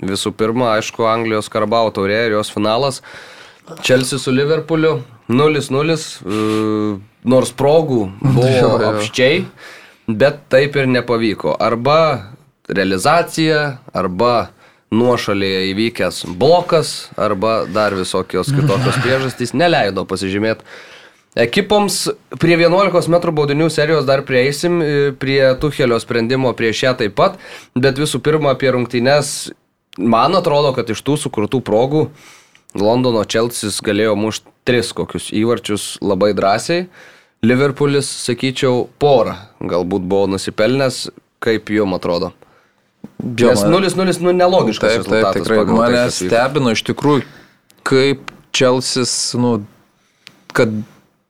Visų 0.01 0.31
pirma, 0.33 0.73
aišku, 0.79 1.05
Anglijos 1.05 1.51
Karbau 1.51 1.91
taurė 1.93 2.25
ir 2.27 2.37
jos 2.39 2.49
finalas. 2.53 3.01
Čelsi 3.85 4.17
su 4.19 4.33
Liverpooliu 4.33 5.01
0-0, 5.29 5.97
e, 6.25 6.39
nors 7.29 7.51
progų 7.55 8.01
buvo 8.23 8.71
apščiai, 8.91 9.43
bet 10.09 10.41
taip 10.51 10.79
ir 10.79 10.89
nepavyko. 10.89 11.53
Arba 11.61 11.99
realizacija, 12.71 13.61
arba 13.93 14.49
nuošalėje 14.91 15.67
įvykęs 15.71 16.23
blokas, 16.39 17.11
arba 17.15 17.61
dar 17.71 17.95
visokios 17.95 18.51
kitokios 18.51 18.97
priežastys 19.03 19.53
neleido 19.55 20.03
pasižymėti. 20.07 20.65
Ekipoms 21.35 22.09
prie 22.41 22.57
11 22.59 23.07
m 23.07 23.19
baudinių 23.31 23.69
serijos 23.71 24.03
dar 24.05 24.25
prieisim, 24.27 24.81
e, 24.83 25.11
prie 25.15 25.39
Tuchelio 25.61 25.99
sprendimo 26.03 26.51
prieš 26.53 26.83
ją 26.83 26.91
taip 26.99 27.15
pat, 27.15 27.37
bet 27.75 27.95
visų 28.01 28.19
pirma 28.19 28.51
apie 28.51 28.71
rungtynes, 28.75 29.51
man 29.97 30.35
atrodo, 30.35 30.73
kad 30.75 30.89
iš 30.91 30.99
tų 31.07 31.15
sukurtų 31.23 31.61
progų 31.63 32.09
Londono 32.75 33.23
Čelsis 33.27 33.79
galėjo 33.83 34.17
mušti 34.19 34.51
tris 34.67 34.91
kokius 34.95 35.31
įvarčius 35.35 35.97
labai 36.03 36.33
drąsiai. 36.35 36.85
Liverpoolis, 37.43 38.05
sakyčiau, 38.27 38.85
porą 39.01 39.33
galbūt 39.59 40.03
buvo 40.05 40.27
nusipelnęs, 40.35 41.09
kaip 41.41 41.71
jum 41.73 41.95
atrodo. 41.97 42.33
Nes 43.23 43.63
man- 43.63 43.71
0-0, 43.81 44.21
nu, 44.21 44.31
nelogiškas 44.35 44.79
Taip, 44.91 45.03
taip, 45.03 45.07
rezultatas 45.07 45.41
tikrai. 45.41 45.57
pagal 45.57 45.77
tai, 45.77 45.91
Mane 45.91 46.11
stebino 46.11 46.71
iš 46.75 46.83
tikrųjų, 46.83 47.23
kaip 47.83 48.31
Čelsis, 48.51 49.33
nu, 49.39 49.65
kad 50.53 50.69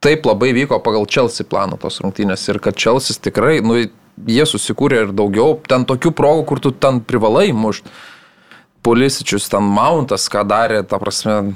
taip 0.01 0.25
labai 0.25 0.51
vyko 0.57 0.79
pagal 0.83 1.05
Čelsi 1.09 1.45
planą 1.47 1.79
tos 1.81 2.01
rungtynės 2.03 2.47
ir 2.49 2.61
kad 2.63 2.77
Čelsis 2.77 3.21
tikrai, 3.21 3.59
nu, 3.65 3.77
jie 4.27 4.45
susikūrė 4.49 5.05
ir 5.05 5.13
daugiau, 5.15 5.59
ten 5.67 5.85
tokių 5.89 6.13
progų, 6.17 6.47
kur 6.49 6.63
tu 6.63 6.73
ten 6.73 7.03
privalai 7.05 7.51
mušti. 7.53 7.93
Polisičius, 8.81 9.45
ten 9.51 9.61
Mountas, 9.69 10.25
ką 10.33 10.41
darė, 10.49 10.81
ta 10.89 10.97
prasme, 10.97 11.53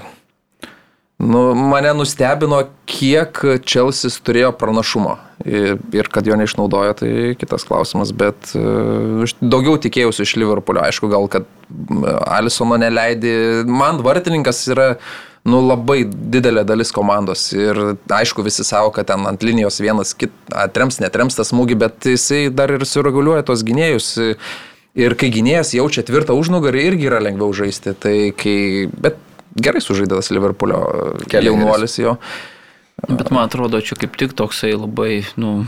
Nu, 1.18 1.54
mane 1.56 1.94
nustebino, 1.96 2.58
kiek 2.92 3.40
Čelsis 3.64 4.18
turėjo 4.20 4.50
pranašumo 4.60 5.14
ir, 5.48 5.78
ir 5.96 6.10
kad 6.12 6.28
jo 6.28 6.36
neišnaudojo, 6.36 6.96
tai 7.00 7.12
kitas 7.40 7.64
klausimas, 7.68 8.12
bet 8.12 8.52
uh, 8.60 9.24
daugiau 9.40 9.80
tikėjausi 9.80 10.26
iš 10.26 10.34
Liverpoolio, 10.42 10.84
aišku, 10.84 11.08
gal 11.14 11.30
kad 11.32 11.48
m, 11.72 12.04
Alisono 12.36 12.76
neleidė, 12.82 13.64
man 13.64 14.04
vartininkas 14.04 14.60
yra 14.76 14.90
nu, 15.46 15.62
labai 15.62 16.04
didelė 16.06 16.66
dalis 16.68 16.92
komandos 16.96 17.48
ir 17.54 17.78
aišku 18.12 18.46
visi 18.46 18.66
savo, 18.66 18.92
kad 18.96 19.10
ten 19.12 19.26
ant 19.30 19.46
linijos 19.46 19.78
vienas 19.84 20.16
kit, 20.18 20.34
atrems, 20.54 21.00
netrems 21.04 21.38
tą 21.38 21.46
smūgį, 21.46 21.78
bet 21.86 22.10
jisai 22.16 22.48
dar 22.54 22.74
ir 22.74 22.86
sureguliuoja 22.88 23.46
tos 23.48 23.66
gynėjus. 23.68 24.10
Ir 24.96 25.18
kai 25.20 25.28
gynėjas 25.28 25.74
jaučia 25.76 26.06
tvirtą 26.08 26.38
užnugarį, 26.40 26.86
irgi 26.90 27.10
yra 27.10 27.20
lengviau 27.20 27.52
žaisti. 27.56 27.92
Tai 28.00 28.16
kai, 28.40 28.58
bet 28.88 29.20
gerai 29.60 29.82
sužaidęs 29.84 30.32
Liverpoolio 30.32 30.82
jaunuolis 31.32 32.00
jo. 32.00 32.16
Bet 33.10 33.28
man 33.36 33.50
atrodo, 33.50 33.82
čia 33.84 33.98
kaip 34.00 34.16
tik 34.16 34.34
toksai 34.40 34.72
labai, 34.78 35.26
nu, 35.36 35.66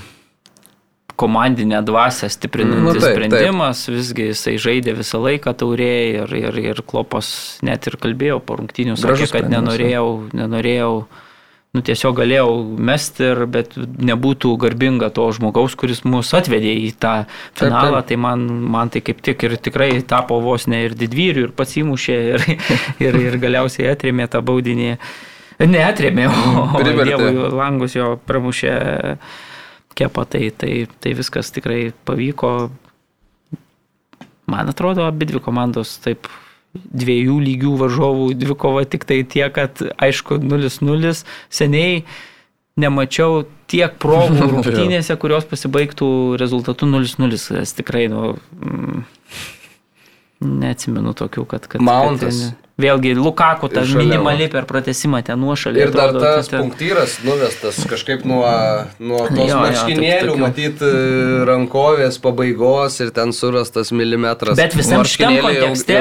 komandinę 1.18 1.84
dvasę 1.84 2.30
stiprinantis 2.30 2.94
Nu, 2.94 3.02
taip, 3.02 3.15
sprendimas, 3.15 3.85
taip. 3.85 3.95
visgi 3.98 4.27
jisai 4.31 4.57
žaidė 4.61 4.94
visą 4.99 5.19
laiką 5.23 5.53
taurėje 5.57 6.03
ir, 6.22 6.34
ir, 6.38 6.60
ir 6.72 6.81
Klopas 6.85 7.30
net 7.65 7.89
ir 7.89 7.98
kalbėjo 8.02 8.38
po 8.45 8.60
rungtynių, 8.60 8.94
sakė, 9.02 9.26
kad 9.34 9.48
nenorėjau, 9.49 10.11
nenorėjau, 10.38 10.91
nu 11.73 11.84
tiesiog 11.89 12.19
galėjau 12.22 12.52
mesti, 12.89 13.31
ir, 13.31 13.41
bet 13.49 13.73
nebūtų 13.81 14.53
garbinga 14.61 15.10
to 15.15 15.26
žmogaus, 15.39 15.73
kuris 15.80 16.03
mus 16.06 16.35
atvedė 16.38 16.76
į 16.85 16.94
tą 17.02 17.15
finalą, 17.57 18.03
taip. 18.03 18.11
tai 18.11 18.19
man, 18.27 18.45
man 18.77 18.94
tai 18.94 19.02
kaip 19.10 19.26
tik 19.26 19.48
ir 19.49 19.57
tikrai 19.57 19.89
tapo 20.06 20.38
vos 20.45 20.69
ne 20.69 20.85
ir 20.85 20.94
didvyrių, 21.02 21.49
ir 21.49 21.57
pats 21.57 21.80
įmušė, 21.81 22.19
ir, 22.35 22.48
ir, 23.07 23.19
ir 23.26 23.41
galiausiai 23.41 23.89
atrėmė 23.95 24.30
tą 24.30 24.45
baudinį. 24.45 24.94
Neatrėmė, 25.57 26.30
o 26.30 26.69
Privertė. 26.77 27.18
Dievui 27.18 27.48
langus 27.57 27.98
jo 27.98 28.14
pramušė 28.30 28.73
kepą, 29.98 30.26
tai, 30.30 30.49
tai, 30.53 30.74
tai 31.02 31.14
viskas 31.18 31.52
tikrai 31.56 31.91
pavyko. 32.07 32.69
Man 34.48 34.72
atrodo, 34.72 35.07
abi 35.07 35.28
dvi 35.28 35.41
komandos 35.44 35.98
taip 36.03 36.30
dviejų 36.78 37.38
lygių 37.41 37.74
varžovų 37.82 38.32
dvikova 38.38 38.86
tik 38.90 39.07
tai 39.10 39.22
tiek, 39.28 39.49
kad 39.56 39.82
aišku 39.82 40.38
0-0 40.44 41.14
seniai 41.49 42.03
nemačiau 42.78 43.45
tiek 43.72 43.98
progų 44.02 44.48
rungtynėse, 44.53 45.18
kurios 45.19 45.48
pasibaigtų 45.49 46.10
rezultatu 46.40 46.90
0-0. 46.90 47.41
Nes 47.57 47.76
Tikrai, 47.78 48.06
nu, 48.14 48.36
mm, 48.61 49.03
neatsimenu 50.64 51.15
tokių, 51.18 51.48
kad... 51.49 51.68
kad 51.72 51.84
Mountas. 51.84 52.44
Kad, 52.52 52.66
vėlgi, 52.78 53.16
Lukaku, 53.18 53.70
ta 53.74 53.82
minimali 53.82 54.45
per 54.54 54.68
pratesimą 54.70 55.24
ten 55.26 55.40
nuošalį. 55.41 55.80
Ir 55.82 55.91
dar 55.95 56.12
atrodo, 56.12 56.20
tas 56.26 56.45
kad 56.48 56.52
ten- 56.52 56.62
punktyras 56.68 57.16
nuvestas 57.26 57.80
kažkaip 57.90 58.26
nuo, 58.26 58.45
nuo 58.99 59.24
tos 59.28 59.38
Jo, 59.38 59.48
jo, 59.48 59.62
marškinėlių, 59.64 60.34
tokių- 60.34 60.44
matyti 60.44 60.91
rankovės 61.49 62.20
pabaigos 62.22 62.99
ir 63.02 63.10
ten 63.12 63.34
surastas 63.34 63.91
milimetras. 63.91 64.56
Bet 64.58 64.74
visam 64.78 65.02
šitam 65.04 65.40
kontekste 65.41 65.98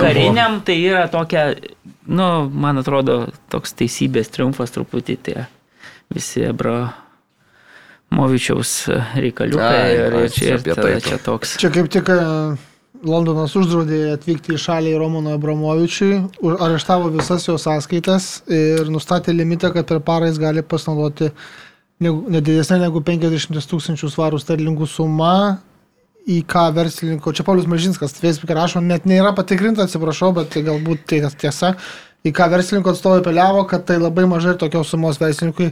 kariniam 0.00 0.60
tai 0.64 0.78
yra 0.84 1.08
tokia, 1.10 1.56
nu, 2.06 2.48
man 2.54 2.78
atrodo, 2.78 3.26
toks 3.50 3.74
teisybės 3.74 4.30
triumfas 4.30 4.70
truputį 4.70 5.18
tie 5.22 5.46
visi 6.14 6.46
bro. 6.52 6.92
Movičiaus 8.14 8.86
reikaliukai 9.18 9.82
Ai, 9.82 9.94
ir, 9.98 10.14
ir 10.14 10.30
čia, 10.30 10.52
ir 10.54 10.60
tada 10.62 10.82
tai 10.86 11.00
čia 11.02 11.16
toks. 11.18 11.56
Čia 11.58 11.70
kaip 11.74 11.88
tik 11.90 12.06
e, 12.14 12.18
Londonas 13.04 13.54
uždraudė 13.58 14.14
atvykti 14.14 14.54
į 14.56 14.60
šalį 14.62 14.94
Romanui 15.00 15.34
Abramovičiui, 15.36 16.18
areštavo 16.54 17.10
visas 17.14 17.44
jo 17.48 17.58
sąskaitas 17.60 18.42
ir 18.48 18.88
nustatė 18.92 19.34
limitą, 19.36 19.72
kad 19.74 19.88
per 19.88 20.00
parą 20.04 20.30
jis 20.30 20.40
gali 20.40 20.64
pasinaudoti 20.64 21.30
nedidesnė 22.00 22.80
negu 22.84 23.02
50 23.04 23.68
tūkstančių 23.72 24.10
svarų 24.12 24.40
sterlingų 24.42 24.88
suma 24.90 25.34
į 26.26 26.40
ką 26.50 26.66
verslininko, 26.74 27.32
čia 27.36 27.46
Paulius 27.46 27.68
Mažinskas 27.70 28.16
Facebook'e 28.18 28.56
rašo, 28.58 28.82
net 28.82 29.06
nėra 29.06 29.30
patikrinta, 29.36 29.86
atsiprašau, 29.86 30.32
bet 30.36 30.50
tai 30.54 30.64
galbūt 30.66 31.06
tai 31.12 31.20
tiesa, 31.38 31.76
į 32.26 32.32
ką 32.34 32.50
verslininko 32.56 32.92
atstovai 32.92 33.22
apeliavo, 33.22 33.62
kad 33.70 33.86
tai 33.86 34.00
labai 34.02 34.26
mažai 34.28 34.56
ir 34.56 34.60
tokios 34.64 34.90
sumos 34.90 35.22
verslininkui 35.22 35.70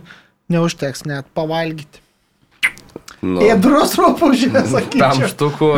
neužteks 0.55 1.06
net 1.10 1.26
pavalgyti. 1.34 2.03
Nu, 3.24 3.40
Ėdrus 3.40 3.94
ropužė, 3.96 4.50
sakyčiau. 4.74 5.04
Pamštukų, 5.04 5.70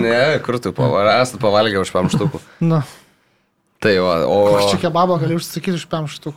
ne, 0.00 0.22
kur 0.44 0.58
tu 0.62 0.74
pavalgė, 0.74 1.20
esate 1.22 1.42
pavalgę 1.42 1.84
už 1.84 1.92
pamštukų. 1.94 2.40
Na, 2.66 2.82
Tai 3.80 3.94
va, 4.04 4.14
o... 4.28 4.38
aš 4.58 4.74
čia 4.74 4.78
kebabą 4.82 5.16
galiu 5.22 5.38
užsakyti 5.40 5.78
iš 5.80 5.86
pamštų. 5.88 6.34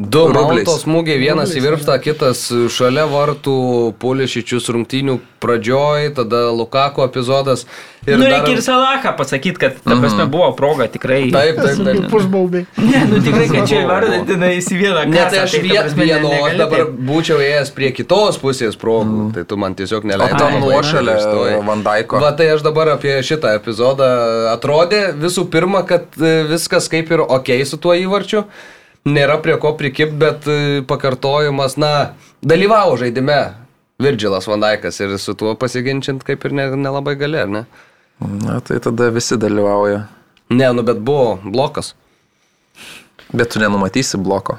Du. 0.00 0.22
Maltos 0.32 0.86
smūgiai, 0.86 1.18
vienas 1.20 1.50
Rubliais, 1.52 1.66
virštą, 1.66 1.96
kitas 2.00 2.46
šalia 2.72 3.04
vartų, 3.10 3.56
Pulišičius 4.00 4.70
rungtynių 4.72 5.18
pradžioj, 5.42 6.14
tada 6.16 6.46
Lukako 6.56 7.04
epizodas. 7.04 7.66
Ir 8.06 8.16
nu, 8.16 8.24
dar- 8.24 8.32
reikia 8.32 8.54
ir 8.56 8.62
Salaką 8.64 9.12
pasakyti, 9.18 9.60
kad, 9.60 9.76
ta 9.84 9.98
prasme, 10.00 10.24
buvo 10.32 10.48
proga 10.56 10.86
tikrai. 10.88 11.26
Taip, 11.34 11.60
taip, 11.60 11.82
taip. 11.84 12.06
Pušbaubiai. 12.14 12.64
Ne, 12.80 13.02
nu 13.10 13.20
tikrai, 13.24 13.50
kad 13.52 13.68
čia 13.68 13.82
vardintina 13.88 14.50
į 14.56 14.62
vieną 14.70 15.04
Ne, 15.04 15.18
kasą, 15.18 15.34
tai 15.34 15.42
aš 15.44 15.56
ta 15.58 15.62
vien, 15.66 15.76
prasme, 15.82 16.00
ne- 16.00 16.08
vieno, 16.08 16.32
aš 16.48 16.56
dabar 16.62 16.84
taip. 16.86 16.96
būčiau 17.10 17.44
ėjęs 17.44 17.74
prie 17.76 17.92
kitos 17.96 18.40
pusės 18.40 18.80
progų, 18.80 19.20
mm. 19.26 19.30
tai 19.36 19.44
tu 19.52 19.60
man 19.60 19.76
tiesiog 19.76 20.08
neleidai. 20.08 20.48
Ai, 20.48 20.64
nuošalė. 20.64 21.20
Vandaiko. 21.68 22.24
Va, 22.24 22.32
tai 22.36 22.48
aš 22.56 22.64
dabar 22.64 22.94
apie 22.96 23.18
šitą 23.26 23.52
epizodą 23.60 24.08
atrodė 24.54 25.10
visų 25.20 25.44
pirma, 25.52 25.84
kad 25.88 26.08
e, 26.16 26.36
viskas 26.48 26.88
kaip 26.92 27.12
ir 27.12 27.24
ok 27.26 27.52
su 27.68 27.76
tuo 27.80 27.92
įvarčiu, 28.00 28.46
nėra 29.08 29.38
prie 29.42 29.56
ko 29.60 29.72
prikip, 29.78 30.12
bet 30.20 30.46
e, 30.50 30.82
pakartojimas, 30.88 31.76
na, 31.80 32.12
dalyvavo 32.42 32.96
žaidime 33.00 33.40
Virgilas 34.00 34.48
Vandaikas 34.48 35.00
ir 35.00 35.16
su 35.20 35.34
tuo 35.36 35.54
pasiginčint 35.60 36.24
kaip 36.24 36.44
ir 36.48 36.56
ne- 36.56 36.70
nelabai 36.76 37.16
gali, 37.20 37.40
ar 37.40 37.48
ne? 37.48 37.64
Na, 38.20 38.60
tai 38.64 38.78
tada 38.84 39.08
visi 39.12 39.36
dalyvauja. 39.40 40.06
Ne, 40.50 40.72
nu 40.76 40.82
bet 40.84 40.98
buvo 41.04 41.38
blokas. 41.44 41.94
Bet 43.32 43.52
tu 43.54 43.60
nenumatysi 43.62 44.18
bloko. 44.18 44.58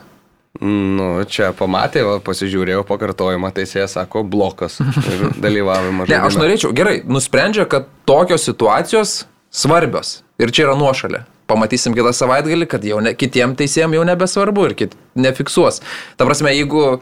Nu, 0.61 1.23
čia 1.31 1.53
pamatė, 1.55 2.01
va, 2.05 2.17
pasižiūrėjau 2.23 2.83
pakartojimą, 2.87 3.53
teisėjas 3.55 3.95
sako 3.95 4.21
blokas 4.27 4.77
ir 4.83 5.29
dalyvavimą 5.41 6.05
Ne, 6.11 6.17
aš 6.27 6.37
norėčiau, 6.41 6.73
gerai, 6.75 6.97
nusprendžia, 7.07 7.65
kad 7.71 7.87
tokios 8.09 8.43
situacijos 8.49 9.13
svarbios. 9.51 10.19
Ir 10.41 10.51
čia 10.51 10.67
yra 10.67 10.75
nuošalė. 10.79 11.23
Pamatysim 11.51 11.95
kitą 11.97 12.13
savaitgalį, 12.15 12.69
kad 12.71 12.85
jau 12.87 13.01
ne, 13.03 13.13
kitiem 13.17 13.57
teisėjim 13.59 13.97
jau 13.97 14.07
nebesvarbu 14.07 14.69
ir 14.69 14.77
kit, 14.83 14.95
nefiksuos. 15.19 15.81
Ta 16.15 16.27
prasme, 16.29 16.53
jeigu 16.55 16.85
e, 16.95 16.99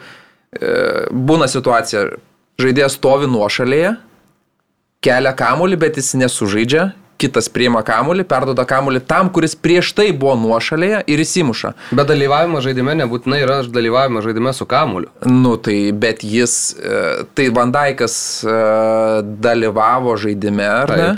būna 1.13 1.49
situacija, 1.51 2.07
žaidėjas 2.59 2.97
stovi 2.97 3.29
nuošalėje, 3.29 3.93
kelia 5.05 5.35
kamulį, 5.37 5.79
bet 5.79 6.01
jis 6.01 6.15
nesužaidžia, 6.19 6.89
kitas 7.19 7.49
priima 7.51 7.81
kamulį, 7.85 8.23
perdoda 8.27 8.63
kamulį 8.67 9.01
tam, 9.07 9.29
kuris 9.35 9.55
prieš 9.59 9.91
tai 9.97 10.09
buvo 10.15 10.35
nuošalėje 10.39 11.01
ir 11.11 11.23
įsimuša. 11.23 11.73
Bet 11.91 12.07
dalyvavimas 12.11 12.63
žaidime 12.65 12.95
nebūtinai 13.01 13.41
yra 13.43 13.59
dalyvavimas 13.67 14.27
žaidime 14.27 14.53
su 14.55 14.67
kamuliu. 14.69 15.11
Nu, 15.27 15.57
tai 15.59 15.77
bet 15.91 16.23
jis, 16.23 16.55
e, 16.79 17.01
tai 17.35 17.49
Vandaikas 17.55 18.15
e, 18.47 18.55
dalyvavo 19.47 20.15
žaidime, 20.21 20.69
ar 20.69 20.95
ne? 20.95 21.11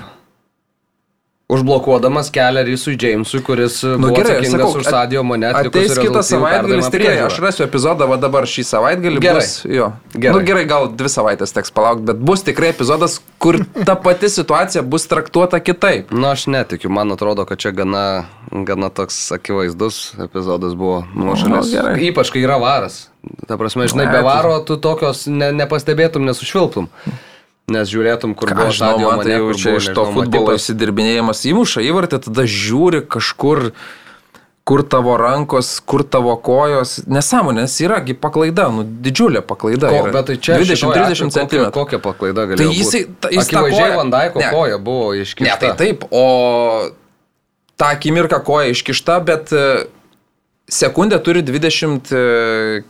Užblokuodamas 1.52 2.30
kelią 2.32 2.64
Rysui 2.64 2.96
Jamesui, 3.02 3.42
kuris 3.44 3.82
nu, 3.84 3.98
buvo 4.00 4.16
gerai, 4.16 4.38
atsakingas 4.38 4.70
sakau, 4.70 4.80
už 4.80 4.86
Sadio 4.88 5.24
mane. 5.28 5.50
Ateis 5.52 5.98
kitą 6.00 6.22
savaitgalį, 6.24 6.78
tikrai, 6.94 7.16
aš 7.26 7.40
rasiu 7.44 7.66
epizodą, 7.66 8.08
va 8.08 8.16
dabar 8.22 8.48
šį 8.48 8.64
savaitgalį 8.70 9.20
Gerai. 9.26 9.42
bus. 9.44 9.58
Jo. 9.68 9.90
Gerai. 10.16 10.32
Nu, 10.38 10.46
gerai, 10.48 10.64
gal 10.70 10.88
dvi 10.96 11.12
savaitės 11.12 11.52
teks 11.52 11.74
palaukti, 11.76 12.06
bet 12.08 12.22
bus 12.24 12.46
tikrai 12.48 12.70
epizodas, 12.72 13.18
kur 13.42 13.60
ta 13.90 13.98
pati 14.00 14.30
situacija 14.32 14.84
bus 14.88 15.10
traktuota 15.12 15.60
kitaip. 15.60 16.14
Na, 16.16 16.32
aš 16.38 16.48
netikiu, 16.48 16.92
man 16.94 17.12
atrodo, 17.12 17.44
kad 17.50 17.60
čia 17.60 17.74
gana, 17.76 18.06
gana 18.52 18.88
toks 18.88 19.20
akivaizdus 19.36 20.00
epizodas 20.24 20.78
buvo 20.80 21.02
nuošalės. 21.12 21.68
Nu, 21.68 21.74
gerai. 21.76 21.98
Ypač, 22.12 22.32
kai 22.32 22.46
yra 22.48 22.56
varas. 22.64 23.10
Ta 23.48 23.60
prasme, 23.60 23.90
žinai, 23.92 24.08
be 24.08 24.22
tai- 24.22 24.24
varo 24.26 24.56
tu 24.66 24.80
tokios 24.80 25.28
ne, 25.28 25.52
nepastebėtum, 25.52 26.24
nesušvilptum. 26.32 26.88
Nes 27.70 27.88
žiūrėtum, 27.88 28.34
kur 28.36 28.50
buvo 28.52 28.72
man 29.00 29.22
tai 29.24 29.38
jau 29.38 29.54
čia 29.56 29.76
iš 29.78 29.92
to 29.96 30.06
futbolo 30.12 30.56
įsidirbinėjimas 30.58 31.44
įmuša 31.48 31.84
įvartį, 31.86 32.18
tada 32.26 32.44
žiūri 32.50 33.04
kažkur, 33.08 33.72
kur 34.68 34.84
tavo 34.84 35.14
rankos, 35.18 35.70
kur 35.86 36.04
tavo 36.04 36.34
kojos. 36.42 36.98
Nesąmonės 37.08 37.78
yragi 37.86 38.14
paklaida, 38.18 38.68
nu 38.74 38.84
didžiulė 38.84 39.42
paklaida. 39.46 39.88
Ko, 39.94 40.02
yra. 40.08 40.12
bet 40.18 40.28
tai 40.32 40.36
čia 40.38 40.58
20-30 40.60 41.32
cm. 41.38 41.70
Kokia, 41.76 42.00
paklaida 42.04 42.48
galėjo 42.50 42.58
Tai 42.58 42.68
būti? 42.68 42.82
jisai- 42.82 43.06
ta- 43.22 43.30
jis 43.32 43.48
Akivaizdžiai 43.48 43.96
Vandaiko 43.98 44.40
Ne. 44.40 44.50
koja 44.52 44.78
buvo 44.78 45.14
Ne, 45.14 45.22
iškišta. 45.22 45.58
tai 45.60 45.72
taip, 45.78 46.04
o 46.12 46.90
tą 47.78 47.86
akimirką 47.96 48.44
koja 48.44 48.68
iškišta, 48.74 49.20
bet 49.26 49.54
e, 49.54 49.86
sekundė 50.70 51.22
turi 51.24 51.42
20 51.42 52.12
e, 52.12 52.84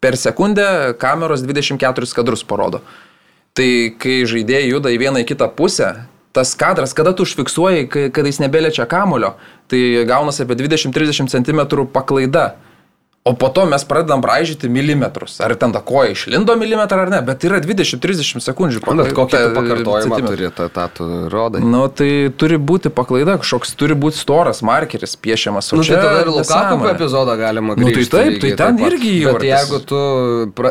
per 0.00 0.16
sekundę 0.16 0.94
kameros 0.98 1.40
24 1.46 2.14
kadrus 2.14 2.42
parodo. 2.44 2.80
Tai 3.60 3.92
kai 4.00 4.22
žaidėjai 4.24 4.70
juda 4.70 4.88
į 4.88 4.96
vieną 5.02 5.20
į 5.20 5.26
kitą 5.28 5.50
pusę, 5.52 5.90
tas 6.32 6.54
kadras, 6.56 6.94
kada 6.96 7.10
tu 7.12 7.26
užfiksuoji, 7.26 7.90
kada 7.92 8.30
jis 8.30 8.38
nebeliečia 8.40 8.86
kamulio, 8.88 9.34
tai 9.68 10.06
gaunasi 10.08 10.46
apie 10.46 10.56
20-30 10.56 11.28
cm 11.28 11.60
paklaida. 11.92 12.54
O 13.22 13.34
po 13.36 13.50
to 13.52 13.66
mes 13.68 13.82
pradedam 13.84 14.22
braižyti 14.24 14.64
milimetrus. 14.72 15.34
Ar 15.44 15.52
ten 15.54 15.72
ta 15.76 15.82
koja 15.84 16.08
išlindo 16.14 16.54
milimetrą 16.56 17.02
ar 17.04 17.10
ne, 17.12 17.18
bet 17.20 17.42
yra 17.44 17.58
20-30 17.60 18.40
sekundžių. 18.40 18.80
Na, 18.88 19.02
Bet 19.04 19.12
kokią 19.12 19.40
pakartojimą 19.52 20.20
turi, 20.24 20.46
tą, 20.56 20.68
tą 20.72 20.86
tu 20.96 21.08
rodai. 21.28 21.60
Nu, 21.60 21.82
tai 21.92 22.30
turi 22.40 22.56
būti 22.56 22.88
paklaida, 22.88 23.34
kažkoks 23.42 23.74
turi 23.76 23.92
būti 23.92 24.16
storas 24.16 24.62
markeris 24.64 25.18
piešiamas. 25.20 25.68
o 25.72 25.76
Nu, 25.76 25.84
tai 25.84 25.98
tada 26.00 26.22
ir 26.24 26.30
nesąmonė. 26.32 26.94
epizodą 26.96 27.34
galima 27.36 27.76
Nu, 27.76 27.84
tai 27.84 27.92
grįžti. 27.92 28.10
taip, 28.16 28.38
tai 28.40 28.52
ten 28.56 28.78
taip 28.80 28.86
irgi 28.88 29.12
Bet 29.12 29.20
įvartis. 29.20 29.52
jeigu 29.52 29.78
tu, 29.84 30.00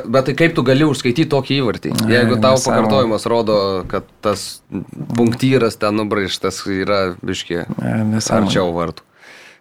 bet 0.09 0.25
tai 0.25 0.33
kaip 0.41 0.55
tu 0.57 0.63
gali 0.63 0.83
užskaityti 0.89 1.29
tokį 1.29 1.59
įvartį? 1.61 1.89
Jeigu 2.09 2.39
tau 2.41 2.57
nesąmonė. 2.57 2.65
pakartojimas 2.65 3.25
rodo, 3.29 3.59
kad 3.87 4.03
tas 4.25 4.63
punktyras 5.15 5.77
ten 5.77 5.93
nubraižtas 6.01 6.63
yra 6.65 7.13
biški 7.21 7.61
Ne, 7.77 7.93
nesąmonė. 8.17 8.49
arčiau 8.49 8.73
vartų. 8.73 9.05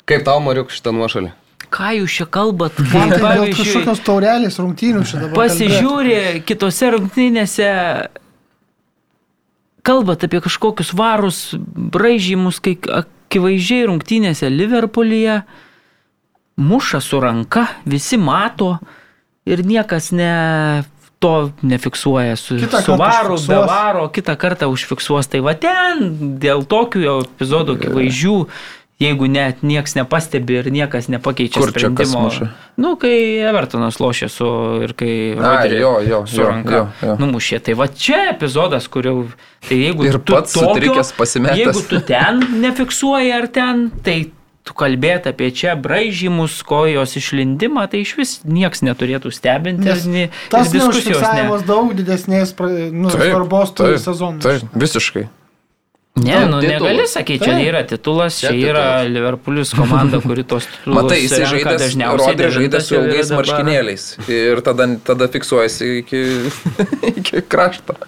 Kaip 0.08 0.24
tau, 0.24 0.40
Mariuk, 0.40 0.72
šitą 0.72 0.96
nuošalį? 0.96 1.32
Ką 1.68 1.90
jūs 1.98 2.14
čia 2.20 2.24
kalbat? 2.30 2.78
Man 2.94 3.10
tai 3.10 3.18
Pavyzdžiui, 3.20 3.58
kažkokios 3.58 4.02
taurelės 4.06 4.56
rungtynių 4.62 5.02
šitą 5.04 5.24
dabar. 5.26 5.36
pasižiūri 5.42 6.18
kitose 6.48 6.92
rungtynėse, 6.94 7.70
kalbat 9.84 10.24
apie 10.28 10.40
kažkokius 10.44 10.94
varus, 10.96 11.40
braižymus, 11.58 12.62
kai 12.64 12.78
akivaizdžiai 12.78 13.88
rungtynėse 13.90 14.48
Liverpoolyje 14.52 15.42
muša 16.58 17.02
su 17.04 17.20
ranka, 17.20 17.66
visi 17.84 18.16
mato 18.16 18.78
ir 19.48 19.64
niekas 19.66 20.12
ne 20.16 20.32
to 21.18 21.50
nefiksuoja 21.62 22.36
su, 22.36 22.56
Kitą 22.62 22.80
su 22.82 22.94
varu, 22.96 23.36
be 23.48 23.58
varo, 23.66 24.06
kitą 24.14 24.36
kartą 24.38 24.68
užfiksuos. 24.70 25.26
Tai 25.26 25.40
va 25.42 25.54
ten 25.58 26.38
dėl 26.38 26.62
tokių 26.70 27.04
epizodų 27.24 27.74
akivaizdžių, 27.78 28.36
jeigu 28.98 29.28
net 29.30 29.62
nieks 29.62 29.94
nepastebi 29.94 30.56
ir 30.58 30.70
niekas 30.74 31.06
nepakeičia 31.12 31.60
Kur 31.62 31.70
čia 31.70 31.90
kas 31.94 32.10
sprendimo. 32.10 32.22
muša? 32.26 32.48
Nu, 32.82 32.94
kai 32.98 33.14
Evertonas 33.46 34.00
lošė 34.02 34.28
su 34.32 34.48
ir 34.86 34.94
kai 34.98 35.12
Ai, 35.34 35.42
Rodri 35.42 35.78
jo, 35.82 35.92
jo, 36.02 36.22
su 36.26 36.40
jo, 36.42 36.48
ranka 36.50 36.74
jo, 36.76 36.86
jo. 37.06 37.18
numušė. 37.22 37.60
Tai 37.68 37.76
va 37.78 37.86
čia 37.90 38.24
epizodas, 38.32 38.88
kur 38.90 39.06
jau... 39.06 39.20
Tai 39.68 39.78
jeigu 39.78 40.06
Ir 40.06 40.18
tu 40.18 40.34
pats 40.34 40.54
sutrikęs, 40.54 41.12
pasimetęs. 41.18 41.62
Jeigu 41.62 41.86
tu 41.90 42.02
ten 42.06 42.42
nefiksuoji 42.62 43.32
ar 43.34 43.48
ten, 43.54 43.88
tai 44.06 44.18
tu 44.68 44.74
kalbėt 44.76 45.26
apie 45.30 45.48
čia 45.54 45.72
braižymus, 45.80 46.58
kojos 46.66 47.16
išlindimą, 47.18 47.86
tai 47.90 48.02
iš 48.04 48.12
vis 48.18 48.32
nieks 48.44 48.82
neturėtų 48.84 49.32
stebinti. 49.32 49.86
Nes 49.88 50.04
ir, 50.04 50.12
ni- 50.12 50.28
tas 50.52 50.68
ir 50.68 50.78
diskusijos 50.80 51.24
ne. 51.24 51.46
daug 51.66 51.94
didesnės 51.96 52.52
nu, 52.92 53.10
svarbos 53.14 53.72
turi 53.78 53.98
sezonui. 54.02 54.42
Taip, 54.44 54.68
visiškai. 54.76 55.28
Ne, 56.24 56.38
nu 56.46 56.60
titulas. 56.60 56.80
negali 56.82 57.06
sakyti, 57.08 57.44
čia 57.44 57.56
yra 57.62 57.82
titulas, 57.86 58.38
čia 58.40 58.50
Čia 58.50 58.70
yra 58.72 58.84
titulas. 58.84 59.12
Liverpoolis 59.14 59.74
komanda, 59.76 60.20
kuri 60.24 60.44
tos 60.48 60.66
titulus 60.72 60.98
Matai, 60.98 61.20
renka 61.24 61.50
žaidė, 61.52 61.74
dažniausiai. 61.84 62.32
Rodri 62.32 62.50
žaidė 62.56 62.80
su 62.84 62.94
yra 62.96 63.04
ilgais 63.04 63.32
dabar. 63.32 63.44
marškinėliais. 63.44 64.06
Ir 64.38 64.62
tada, 64.66 64.88
tada 65.10 65.30
fiksuojasi 65.34 65.92
iki, 66.02 66.24
iki 67.14 67.44
krašto. 67.48 67.98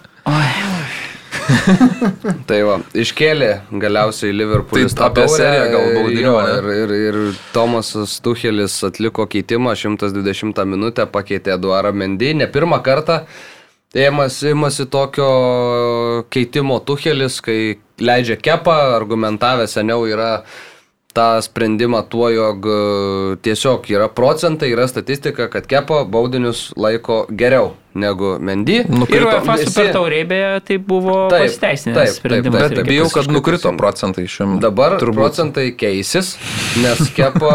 Tai 2.48 2.58
va, 2.66 2.76
iškėlė 2.96 3.50
galiausiai 3.82 4.34
Liverpoolis 4.34 4.94
Tai 4.96 5.08
apie 5.08 5.26
seriją 5.30 5.68
gal 5.72 5.86
ne? 5.94 6.56
ir, 6.58 6.68
ir, 6.74 6.94
ir 7.10 7.18
Tomasas 7.54 8.18
Tuchelis 8.24 8.76
atliko 8.86 9.26
keitimą 9.30 9.74
120 9.78 10.64
minutę, 10.68 11.06
pakeitė 11.10 11.56
Eduarą 11.56 11.92
Mendy, 11.96 12.34
ne 12.38 12.50
pirmą 12.50 12.80
kartą. 12.86 13.22
Ėmasi, 13.90 14.52
ėmasi 14.52 14.84
tokio 14.86 15.28
keitimo 16.30 16.76
Tuchelis, 16.86 17.40
kai 17.42 17.80
leidžia 17.98 18.36
kepą, 18.38 18.76
argumentavę 18.94 19.66
seniau 19.66 20.04
yra 20.06 20.44
tą 21.12 21.42
sprendimą 21.42 22.02
tuo, 22.08 22.28
jog 22.30 22.66
e, 22.66 23.36
tiesiog 23.42 23.88
yra 23.90 24.08
procentai, 24.08 24.70
yra 24.74 24.86
statistika, 24.88 25.48
kad 25.50 25.66
kepa 25.66 26.04
baudinius 26.06 26.68
laiko 26.78 27.24
geriau 27.30 27.72
negu 27.98 28.36
Mendy. 28.38 28.76
Ir 28.84 28.90
Nukrito, 28.94 29.26
UEFA 29.26 29.56
visi- 29.58 29.72
super 29.72 29.88
taurėje 29.96 30.60
tai 30.68 30.76
buvo 30.78 31.16
Taip, 31.28 31.32
taip, 31.32 31.48
pasiteisinęs 31.48 31.96
taip, 31.98 32.14
sprendimas. 32.20 32.60
taip, 32.60 32.68
bet 32.70 32.78
taip, 32.78 32.86
bijau, 32.92 33.08
kad 33.10 33.32
nukrito 33.34 33.72
procentai 33.80 34.26
šiam. 34.30 34.52
Dabar 34.62 34.94
turbūt. 35.02 35.18
procentai 35.18 35.66
keisis, 35.74 36.36
nes 36.84 37.02
kepa 37.16 37.50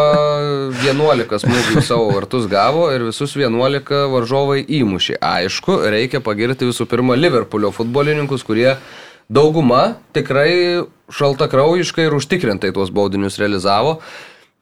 11 0.83 1.39
smūgių 1.45 1.81
savo 1.87 2.09
vartus 2.11 2.49
gavo 2.51 2.89
ir 2.91 3.07
visus 3.07 3.37
11 3.39 4.03
varžovai 4.11 4.59
įmušė. 4.67 5.15
Aišku, 5.23 5.79
reikia 5.95 6.19
pagirti 6.19 6.67
visų 6.67 6.87
pirma 6.91 7.15
Liverpoolio 7.15 7.71
futbolininkus, 7.71 8.43
kurie 8.43 8.75
dauguma 9.29 9.95
tikrai 10.15 10.85
šaltakraujiškai 11.13 12.07
ir 12.07 12.15
užtikrintai 12.17 12.73
tuos 12.75 12.91
baudinius 12.93 13.39
realizavo 13.41 13.99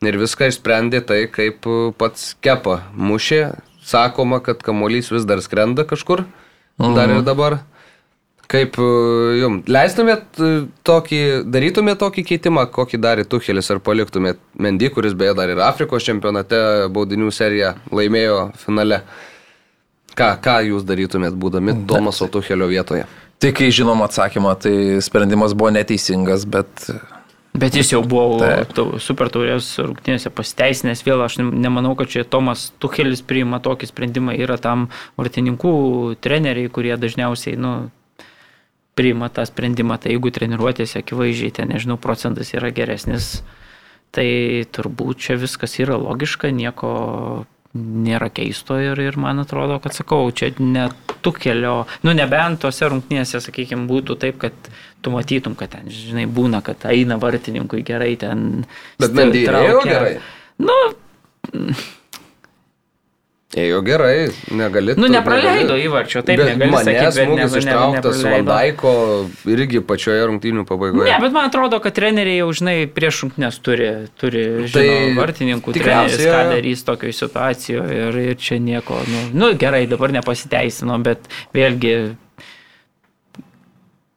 ir 0.03 0.17
viską 0.19 0.49
išsprendė 0.51 1.03
tai, 1.07 1.21
kaip 1.31 1.67
pats 1.99 2.33
kepa 2.43 2.81
mušė. 2.95 3.43
Sakoma, 3.83 4.39
kad 4.39 4.61
kamuolys 4.63 5.09
vis 5.11 5.25
dar 5.27 5.41
skrenda 5.43 5.83
kažkur, 5.83 6.23
dar 6.79 7.11
ir 7.11 7.23
dabar. 7.27 7.57
Kaip 8.47 8.77
e, 8.79 8.85
jum, 9.39 9.57
leistumėt 9.67 10.39
e, 10.39 10.51
tokį, 10.87 11.19
darytumėt 11.51 11.99
tokį 11.99 12.23
keitimą, 12.29 12.65
kokį 12.71 12.99
darė 13.01 13.25
Tuchelis, 13.27 13.71
ar 13.73 13.79
paliktumėt 13.83 14.39
Mendy, 14.59 14.91
kuris 14.93 15.15
beje 15.17 15.33
dar 15.39 15.51
ir 15.51 15.63
Afrikos 15.63 16.05
čempionate 16.05 16.59
baudinių 16.93 17.31
seriją 17.33 17.73
laimėjo 17.91 18.39
finale. 18.61 19.01
Ką, 20.13 20.29
ką 20.43 20.59
jūs 20.67 20.83
darytumėt, 20.85 21.33
būdami 21.39 21.79
Tomaso 21.89 22.27
Tuchelio 22.29 22.67
vietoje? 22.69 23.07
Tai 23.43 23.51
kai 23.51 23.67
žinom 23.75 23.99
atsakymą, 24.05 24.53
tai 24.55 24.75
sprendimas 25.03 25.51
buvo 25.51 25.73
neteisingas, 25.75 26.45
bet 26.47 26.87
Bet 27.53 27.75
jis 27.77 27.91
jau 27.91 27.99
buvo 28.01 28.39
tau- 28.73 28.97
super 28.97 29.29
taurės 29.29 29.67
rungtynėse 29.77 30.31
pasiteisinęs. 30.33 31.03
Vėl 31.05 31.21
aš 31.21 31.37
nem- 31.37 31.51
nemanau, 31.61 31.93
kad 31.95 32.07
čia 32.09 32.23
Tomas 32.23 32.71
Tuchelis 32.79 33.21
priima 33.21 33.59
tokį 33.61 33.91
sprendimą. 33.91 34.33
Yra 34.33 34.57
tam 34.57 34.87
vartininkų 35.19 36.17
treneriai, 36.17 36.71
kurie 36.71 36.97
dažniausiai, 36.97 37.57
nu, 37.57 37.91
priima 38.95 39.29
tą 39.29 39.45
sprendimą. 39.45 39.99
Tai 39.99 40.09
jeigu 40.15 40.31
treniruotėse 40.33 41.03
akivaizdžiai, 41.03 41.53
ten, 41.53 41.67
nežinau, 41.69 41.99
procentas 41.99 42.53
yra 42.53 42.71
geresnis, 42.71 43.43
tai 44.11 44.65
turbūt 44.71 45.17
čia 45.17 45.37
viskas 45.37 45.77
yra 45.77 45.93
logiška, 45.97 46.49
nieko 46.49 47.45
nėra 47.73 48.27
keisto 48.29 48.75
ir, 48.81 48.99
ir 49.01 49.15
man 49.17 49.39
atrodo, 49.41 49.79
kad 49.81 49.95
sakau, 49.97 50.27
čia 50.31 50.51
net 50.61 50.93
tukelio, 51.25 51.87
nu 52.03 52.13
nebent 52.13 52.59
tose 52.61 52.85
rungtynėse, 52.91 53.39
sakykime, 53.41 53.87
būtų 53.89 54.17
taip, 54.21 54.37
kad 54.43 54.53
tu 55.01 55.09
matytum, 55.11 55.55
kad 55.57 55.71
ten, 55.73 55.89
žinai, 55.89 56.27
būna, 56.29 56.61
kad 56.63 56.85
eina 56.91 57.17
vartininkui 57.17 57.81
gerai 57.87 58.13
ten. 58.21 58.65
Bet 58.99 59.09
stil- 59.09 59.17
Mendy 59.23 59.41
ėjo 59.45 59.49
traukia. 59.49 59.89
gerai. 59.89 60.13
Nu, 60.59 61.73
Ėjo 63.53 63.83
gerai, 63.85 64.31
negali. 64.49 64.95
nu 64.97 65.05
nepraleido 65.11 65.75
negali. 65.75 65.85
įvarčio, 65.85 66.23
taip 66.25 66.39
bet 66.41 66.49
negali 66.53 66.71
manęs 66.73 67.17
smūgis 67.19 67.57
ištrauktas. 67.59 68.23
Vandaiko 68.25 68.93
irgi 69.53 69.83
pačioje 69.85 70.23
rungtynių 70.31 70.65
pabaigoje. 70.69 71.11
Ne, 71.11 71.19
bet 71.21 71.35
man 71.35 71.51
atrodo, 71.51 71.77
kad 71.83 71.93
treneriai 71.93 72.39
jau, 72.39 72.49
žinai, 72.57 72.75
prieš 72.89 73.21
rungtynės 73.27 73.61
turi, 73.61 73.91
turi 74.17 74.43
žino, 74.65 74.73
Tai 74.73 74.87
vartininkų 75.19 75.75
treneris, 75.77 76.25
ką 76.25 76.41
darys 76.49 76.83
tokioje 76.87 77.17
situacijoje 77.19 78.01
ir, 78.07 78.19
ir 78.33 78.41
čia 78.41 78.57
nieko, 78.57 78.97
nu, 79.05 79.23
nu 79.37 79.53
gerai, 79.59 79.85
dabar 79.91 80.15
nepasiteisino, 80.17 80.97
bet 81.05 81.29
vėlgi 81.53 81.95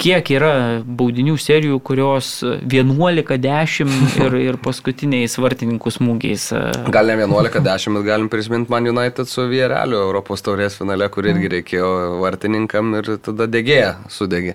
kiek 0.06 0.30
yra 0.36 0.52
baudinių 0.86 1.34
serijų, 1.40 1.78
kurios 1.84 2.28
11-10 2.44 3.94
ir, 4.26 4.36
ir 4.52 4.58
paskutiniais 4.62 5.34
vartininkų 5.42 5.92
smūgiais. 5.98 6.50
e, 6.54 6.60
Gal 6.94 7.10
ne 7.10 7.18
11-10, 7.24 7.96
bet 7.98 8.06
galim 8.06 8.30
prisiminti 8.32 8.72
Man 8.72 8.86
United 8.92 9.30
su 9.30 9.48
Viereliu 9.50 9.98
Europos 10.04 10.44
taurės 10.46 10.78
finale, 10.78 11.08
kur 11.12 11.26
irgi 11.26 11.50
reikėjo 11.58 11.90
vartininkam 12.22 12.94
ir 13.00 13.16
tada 13.24 13.48
degėja 13.50 13.96
sudegė. 14.12 14.54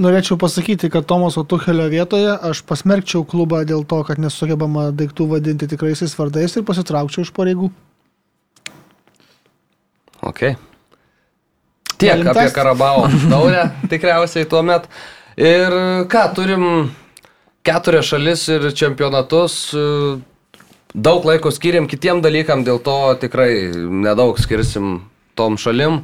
Norėčiau 0.00 0.38
pasakyti, 0.40 0.88
kad 0.88 1.04
Tomaso 1.04 1.42
Tuchelio 1.44 1.84
vietoje 1.92 2.32
aš 2.32 2.62
pasmerkčiau 2.64 3.26
klubą 3.28 3.60
dėl 3.68 3.84
to, 3.84 4.00
kad 4.08 4.22
nesugebama 4.22 4.88
daiktų 4.96 5.26
vadinti 5.34 5.68
tikraisiais 5.68 6.16
vardais 6.16 6.56
ir 6.56 6.64
pasitraukčiau 6.64 7.26
iš 7.26 7.34
pareigų. 7.36 7.68
Ok. 10.24 10.54
Tiek 12.00 12.16
Galim 12.16 12.30
apie? 12.32 12.48
Karabao 12.56 13.04
taurę 13.32 13.66
tikriausiai 13.92 14.48
tuo 14.50 14.62
met. 14.66 14.88
Ir 15.40 15.72
ką, 16.10 16.24
turim 16.36 16.64
keturias 17.66 18.08
šalis 18.10 18.46
ir 18.56 18.66
čempionatus. 18.76 19.56
Daug 20.90 21.24
laiko 21.28 21.52
skiriam 21.54 21.86
kitiem 21.86 22.18
dalykam, 22.24 22.64
dėl 22.66 22.80
to 22.82 22.96
tikrai 23.22 23.70
nedaug 23.76 24.40
skirsim 24.42 24.96
tom 25.38 25.54
šalim. 25.60 26.00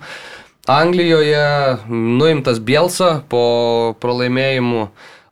Anglijoje 0.71 1.43
nuimtas 1.91 2.59
Bielsa 2.63 3.21
po 3.31 3.95
pralaimėjimų. 4.03 4.87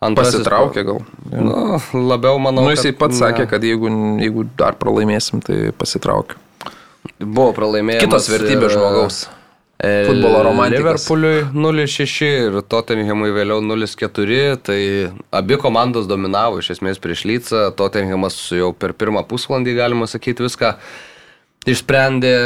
Antrasis- 0.04 0.42
Pasitraukė 0.42 0.82
gal. 0.84 0.98
Nu, 1.32 1.78
labiau 2.10 2.36
manau. 2.42 2.66
Nu, 2.66 2.74
jisai 2.74 2.90
kad 2.92 2.98
pats 3.00 3.16
ne. 3.16 3.20
sakė, 3.22 3.46
kad 3.50 3.62
jeigu, 3.64 3.88
jeigu 4.20 4.44
dar 4.58 4.74
pralaimėsim, 4.76 5.40
tai 5.42 5.70
pasitraukiu. 5.78 6.36
Buvo 7.24 7.54
pralaimėjimas. 7.56 8.04
Kitos 8.04 8.28
vertybės 8.28 8.74
ir- 8.74 8.76
žmogaus. 8.76 9.22
E, 9.24 9.43
Futbolo 10.08 10.42
romantikas. 10.46 10.82
Liverpooliui 10.82 11.44
0-6 11.52 12.28
ir 12.28 12.58
Tottenhamui 12.68 13.32
vėliau 13.34 13.62
0-4, 13.64 14.58
tai 14.64 14.78
abi 15.34 15.58
komandos 15.60 16.08
dominavo 16.10 16.60
iš 16.62 16.74
esmės 16.76 17.00
prieš 17.02 17.24
Lycą, 17.28 17.64
Tottenhamas 17.78 18.36
jau 18.54 18.72
per 18.76 18.94
pirmą 18.98 19.24
pusvalandį, 19.28 19.74
galima 19.78 20.08
sakyti, 20.10 20.44
viską 20.46 20.74
išsprendė 21.70 22.36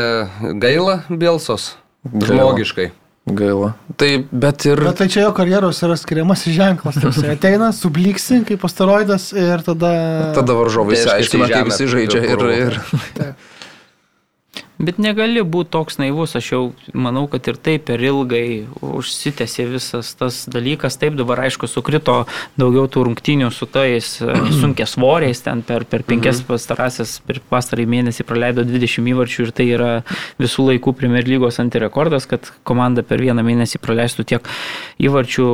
gaila 0.63 1.03
Bielsos, 1.11 1.75
Gaila. 2.07 2.33
žmogiškai. 2.33 2.91
Gaila. 3.29 3.75
Tai, 4.01 4.09
bet 4.33 4.65
ir... 4.65 4.81
Bet 4.81 5.03
tai 5.03 5.09
čia 5.13 5.27
jo 5.27 5.35
karjeros 5.37 5.83
yra 5.85 5.99
skiriamas 6.01 6.47
ženklas. 6.49 6.97
Jis 7.03 7.19
ateina, 7.29 7.71
subliksi 7.77 8.41
kaip 8.49 8.65
asteroidas 8.65 9.31
ir 9.37 9.65
tada... 9.67 9.93
Tada 10.39 10.57
varžovai 10.57 10.97
Reiškiasi 10.97 11.27
išsiaiškina, 11.27 11.51
kaip 11.53 11.69
visi 11.69 11.91
žaidžia 11.93 12.23
ir, 12.25 12.47
ir 12.57 12.79
Bet 14.79 15.01
negali 15.03 15.43
būti 15.43 15.73
toks 15.75 15.97
naivus, 15.99 16.37
aš 16.39 16.49
jau 16.53 16.61
manau, 16.95 17.25
kad 17.31 17.49
ir 17.51 17.57
taip 17.59 17.89
per 17.89 17.99
ilgai 17.99 18.69
užsitęsė 18.79 19.65
visas 19.73 20.13
tas 20.15 20.37
dalykas. 20.47 20.95
Taip 21.03 21.17
dabar, 21.19 21.41
aišku, 21.49 21.67
sukrito 21.67 22.15
daugiau 22.61 22.87
tų 22.87 23.09
rungtynių 23.09 23.49
su 23.51 23.67
tais 23.67 24.13
e, 24.23 24.37
sunkia 24.61 24.87
svoriais, 24.87 25.43
ten 25.43 25.65
per, 25.67 25.83
per 25.83 26.05
penkias 26.07 26.45
pastarąsias, 26.47 27.17
per 27.27 27.41
pastarąjį 27.51 27.89
mėnesį 27.97 28.27
praleido 28.29 28.63
20 28.69 29.11
įvarčių 29.15 29.49
ir 29.49 29.53
tai 29.59 29.67
yra 29.73 29.91
visų 30.39 30.69
laikų 30.69 30.95
Premier 31.01 31.27
lygos 31.27 31.59
antirekordas, 31.59 32.29
kad 32.31 32.47
komanda 32.63 33.03
per 33.03 33.19
vieną 33.25 33.43
mėnesį 33.51 33.83
praleistų 33.83 34.29
tiek 34.31 34.53
įvarčių. 35.03 35.49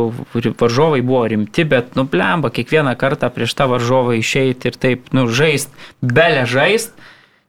Varžovai 0.60 1.00
buvo 1.00 1.24
rimti, 1.32 1.64
bet 1.64 1.96
nuplemba 1.96 2.52
kiekvieną 2.52 2.92
kartą 3.00 3.32
prieš 3.32 3.56
tą 3.56 3.70
varžovą 3.72 4.18
išeiti 4.20 4.68
ir 4.68 4.78
taip, 4.80 5.08
nu, 5.16 5.24
žaist, 5.32 5.72
belė 6.04 6.44
žaist 6.50 6.92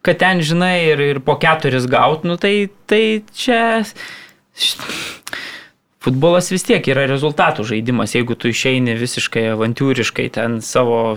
kad 0.06 0.22
ten, 0.22 0.44
žinai, 0.46 0.78
ir, 0.94 1.02
ir 1.02 1.22
po 1.26 1.38
keturis 1.42 1.88
gaut, 1.90 2.26
nu 2.28 2.38
tai, 2.42 2.70
tai 2.90 3.24
čia... 3.34 3.84
Futbolas 6.06 6.52
vis 6.54 6.62
tiek 6.62 6.86
yra 6.86 7.08
rezultatų 7.10 7.64
žaidimas, 7.66 8.14
jeigu 8.14 8.36
tu 8.38 8.52
išeini 8.52 8.94
visiškai 9.00 9.48
avantūriškai 9.56 10.28
ten 10.36 10.60
savo, 10.62 11.16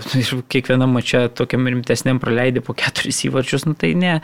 kiekvienam 0.51 0.95
mačia 0.97 1.27
tokiam 1.29 1.69
rimtesniam 1.69 2.17
praleidai 2.21 2.63
po 2.65 2.73
keturis 2.73 3.21
įvarčius, 3.29 3.67
nu 3.69 3.77
tai 3.77 3.93
ne. 3.93 4.15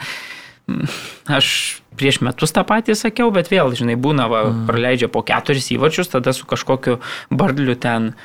Aš 1.30 1.52
prieš 1.94 2.18
metus 2.26 2.56
tą 2.56 2.66
patį 2.66 2.96
sakiau, 2.98 3.30
bet 3.36 3.52
vėl, 3.54 3.70
žinai, 3.78 3.94
būna, 4.02 4.26
va, 4.32 4.42
praleidžia 4.66 5.12
po 5.14 5.22
keturis 5.26 5.70
įvarčius, 5.76 6.10
tada 6.16 6.34
su 6.34 6.50
kažkokiu 6.50 6.98
bardliu 7.30 7.78
ten 7.78 8.16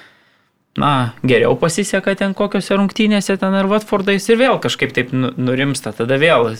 na, 0.79 1.13
geriau 1.27 1.57
pasiseka 1.59 2.15
ten 2.15 2.35
kokiuose 2.37 2.77
rungtynėse 2.79 3.35
ten 3.41 3.55
ar 3.59 3.67
Watfordais 3.71 4.29
ir 4.31 4.39
vėl 4.39 4.61
kažkaip 4.63 4.93
taip 4.95 5.11
nu- 5.11 5.33
nurimsta. 5.35 5.91
Tada 5.97 6.19
vėl 6.21 6.53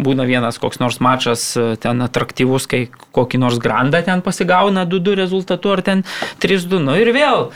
būna 0.00 0.24
vienas 0.28 0.56
koks 0.58 0.80
nors 0.80 1.00
mačas 1.04 1.42
e, 1.60 1.74
ten 1.80 2.00
atraktyvus, 2.00 2.66
kai 2.70 2.86
kokį 2.88 3.42
nors 3.42 3.60
grandą 3.60 4.00
ten 4.06 4.24
pasigauna 4.24 4.86
2-2 4.88 5.18
rezultatu 5.20 5.74
ar 5.74 5.84
ten 5.84 6.04
3-2. 6.40 6.80
Nu 6.86 6.96
ir 6.96 7.12
vėl, 7.12 7.50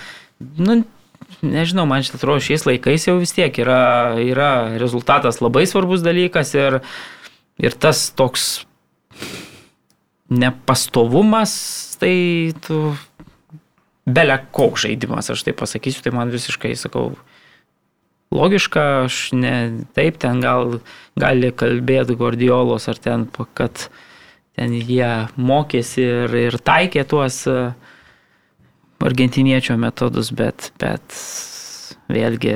nu, 0.61 0.83
nežinau, 1.41 1.87
man 1.89 2.05
šitą 2.05 2.21
atrodo 2.21 2.45
šiais 2.45 2.67
laikais 2.69 3.09
jau 3.09 3.17
vis 3.23 3.33
tiek 3.33 3.57
yra, 3.65 4.15
yra 4.21 4.53
rezultatas 4.81 5.41
labai 5.41 5.65
svarbus 5.71 6.05
dalykas 6.05 6.53
ir, 6.59 6.83
ir 7.57 7.81
tas 7.81 8.11
toks 8.13 8.67
nepastovumas, 10.29 11.97
tai 12.01 12.53
tu 12.67 12.93
belia 14.07 14.39
koks 14.53 14.85
žaidimas, 14.85 15.31
aš 15.33 15.45
tai 15.47 15.55
pasakysiu, 15.57 16.03
tai 16.05 16.13
man 16.15 16.33
visiškai, 16.33 16.75
sakau, 16.77 17.15
logiška, 18.35 18.85
aš 19.07 19.21
ne 19.37 19.55
taip 19.97 20.19
ten 20.23 20.43
gal 20.45 20.79
gali 21.21 21.53
kalbėti 21.55 22.17
Gordiolos 22.19 22.89
ar 22.91 23.01
ten, 23.01 23.29
kad 23.57 23.89
ten 24.55 24.75
jie 24.77 25.13
mokėsi 25.37 26.05
ir, 26.05 26.37
ir 26.51 26.59
taikė 26.63 27.07
tuos 27.11 27.43
e, 27.51 27.57
argentiniečio 29.05 29.77
metodus, 29.81 30.31
bet, 30.35 30.71
bet 30.81 31.17
vėlgi 32.13 32.55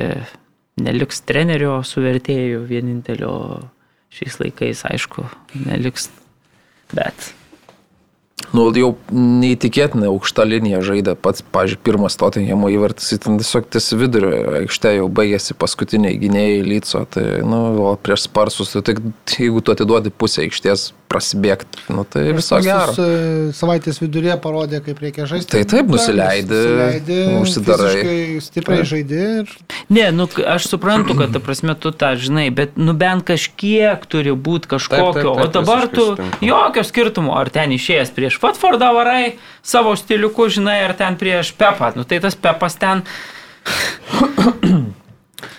neliks 0.79 1.25
trenerio 1.27 1.79
suvertėjų 1.85 2.63
vienintelio 2.69 3.33
šiais 4.13 4.39
laikais, 4.41 4.85
aišku, 4.89 5.27
neliks, 5.67 6.07
bet 6.95 7.33
Nu, 8.55 8.65
jau 8.73 8.93
neįtikėtinai 9.13 10.07
aukšta 10.09 10.45
linija 10.47 10.79
žaidė 10.85 11.13
pats, 11.19 11.43
pažiūrėjau, 11.53 11.83
pirmas 11.85 12.17
Tottenhamo 12.17 12.71
įvartis, 12.73 13.11
ten 13.21 13.37
tiesiog 13.41 13.67
ties 13.69 13.91
vidurio 13.99 14.31
aikšte 14.61 14.95
jau 14.95 15.09
baigėsi 15.11 15.57
paskutiniai 15.59 16.17
gynėjai 16.21 16.63
lyco, 16.65 17.03
tai, 17.13 17.25
nu, 17.45 17.59
o 17.91 17.93
prieš 18.01 18.25
sparsus, 18.29 18.73
tai 18.73 18.85
tik, 18.89 19.03
jeigu 19.35 19.61
tu 19.61 19.75
atiduodi 19.75 20.13
pusę 20.15 20.47
aikštės 20.47 20.89
prasibėgti, 21.09 21.81
nu, 21.89 22.03
tai 22.05 22.27
viso 22.37 22.59
gero. 22.63 22.93
E, 22.93 23.49
Savaitės 23.57 23.97
vidurėje 24.01 24.35
parodė, 24.43 24.79
kaip 24.85 25.01
reikia 25.01 25.25
žaisti. 25.29 25.49
Tai 25.55 25.63
taip, 25.71 25.89
nusileidi, 25.89 26.53
Nusileidi, 26.53 27.17
užsidarai. 27.39 27.95
Stipriai 28.45 28.85
žaidži 28.87 29.21
ir 29.41 29.53
Ne, 29.89 30.05
nu, 30.13 30.27
aš 30.53 30.67
suprantu, 30.69 31.15
kad, 31.17 31.33
ta 31.33 31.41
prasme, 31.41 31.73
tu 31.73 31.89
tą 31.89 32.13
žinai, 32.21 32.47
bet, 32.53 32.77
nu, 32.77 32.93
bent 32.97 33.25
kažkiek 33.25 34.05
turi 34.09 34.35
būti 34.37 34.69
kažkokio. 34.75 35.09
Taip, 35.09 35.23
taip, 35.23 35.33
taip, 35.33 35.47
o 35.47 35.53
dabar 35.57 35.87
tu 35.89 36.05
sutinku. 36.11 36.41
jokio 36.45 36.85
skirtumo, 36.85 37.33
ar 37.39 37.49
ten 37.53 37.73
išėjęs 37.73 38.13
prieš 38.13 38.37
Watfordą 38.43 38.91
varai 38.95 39.23
savo 39.65 39.95
stiliuku, 39.97 40.49
žinai, 40.53 40.79
ar 40.85 40.93
ten 40.99 41.17
prieš 41.19 41.55
Pepą. 41.57 41.95
Nu, 41.97 42.05
tai 42.05 42.21
tas 42.21 42.37
Pepas 42.37 42.77
ten, 42.77 43.01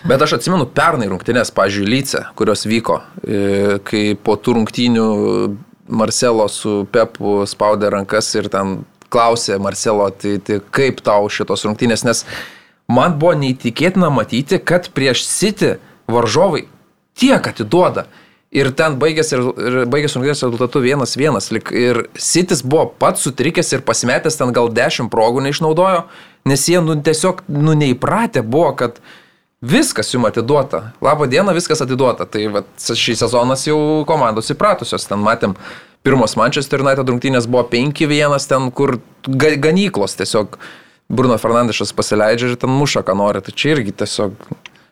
Bet 0.09 0.23
aš 0.23 0.39
atsimenu 0.39 0.67
pernai 0.75 1.09
rungtynės, 1.11 1.53
pažiūrėjau, 1.57 1.91
Lyce, 1.91 2.23
kurios 2.39 2.65
vyko, 2.69 3.01
e, 3.25 3.79
kai 3.85 4.15
po 4.15 4.37
tų 4.37 4.59
rungtynių 4.61 5.07
Marcelo 5.91 6.47
su 6.49 6.87
Pepu 6.93 7.41
spaudė 7.51 7.91
rankas 7.91 8.29
ir 8.39 8.49
ten 8.53 8.85
klausė 9.11 9.59
Marcelo, 9.59 10.07
tai, 10.15 10.37
tai 10.39 10.61
kaip 10.71 11.01
tau 11.03 11.27
šitos 11.33 11.65
rungtynės, 11.67 12.05
nes 12.07 12.25
man 12.91 13.17
buvo 13.19 13.35
neįtikėtina 13.41 14.11
matyti, 14.15 14.61
kad 14.63 14.89
prieš 14.95 15.25
City 15.27 15.77
varžovai 16.11 16.67
tiek 17.19 17.43
atiduoda. 17.51 18.07
Ir 18.51 18.73
ten 18.75 18.97
baigėsi, 18.99 19.37
baigėsi 19.87 20.17
rungtynės 20.19 20.41
rezultatu 20.43 20.81
1-1. 20.83 21.51
lik- 21.55 21.71
Ir 21.71 22.09
Sitis 22.19 22.63
buvo 22.67 22.87
pats 22.99 23.23
sutrikęs 23.23 23.73
ir 23.77 23.81
pasimetęs 23.87 24.37
ten 24.39 24.51
gal 24.53 24.69
10 24.75 25.07
progų 25.11 25.43
neišnaudojo, 25.45 26.05
nes 26.51 26.65
jie 26.67 26.81
nu, 26.83 26.97
tiesiog 26.99 27.45
nu, 27.49 27.75
neįpratę 27.79 28.43
buvo, 28.43 28.73
kad 28.75 28.99
viskas 29.61 30.15
jums 30.15 30.29
atiduota. 30.31 30.93
Labą 31.01 31.27
dieną, 31.27 31.55
viskas 31.55 31.83
atiduota. 31.85 32.27
Tai 32.27 32.47
vat, 32.57 32.69
šį 32.81 33.17
sezonas 33.21 33.67
jau 33.69 33.79
komandos 34.09 34.51
įpratusios. 34.53 35.07
Ten 35.09 35.21
matėm, 35.25 35.57
pirmos 36.07 36.37
Manchester 36.41 36.85
United 36.85 37.09
rungtynės 37.13 37.49
buvo 37.51 37.67
5-1, 37.73 38.49
ten 38.49 38.71
kur 38.73 38.99
ga, 39.29 39.55
ganyklos 39.61 40.17
tiesiog 40.21 40.59
Bruno 41.11 41.37
Fernandešas 41.43 41.93
pasileidžia 41.97 42.53
ir 42.53 42.61
ten 42.61 42.73
muša, 42.73 43.05
ką 43.07 43.17
nori. 43.19 43.45
Tai 43.45 43.55
čia 43.55 43.77
irgi 43.77 43.97
tiesiog 44.03 44.37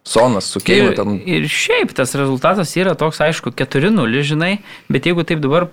Sonas 0.08 0.46
su 0.48 0.60
Keinu 0.64 0.92
ir, 0.92 0.96
ten. 0.96 1.18
ir 1.28 1.44
šiaip 1.52 1.92
tas 1.96 2.14
rezultatas 2.16 2.70
yra 2.80 2.94
toks, 2.96 3.20
aišku, 3.20 3.52
4-0, 3.52 4.22
žinai, 4.24 4.54
bet 4.88 5.04
jeigu 5.04 5.24
taip 5.28 5.42
dabar 5.44 5.66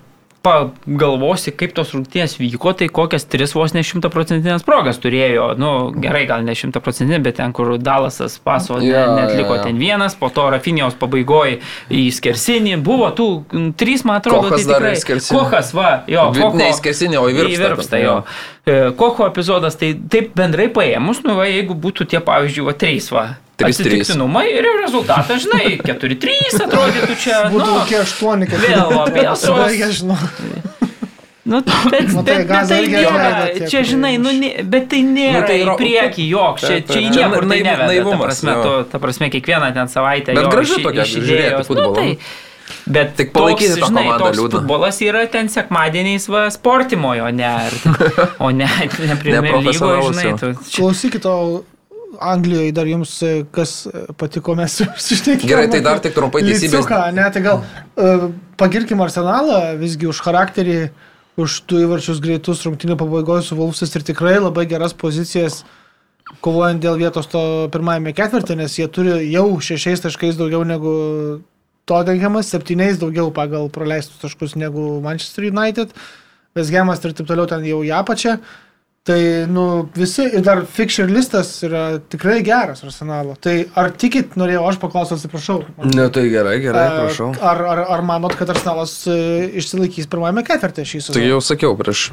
pagalvosi, 0.45 1.51
kaip 1.57 1.73
tos 1.77 1.91
rungtynės 1.95 2.37
vyko, 2.39 2.73
tai 2.77 2.87
kokias 2.93 3.25
tris 3.29 3.55
vos 3.57 3.73
ne 3.75 3.81
šimtaprocentinės 3.85 4.65
progas 4.67 4.99
turėjo. 5.01 5.51
Nu, 5.59 5.71
gerai, 6.01 6.25
gal 6.29 6.45
ne 6.45 6.55
šimtaprocentinė, 6.57 7.19
bet 7.25 7.39
ten, 7.41 7.53
kur 7.55 7.75
Dalasas 7.81 8.37
paso 8.45 8.77
Jo, 8.79 8.85
yeah, 8.91 9.13
net 9.17 9.33
jo, 9.33 9.39
liko 9.41 9.57
jo. 9.57 9.63
ten 9.65 9.79
vienas, 9.81 10.15
po 10.19 10.29
to 10.33 10.47
Rafinijos 10.53 10.97
pabaigoje 11.01 11.59
į 11.89 12.03
skersinį, 12.15 12.77
buvo 12.85 13.09
tų 13.17 13.29
trys, 13.79 14.05
man 14.07 14.19
atrodo, 14.21 14.49
Kochas 14.51 14.65
tai 14.67 14.75
tikrai. 14.75 15.21
Kochas, 15.39 15.71
va, 15.77 15.89
jo, 16.11 16.27
Kocho- 16.35 16.53
ne 16.59 16.69
į 16.71 16.77
skersinį, 16.81 17.19
o 17.21 17.25
į 17.31 17.39
virpstą. 17.39 17.55
Į 17.55 17.63
virpstą, 17.65 18.03
jo. 18.03 18.17
E, 18.65 18.77
Kocho 18.99 19.29
epizodas, 19.31 19.79
tai 19.79 19.93
taip 20.11 20.35
bendrai 20.37 20.67
paėmus, 20.73 21.23
nu, 21.25 21.37
va, 21.39 21.47
jeigu 21.49 21.77
būtų 21.77 22.07
tie, 22.13 22.21
pavyzdžiui, 22.25 22.67
va, 22.69 22.77
trys, 22.85 23.09
va. 23.15 23.25
Atsitiktinumai 23.63 24.45
ir 24.51 24.65
jau 24.67 24.73
rezultatas, 24.81 25.45
žinai, 25.45 25.77
4-3 25.85 26.59
atrodytų 26.65 27.15
čia. 27.23 27.37
Būtų 27.53 27.67
nu, 27.69 27.77
kokie 27.79 27.99
aštuoni, 28.01 28.49
kad 28.51 28.59
vėl, 28.59 28.95
tos- 29.39 29.99
žinau. 30.01 30.17
Nu, 31.45 31.59
bet, 31.61 32.07
Matai, 32.09 32.09
bet, 32.09 32.25
bet 32.25 32.47
Gaza 32.49 32.73
tai 32.73 32.79
irgi 32.81 32.95
nėra, 32.95 33.09
atrodo 33.21 33.59
tiek, 33.59 33.67
čia 33.69 33.81
žinai, 33.85 34.15
nu, 34.17 34.31
ne, 34.33 34.49
bet 34.65 34.87
tai 34.89 35.01
nėra 35.05 35.43
Nu, 35.43 35.47
tai 35.51 35.57
į 35.59 35.65
yra- 35.67 35.75
priekį 35.77 36.25
joks, 36.31 36.63
čia, 36.65 36.79
čia 36.89 37.03
į 37.03 37.11
niekur 37.13 37.45
tai 37.45 37.59
neveda, 37.61 37.75
ta 37.83 37.89
naivumas, 37.91 38.23
prasme, 38.25 38.55
jo. 38.55 38.63
tu, 38.65 38.71
ta 38.95 39.01
prasme, 39.03 39.29
kiekvieną 39.35 39.69
ten 39.77 39.91
savaitę. 39.93 40.33
Bet 40.33 40.49
gražu 40.49 40.79
tokia, 40.81 41.05
žiūrėti 41.05 41.61
futbolą. 41.69 41.93
Nu, 41.93 42.17
tai, 42.17 42.81
bet 42.97 43.13
Tik 43.21 43.29
palaikyti 43.35 43.77
tą 43.77 43.91
žinai, 43.91 44.07
komandą 44.07 44.25
toks 44.25 44.39
liūdna. 44.41 44.57
Futbolas 44.57 44.99
yra 45.05 45.21
ten 45.37 45.53
sekmadieniais, 45.53 46.25
va, 46.33 46.47
sportimojo, 46.49 47.29
o 47.29 47.31
ne, 47.37 47.45
ar 47.45 47.77
o 48.41 48.49
ne, 48.49 48.65
ne 48.65 49.19
Premier 49.21 49.21
lygoje, 49.21 49.45
Neprofesionalus 49.45 50.17
žinai. 50.17 50.27
jau. 50.31 50.37
Tu, 50.41 50.51
čia- 50.65 50.81
Klausykit, 50.81 51.29
o 51.29 51.37
Anglijoje 52.21 52.73
dar 52.75 52.89
jums 52.89 53.13
e, 53.23 53.31
kas 53.55 53.85
e, 53.87 54.05
patiko, 54.19 54.55
mes 54.57 54.77
susitikėme. 54.79 55.49
Gerai, 55.49 55.69
tai 55.71 55.81
dar 55.85 56.01
tik 56.03 56.15
trumpai 56.17 56.43
teisybės. 56.45 56.89
Ne, 57.15 57.25
tai 57.33 57.43
gal 57.45 57.61
uh, 57.61 58.27
pagirkim 58.59 59.01
Arsenalą 59.05 59.75
visgi 59.81 60.09
už 60.09 60.21
charakterį, 60.25 60.77
už 61.41 61.61
tų 61.69 61.81
įvarčius 61.85 62.21
greitus 62.23 62.63
rungtinių 62.67 62.95
pabaigoje 62.99 63.49
su 63.49 63.57
Vulfsis 63.59 63.91
ir 63.97 64.05
tikrai 64.07 64.37
labai 64.39 64.63
geras 64.71 64.95
pozicijas 64.95 65.63
kovojant 66.41 66.81
dėl 66.81 66.97
vietos 66.99 67.27
to 67.29 67.41
pirmajame 67.73 68.13
ketvirtį, 68.15 68.57
nes 68.61 68.77
jie 68.79 68.87
turi 68.91 69.17
jau 69.29 69.47
šešiais 69.61 70.03
taškais 70.05 70.39
daugiau 70.39 70.63
negu 70.67 70.93
Tottenhamas, 71.85 72.49
septyniais 72.49 72.97
daugiau 72.97 73.29
pagal 73.33 73.67
praleistus 73.69 74.17
taškus 74.23 74.55
negu 74.57 74.95
Manchester 75.05 75.45
United, 75.51 75.91
Vesgemas 76.55 77.03
ir 77.03 77.13
taip 77.13 77.27
toliau 77.27 77.45
ten 77.51 77.65
jau 77.67 77.81
ją 77.83 77.99
pačią. 78.07 78.37
Tai, 79.05 79.45
nu, 79.53 79.89
visi, 79.93 80.23
ir 80.33 80.41
dar 80.41 80.63
fixture 80.65 81.11
listas 81.13 81.51
yra 81.61 81.99
tikrai 82.09 82.39
geras 82.41 82.81
arsenalo. 82.81 83.35
Tai 83.37 83.53
ar 83.77 83.91
tikit, 83.93 84.33
norėjau 84.33 84.63
aš 84.65 84.79
paklausti, 84.81 85.13
atsiprašau. 85.19 85.59
Ne, 85.91 86.07
tai 86.09 86.23
gerai, 86.33 86.55
gerai, 86.63 86.87
prašau. 87.03 87.27
Ar, 87.37 87.61
ar, 87.75 87.83
ar 87.93 88.03
manot, 88.07 88.33
kad 88.39 88.49
arsenalas 88.55 88.95
e, 89.05 89.19
išsilaikys 89.61 90.09
pirmajame 90.09 90.41
ketvirtį 90.49 90.87
šį 90.89 91.03
sezoną? 91.03 91.19
Tai 91.19 91.29
jau 91.29 91.39
sakiau 91.51 91.77
prieš 91.77 92.07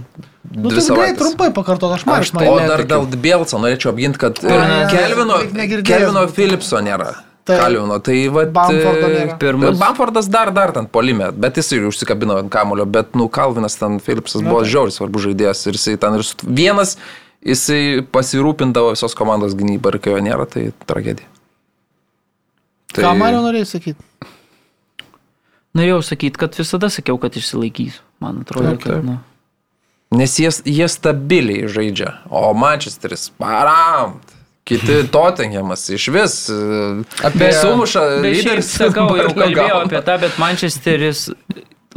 Nu, 0.53 0.69
tai 0.69 0.77
gerai, 0.77 0.85
savaitės. 0.91 1.21
trumpai 1.23 1.49
pakartot, 1.57 1.97
aš 1.97 2.05
man 2.05 2.29
tai 2.29 2.53
O 2.53 2.61
dar 2.61 2.85
dėl 2.85 3.09
Bielso 3.25 3.57
norėčiau 3.63 3.95
apginti, 3.95 4.21
kad 4.21 4.45
e, 4.45 4.63
Kelvino. 4.93 5.41
Kelvino 5.89 6.29
Philipso 6.29 6.85
nėra. 6.85 7.15
Tai- 7.45 7.57
Kalvino, 7.59 7.97
tai 7.99 8.29
va. 8.31 8.45
Nėra. 8.47 9.35
Pirmas- 9.41 9.79
Bamfordas 9.81 10.29
dar, 10.31 10.53
dar 10.55 10.71
ten 10.77 10.87
polime, 10.87 11.33
bet 11.35 11.57
jis 11.59 11.73
ir 11.75 11.89
užsikabino 11.89 12.37
ant 12.39 12.51
kamulio, 12.55 12.85
bet, 12.87 13.17
nu, 13.19 13.27
Kalvinas 13.29 13.75
ten 13.81 13.99
Philipsas 13.99 14.45
buvo 14.47 14.61
žiauris 14.63 15.01
svarbus 15.01 15.25
žaidėjas 15.27 15.65
ir 15.67 15.75
jisai 15.81 15.97
ten 15.99 16.15
ir 16.15 16.23
su- 16.23 16.37
vienas, 16.47 16.97
jisai 17.43 18.05
pasirūpindavo 18.15 18.93
visos 18.95 19.17
komandos 19.19 19.57
gynybą 19.59 19.91
ir 19.95 19.99
kai 19.99 20.15
jo 20.15 20.21
nėra, 20.23 20.47
tai 20.47 20.69
tragedija. 20.87 21.27
Tai... 22.95 23.03
Ką 23.09 23.13
Mario 23.19 23.41
norėjai 23.43 23.67
sakyti? 23.73 24.31
Norėjau 25.75 26.03
sakyti, 26.05 26.37
kad 26.39 26.55
visada 26.59 26.91
sakiau, 26.93 27.17
kad 27.19 27.35
išsilaikys. 27.41 27.99
Man 28.23 28.43
atrodo, 28.45 28.75
Taip, 28.77 28.83
taip. 28.85 28.93
kad, 29.01 29.05
nu. 29.09 29.19
Nes 30.13 30.35
jie, 30.37 30.51
jie 30.69 30.87
stabiliai 30.93 31.67
žaidžia, 31.73 32.19
o 32.29 32.51
Manchesteris 32.55 33.31
param. 33.41 34.19
Kiti 34.65 35.01
Tottenhamas 35.15 35.89
iš 35.91 36.09
vis 36.15 36.37
apie 37.25 37.49
Bet 37.49 37.59
šiaip 37.91 38.23
lyderis. 38.25 38.73
sakau, 38.79 39.09
jau 39.21 39.33
kalbėjau 39.35 39.83
apie 39.85 40.03
tą, 40.07 40.19
bet 40.23 40.39
Manchesteris 40.43 41.27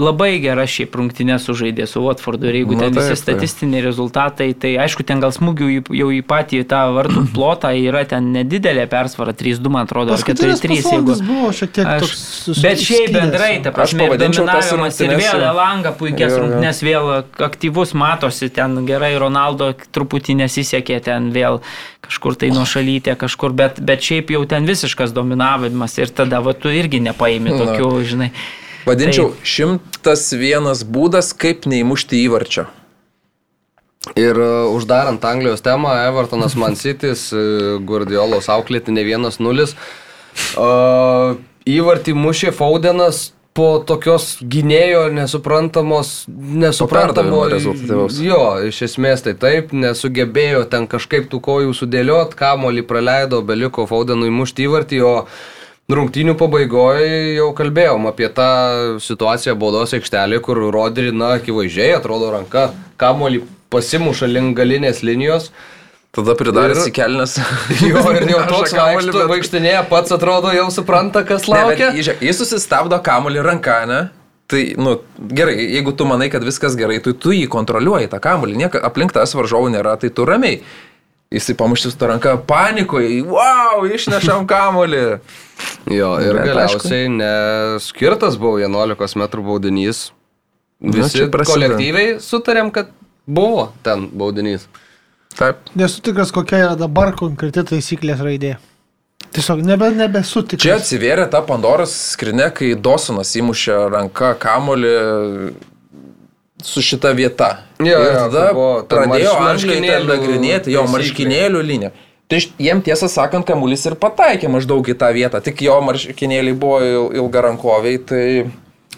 labai 0.02 0.38
gera 0.44 0.66
šiaip 0.68 0.96
rungtynės 0.98 1.46
sužaidė 1.48 1.88
su 1.90 2.02
Watfordu 2.04 2.50
ir 2.50 2.60
jeigu 2.62 2.76
Nu, 2.76 2.82
ten 2.82 2.92
taip, 2.92 3.00
visi 3.00 3.14
taip. 3.14 3.22
statistiniai 3.22 3.84
rezultatai, 3.86 4.50
tai 4.60 4.74
aišku, 4.84 5.06
ten 5.08 5.22
gal 5.24 5.32
smūgių 5.36 5.70
jau 5.96 6.10
į 6.12 6.20
patį 6.28 6.62
tą 6.70 6.82
vartų 6.98 7.24
plotą 7.36 7.72
yra 7.80 8.04
ten 8.10 8.32
nedidelė 8.36 8.88
persvara, 8.92 9.36
3-2 9.38 9.72
man 9.72 9.88
atrodo, 9.88 10.16
ar 10.16 10.20
Paskutinis 10.20 10.60
4-3, 10.64 10.76
jeigu... 10.76 10.84
pusvalandis 10.84 11.24
buvo 11.30 11.54
šiek 11.56 11.74
tiek 11.78 11.92
Aš, 11.96 12.04
toks 12.04 12.62
bet 12.66 12.84
šiaip 12.84 13.16
bendrai, 13.16 13.52
ta 13.64 13.74
prasme, 13.76 14.10
dominavimas 14.12 15.02
ir 15.06 15.16
vėl 15.16 15.48
Elanga 15.52 15.96
puikias 15.96 16.36
rungtynės, 16.36 16.84
vėl 16.86 17.12
aktyvus 17.48 17.96
matosi, 17.96 18.52
ten 18.54 18.82
gerai 18.90 19.14
Ronaldo 19.22 19.72
truputį 19.96 20.40
nesisekė, 20.44 21.00
ten 21.08 21.32
vėl 21.36 21.62
kažkur 22.06 22.38
tai 22.38 22.52
nuošalytė, 22.54 23.16
kažkur, 23.20 23.56
bet, 23.58 23.80
bet 23.82 24.04
šiaip 24.06 24.36
jau 24.36 24.44
ten 24.50 24.68
visiškas 24.68 25.16
dominavimas 25.16 25.98
ir 25.98 26.12
tada 26.14 26.42
va, 26.46 26.54
tu 26.54 26.70
irgi 26.74 27.02
nepaimi 27.02 27.54
Na. 27.54 27.64
tokių, 27.64 27.90
žinai. 28.06 28.32
Vadinčiau, 28.86 29.32
šimtas 29.42 30.28
vienas 30.38 30.84
būdas, 30.86 31.32
kaip 31.34 31.66
neįmušti 31.70 32.22
įvarčio. 32.26 32.68
Ir 34.14 34.38
uh, 34.38 34.70
uždarant 34.70 35.24
Anglijos 35.26 35.64
temą, 35.66 35.96
Evertonas 36.06 36.54
Man 36.60 36.78
City's, 36.82 37.32
uh, 37.34 37.78
Guardiolos 37.82 38.52
auklėti 38.54 38.94
ne 38.94 39.06
vienas 39.08 39.42
nulis. 39.42 39.74
Uh, 40.54 41.40
įvartį 41.66 42.14
mušė 42.14 42.54
Faudenas 42.54 43.32
po 43.56 43.80
tokios 43.88 44.36
gynėjo 44.44 45.08
nesuprantamos, 45.16 46.26
nesuprantamo 46.28 47.46
rezultatyvaus. 47.54 48.18
Jo, 48.20 48.42
iš 48.68 48.82
esmės 48.90 49.24
tai 49.26 49.34
taip, 49.40 49.72
nesugebėjo 49.72 50.66
ten 50.72 50.90
kažkaip 50.92 51.30
tų 51.32 51.40
kojų 51.46 51.76
sudėliot, 51.78 52.36
kamolį 52.38 52.84
praleido, 52.90 53.40
beliko 53.48 53.88
Faudenui 53.88 54.34
mušti 54.36 54.68
įvartį, 54.68 55.00
o 55.08 55.14
Rungtynių 55.86 56.34
pabaigoje 56.40 57.36
jau 57.38 57.52
kalbėjom 57.54 58.08
apie 58.10 58.26
tą 58.34 58.46
situaciją 59.06 59.54
baudos 59.62 59.92
aikštelėje, 59.94 60.42
kur 60.48 60.58
Rodri, 60.74 61.12
na, 61.14 61.36
akivaizdžiai 61.38 61.92
atrodo 62.00 62.32
ranka, 62.34 62.72
kamolį 62.98 63.44
pasimuša 63.70 64.26
link 64.32 64.58
galinės 64.58 65.04
linijos. 65.06 65.52
Tada 66.16 66.34
pridaręs 66.40 66.80
Ir- 66.88 66.90
į 66.90 66.94
kelnes. 66.96 67.36
Jo, 67.86 68.02
ir 68.18 68.26
jau 68.32 68.42
toks 68.50 68.74
kamuolį, 68.74 69.12
vaikšto, 69.12 69.20
bet- 69.20 69.32
vaikštinėje 69.36 69.84
pats 69.92 70.16
atrodo 70.16 70.54
jau 70.56 70.66
supranta, 70.74 71.22
kas 71.28 71.46
Ne, 71.46 71.62
bet 71.70 71.84
laukia. 71.84 72.18
Jis 72.24 72.40
susistabdo 72.42 72.98
kamuolį 73.06 73.44
ranką, 73.46 73.78
ne? 73.92 74.00
Tai, 74.50 74.64
nu, 74.78 74.96
gerai, 75.38 75.54
jeigu 75.74 75.94
tu 75.98 76.06
manai, 76.10 76.32
kad 76.34 76.42
viskas 76.46 76.74
gerai, 76.78 76.98
tai 77.02 77.14
tu 77.18 77.34
jį 77.34 77.46
kontroliuoji, 77.52 78.10
tą 78.10 78.18
kamuolį, 78.22 78.58
nieka, 78.64 78.82
aplink 78.90 79.14
tas 79.14 79.34
varžovų 79.38 79.72
nėra, 79.74 79.96
tai 80.02 80.10
tu 80.14 80.26
ramiai. 80.26 80.60
Jisai 81.36 81.56
pamuštis 81.60 81.98
tą 82.00 82.08
ranką 82.14 82.38
panikoje, 82.48 83.18
wow, 83.28 83.84
išnešam 83.92 84.46
kamuolį. 84.48 85.02
Jo, 85.92 86.14
ir 86.24 86.38
Bet 86.40 86.48
galiausiai 86.48 87.10
neskirtas 87.12 88.38
buvo 88.40 88.62
11 88.62 89.20
m 89.20 89.28
baudinys. 89.44 90.06
Nu, 90.80 90.94
Visi 90.96 91.26
prasideda. 91.32 91.48
kolektyviai 91.52 92.16
sutarėm, 92.24 92.72
kad 92.72 92.92
buvo 93.28 93.70
ten 93.84 94.08
baudinys. 94.14 94.68
Taip. 95.36 95.68
Nesu 95.76 96.00
tikras, 96.02 96.32
kokia 96.32 96.62
yra 96.70 96.80
dabar 96.80 97.12
konkreti 97.20 97.64
taisyklės 97.68 98.24
raidė. 98.24 98.56
Tiesiog 99.36 99.60
nebe, 99.68 99.90
nebesu 99.92 100.46
tikras. 100.46 100.64
Čia 100.64 100.78
atsivėrė 100.80 101.28
ta 101.32 101.42
Pandoros 101.44 101.92
skrinė, 102.14 102.48
kai 102.56 102.72
Dosonas 102.80 103.34
įmušė 103.36 103.80
ranką 103.92 104.32
kamolį 104.40 104.94
su 106.64 106.82
šita 106.82 107.12
vieta. 107.16 107.58
Jo, 107.80 107.86
ir 108.00 108.12
jo, 108.14 108.20
tada 108.32 108.44
ta 108.88 108.96
pradėjo 109.02 109.32
Anglija 109.36 109.36
ten 109.36 109.48
marškinėlių 109.48 110.12
nagrinėti 110.14 110.72
jo 110.76 110.84
marškinėlių 110.88 111.64
liniją. 111.72 111.92
Tai 112.28 112.40
jiem 112.58 112.80
tiesą 112.82 113.06
sakant, 113.12 113.46
kamuolys 113.46 113.84
ir 113.86 113.94
pataikė 114.02 114.50
maždaug 114.50 114.88
į 114.90 114.96
tą 114.98 115.12
vietą, 115.14 115.42
tik 115.46 115.62
jo 115.62 115.76
marškinėliai 115.86 116.56
buvo 116.58 116.80
il- 116.82 117.20
ilgarankoviai, 117.22 118.00
tai 118.02 118.24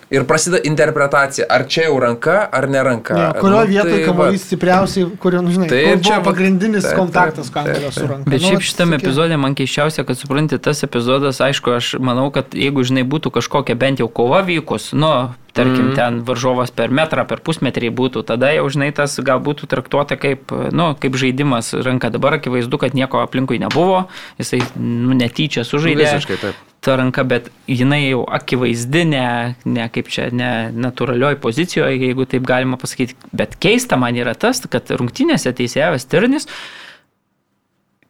ir 0.09 0.23
prasideda 0.23 0.61
interpretacija, 0.63 1.43
ar 1.51 1.65
čia 1.67 1.89
jau 1.89 1.97
ranka, 1.99 2.47
ar 2.51 2.69
ne 2.71 2.79
ranka. 2.83 3.17
Jo, 3.19 3.33
kurio 3.41 3.57
Nu, 3.59 3.65
vietoje 3.67 3.97
tai 3.97 4.05
kamuolys 4.05 4.45
stipriausiai, 4.47 5.09
kurio, 5.19 5.41
nu, 5.43 5.51
žinai, 5.51 5.67
Tai 5.67 5.81
kur 5.83 5.99
čia 6.07 6.21
pagrindinis 6.23 6.83
taip, 6.87 6.95
kontaktas 7.01 7.49
taip, 7.49 7.53
kamuolio 7.57 7.91
su 7.91 7.99
taip. 7.99 8.09
ranka. 8.13 8.29
Bet 8.29 8.41
Nu, 8.41 8.47
šiaip 8.47 8.61
vat 8.61 8.67
šitame 8.69 8.95
tokie- 8.95 9.03
epizode 9.09 9.37
man 9.37 9.55
keiščiausia, 9.55 10.05
kad 10.07 10.15
supranti, 10.17 10.57
tas 10.63 10.83
epizodas, 10.87 11.41
aišku, 11.43 11.75
aš 11.75 11.95
manau, 11.99 12.31
kad 12.31 12.45
jeigu, 12.55 12.79
žinai, 12.87 13.03
būtų 13.03 13.31
kažkokia 13.35 13.75
bent 13.75 13.99
jau 13.99 14.07
kova 14.07 14.39
vykus, 14.47 14.93
nu, 14.93 15.33
tarkim, 15.57 15.89
mm. 15.89 15.95
ten 15.97 16.21
varžovas 16.27 16.71
per 16.75 16.93
metrą, 16.93 17.25
per 17.29 17.41
pusmetrį 17.45 17.89
būtų, 17.97 18.23
tada 18.29 18.51
jau, 18.55 18.67
žinai, 18.71 18.91
tas 18.95 19.17
gal 19.25 19.41
būtų 19.43 19.69
traktuota 19.71 20.17
kaip, 20.19 20.53
nu, 20.75 20.91
kaip 21.01 21.17
žaidimas 21.19 21.73
ranka. 21.85 22.11
Dabar 22.13 22.37
akivaizdu, 22.37 22.79
kad 22.81 22.95
nieko 22.97 23.21
aplinkui 23.25 23.59
nebuvo, 23.61 24.05
jisai, 24.39 24.61
nu, 24.77 25.17
netyčia 25.17 25.65
sužaidė. 25.67 26.05
Visiškai 26.05 26.39
taip. 26.45 26.63
Ta 26.85 26.95
ranka, 26.99 27.25
bet 27.27 27.49
jinai 27.67 28.03
jau 28.05 28.21
akivaizdi, 28.37 29.03
ne, 29.09 29.27
ne 29.65 29.87
kaip 29.91 30.11
čia, 30.13 30.29
ne 30.31 30.51
natūralioj 30.77 31.39
pozicijoje, 31.43 31.97
jeigu 32.05 32.27
taip 32.29 32.45
galima 32.47 32.77
pasakyti. 32.79 33.17
Bet 33.35 33.57
keista 33.59 33.97
man 33.99 34.15
yra 34.15 34.37
tas, 34.37 34.61
kad 34.69 34.93
rungtynėse 34.93 35.51
teisėjas 35.57 36.05
Tirnis 36.07 36.47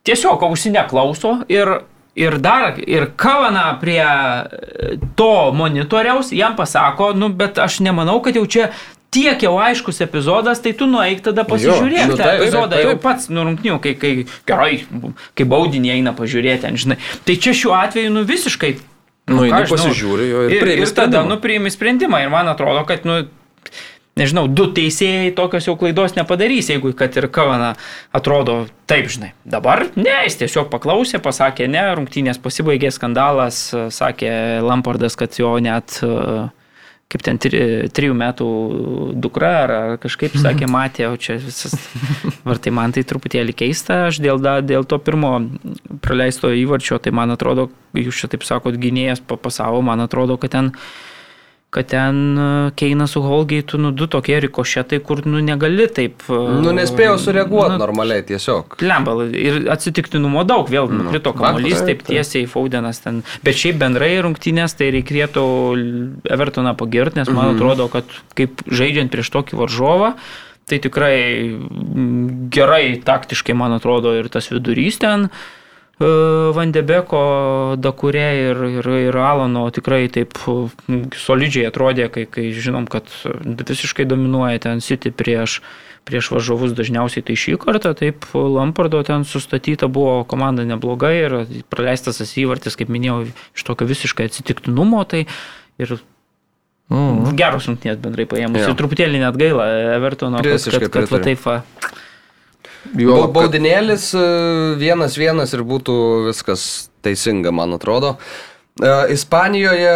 tiesiog 0.08 0.44
ausinę 0.48 0.84
klauso 0.88 1.40
ir, 1.52 1.80
ir 2.18 2.38
dar, 2.42 2.76
ir 2.82 3.12
kavana 3.16 3.70
prie 3.82 4.02
e, 4.02 4.98
to 5.16 5.52
monitoriaus 5.54 6.32
jam 6.34 6.56
pasako, 6.58 7.12
nu, 7.14 7.30
bet 7.30 7.60
aš 7.62 7.80
nemanau, 7.86 8.20
kad 8.26 8.36
jau 8.40 8.46
čia 8.50 8.72
tiek 9.14 9.42
jau 9.44 9.56
aiškus 9.62 10.02
epizodas, 10.04 10.60
tai 10.64 10.74
tu 10.78 10.88
nueik 10.90 11.24
tada 11.26 11.46
pasižiūrėk 11.48 12.12
nu 12.12 12.18
tą 12.18 12.26
taip, 12.26 12.42
epizodą. 12.42 12.74
taip, 12.74 12.82
taip. 12.82 12.92
Jau 12.92 13.00
pats 13.06 13.30
nurungniu, 13.34 13.80
kai, 13.84 13.94
kai 14.00 14.14
gerai, 14.50 14.74
kai 15.38 15.48
baudinė 15.48 15.96
eina 15.96 16.14
pažiūrėti, 16.18 16.74
žinai. 16.84 17.00
Tai 17.26 17.38
čia 17.46 17.56
šiuo 17.58 17.76
atveju, 17.78 18.14
nu 18.14 18.26
visiškai. 18.28 18.76
Nu, 19.28 19.44
ką 19.44 19.62
aš 19.62 19.72
žinau. 19.72 19.76
pasižiūri 19.76 20.28
jo 20.30 20.44
ir 20.48 20.54
ir, 20.56 20.70
ir 20.72 20.84
tada, 20.86 20.92
sprendimą. 20.92 21.26
nu, 21.32 21.40
priimi 21.44 21.72
sprendimą. 21.72 22.22
Ir 22.24 22.30
man 22.32 22.48
atrodo, 22.52 22.86
kad, 22.88 23.08
nu, 23.08 23.26
nežinau, 24.18 24.48
du 24.50 24.68
teisėjai 24.76 25.32
tokios 25.38 25.70
jau 25.70 25.78
klaidos 25.80 26.18
nepadarys, 26.18 26.72
jeigu 26.74 26.94
kad 26.98 27.16
ir 27.20 27.30
Kavana 27.34 27.74
atrodo 28.16 28.66
taip, 28.90 29.10
žinai. 29.14 29.32
Dabar 29.48 29.86
ne, 29.96 30.20
jis 30.28 30.40
tiesiog 30.44 30.72
paklausė, 30.74 31.22
pasakė 31.24 31.70
ne, 31.72 31.84
rungtynės 32.00 32.42
pasibaigė 32.42 32.92
skandalas, 32.96 33.70
sakė 33.96 34.32
Lampardas, 34.66 35.18
kad 35.20 35.38
jo 35.40 35.56
net 35.64 36.00
kaip 37.08 37.24
ten 37.24 37.40
tri, 37.40 37.60
trijų 37.96 38.16
metų 38.20 38.48
dukra 39.24 39.52
ar, 39.64 39.74
kažkaip 40.04 40.36
sakė, 40.44 40.68
matė, 40.72 41.08
o 41.08 41.16
čia 41.20 41.38
visas. 41.40 41.76
Ar 42.48 42.60
tai 42.64 42.74
man 42.76 42.96
tai 42.96 43.06
truputėlį 43.08 43.56
keista, 43.58 44.06
aš 44.10 44.22
dėl, 44.24 44.42
dėl 44.68 44.88
to 44.88 45.00
pirmo 45.04 45.38
praleisto 46.04 46.52
įvarčio, 46.52 47.00
tai 47.04 47.16
man 47.16 47.34
atrodo, 47.36 47.70
jūs 47.98 48.24
čia 48.24 48.32
taip 48.32 48.44
sakot, 48.48 48.78
gynėjas 48.80 49.24
papasavo, 49.24 49.82
man 49.86 50.04
atrodo, 50.04 50.40
kad 50.42 50.56
ten 50.56 50.74
kad 51.70 51.86
ten 51.92 52.38
e, 52.40 52.72
Keinas 52.76 53.12
su 53.12 53.22
Holgeitu, 53.22 53.78
nu, 53.78 53.92
du 53.92 54.08
tokie 54.08 54.40
rikošetai, 54.40 55.00
kur, 55.04 55.22
nu, 55.28 55.42
negali 55.44 55.88
taip. 55.92 56.24
e, 56.30 56.40
Nu, 56.64 56.72
nespėjau 56.76 57.18
sureaguoti 57.20 57.76
nu, 57.76 57.82
normaliai 57.82 58.24
tiesiog. 58.28 58.78
Lemba, 58.88 59.18
ir 59.36 59.60
atsitiktinumo 59.74 60.46
daug, 60.48 60.72
vėl 60.72 60.88
nukrito 60.92 61.36
kamuolys, 61.36 61.82
faktas, 61.82 61.90
taip 61.90 62.06
tiesiai 62.08 62.48
Faudenas 62.50 63.04
ten. 63.04 63.22
Bet 63.44 63.60
šiaip 63.60 63.82
bendrai 63.84 64.14
rungtynės, 64.24 64.78
tai 64.80 64.90
reikėtų 64.96 65.46
Evertoną 66.32 66.74
pagirti, 66.80 67.20
nes 67.22 67.32
man 67.36 67.56
atrodo, 67.56 67.90
kad 67.92 68.16
kaip 68.38 68.64
žaidžiant 68.72 69.12
prieš 69.12 69.34
tokį 69.36 69.60
varžovą, 69.60 70.14
tai 70.68 70.80
tikrai 70.84 71.18
gerai 72.52 72.98
taktiškai, 73.04 73.56
man 73.56 73.76
atrodo, 73.76 74.16
ir 74.16 74.32
tas 74.32 74.50
vidurys 74.52 75.00
ten. 75.04 75.28
e, 75.28 75.57
Vandebeko, 75.98 77.20
Dakure 77.82 78.28
ir, 78.38 78.60
ir, 78.70 78.88
ir 79.10 79.16
Alano 79.18 79.64
tikrai 79.74 80.04
taip 80.14 80.38
mm, 80.46 81.08
solidžiai 81.18 81.72
atrodė, 81.72 82.06
kai, 82.14 82.28
kai 82.30 82.52
žinom, 82.54 82.86
kad 82.86 83.10
visiškai 83.42 84.06
dominuoja 84.06 84.62
ten 84.62 84.84
City 84.86 85.10
prieš, 85.10 85.58
prieš 86.06 86.30
varžovus 86.36 86.76
dažniausiai 86.78 87.26
tai 87.26 87.34
šį 87.34 87.58
kartą, 87.66 87.96
taip 87.98 88.30
Lampardo 88.38 89.02
ten 89.08 89.26
sustatyta 89.26 89.90
buvo 89.90 90.22
komanda 90.30 90.68
neblogai 90.70 91.16
ir 91.24 91.38
praleistas 91.74 92.22
tas 92.22 92.36
įvartis, 92.38 92.78
kaip 92.78 92.94
minėjau, 92.94 93.24
iš 93.58 93.66
tokio 93.66 93.90
visiškai 93.90 94.30
atsitiktinumo, 94.30 95.02
tai 95.10 95.26
ir 95.82 95.98
mm. 96.94 97.34
geros 97.42 97.72
rungtynės 97.72 97.98
bendrai 98.06 98.30
paėmus. 98.30 98.62
Jo. 98.62 98.76
Ir 98.76 98.78
truputėlį 98.84 99.26
net 99.26 99.42
gaila 99.42 99.66
Evertono, 99.98 100.46
kad, 100.46 100.62
kad, 100.62 100.92
kad 100.94 101.10
va 101.10 101.26
taip 101.26 101.42
va. 101.42 101.64
Jo, 102.96 103.24
Bau- 103.28 103.32
Baudinėlis 103.42 104.12
e, 104.16 104.26
vienas 104.80 105.18
vienas 105.20 105.54
ir 105.58 105.64
būtų 105.68 105.96
viskas 106.30 106.90
teisinga, 107.04 107.52
man 107.52 107.76
atrodo. 107.76 108.16
E, 108.78 108.92
Ispanijoje 109.16 109.92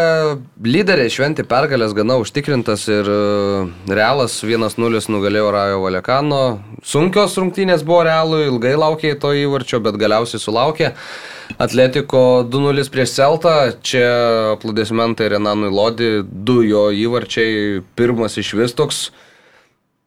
lyderiai 0.66 1.12
šventi 1.14 1.46
pergalės 1.48 1.94
gana 1.98 2.18
užtikrintas 2.22 2.88
ir 2.92 3.08
e, 3.08 3.20
Realas 3.94 4.40
1-0 4.44 5.04
nugalėjo 5.14 5.52
Rajo 5.54 5.82
Valekano. 5.86 6.42
Sunkios 6.84 7.38
rungtynės 7.38 7.86
buvo 7.86 8.04
Realui, 8.10 8.48
ilgai 8.50 8.74
laukė 8.76 9.14
to 9.22 9.32
įvarčio, 9.38 9.80
bet 9.86 10.00
galiausiai 10.02 10.42
sulaukė. 10.42 10.92
Atletiko 11.62 12.46
2-0 12.48 12.88
prieš 12.94 13.18
Celtą, 13.20 13.56
čia 13.84 14.06
aplodismentai 14.56 15.28
Renanui 15.34 15.70
Lodi, 15.70 16.12
du 16.24 16.62
jo 16.64 16.88
įvarčiai, 16.96 17.82
pirmas 18.00 18.38
iš 18.40 18.54
vis 18.56 18.74
toks 18.78 19.02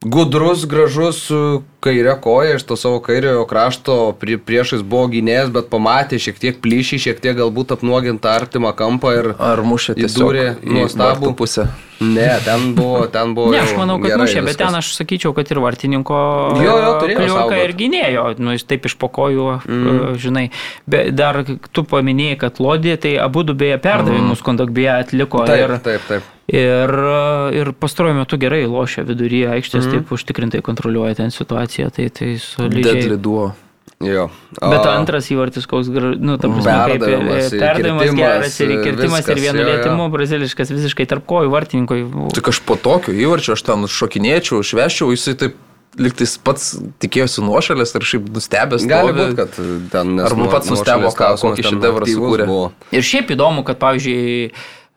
gudrus, 0.05 0.65
gražus, 0.69 1.27
su 1.85 1.90
kairė 1.90 2.20
koja 2.20 2.56
iš 2.56 2.65
to 2.65 2.77
savo 2.77 3.01
kairiojo 3.01 3.44
krašto, 3.47 4.15
prie, 4.20 4.39
priešais 4.39 4.82
buvo 4.82 5.09
gynėjas, 5.12 5.51
bet 5.52 5.69
pamatė 5.69 6.19
šiek 6.19 6.39
tiek 6.40 6.61
plyšį, 6.61 6.98
šiek 6.98 7.20
tiek 7.20 7.36
galbūt 7.36 7.77
apnuogintą 7.77 8.32
artimą 8.32 8.74
kampą 8.74 9.12
ir... 9.19 9.35
Ar 9.39 9.61
mušė 9.62 9.94
tiesiog 9.98 10.16
įdūrė 10.16 10.47
nuostabų 10.65 11.35
pusę? 11.36 11.69
Ne, 12.01 12.40
ten 12.44 12.74
buvo, 12.74 13.06
ten 13.06 13.35
buvo... 13.35 13.52
Ne, 13.52 13.61
aš 13.62 13.74
manau, 13.78 13.97
kad 14.02 14.16
mušė, 14.19 14.40
bet 14.43 14.55
viskas. 14.55 14.61
ten 14.61 14.78
aš 14.81 14.90
sakyčiau, 14.98 15.32
kad 15.36 15.51
ir 15.51 15.61
vartininko 15.62 16.19
Jo, 16.59 16.74
jo, 16.82 16.93
turėjo 17.02 17.20
kliuoka 17.20 17.59
ir 17.62 17.74
gynėjo, 17.78 18.24
nu, 18.43 18.55
jis 18.56 18.66
taip 18.66 18.89
iš 18.89 18.97
pokojų, 19.01 19.48
mm. 19.62 20.01
žinai. 20.20 20.44
Bet 20.90 21.15
dar 21.15 21.43
tu 21.47 21.85
paminėjai, 21.89 22.39
kad 22.43 22.61
Lodė, 22.62 22.97
tai 23.01 23.15
abu 23.23 23.44
du 23.47 23.55
beje 23.59 23.78
perdavimus 23.82 24.40
mm. 24.40 24.47
kontaktbėje 24.48 24.94
atliko 24.94 25.44
Taip, 25.47 25.62
ir, 25.62 25.77
taip, 25.85 26.09
taip. 26.11 26.28
ir, 26.51 26.94
ir 27.62 27.73
pastaruoju 27.78 28.19
metu 28.23 28.39
gerai 28.43 28.65
lošia 28.66 29.06
viduryje 29.06 29.52
aikštės, 29.55 29.86
mm. 29.86 29.94
taip 29.94 30.15
užtikrintai 30.19 30.62
kontroliuoja 30.66 31.20
ten 31.23 31.35
situaciją, 31.35 31.74
tai, 31.95 32.09
tai 32.11 32.37
solidžiai. 32.39 32.85
Deadly 33.03 33.17
duo. 33.21 33.53
Jo. 34.05 34.27
Bet 34.61 34.85
O- 34.85 34.91
antras 34.91 35.29
įvartis, 35.33 35.65
koks, 35.71 35.89
nu, 36.21 36.35
ta 36.37 36.49
prasme, 36.51 36.73
kaip 36.91 37.01
Perdavimas, 37.01 37.53
e, 37.53 37.59
kirtimas, 37.63 38.11
geras 38.19 38.57
ir 38.61 38.73
įkirtimas 38.75 39.23
ir 39.29 39.35
viskas, 39.35 39.41
vienu 39.45 39.61
jo, 39.63 39.65
jo. 39.65 39.71
lėtimu, 39.71 40.09
braziliškas 40.13 40.73
visiškai 40.75 41.07
tarp 41.09 41.25
kojų 41.31 41.53
vartininkui. 41.55 42.01
Tik 42.37 42.51
aš 42.53 42.59
po 42.67 42.77
tokio 42.77 43.15
įvarčio, 43.15 43.55
aš 43.57 43.63
ten 43.65 43.87
šokinėčiau, 43.89 44.61
šveščiau, 44.67 45.09
jisai 45.15 45.37
taip 45.41 45.55
liktais 45.97 46.35
pats 46.43 46.75
tikėjosi 47.01 47.45
nuošalės 47.47 47.95
ir 47.95 48.03
šiaip 48.11 48.29
nustebęs. 48.35 48.85
Gali 48.91 49.15
būti, 49.15 49.37
kad 49.39 49.55
ten 49.95 50.17
nes 50.19 50.27
Arba 50.27 50.43
nuo- 50.43 50.51
pats 50.53 50.69
nustebo, 50.75 51.09
ką- 51.15 51.39
kokį 51.41 51.63
šedevrą 51.71 52.05
sukūrė. 52.11 52.47
buvo. 52.51 52.73
Ir 52.91 53.01
šiaip 53.01 53.31
įdomu, 53.31 53.63
kad, 53.65 53.79
pavyzdžiui, 53.79 54.51
e, 54.51 54.53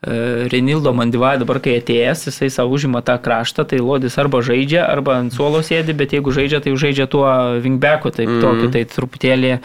Renildo 0.06 0.94
Mandivai 0.94 1.40
dabar, 1.42 1.58
kai 1.64 1.80
atėjęs, 1.80 2.28
jisai 2.30 2.52
savo 2.54 2.76
užima 2.78 3.02
tą 3.02 3.16
kraštą, 3.18 3.66
tai 3.66 3.80
Lodis 3.82 4.20
arba 4.22 4.44
žaidžia, 4.46 4.84
arba 4.86 5.18
ant 5.18 5.34
suolo 5.34 5.64
sėdi, 5.66 5.96
bet 5.98 6.14
jeigu 6.14 6.34
žaidžia, 6.36 6.62
tai 6.62 6.76
žaidžia 6.78 7.08
tuo 7.10 7.26
wingbacku, 7.64 8.14
taip 8.14 8.30
mm. 8.30 8.44
tokiu, 8.44 8.70
tai 8.76 8.84
truputėlį 8.94 9.56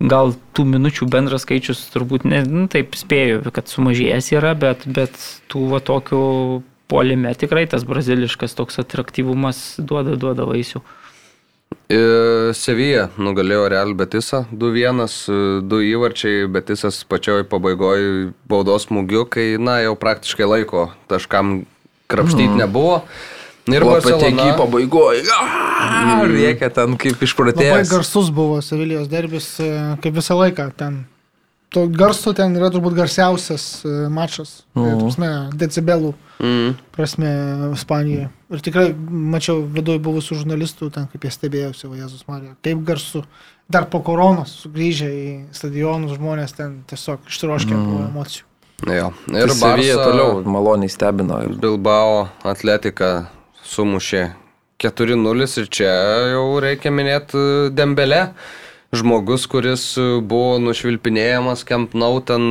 gal 0.00 0.32
tų 0.56 0.64
minučių 0.64 1.10
bendras 1.12 1.44
skaičius 1.44 1.82
turbūt, 1.92 2.24
ne, 2.24 2.40
nu, 2.48 2.64
taip 2.72 2.96
spėju, 2.96 3.44
kad 3.52 3.68
sumažėjęs 3.68 4.32
yra, 4.32 4.54
bet, 4.56 4.88
bet 4.88 5.20
tų 5.52 5.66
va 5.74 5.82
tokių 5.84 6.22
polime 6.90 7.34
tikrai 7.36 7.66
tas 7.70 7.84
braziliškas 7.86 8.56
toks 8.56 8.80
atraktyvumas 8.80 9.76
duoda, 9.78 10.16
duoda 10.16 10.48
vaisių. 10.48 10.80
E, 11.90 12.54
Sevija 12.54 13.08
nugalėjo 13.18 13.64
Real 13.72 13.96
Betisą 13.98 14.44
2-1, 14.54 15.00
e, 15.26 15.38
du 15.66 15.80
įvarčiai, 15.82 16.46
Betisas 16.46 17.02
pačioj 17.10 17.42
pabaigoje 17.50 18.30
baudos 18.50 18.86
smūgiu, 18.86 19.24
kai, 19.26 19.56
na, 19.58 19.80
jau 19.82 19.96
praktiškai 19.98 20.46
laiko 20.46 20.90
taškam 21.10 21.64
krapštyti 22.10 22.60
nebuvo. 22.62 23.00
Ir 23.70 23.84
O 23.84 23.90
pateky 23.92 24.30
Barcelona, 24.32 24.54
pabaigoje. 24.58 25.24
Rėkia 26.30 26.70
ten 26.74 26.94
kaip 26.98 27.18
Labai 27.18 27.26
išprotėjęs. 27.28 27.90
garsus 27.90 28.30
buvo 28.34 28.62
Sevilijos 28.64 29.10
derbis, 29.10 29.50
e, 29.62 29.96
kaip 30.02 30.14
visą 30.14 30.38
laiką 30.38 30.70
ten. 30.78 31.04
To 31.70 31.84
garso 31.86 32.32
ten 32.34 32.56
yra 32.58 32.66
turbūt 32.74 32.96
garsiausias 32.98 33.84
e, 33.86 33.92
mačas, 34.10 34.64
uh 34.74 34.82
-huh. 34.82 35.52
decibelų 35.54 36.14
mm, 36.40 36.74
prasme 36.90 37.30
Ispanijoje. 37.74 38.28
Ir 38.50 38.60
tikrai 38.60 38.94
mačiau 39.10 39.62
viduje 39.62 39.98
buvusių 40.02 40.40
žurnalistų, 40.42 40.90
ten 40.90 41.06
kaip 41.12 41.24
jie 41.24 41.30
stebėjosi, 41.30 41.86
o 41.86 41.94
Jėzus 41.94 42.26
Marija, 42.26 42.56
kaip 42.62 42.82
garsu. 42.84 43.22
Dar 43.70 43.86
po 43.86 44.00
koronos 44.02 44.50
sugrįžę 44.64 45.10
į 45.14 45.26
stadionus 45.54 46.16
žmonės 46.18 46.56
ten 46.56 46.82
tiesiog 46.90 47.18
ištroškė 47.28 47.74
mm. 47.74 47.84
buvo 47.86 48.04
emocijų. 48.08 48.44
jo. 48.96 49.12
Ir 49.30 49.50
Sevija 49.50 49.96
Barça 49.96 50.10
toliau 50.10 50.42
maloniai 50.42 50.88
stebino. 50.88 51.42
Ir 51.42 51.54
Bilbao 51.60 52.28
atletika 52.42 53.26
sumušė 53.62 54.30
4-0 54.80 55.60
ir 55.60 55.68
čia 55.68 55.92
jau 56.32 56.60
reikia 56.60 56.90
minėti 56.90 57.36
e, 57.36 57.70
Dembelę. 57.70 58.32
Žmogus, 58.90 59.44
kuris 59.46 59.84
e, 60.02 60.04
buvo 60.18 60.56
nušvilpinėjamas 60.58 61.62
Camp 61.66 61.92
Nou 61.94 62.18
ten 62.26 62.42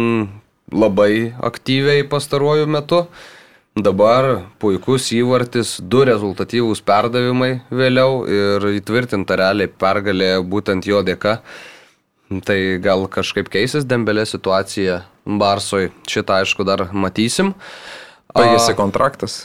labai 0.71 1.33
aktyviai 1.35 2.05
pastaruoju 2.07 2.69
metu. 2.71 3.01
Dabar 3.79 4.45
puikus 4.59 5.09
įvartis, 5.15 5.75
du 5.83 6.05
rezultatyvūs 6.07 6.81
perdavimai 6.87 7.51
vėliau 7.71 8.23
ir 8.27 8.69
įtvirtinta 8.79 9.37
realiai 9.39 9.71
pergalė 9.71 10.31
būtent 10.55 10.87
jo 10.87 11.03
dėka. 11.05 11.37
Tai 12.47 12.59
gal 12.83 13.07
kažkaip 13.11 13.51
keisis 13.51 13.87
Dembelė 13.89 14.25
situacija 14.29 15.03
Barsoj. 15.25 15.91
Šitą 16.07 16.39
aišku 16.39 16.63
dar 16.67 16.87
matysim. 16.93 17.53
baigėsi 18.35 18.75
kontraktas. 18.79 19.41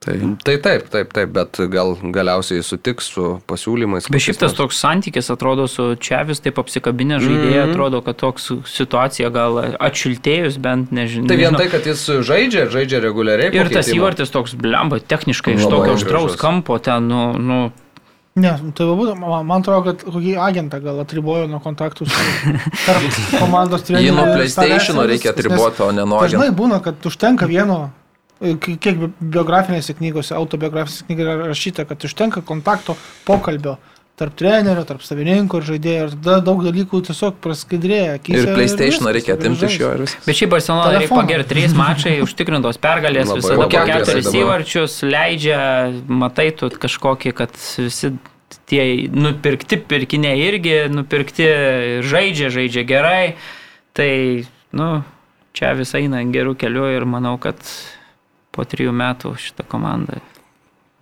Tai 0.00 0.14
Tai 0.40 0.54
taip, 0.56 0.86
taip, 0.88 1.10
taip, 1.12 1.28
bet 1.36 1.58
gal 1.68 1.90
galiausiai 2.00 2.62
sutiks 2.64 3.10
su 3.12 3.24
pasiūlymais. 3.50 4.06
Bet 4.08 4.22
šiaip 4.24 4.38
tas 4.40 4.54
toks 4.56 4.78
santykis 4.80 5.28
atrodo 5.34 5.66
su 5.68 5.90
Čiavis, 6.00 6.40
taip 6.40 6.56
apsikabinę 6.62 7.18
žaidėjai, 7.20 7.66
mm. 7.66 7.74
atrodo, 7.74 8.00
kad 8.06 8.16
toks 8.22 8.48
situacija 8.64 9.28
gal 9.34 9.60
atšiltėjus 9.76 10.56
bent, 10.64 10.88
nežinau. 10.96 11.28
Tai 11.28 11.36
vien 11.42 11.60
tai, 11.60 11.68
kad 11.74 11.84
jis 11.84 12.06
žaidžia, 12.24 12.64
žaidžia 12.72 13.02
reguliariai. 13.04 13.52
Ir 13.52 13.68
tas 13.76 13.92
įvartis 13.92 14.32
toks 14.32 14.56
blemba, 14.56 15.02
techniškai 15.04 15.58
iš 15.58 15.68
tokio 15.68 15.98
aštraus 15.98 16.40
kampo 16.40 16.80
ten, 16.80 17.12
nu, 17.12 17.28
nu 17.36 17.60
Ne, 18.40 18.52
tai 18.78 18.84
būtent, 18.86 19.18
man 19.20 19.56
atrodo, 19.58 19.90
kad 19.90 20.02
kokį 20.06 20.36
agentą 20.38 20.78
gal 20.80 21.00
atribojo 21.02 21.48
nuo 21.50 21.58
kontaktų 21.60 22.06
su 22.06 22.20
komandos 23.42 23.82
treneriu. 23.84 24.12
Jį 24.12 24.16
nuo 24.16 24.26
ir 24.30 24.36
PlayStation 24.38 24.94
savęs 24.94 25.02
ir 25.02 25.10
reikia 25.10 25.32
atriboti, 25.34 25.82
o 25.82 25.90
ne 25.92 26.06
nuo 26.06 26.20
Dažnai 26.22 26.52
būna, 26.54 26.78
kad 26.84 27.02
užtenka 27.10 27.50
vieno 27.50 27.88
Kiek 28.40 28.96
bi- 28.96 29.12
biografinėse 29.20 29.94
knygose, 29.98 30.32
autobiografinėse 30.36 31.04
knygose 31.08 31.26
yra 31.26 31.48
rašyta, 31.50 31.84
kad 31.88 32.04
užtenka 32.08 32.40
kontakto, 32.46 32.96
pokalbio 33.28 33.76
tarp 34.20 34.34
trenerio, 34.36 34.82
tarp 34.84 35.00
savininko 35.04 35.60
ir 35.60 35.66
žaidėjo 35.68 36.06
ir 36.06 36.14
tada 36.18 36.40
daug 36.44 36.60
dalykų 36.64 36.98
tiesiog 37.08 37.38
praskaidrėja. 37.40 38.18
Ir 38.28 38.48
PlayStation 38.52 39.06
viskas, 39.06 39.14
reikia 39.16 39.32
ir 39.32 39.38
atimti 39.38 39.68
iš 39.68 39.76
jo 39.80 39.92
ir. 39.96 40.02
Bet 40.26 40.36
šiaip 40.36 40.52
Barcelona 40.52 40.90
reikia 40.98 41.14
pagerti 41.14 41.52
trys 41.54 41.76
mačai, 41.76 42.12
užtikrintos 42.26 42.80
pergalės, 42.82 43.30
Labai 43.30 43.40
visada 43.40 43.60
po 43.62 43.84
keturis 43.88 44.28
įvarčius 44.42 44.98
leidžia, 45.08 45.60
matai 46.24 46.50
tu 46.56 46.68
kažkokį, 46.82 47.32
kad 47.38 47.56
visi 47.80 48.12
tie 48.70 48.84
nupirkti 49.08 49.80
pirkiniai 49.88 50.42
irgi 50.50 50.76
nupirkti 50.92 51.48
žaidžia, 52.06 52.50
žaidžia 52.52 52.84
gerai. 52.88 53.22
Tai, 53.96 54.10
nu, 54.76 54.90
čia 55.56 55.72
visai 55.78 56.04
eina 56.04 56.20
gerų 56.28 56.54
kelių 56.60 56.92
ir 56.98 57.08
manau, 57.08 57.38
kad 57.42 57.58
po 58.54 58.66
trijų 58.66 58.94
metų 58.96 59.34
šitą 59.40 59.66
komandą. 59.70 60.20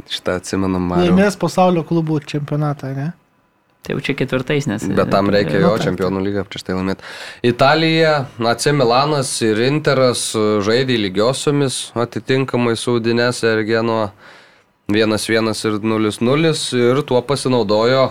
Šitą 0.08 0.38
atsimenam, 0.38 0.84
Mariu. 0.90 1.10
Laimės 1.10 1.38
pasaulio 1.40 1.82
klubų 1.86 2.20
čempionatą, 2.28 2.92
ne? 2.96 3.08
Tai 3.82 3.94
jau 3.94 4.02
čia 4.04 4.14
ketvirtais, 4.18 4.66
nes. 4.68 4.84
Bet 4.94 5.10
tam 5.12 5.30
reikia 5.32 5.62
jo 5.62 5.70
čempionų 5.80 6.22
lygą 6.26 6.44
prieš 6.48 6.66
tai 6.66 6.76
laimėti. 6.76 7.06
Italija, 7.46 8.14
AC 8.52 8.66
Milanas 8.76 9.30
ir 9.46 9.62
Interas 9.64 10.24
e, 10.36 10.42
žaidė 10.66 10.98
lygiosiomis 11.06 11.78
atitinkamai 11.96 12.74
su 12.76 12.98
Udinese 12.98 13.54
ir 13.54 13.62
Genoa 13.68 14.10
1-1 14.92 15.54
ir 15.70 15.80
0-0 15.84 16.52
ir 16.82 17.02
tuo 17.08 17.22
pasinaudojo 17.24 18.04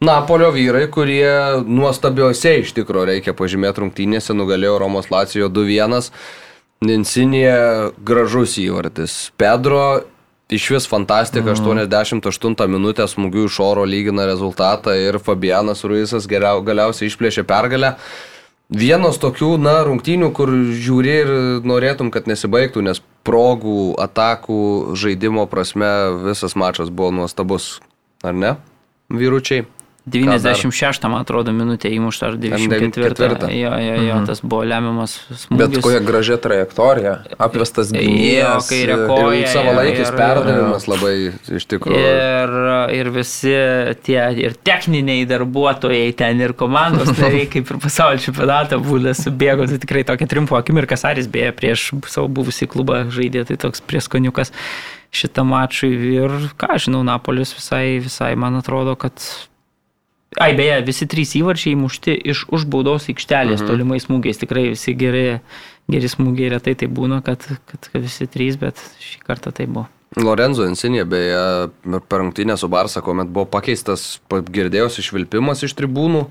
Napolio 0.00 0.48
vyrai, 0.48 0.86
kurie 0.88 1.60
nuostabiuose 1.68 2.54
iš 2.62 2.70
tikrųjų 2.72 3.10
reikia 3.10 3.34
pažymėti 3.36 3.82
rungtynėse, 3.82 4.32
nugalėjo 4.32 4.78
Romos 4.80 5.10
Lacijo 5.12 5.50
2-1. 5.52 6.08
Ninsinė 6.80 7.92
gražus 8.00 8.54
įvartis. 8.56 9.14
Pedro 9.36 10.00
iš 10.48 10.70
vis 10.72 10.86
fantastika, 10.88 11.52
88 11.52 12.54
minutę 12.72 13.04
smūgių 13.04 13.42
iš 13.50 13.58
oro 13.60 13.82
lygina 13.84 14.24
rezultatą 14.24 14.94
ir 14.96 15.18
Fabianas 15.20 15.84
Ruisas 15.84 16.24
geriau, 16.30 16.62
galiausiai 16.64 17.10
išplėšė 17.10 17.44
pergalę. 17.44 17.98
Vienas 18.72 19.20
tokių, 19.20 19.50
na, 19.60 19.74
rungtynių, 19.84 20.30
kur 20.32 20.54
žiūri 20.56 21.12
ir 21.18 21.34
norėtum, 21.68 22.08
kad 22.14 22.30
nesibaigtų, 22.30 22.86
nes 22.86 23.02
progų, 23.28 23.98
atakų, 24.00 24.96
žaidimo 24.96 25.44
prasme 25.52 25.90
visas 26.30 26.56
mačas 26.56 26.88
buvo 26.88 27.12
nuostabus, 27.12 27.74
ar 28.24 28.32
ne, 28.32 28.54
vyručiai? 29.12 29.66
96, 30.08 31.02
man 31.08 31.20
atrodo, 31.22 31.52
minutė 31.52 31.90
įmušta 31.92 32.30
ar 32.30 32.36
94. 32.40 33.10
94. 33.16 33.50
Jo, 33.52 33.72
jo, 33.76 33.94
jo, 34.06 34.14
Mhm. 34.16 34.26
tas 34.26 34.40
buvo 34.40 34.62
lemiamas 34.64 35.18
smūgis. 35.28 35.58
Bet 35.58 35.82
kokia 35.84 36.00
gražia 36.00 36.36
trajektorija, 36.40 37.12
apvestas 37.38 37.92
gynėjas. 37.92 38.68
kairė 38.70 38.96
ir- 38.96 39.06
koja. 39.06 39.36
Ir 39.40 39.46
savalaikis 39.52 40.08
ir- 40.08 40.16
perdavimas 40.16 40.86
labai 40.88 41.32
iš 41.56 41.66
tikrųjų. 41.66 42.00
Ir, 42.00 42.94
ir 42.96 43.10
visi 43.10 43.54
tie 44.02 44.22
ir 44.40 44.54
techniniai 44.64 45.26
darbuotojai 45.28 46.16
ten 46.16 46.40
ir 46.40 46.52
komandos 46.54 47.12
nariai, 47.18 47.46
kaip 47.46 47.70
ir 47.70 47.76
pasaulio 47.78 48.18
čempionatą 48.18 48.80
būdė 48.82 49.12
subėgo, 49.14 49.68
tai 49.68 49.78
tikrai 49.78 50.04
tokia 50.04 50.26
trimpo 50.26 50.56
akimirka 50.56 50.96
Saris 50.96 51.26
beje 51.28 51.52
prieš 51.52 51.90
savo 52.08 52.28
buvusį 52.28 52.66
klubą 52.68 53.04
žaidė, 53.10 53.46
tai 53.46 53.56
toks 53.56 53.80
prieskoniukas 53.80 54.50
šitą 55.12 55.44
mačui 55.44 55.90
ir 56.14 56.30
ką 56.56 56.76
žinau, 56.78 57.02
Napolis 57.04 57.52
visai, 57.52 57.98
visai 58.00 58.36
man 58.36 58.54
atrodo, 58.60 58.96
kad 58.96 59.12
Ai, 60.38 60.52
beje, 60.54 60.76
visi 60.86 61.08
trys 61.10 61.32
įvarčiai 61.40 61.74
mušti 61.74 62.14
iš 62.30 62.44
už 62.54 62.68
baudos 62.70 63.08
aikštelės 63.10 63.64
mhm. 63.64 63.66
tolimais 63.66 64.04
smūgiais. 64.06 64.38
Tikrai 64.38 64.68
visi 64.76 64.94
geri, 64.94 65.40
geri 65.90 66.10
smūgiai 66.10 66.52
retai 66.52 66.76
tai 66.78 66.86
būna, 66.86 67.18
kad, 67.26 67.42
kad, 67.66 67.88
kad 67.90 68.04
visi 68.04 68.28
trys, 68.30 68.60
bet 68.60 68.78
šį 69.02 69.24
kartą 69.26 69.50
tai 69.56 69.66
buvo. 69.66 69.88
Lorenzo 70.18 70.64
Insinė, 70.66 71.02
beje, 71.06 71.42
per 72.10 72.22
rungtynę 72.22 72.56
su 72.58 72.70
Barsa, 72.70 73.02
kuomet 73.02 73.30
buvo 73.30 73.46
pakeistas, 73.50 74.20
pa- 74.30 74.42
girdėjosi 74.42 75.04
švilpimas 75.06 75.62
iš 75.66 75.74
tribūnų. 75.78 76.24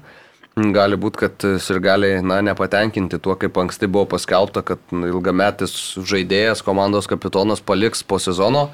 Gali 0.76 0.98
būti, 1.00 1.20
kad 1.22 1.46
sirgaliai, 1.64 2.20
na, 2.24 2.42
nepatenkinti 2.44 3.20
tuo, 3.24 3.36
kaip 3.40 3.56
anksti 3.62 3.88
buvo 3.88 4.10
paskelbta, 4.16 4.64
kad 4.68 4.84
ilgametis 4.92 5.76
žaidėjas, 6.00 6.64
komandos 6.66 7.08
kapitonas 7.08 7.64
paliks 7.64 8.04
po 8.04 8.20
sezono 8.20 8.68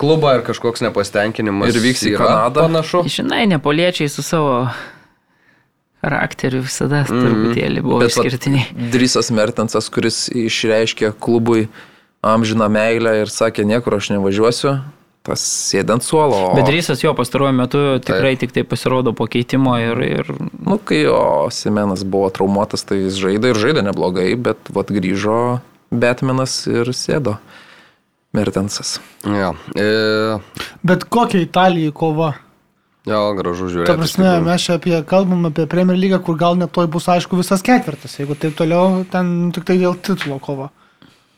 klubą 0.00 0.36
ir 0.38 0.46
kažkoks 0.46 0.82
nepasitenkinimas. 0.86 1.72
Ir 1.72 1.82
vyks 1.84 2.06
į 2.08 2.16
yra 2.16 2.24
Kanadą. 2.24 2.66
Panašu. 2.68 3.04
Žinai, 3.10 3.44
nepoliečiai 3.52 4.10
su 4.10 4.24
savo 4.26 4.66
charakteriu 6.02 6.62
visada 6.64 7.04
mm, 7.04 7.20
truputėlį 7.22 7.84
buvo 7.84 8.00
Bet 8.02 8.10
išskirtiniai. 8.10 8.88
Drysas 8.92 9.30
Mertensas, 9.34 9.88
kuris 9.92 10.24
išreiškė 10.34 11.12
klubui 11.22 11.68
amžiną 12.26 12.68
meilę 12.72 13.20
ir 13.22 13.30
sakė, 13.30 13.66
niekur 13.66 13.98
aš 13.98 14.10
nevažiuosiu, 14.14 14.74
tas 15.26 15.42
sėdant 15.42 16.02
suolo. 16.02 16.40
O, 16.50 16.56
Bet 16.58 16.70
Rysas 16.74 17.04
jo 17.04 17.14
pastaruoju 17.18 17.54
metu 17.54 17.82
tikrai 18.02 18.34
tik 18.40 18.54
tai 18.54 18.66
pasirodo 18.66 19.14
po 19.14 19.28
keitimo 19.30 19.76
ir, 19.78 20.02
ir 20.02 20.32
nu, 20.58 20.78
kai 20.82 21.04
o 21.10 21.46
Simenas 21.54 22.02
buvo 22.02 22.30
traumuotas, 22.34 22.82
tai 22.88 23.04
jis 23.04 23.20
žaidė 23.22 23.54
ir 23.54 23.62
žaidė 23.62 23.86
neblogai, 23.86 24.32
bet 24.34 24.74
vat 24.74 24.90
grįžo 24.90 25.60
Batmanas 25.92 26.64
ir 26.70 26.90
sėdo 26.96 27.38
Mertensas. 28.32 28.96
Jo, 29.26 29.52
e, 29.76 30.38
Bet 30.82 31.04
kokia 31.04 31.42
Italijai 31.44 31.92
kova? 31.92 32.32
jo 33.06 33.20
gražu 33.34 33.66
žiūrėti. 33.66 33.90
Ta 33.90 33.96
prasme, 33.98 34.28
mes 34.46 34.62
čia 34.62 34.76
apie, 34.78 34.94
kalbam 35.08 35.48
apie 35.48 35.66
Premier 35.70 35.98
lygą, 35.98 36.20
kur 36.22 36.36
gal 36.38 36.54
net 36.58 36.70
toj 36.74 36.86
bus 36.86 37.08
aišku 37.10 37.38
visas 37.40 37.64
ketvirtas, 37.66 38.14
jeigu 38.20 38.36
taip 38.38 38.54
toliau, 38.58 39.02
ten 39.10 39.50
tik 39.54 39.66
tai 39.66 39.78
dėl 39.80 39.96
titulo 39.98 40.38
kova. 40.42 40.68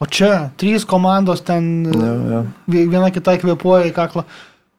O 0.02 0.06
čia 0.06 0.50
trys 0.60 0.84
komandos 0.84 1.40
ten 1.46 1.86
Ja, 1.88 2.12
ja. 2.34 2.40
vie- 2.68 2.84
viena 2.90 3.08
kitai 3.14 3.38
kvepuoja 3.40 3.88
į 3.88 3.94
kaklą. 3.96 4.24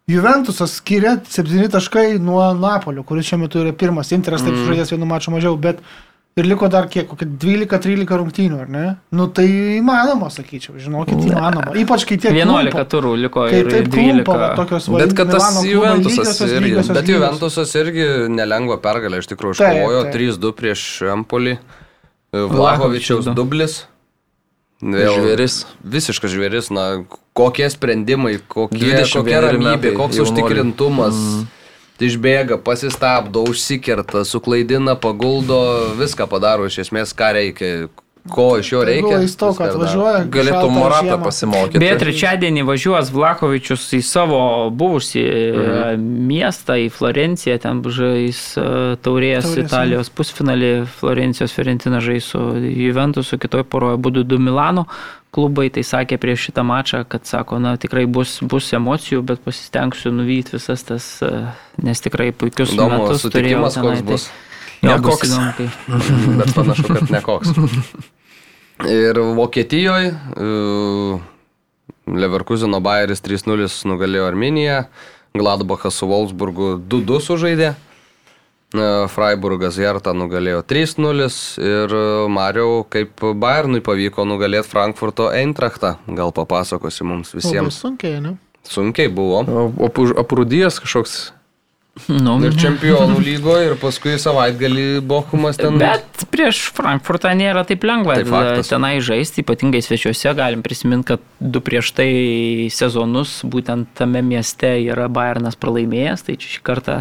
Juventusas 0.08 0.76
skiria 0.78 1.16
7 1.26 1.70
taškai 1.74 2.20
nuo 2.22 2.54
Napolio, 2.54 3.02
kuris 3.04 3.26
šiuo 3.26 3.40
metu 3.42 3.64
yra 3.64 3.74
pirmas. 3.74 4.12
Interas 4.14 4.44
taip 4.46 4.54
mm. 4.54 4.68
žaidės 4.70 4.92
vienu 4.94 5.08
maču 5.10 5.34
mažiau, 5.34 5.58
bet 5.58 5.80
ir 6.36 6.44
liko 6.52 6.68
dar 6.68 6.90
kiek, 6.92 7.06
kokie 7.08 7.26
12-13 7.40 8.10
rungtynių, 8.20 8.58
ar 8.66 8.72
ne? 8.72 8.84
Nu 9.16 9.30
tai 9.32 9.46
įmanoma, 9.78 10.28
sakyčiau, 10.34 10.76
žinokit, 10.84 11.22
įmanoma. 11.30 11.72
Ypač 11.80 12.04
kai 12.10 12.18
tiek 12.20 12.36
11 12.36 12.74
klumpa- 12.74 12.84
turų 12.92 13.14
liko 13.24 13.46
ir 13.48 13.70
taip 13.72 13.88
12. 13.88 14.26
klumpa, 14.28 14.50
tokios 14.60 14.90
Bet 15.00 15.14
kad 15.16 15.32
tas 15.32 15.46
Milano 15.64 15.64
Juventusas 15.72 16.42
irgi- 16.44 16.60
lygiosios, 16.66 16.92
Bet 16.92 17.08
lygiosios. 17.08 17.16
Juventusas 17.16 17.76
irgi 17.80 18.08
nelengva 18.36 18.78
pergalė 18.84 19.22
iš 19.24 19.30
tikrųjų 19.32 19.56
iškovojo 19.56 20.02
taip. 20.04 20.14
3-2 20.20 20.52
prieš 20.60 20.84
Empolį. 21.16 21.58
Vlahovičiaus 22.36 22.52
Vlahovičiaus 22.60 23.26
du. 23.32 23.34
dublis. 23.34 23.86
Žvėris. 24.84 25.54
Visiškas 25.88 26.32
žvėris, 26.36 26.68
na, 26.70 27.06
kokie 27.34 27.70
sprendimai, 27.72 28.42
kokie, 28.44 28.92
21 28.92 29.24
kokia 29.24 29.40
ramybė, 29.40 29.94
koks 29.96 30.18
jaunuoliai. 30.20 30.44
užtikrintumas. 30.44 31.16
Mm. 31.16 31.48
Išbėga, 32.04 32.58
pasistabdo, 32.60 33.46
užsikerta, 33.48 34.26
suklaidina, 34.28 34.98
paguldo, 35.00 35.60
viską 35.96 36.28
padaro 36.28 36.68
iš 36.68 36.82
esmės, 36.84 37.14
ką 37.16 37.30
reikia, 37.38 37.70
ko 38.32 38.58
iš 38.60 38.72
jo 38.74 38.82
Tai 38.82 38.90
reikia. 38.90 39.20
įstau, 39.24 39.54
viską 39.54 39.70
kad 39.70 39.78
važiuoja. 39.80 40.26
Galėtų 40.34 40.70
Moratą 40.76 41.18
pasimokyti. 41.24 41.80
Beje, 41.80 41.96
trečiadienį 42.02 42.66
važiuos 42.68 43.12
Vlakovičius 43.16 43.88
į 43.96 44.02
savo 44.04 44.40
buvusį 44.76 45.24
mhm. 45.24 46.06
miestą, 46.28 46.80
į 46.84 46.90
Florenciją, 46.92 47.60
ten 47.64 47.84
žais 47.86 48.42
e, 48.60 48.66
taurės 49.06 49.48
Taurės, 49.48 49.62
Italijos 49.64 50.12
pusfinalį, 50.12 50.74
Florencijos 51.00 51.56
Fiorentina 51.56 52.02
žais 52.04 52.28
su 52.34 52.42
Juventusu, 52.60 53.40
kitoj 53.40 53.64
poroje 53.70 54.02
būtų 54.04 54.26
du 54.28 54.42
Milano 54.42 54.90
klubai, 55.36 55.68
tai 55.74 55.84
sakė 55.84 56.18
prieš 56.22 56.48
šitą 56.50 56.64
mačą, 56.68 57.04
kad 57.10 57.28
sako, 57.28 57.60
na 57.64 57.76
tikrai 57.82 58.06
bus, 58.08 58.38
bus 58.42 58.72
emocijų, 58.76 59.22
bet 59.28 59.44
pasistengsiu 59.44 60.14
nuvyti 60.16 60.56
visas 60.56 60.86
tas, 60.88 61.10
e, 61.26 61.32
nes 61.84 62.04
tikrai 62.04 62.32
puikius 62.32 62.74
Įdomu, 62.76 63.04
metus 63.04 63.28
turėjau 63.28 63.68
tenai, 63.68 63.84
koks 63.84 64.06
bus. 64.10 64.28
Tai, 64.30 64.90
jo, 64.90 64.98
bus 65.04 65.22
Nekoks. 65.22 65.30
įdomu, 65.30 65.52
kai 65.58 66.38
Bet 66.42 66.54
panašu, 66.56 66.88
kad 66.94 67.12
nekoks. 67.16 67.56
Ir 68.92 69.20
Vokietijoje 69.38 70.10
Leverkusino 72.06 72.82
Bayeris 72.84 73.24
3-0 73.26 73.70
nugalėjo 73.90 74.28
Arminiją, 74.30 74.82
Gladbachas 75.36 75.98
su 76.00 76.08
Wolfsburgu 76.10 76.76
2-2 76.92 77.22
sužaidė, 77.24 77.74
Freiburgas 79.12 79.78
Hertą 79.82 80.14
nugalėjo 80.18 80.64
3-0 80.68 81.28
ir 81.66 81.96
uh, 81.96 82.26
Mariau, 82.32 82.82
kaip 82.90 83.22
Bayernui 83.42 83.82
pavyko 83.86 84.26
nugalėti 84.28 84.70
Frankfurto 84.72 85.30
Eintrachtą, 85.34 85.96
gal 86.08 86.34
papasakosi 86.36 87.04
mums 87.08 87.34
Labai 87.34 87.44
visiems. 87.44 87.80
sunkiai, 87.84 88.20
ne? 88.24 88.36
Sunkiai 88.66 89.12
buvo. 89.14 89.44
Aprūdijęs 90.18 90.80
kažkoks. 90.82 91.18
nu, 92.10 92.34
Ir 92.44 92.56
čempionų 92.60 93.22
lygoje, 93.28 93.70
ir 93.70 93.76
paskui 93.80 94.18
savaitgalį 94.20 95.00
Bochumas 95.08 95.56
ten... 95.56 95.78
Bet 95.80 96.26
prieš 96.34 96.66
Frankfurtą 96.76 97.32
nėra 97.38 97.62
taip 97.68 97.86
lengva 97.88 98.18
Tai 98.20 98.26
faktas. 98.28 98.68
tenai 98.74 98.98
žaisti, 99.00 99.46
ypatingai 99.46 99.80
svečiuose. 99.86 100.34
Galim 100.36 100.64
prisiminti, 100.66 101.14
kad 101.14 101.24
du 101.40 101.62
prieš 101.64 101.94
tai 101.96 102.10
sezonus 102.74 103.38
būtent 103.48 103.94
tame 103.96 104.20
mieste 104.26 104.74
yra 104.90 105.08
Bayernas 105.08 105.56
pralaimėjęs, 105.56 106.26
tai 106.28 106.36
čia 106.42 106.58
šį 106.58 106.66
kartą 106.68 106.98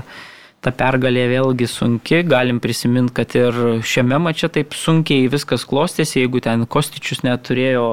ta 0.65 0.73
pergalė 0.75 1.27
vėlgi 1.31 1.69
sunki. 1.71 2.23
Galim 2.29 2.61
prisiminti, 2.65 3.15
kad 3.21 3.37
ir 3.39 3.61
šiame 3.85 4.19
mače 4.27 4.51
taip 4.57 4.77
sunkiai 4.79 5.29
viskas 5.33 5.67
klostėsi, 5.69 6.23
jeigu 6.23 6.43
ten 6.45 6.65
Kostičius 6.71 7.25
neturėjo 7.27 7.87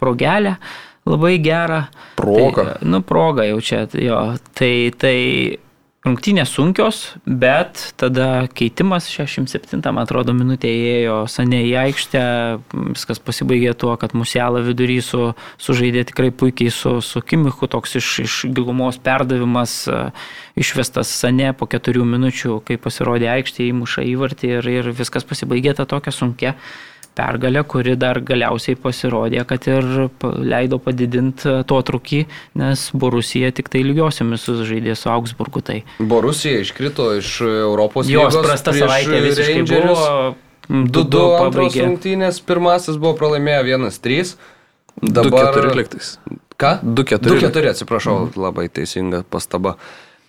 progelę 0.00 0.56
labai 1.04 1.36
gerą. 1.42 1.84
Proga. 2.16 2.64
Tai, 2.64 2.88
nu, 2.88 3.02
proga 3.04 3.44
jau 3.48 3.60
čia, 3.64 3.84
jo. 4.00 4.20
Tai, 4.56 4.72
tai 5.00 5.16
rungtynės 6.04 6.52
sunkios, 6.52 6.98
bet 7.24 7.80
tada 8.00 8.44
keitimas 8.52 9.06
67, 9.08 9.80
man 9.88 10.02
atrodo, 10.04 10.34
minutė 10.36 10.68
įėjo 10.68 11.16
Sanė 11.32 11.62
į 11.64 11.72
aikštę, 11.80 12.24
viskas 12.92 13.22
pasibaigė 13.24 13.72
tuo, 13.80 13.94
kad 14.00 14.12
Musialą 14.16 14.60
vidury 14.66 14.98
su, 15.04 15.32
sužaidė 15.56 16.04
tikrai 16.10 16.28
puikiai 16.28 16.72
su, 16.74 16.98
su 17.00 17.24
Kimichu, 17.24 17.68
toks 17.72 17.96
iš, 18.00 18.10
iš 18.26 18.38
gilumos 18.52 19.00
perdavimas, 19.00 19.78
e, 19.88 20.00
išvestas 20.60 21.12
Sanė 21.22 21.54
po 21.56 21.68
keturių 21.72 22.04
minučių, 22.12 22.60
kai 22.68 22.76
pasirodė 22.76 23.32
aikštė, 23.38 23.70
įmuša 23.72 24.04
įvartį 24.12 24.56
ir, 24.58 24.72
ir 24.82 24.92
viskas 24.92 25.24
pasibaigė 25.24 25.78
tą 25.80 25.88
tokią 25.88 26.12
sunkę 26.12 26.58
pergalę, 27.14 27.62
kuri 27.68 27.96
dar 28.00 28.20
galiausiai 28.24 28.78
pasirodė, 28.80 29.44
kad 29.48 29.68
ir 29.70 30.08
leido 30.42 30.80
padidinti 30.82 31.50
atotrukį, 31.60 32.24
nes 32.60 32.86
Borusija 32.94 33.52
tik 33.54 33.70
tai 33.72 33.84
lygiosiomis 33.86 34.46
sužaidė 34.48 34.96
su 34.98 35.10
Augsburgu. 35.12 35.62
Tai 35.64 35.80
Borusija 35.98 36.62
iškrito 36.64 37.12
iš 37.20 37.36
Europos 37.46 38.10
jos 38.10 38.40
prasta 38.40 38.74
savaitė 38.76 39.22
visiškai 39.28 39.60
Rangerius. 39.62 40.00
buvo. 40.00 40.34
2-2 40.64 41.04
2-2 41.04 41.24
antros 41.44 41.44
pabaigė. 41.44 41.82
rungtynės, 41.84 42.40
pirmasis 42.40 42.96
buvo 42.96 43.12
pralaimėję 43.18 43.76
1-3. 43.76 44.34
2-4 45.02 45.74
liktais. 45.76 46.14
Ką? 46.56 46.78
2-4. 46.82 47.34
2-4, 47.42 47.74
atsiprašau, 47.74 48.16
labai 48.38 48.70
teisinga 48.72 49.24
pastaba. 49.28 49.74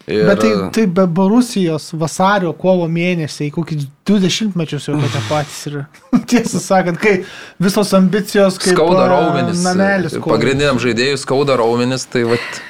Ir, 0.07 0.27
Bet 0.27 0.40
tai, 0.44 0.52
tai 0.69 0.86
be 0.86 1.07
Borusijos 1.10 1.88
vasario, 1.98 2.52
kovo 2.53 2.86
mėnesiai, 2.86 3.49
kokį 3.53 3.80
20 4.06 4.53
mečius 4.60 4.86
jau 4.86 4.99
tokie 5.02 5.22
patys 5.26 5.64
yra. 5.72 5.82
Tiesą 6.30 6.61
sakant, 6.61 6.99
kai 7.02 7.15
visos 7.61 7.94
ambicijos, 7.98 8.60
kaip 8.61 8.77
Skauda 8.77 9.07
raumenis. 9.10 9.64
Namelis. 9.65 10.19
Pagrindiniam 10.22 10.77
žaidėjui 10.82 11.18
skauda 11.18 11.57
raumenis, 11.57 12.06
tai 12.06 12.22
vat 12.30 12.61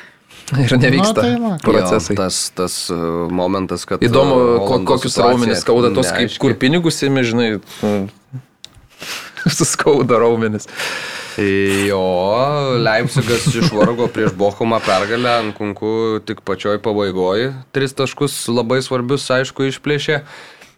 ir 0.63 0.77
nevyksta 0.79 1.25
Na, 1.25 1.51
tai 1.57 1.59
procesai. 1.65 2.15
Jo, 2.15 2.21
tas, 2.21 2.39
tas 2.55 2.79
uh, 2.93 3.27
momentas, 3.27 3.83
kad... 3.89 4.03
Įdomu, 4.07 4.39
uh, 4.39 4.63
ko, 4.69 4.79
kokius 4.93 5.19
raumenis 5.19 5.65
skauda 5.65 5.91
tos, 5.97 6.13
kaip, 6.15 6.39
kur 6.39 6.55
pinigus 6.61 7.03
įmi, 7.03 7.25
žinai, 7.27 7.49
nu, 7.83 7.93
suskauda 9.57 10.19
raumenis. 10.21 10.67
Jo, 11.87 12.01
Leipzigas 12.79 13.47
išvargo 13.51 14.07
prieš 14.07 14.35
Bochumą 14.39 14.79
pergalę 14.85 15.33
ant 15.41 15.57
kunkų 15.57 16.21
tik 16.27 16.43
pačioj 16.47 16.79
pabaigoje. 16.83 17.51
Tris 17.75 17.95
taškus 17.97 18.37
labai 18.51 18.79
svarbius, 18.85 19.27
aišku, 19.35 19.67
išplėšė. 19.71 20.21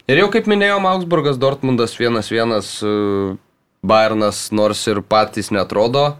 Ir 0.08 0.24
jau 0.24 0.32
kaip 0.34 0.48
minėjom, 0.50 0.88
Augsburgas, 0.90 1.38
Dortmundas 1.38 1.98
1-1, 2.00 2.58
e, 2.58 3.38
Bayernas 3.88 4.48
nors 4.56 4.82
ir 4.90 5.04
patys 5.06 5.52
netrodo 5.54 6.14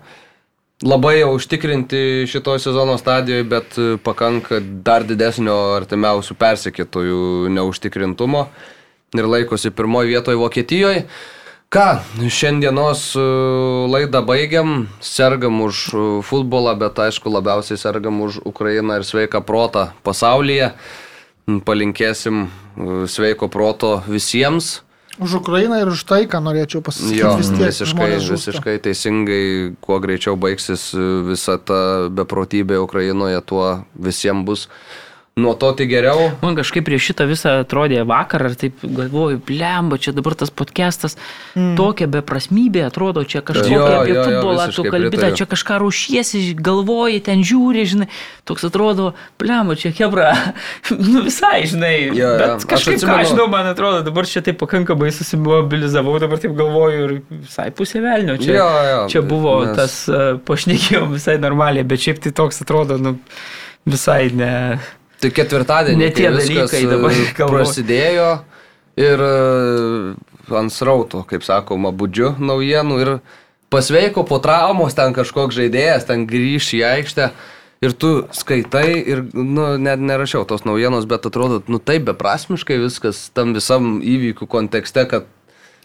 labai 0.86 1.20
jau 1.20 1.34
užtikrinti 1.34 2.28
šitoj 2.30 2.60
sezono 2.60 2.98
stadijoje, 2.98 3.44
bet 3.44 3.78
e, 3.78 3.98
pakanka 4.04 4.60
dar 4.62 5.06
didesnio 5.08 5.56
artimiausių 5.78 6.38
persekėtojų 6.38 7.50
neužtikrintumo 7.56 8.46
ir 9.18 9.30
laikosi 9.30 9.72
pirmoje 9.74 10.12
vietoje 10.12 10.38
Vokietijoje. 10.38 11.08
Ką, 11.68 12.00
šiandienos 12.32 13.02
e, 13.20 13.22
laidą 13.92 14.22
baigiam, 14.24 14.86
sergam 15.04 15.60
už 15.66 15.80
e, 15.92 16.04
futbolą, 16.24 16.72
bet 16.80 16.96
aišku 16.96 17.28
labiausiai 17.28 17.76
sergam 17.76 18.22
už 18.24 18.40
Ukrainą 18.48 18.96
ir 18.96 19.04
sveiką 19.04 19.42
protą 19.44 19.90
pasaulyje. 20.00 20.72
Palinkėsim 21.68 22.46
e, 22.48 22.48
sveiko 23.12 23.52
proto 23.52 24.00
visiems. 24.08 24.80
Už 25.20 25.42
Ukrainą 25.44 25.82
ir 25.84 25.92
už 25.92 26.06
tai, 26.08 26.24
ką 26.24 26.40
norėčiau 26.46 26.80
pasakyti. 26.80 27.20
Jo, 27.20 27.34
vis 27.36 27.52
tiek 27.52 27.68
visiškai, 27.68 28.10
visiškai 28.16 28.78
teisingai, 28.88 29.44
kuo 29.84 30.00
greičiau 30.00 30.40
baigsis 30.40 30.94
visa 31.28 31.58
ta 31.60 32.08
beprotybė 32.08 32.80
Ukrainoje, 32.80 33.44
tuo 33.44 33.82
visiems 33.92 34.48
bus 34.48 34.70
nuo 35.38 35.54
to 35.54 35.70
tik 35.78 35.90
geriau. 35.92 36.32
Man 36.42 36.56
kažkaip 36.58 36.82
prieš 36.88 37.12
šitą 37.12 37.28
visą 37.30 37.52
atrodė 37.62 38.02
vakar, 38.10 38.48
ar 38.50 38.56
taip 38.58 38.82
galvoju, 38.82 39.38
blemba, 39.46 40.00
čia 40.02 40.10
dabar 40.18 40.34
tas 40.40 40.50
podcastas, 40.50 41.14
mm. 41.54 41.76
tokia 41.78 42.08
beprasmybė 42.10 42.82
atrodo, 42.88 43.22
čia 43.22 43.44
kažkokia 43.46 43.78
Jo, 43.78 43.86
apie 44.02 44.16
jo, 44.16 44.18
jo, 44.18 44.24
futbolą, 44.26 44.64
tu 44.66 44.72
visiškai 44.82 44.92
kalbėta, 44.96 45.12
pritariu. 45.14 45.38
čia 45.38 45.48
kažką 45.52 45.78
rušiesi, 45.84 46.42
galvoji, 46.58 47.22
ten 47.28 47.44
žiūri, 47.46 47.86
žinai, 47.94 48.08
toks 48.50 48.66
atrodo, 48.66 49.12
blemba, 49.38 49.78
čia 49.78 49.94
hebra, 50.00 50.32
nu 51.14 51.22
visai, 51.28 51.62
žinai, 51.70 51.94
Jo, 52.08 52.18
jo, 52.18 52.32
bet 52.42 52.56
aš 52.58 52.68
kažkaip, 52.74 52.98
ką 52.98 53.06
atsimenu- 53.06 53.22
aš 53.22 53.32
žinau, 53.36 53.48
man 53.54 53.70
atrodo, 53.70 54.02
dabar 54.10 54.26
čia 54.26 54.42
taip 54.42 54.58
pakankamai 54.62 55.14
susimobilizavau, 55.14 56.18
dabar 56.20 56.42
taip 56.42 56.58
galvoju 56.58 57.06
ir 57.06 57.16
visai 57.46 57.70
pusė 57.78 58.02
velnio, 58.02 58.40
čia, 58.42 58.58
Jo, 58.58 58.68
jo, 58.90 59.00
čia 59.14 59.22
buvo 59.22 59.60
nes- 59.70 59.78
tas, 59.78 59.96
uh, 60.10 60.42
pašnekėjom 60.50 61.14
visai 61.14 61.38
normaliai, 61.38 61.86
bet 61.86 62.02
šiaip 62.02 62.26
tai 62.26 62.34
toks 62.34 62.62
atrodo, 62.66 62.98
nu, 62.98 63.18
visai 63.86 64.32
ne... 64.34 64.52
Tai 65.18 65.32
ketvirtadienį 65.34 66.00
Ne 66.04 66.14
tie 66.14 66.30
dalykai 66.30 66.84
dabar 66.86 67.14
e, 67.14 67.26
galvoju. 67.38 67.58
prasidėjo 67.58 68.30
ir 69.02 69.24
e, 69.26 69.34
ant 70.58 70.74
srauto, 70.74 71.24
kaip 71.28 71.46
sakoma, 71.46 71.92
budžiu 71.96 72.36
naujienų 72.38 72.98
ir 73.02 73.14
pasveiko 73.74 74.24
po 74.28 74.40
traumos 74.44 74.96
ten 74.98 75.16
kažkoks 75.18 75.58
žaidėjas, 75.58 76.08
ten 76.10 76.28
grįš 76.30 76.74
į 76.80 76.84
aikštę. 76.94 77.32
Ir 77.86 77.94
tu 77.94 78.10
skaitai 78.34 79.04
ir, 79.06 79.20
nu, 79.38 79.76
net 79.78 80.02
nerašiau 80.02 80.48
tos 80.50 80.64
naujienos, 80.66 81.06
bet 81.10 81.28
atrodo, 81.30 81.60
nu 81.70 81.78
taip 81.78 82.08
beprasmiškai 82.08 82.80
viskas 82.82 83.28
tam 83.38 83.54
visam 83.54 84.00
įvykių 84.02 84.48
kontekste, 84.50 85.04
kad 85.06 85.28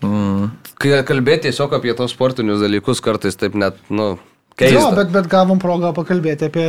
mm. 0.00 0.46
kai 0.80 1.02
kalbėti 1.08 1.50
tiesiog 1.50 1.76
apie 1.76 1.92
tos 1.98 2.14
sportinius 2.16 2.64
dalykus 2.64 3.04
kartais 3.04 3.36
taip 3.36 3.58
net, 3.60 3.76
nu, 3.92 4.14
keista. 4.56 4.78
Jo, 4.78 4.86
bet, 4.96 5.12
bet 5.12 5.28
gavom 5.32 5.60
progą 5.60 5.92
pakalbėti 5.96 6.48
apie, 6.48 6.66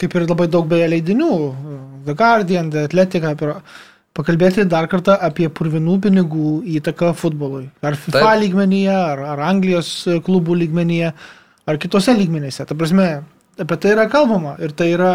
kaip 0.00 0.16
ir 0.16 0.26
labai 0.28 0.48
daug 0.50 0.66
beje 0.70 0.88
leidinių, 0.94 1.30
The 2.06 2.14
Guardian, 2.18 2.70
The 2.72 2.86
Athletic, 2.88 3.26
apie, 3.28 3.54
pakalbėti 4.18 4.66
dar 4.68 4.88
kartą 4.90 5.16
apie 5.22 5.48
purvinų 5.52 5.98
pinigų 6.08 6.52
įtaką 6.78 7.12
futbolui. 7.18 7.68
Ar 7.82 7.96
FIFA 7.98 8.24
Taip. 8.24 8.42
lygmenyje, 8.42 8.94
ar, 8.94 9.24
ar 9.34 9.42
Anglijos 9.48 9.92
klubų 10.26 10.58
lygmenyje, 10.64 11.12
ar 11.68 11.80
kitose 11.80 12.14
lygmenyse. 12.16 12.66
Ta 12.66 12.76
prasme, 12.78 13.08
apie 13.58 13.78
tai 13.82 13.94
yra 13.94 14.08
kalbama 14.10 14.56
ir 14.62 14.74
tai 14.76 14.92
yra, 14.94 15.12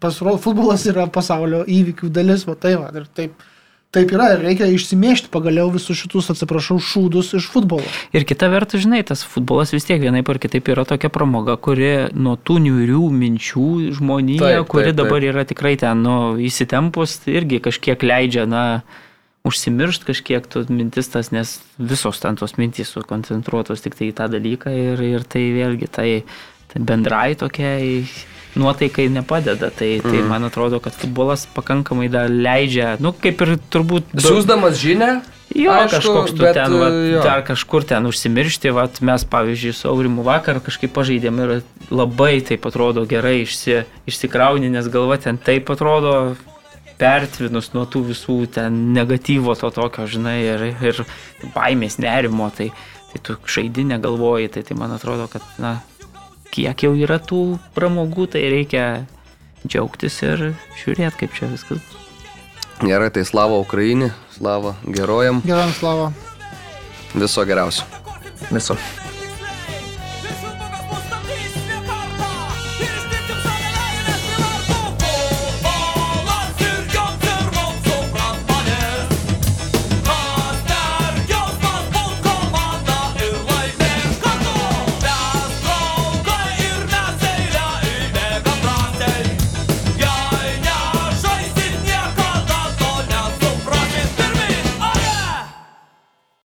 pasro, 0.00 0.36
futbolas 0.40 0.86
yra 0.88 1.08
pasaulio 1.12 1.64
įvykių 1.68 2.12
dalis, 2.14 2.46
va 2.48 2.56
tai 2.60 2.76
va, 2.80 2.92
ir 2.96 3.08
taip. 3.16 3.48
Taip 3.90 4.12
yra 4.14 4.28
reikia 4.38 4.68
išsimėžti 4.70 5.32
pagaliau 5.34 5.66
visus 5.74 5.98
šitus, 5.98 6.28
atsiprašau, 6.30 6.76
šūdus 6.78 7.32
iš 7.40 7.48
futbolo. 7.50 7.82
Ir 8.14 8.22
kita 8.22 8.46
vertus, 8.52 8.84
žinai, 8.84 9.00
tas 9.02 9.24
futbolas 9.26 9.72
vis 9.74 9.88
tiek 9.88 9.98
vienaip 9.98 10.30
ar 10.30 10.38
kitaip 10.38 10.70
yra 10.70 10.84
tokia 10.86 11.10
pramoga, 11.10 11.56
kuri 11.58 12.06
nuo 12.14 12.36
tų 12.38 12.60
niurių 12.68 13.08
minčių 13.10 13.66
žmonėje, 13.98 14.44
Taip, 14.44 14.68
kuri 14.70 14.92
taip, 14.92 14.98
dabar 15.02 15.18
taip. 15.18 15.32
yra 15.32 15.42
tikrai 15.50 15.74
ten, 15.82 16.04
nu, 16.06 16.16
įsitempus, 16.38 17.16
irgi 17.34 17.58
kažkiek 17.66 18.06
leidžia, 18.06 18.46
na, 18.46 18.62
užsimiršt 19.42 20.06
kažkiek 20.06 20.46
tų 20.46 20.68
mintis 20.70 21.10
tas, 21.10 21.32
nes 21.34 21.58
visos 21.74 22.22
ten 22.22 22.38
tos 22.38 22.54
mintys 22.60 22.94
sukoncentruotos 22.94 23.82
tik 23.82 23.98
tai 23.98 24.12
į 24.12 24.16
tą 24.22 24.30
dalyką 24.30 24.70
ir, 24.70 25.02
ir 25.16 25.26
tai 25.26 25.48
vėlgi 25.56 25.90
tai, 25.90 26.08
tai 26.70 26.82
bendrai 26.86 27.32
tokiai 27.40 28.04
nuotaikai 28.58 29.08
nepadeda. 29.12 29.70
Tai, 29.70 29.90
tai 30.02 30.18
Mhm. 30.20 30.28
man 30.28 30.44
atrodo, 30.44 30.80
kad 30.80 30.94
futbolas 30.94 31.46
pakankamai 31.54 32.08
dar 32.10 32.28
leidžia, 32.30 32.96
nu, 33.00 33.12
kaip 33.12 33.40
ir 33.46 33.58
turbūt... 33.70 34.14
Siūsdamas 34.16 34.80
žinę, 34.80 35.20
Jo, 35.50 35.72
Aišku, 35.74 35.96
kažkoks 35.98 36.30
tu 36.30 36.42
bet, 36.44 36.54
ten, 36.54 36.70
vat, 36.78 36.94
jo. 36.94 37.22
dar 37.26 37.40
kažkur 37.42 37.82
ten 37.82 38.06
užsimiršti, 38.06 38.70
vat, 38.70 39.00
mes 39.02 39.24
pavyzdžiui 39.26 39.72
su 39.74 39.88
Aurimu 39.90 40.22
vakar 40.22 40.60
kažkaip 40.62 40.92
pažaidėm 40.94 41.40
ir 41.42 41.62
labai 41.90 42.38
taip 42.46 42.68
atrodo 42.70 43.02
gerai 43.02 43.40
išsi, 43.42 43.80
išsikrauni, 44.06 44.70
nes 44.70 44.86
galva 44.86 45.18
ten 45.18 45.40
taip 45.42 45.66
atrodo 45.74 46.36
pertvinus 47.00 47.72
nuo 47.74 47.82
tų 47.82 48.04
visų 48.12 48.36
ten 48.54 48.92
negatyvo 48.94 49.56
to 49.58 49.70
tokio, 49.74 50.06
žinai, 50.06 50.38
ir, 50.52 50.64
ir 50.86 51.02
baimės 51.56 51.98
nerimo, 51.98 52.46
tai, 52.54 52.70
tai 53.10 53.18
tu 53.26 53.34
žaidi 53.42 53.82
negalvoji, 53.90 54.52
tai, 54.54 54.62
tai 54.62 54.76
man 54.78 54.94
atrodo, 54.94 55.26
kad, 55.32 55.42
na, 55.58 55.80
kiek 56.54 56.84
jau 56.86 56.92
yra 56.98 57.18
tų 57.22 57.58
pramogų, 57.76 58.30
tai 58.34 58.44
reikia 58.52 58.84
džiaugtis 59.66 60.20
ir 60.26 60.50
žiūrėti, 60.82 61.16
kaip 61.24 61.36
čia 61.36 61.50
viskas 61.52 61.82
Gerai, 62.80 63.10
tai 63.12 63.26
slava 63.28 63.58
Ukrainai, 63.60 64.08
slava 64.32 64.72
gerojam, 64.88 65.42
Geram 65.44 65.72
slavo. 65.76 66.12
viso 67.12 67.44
geriausio. 67.44 67.84
Viso. 68.50 68.76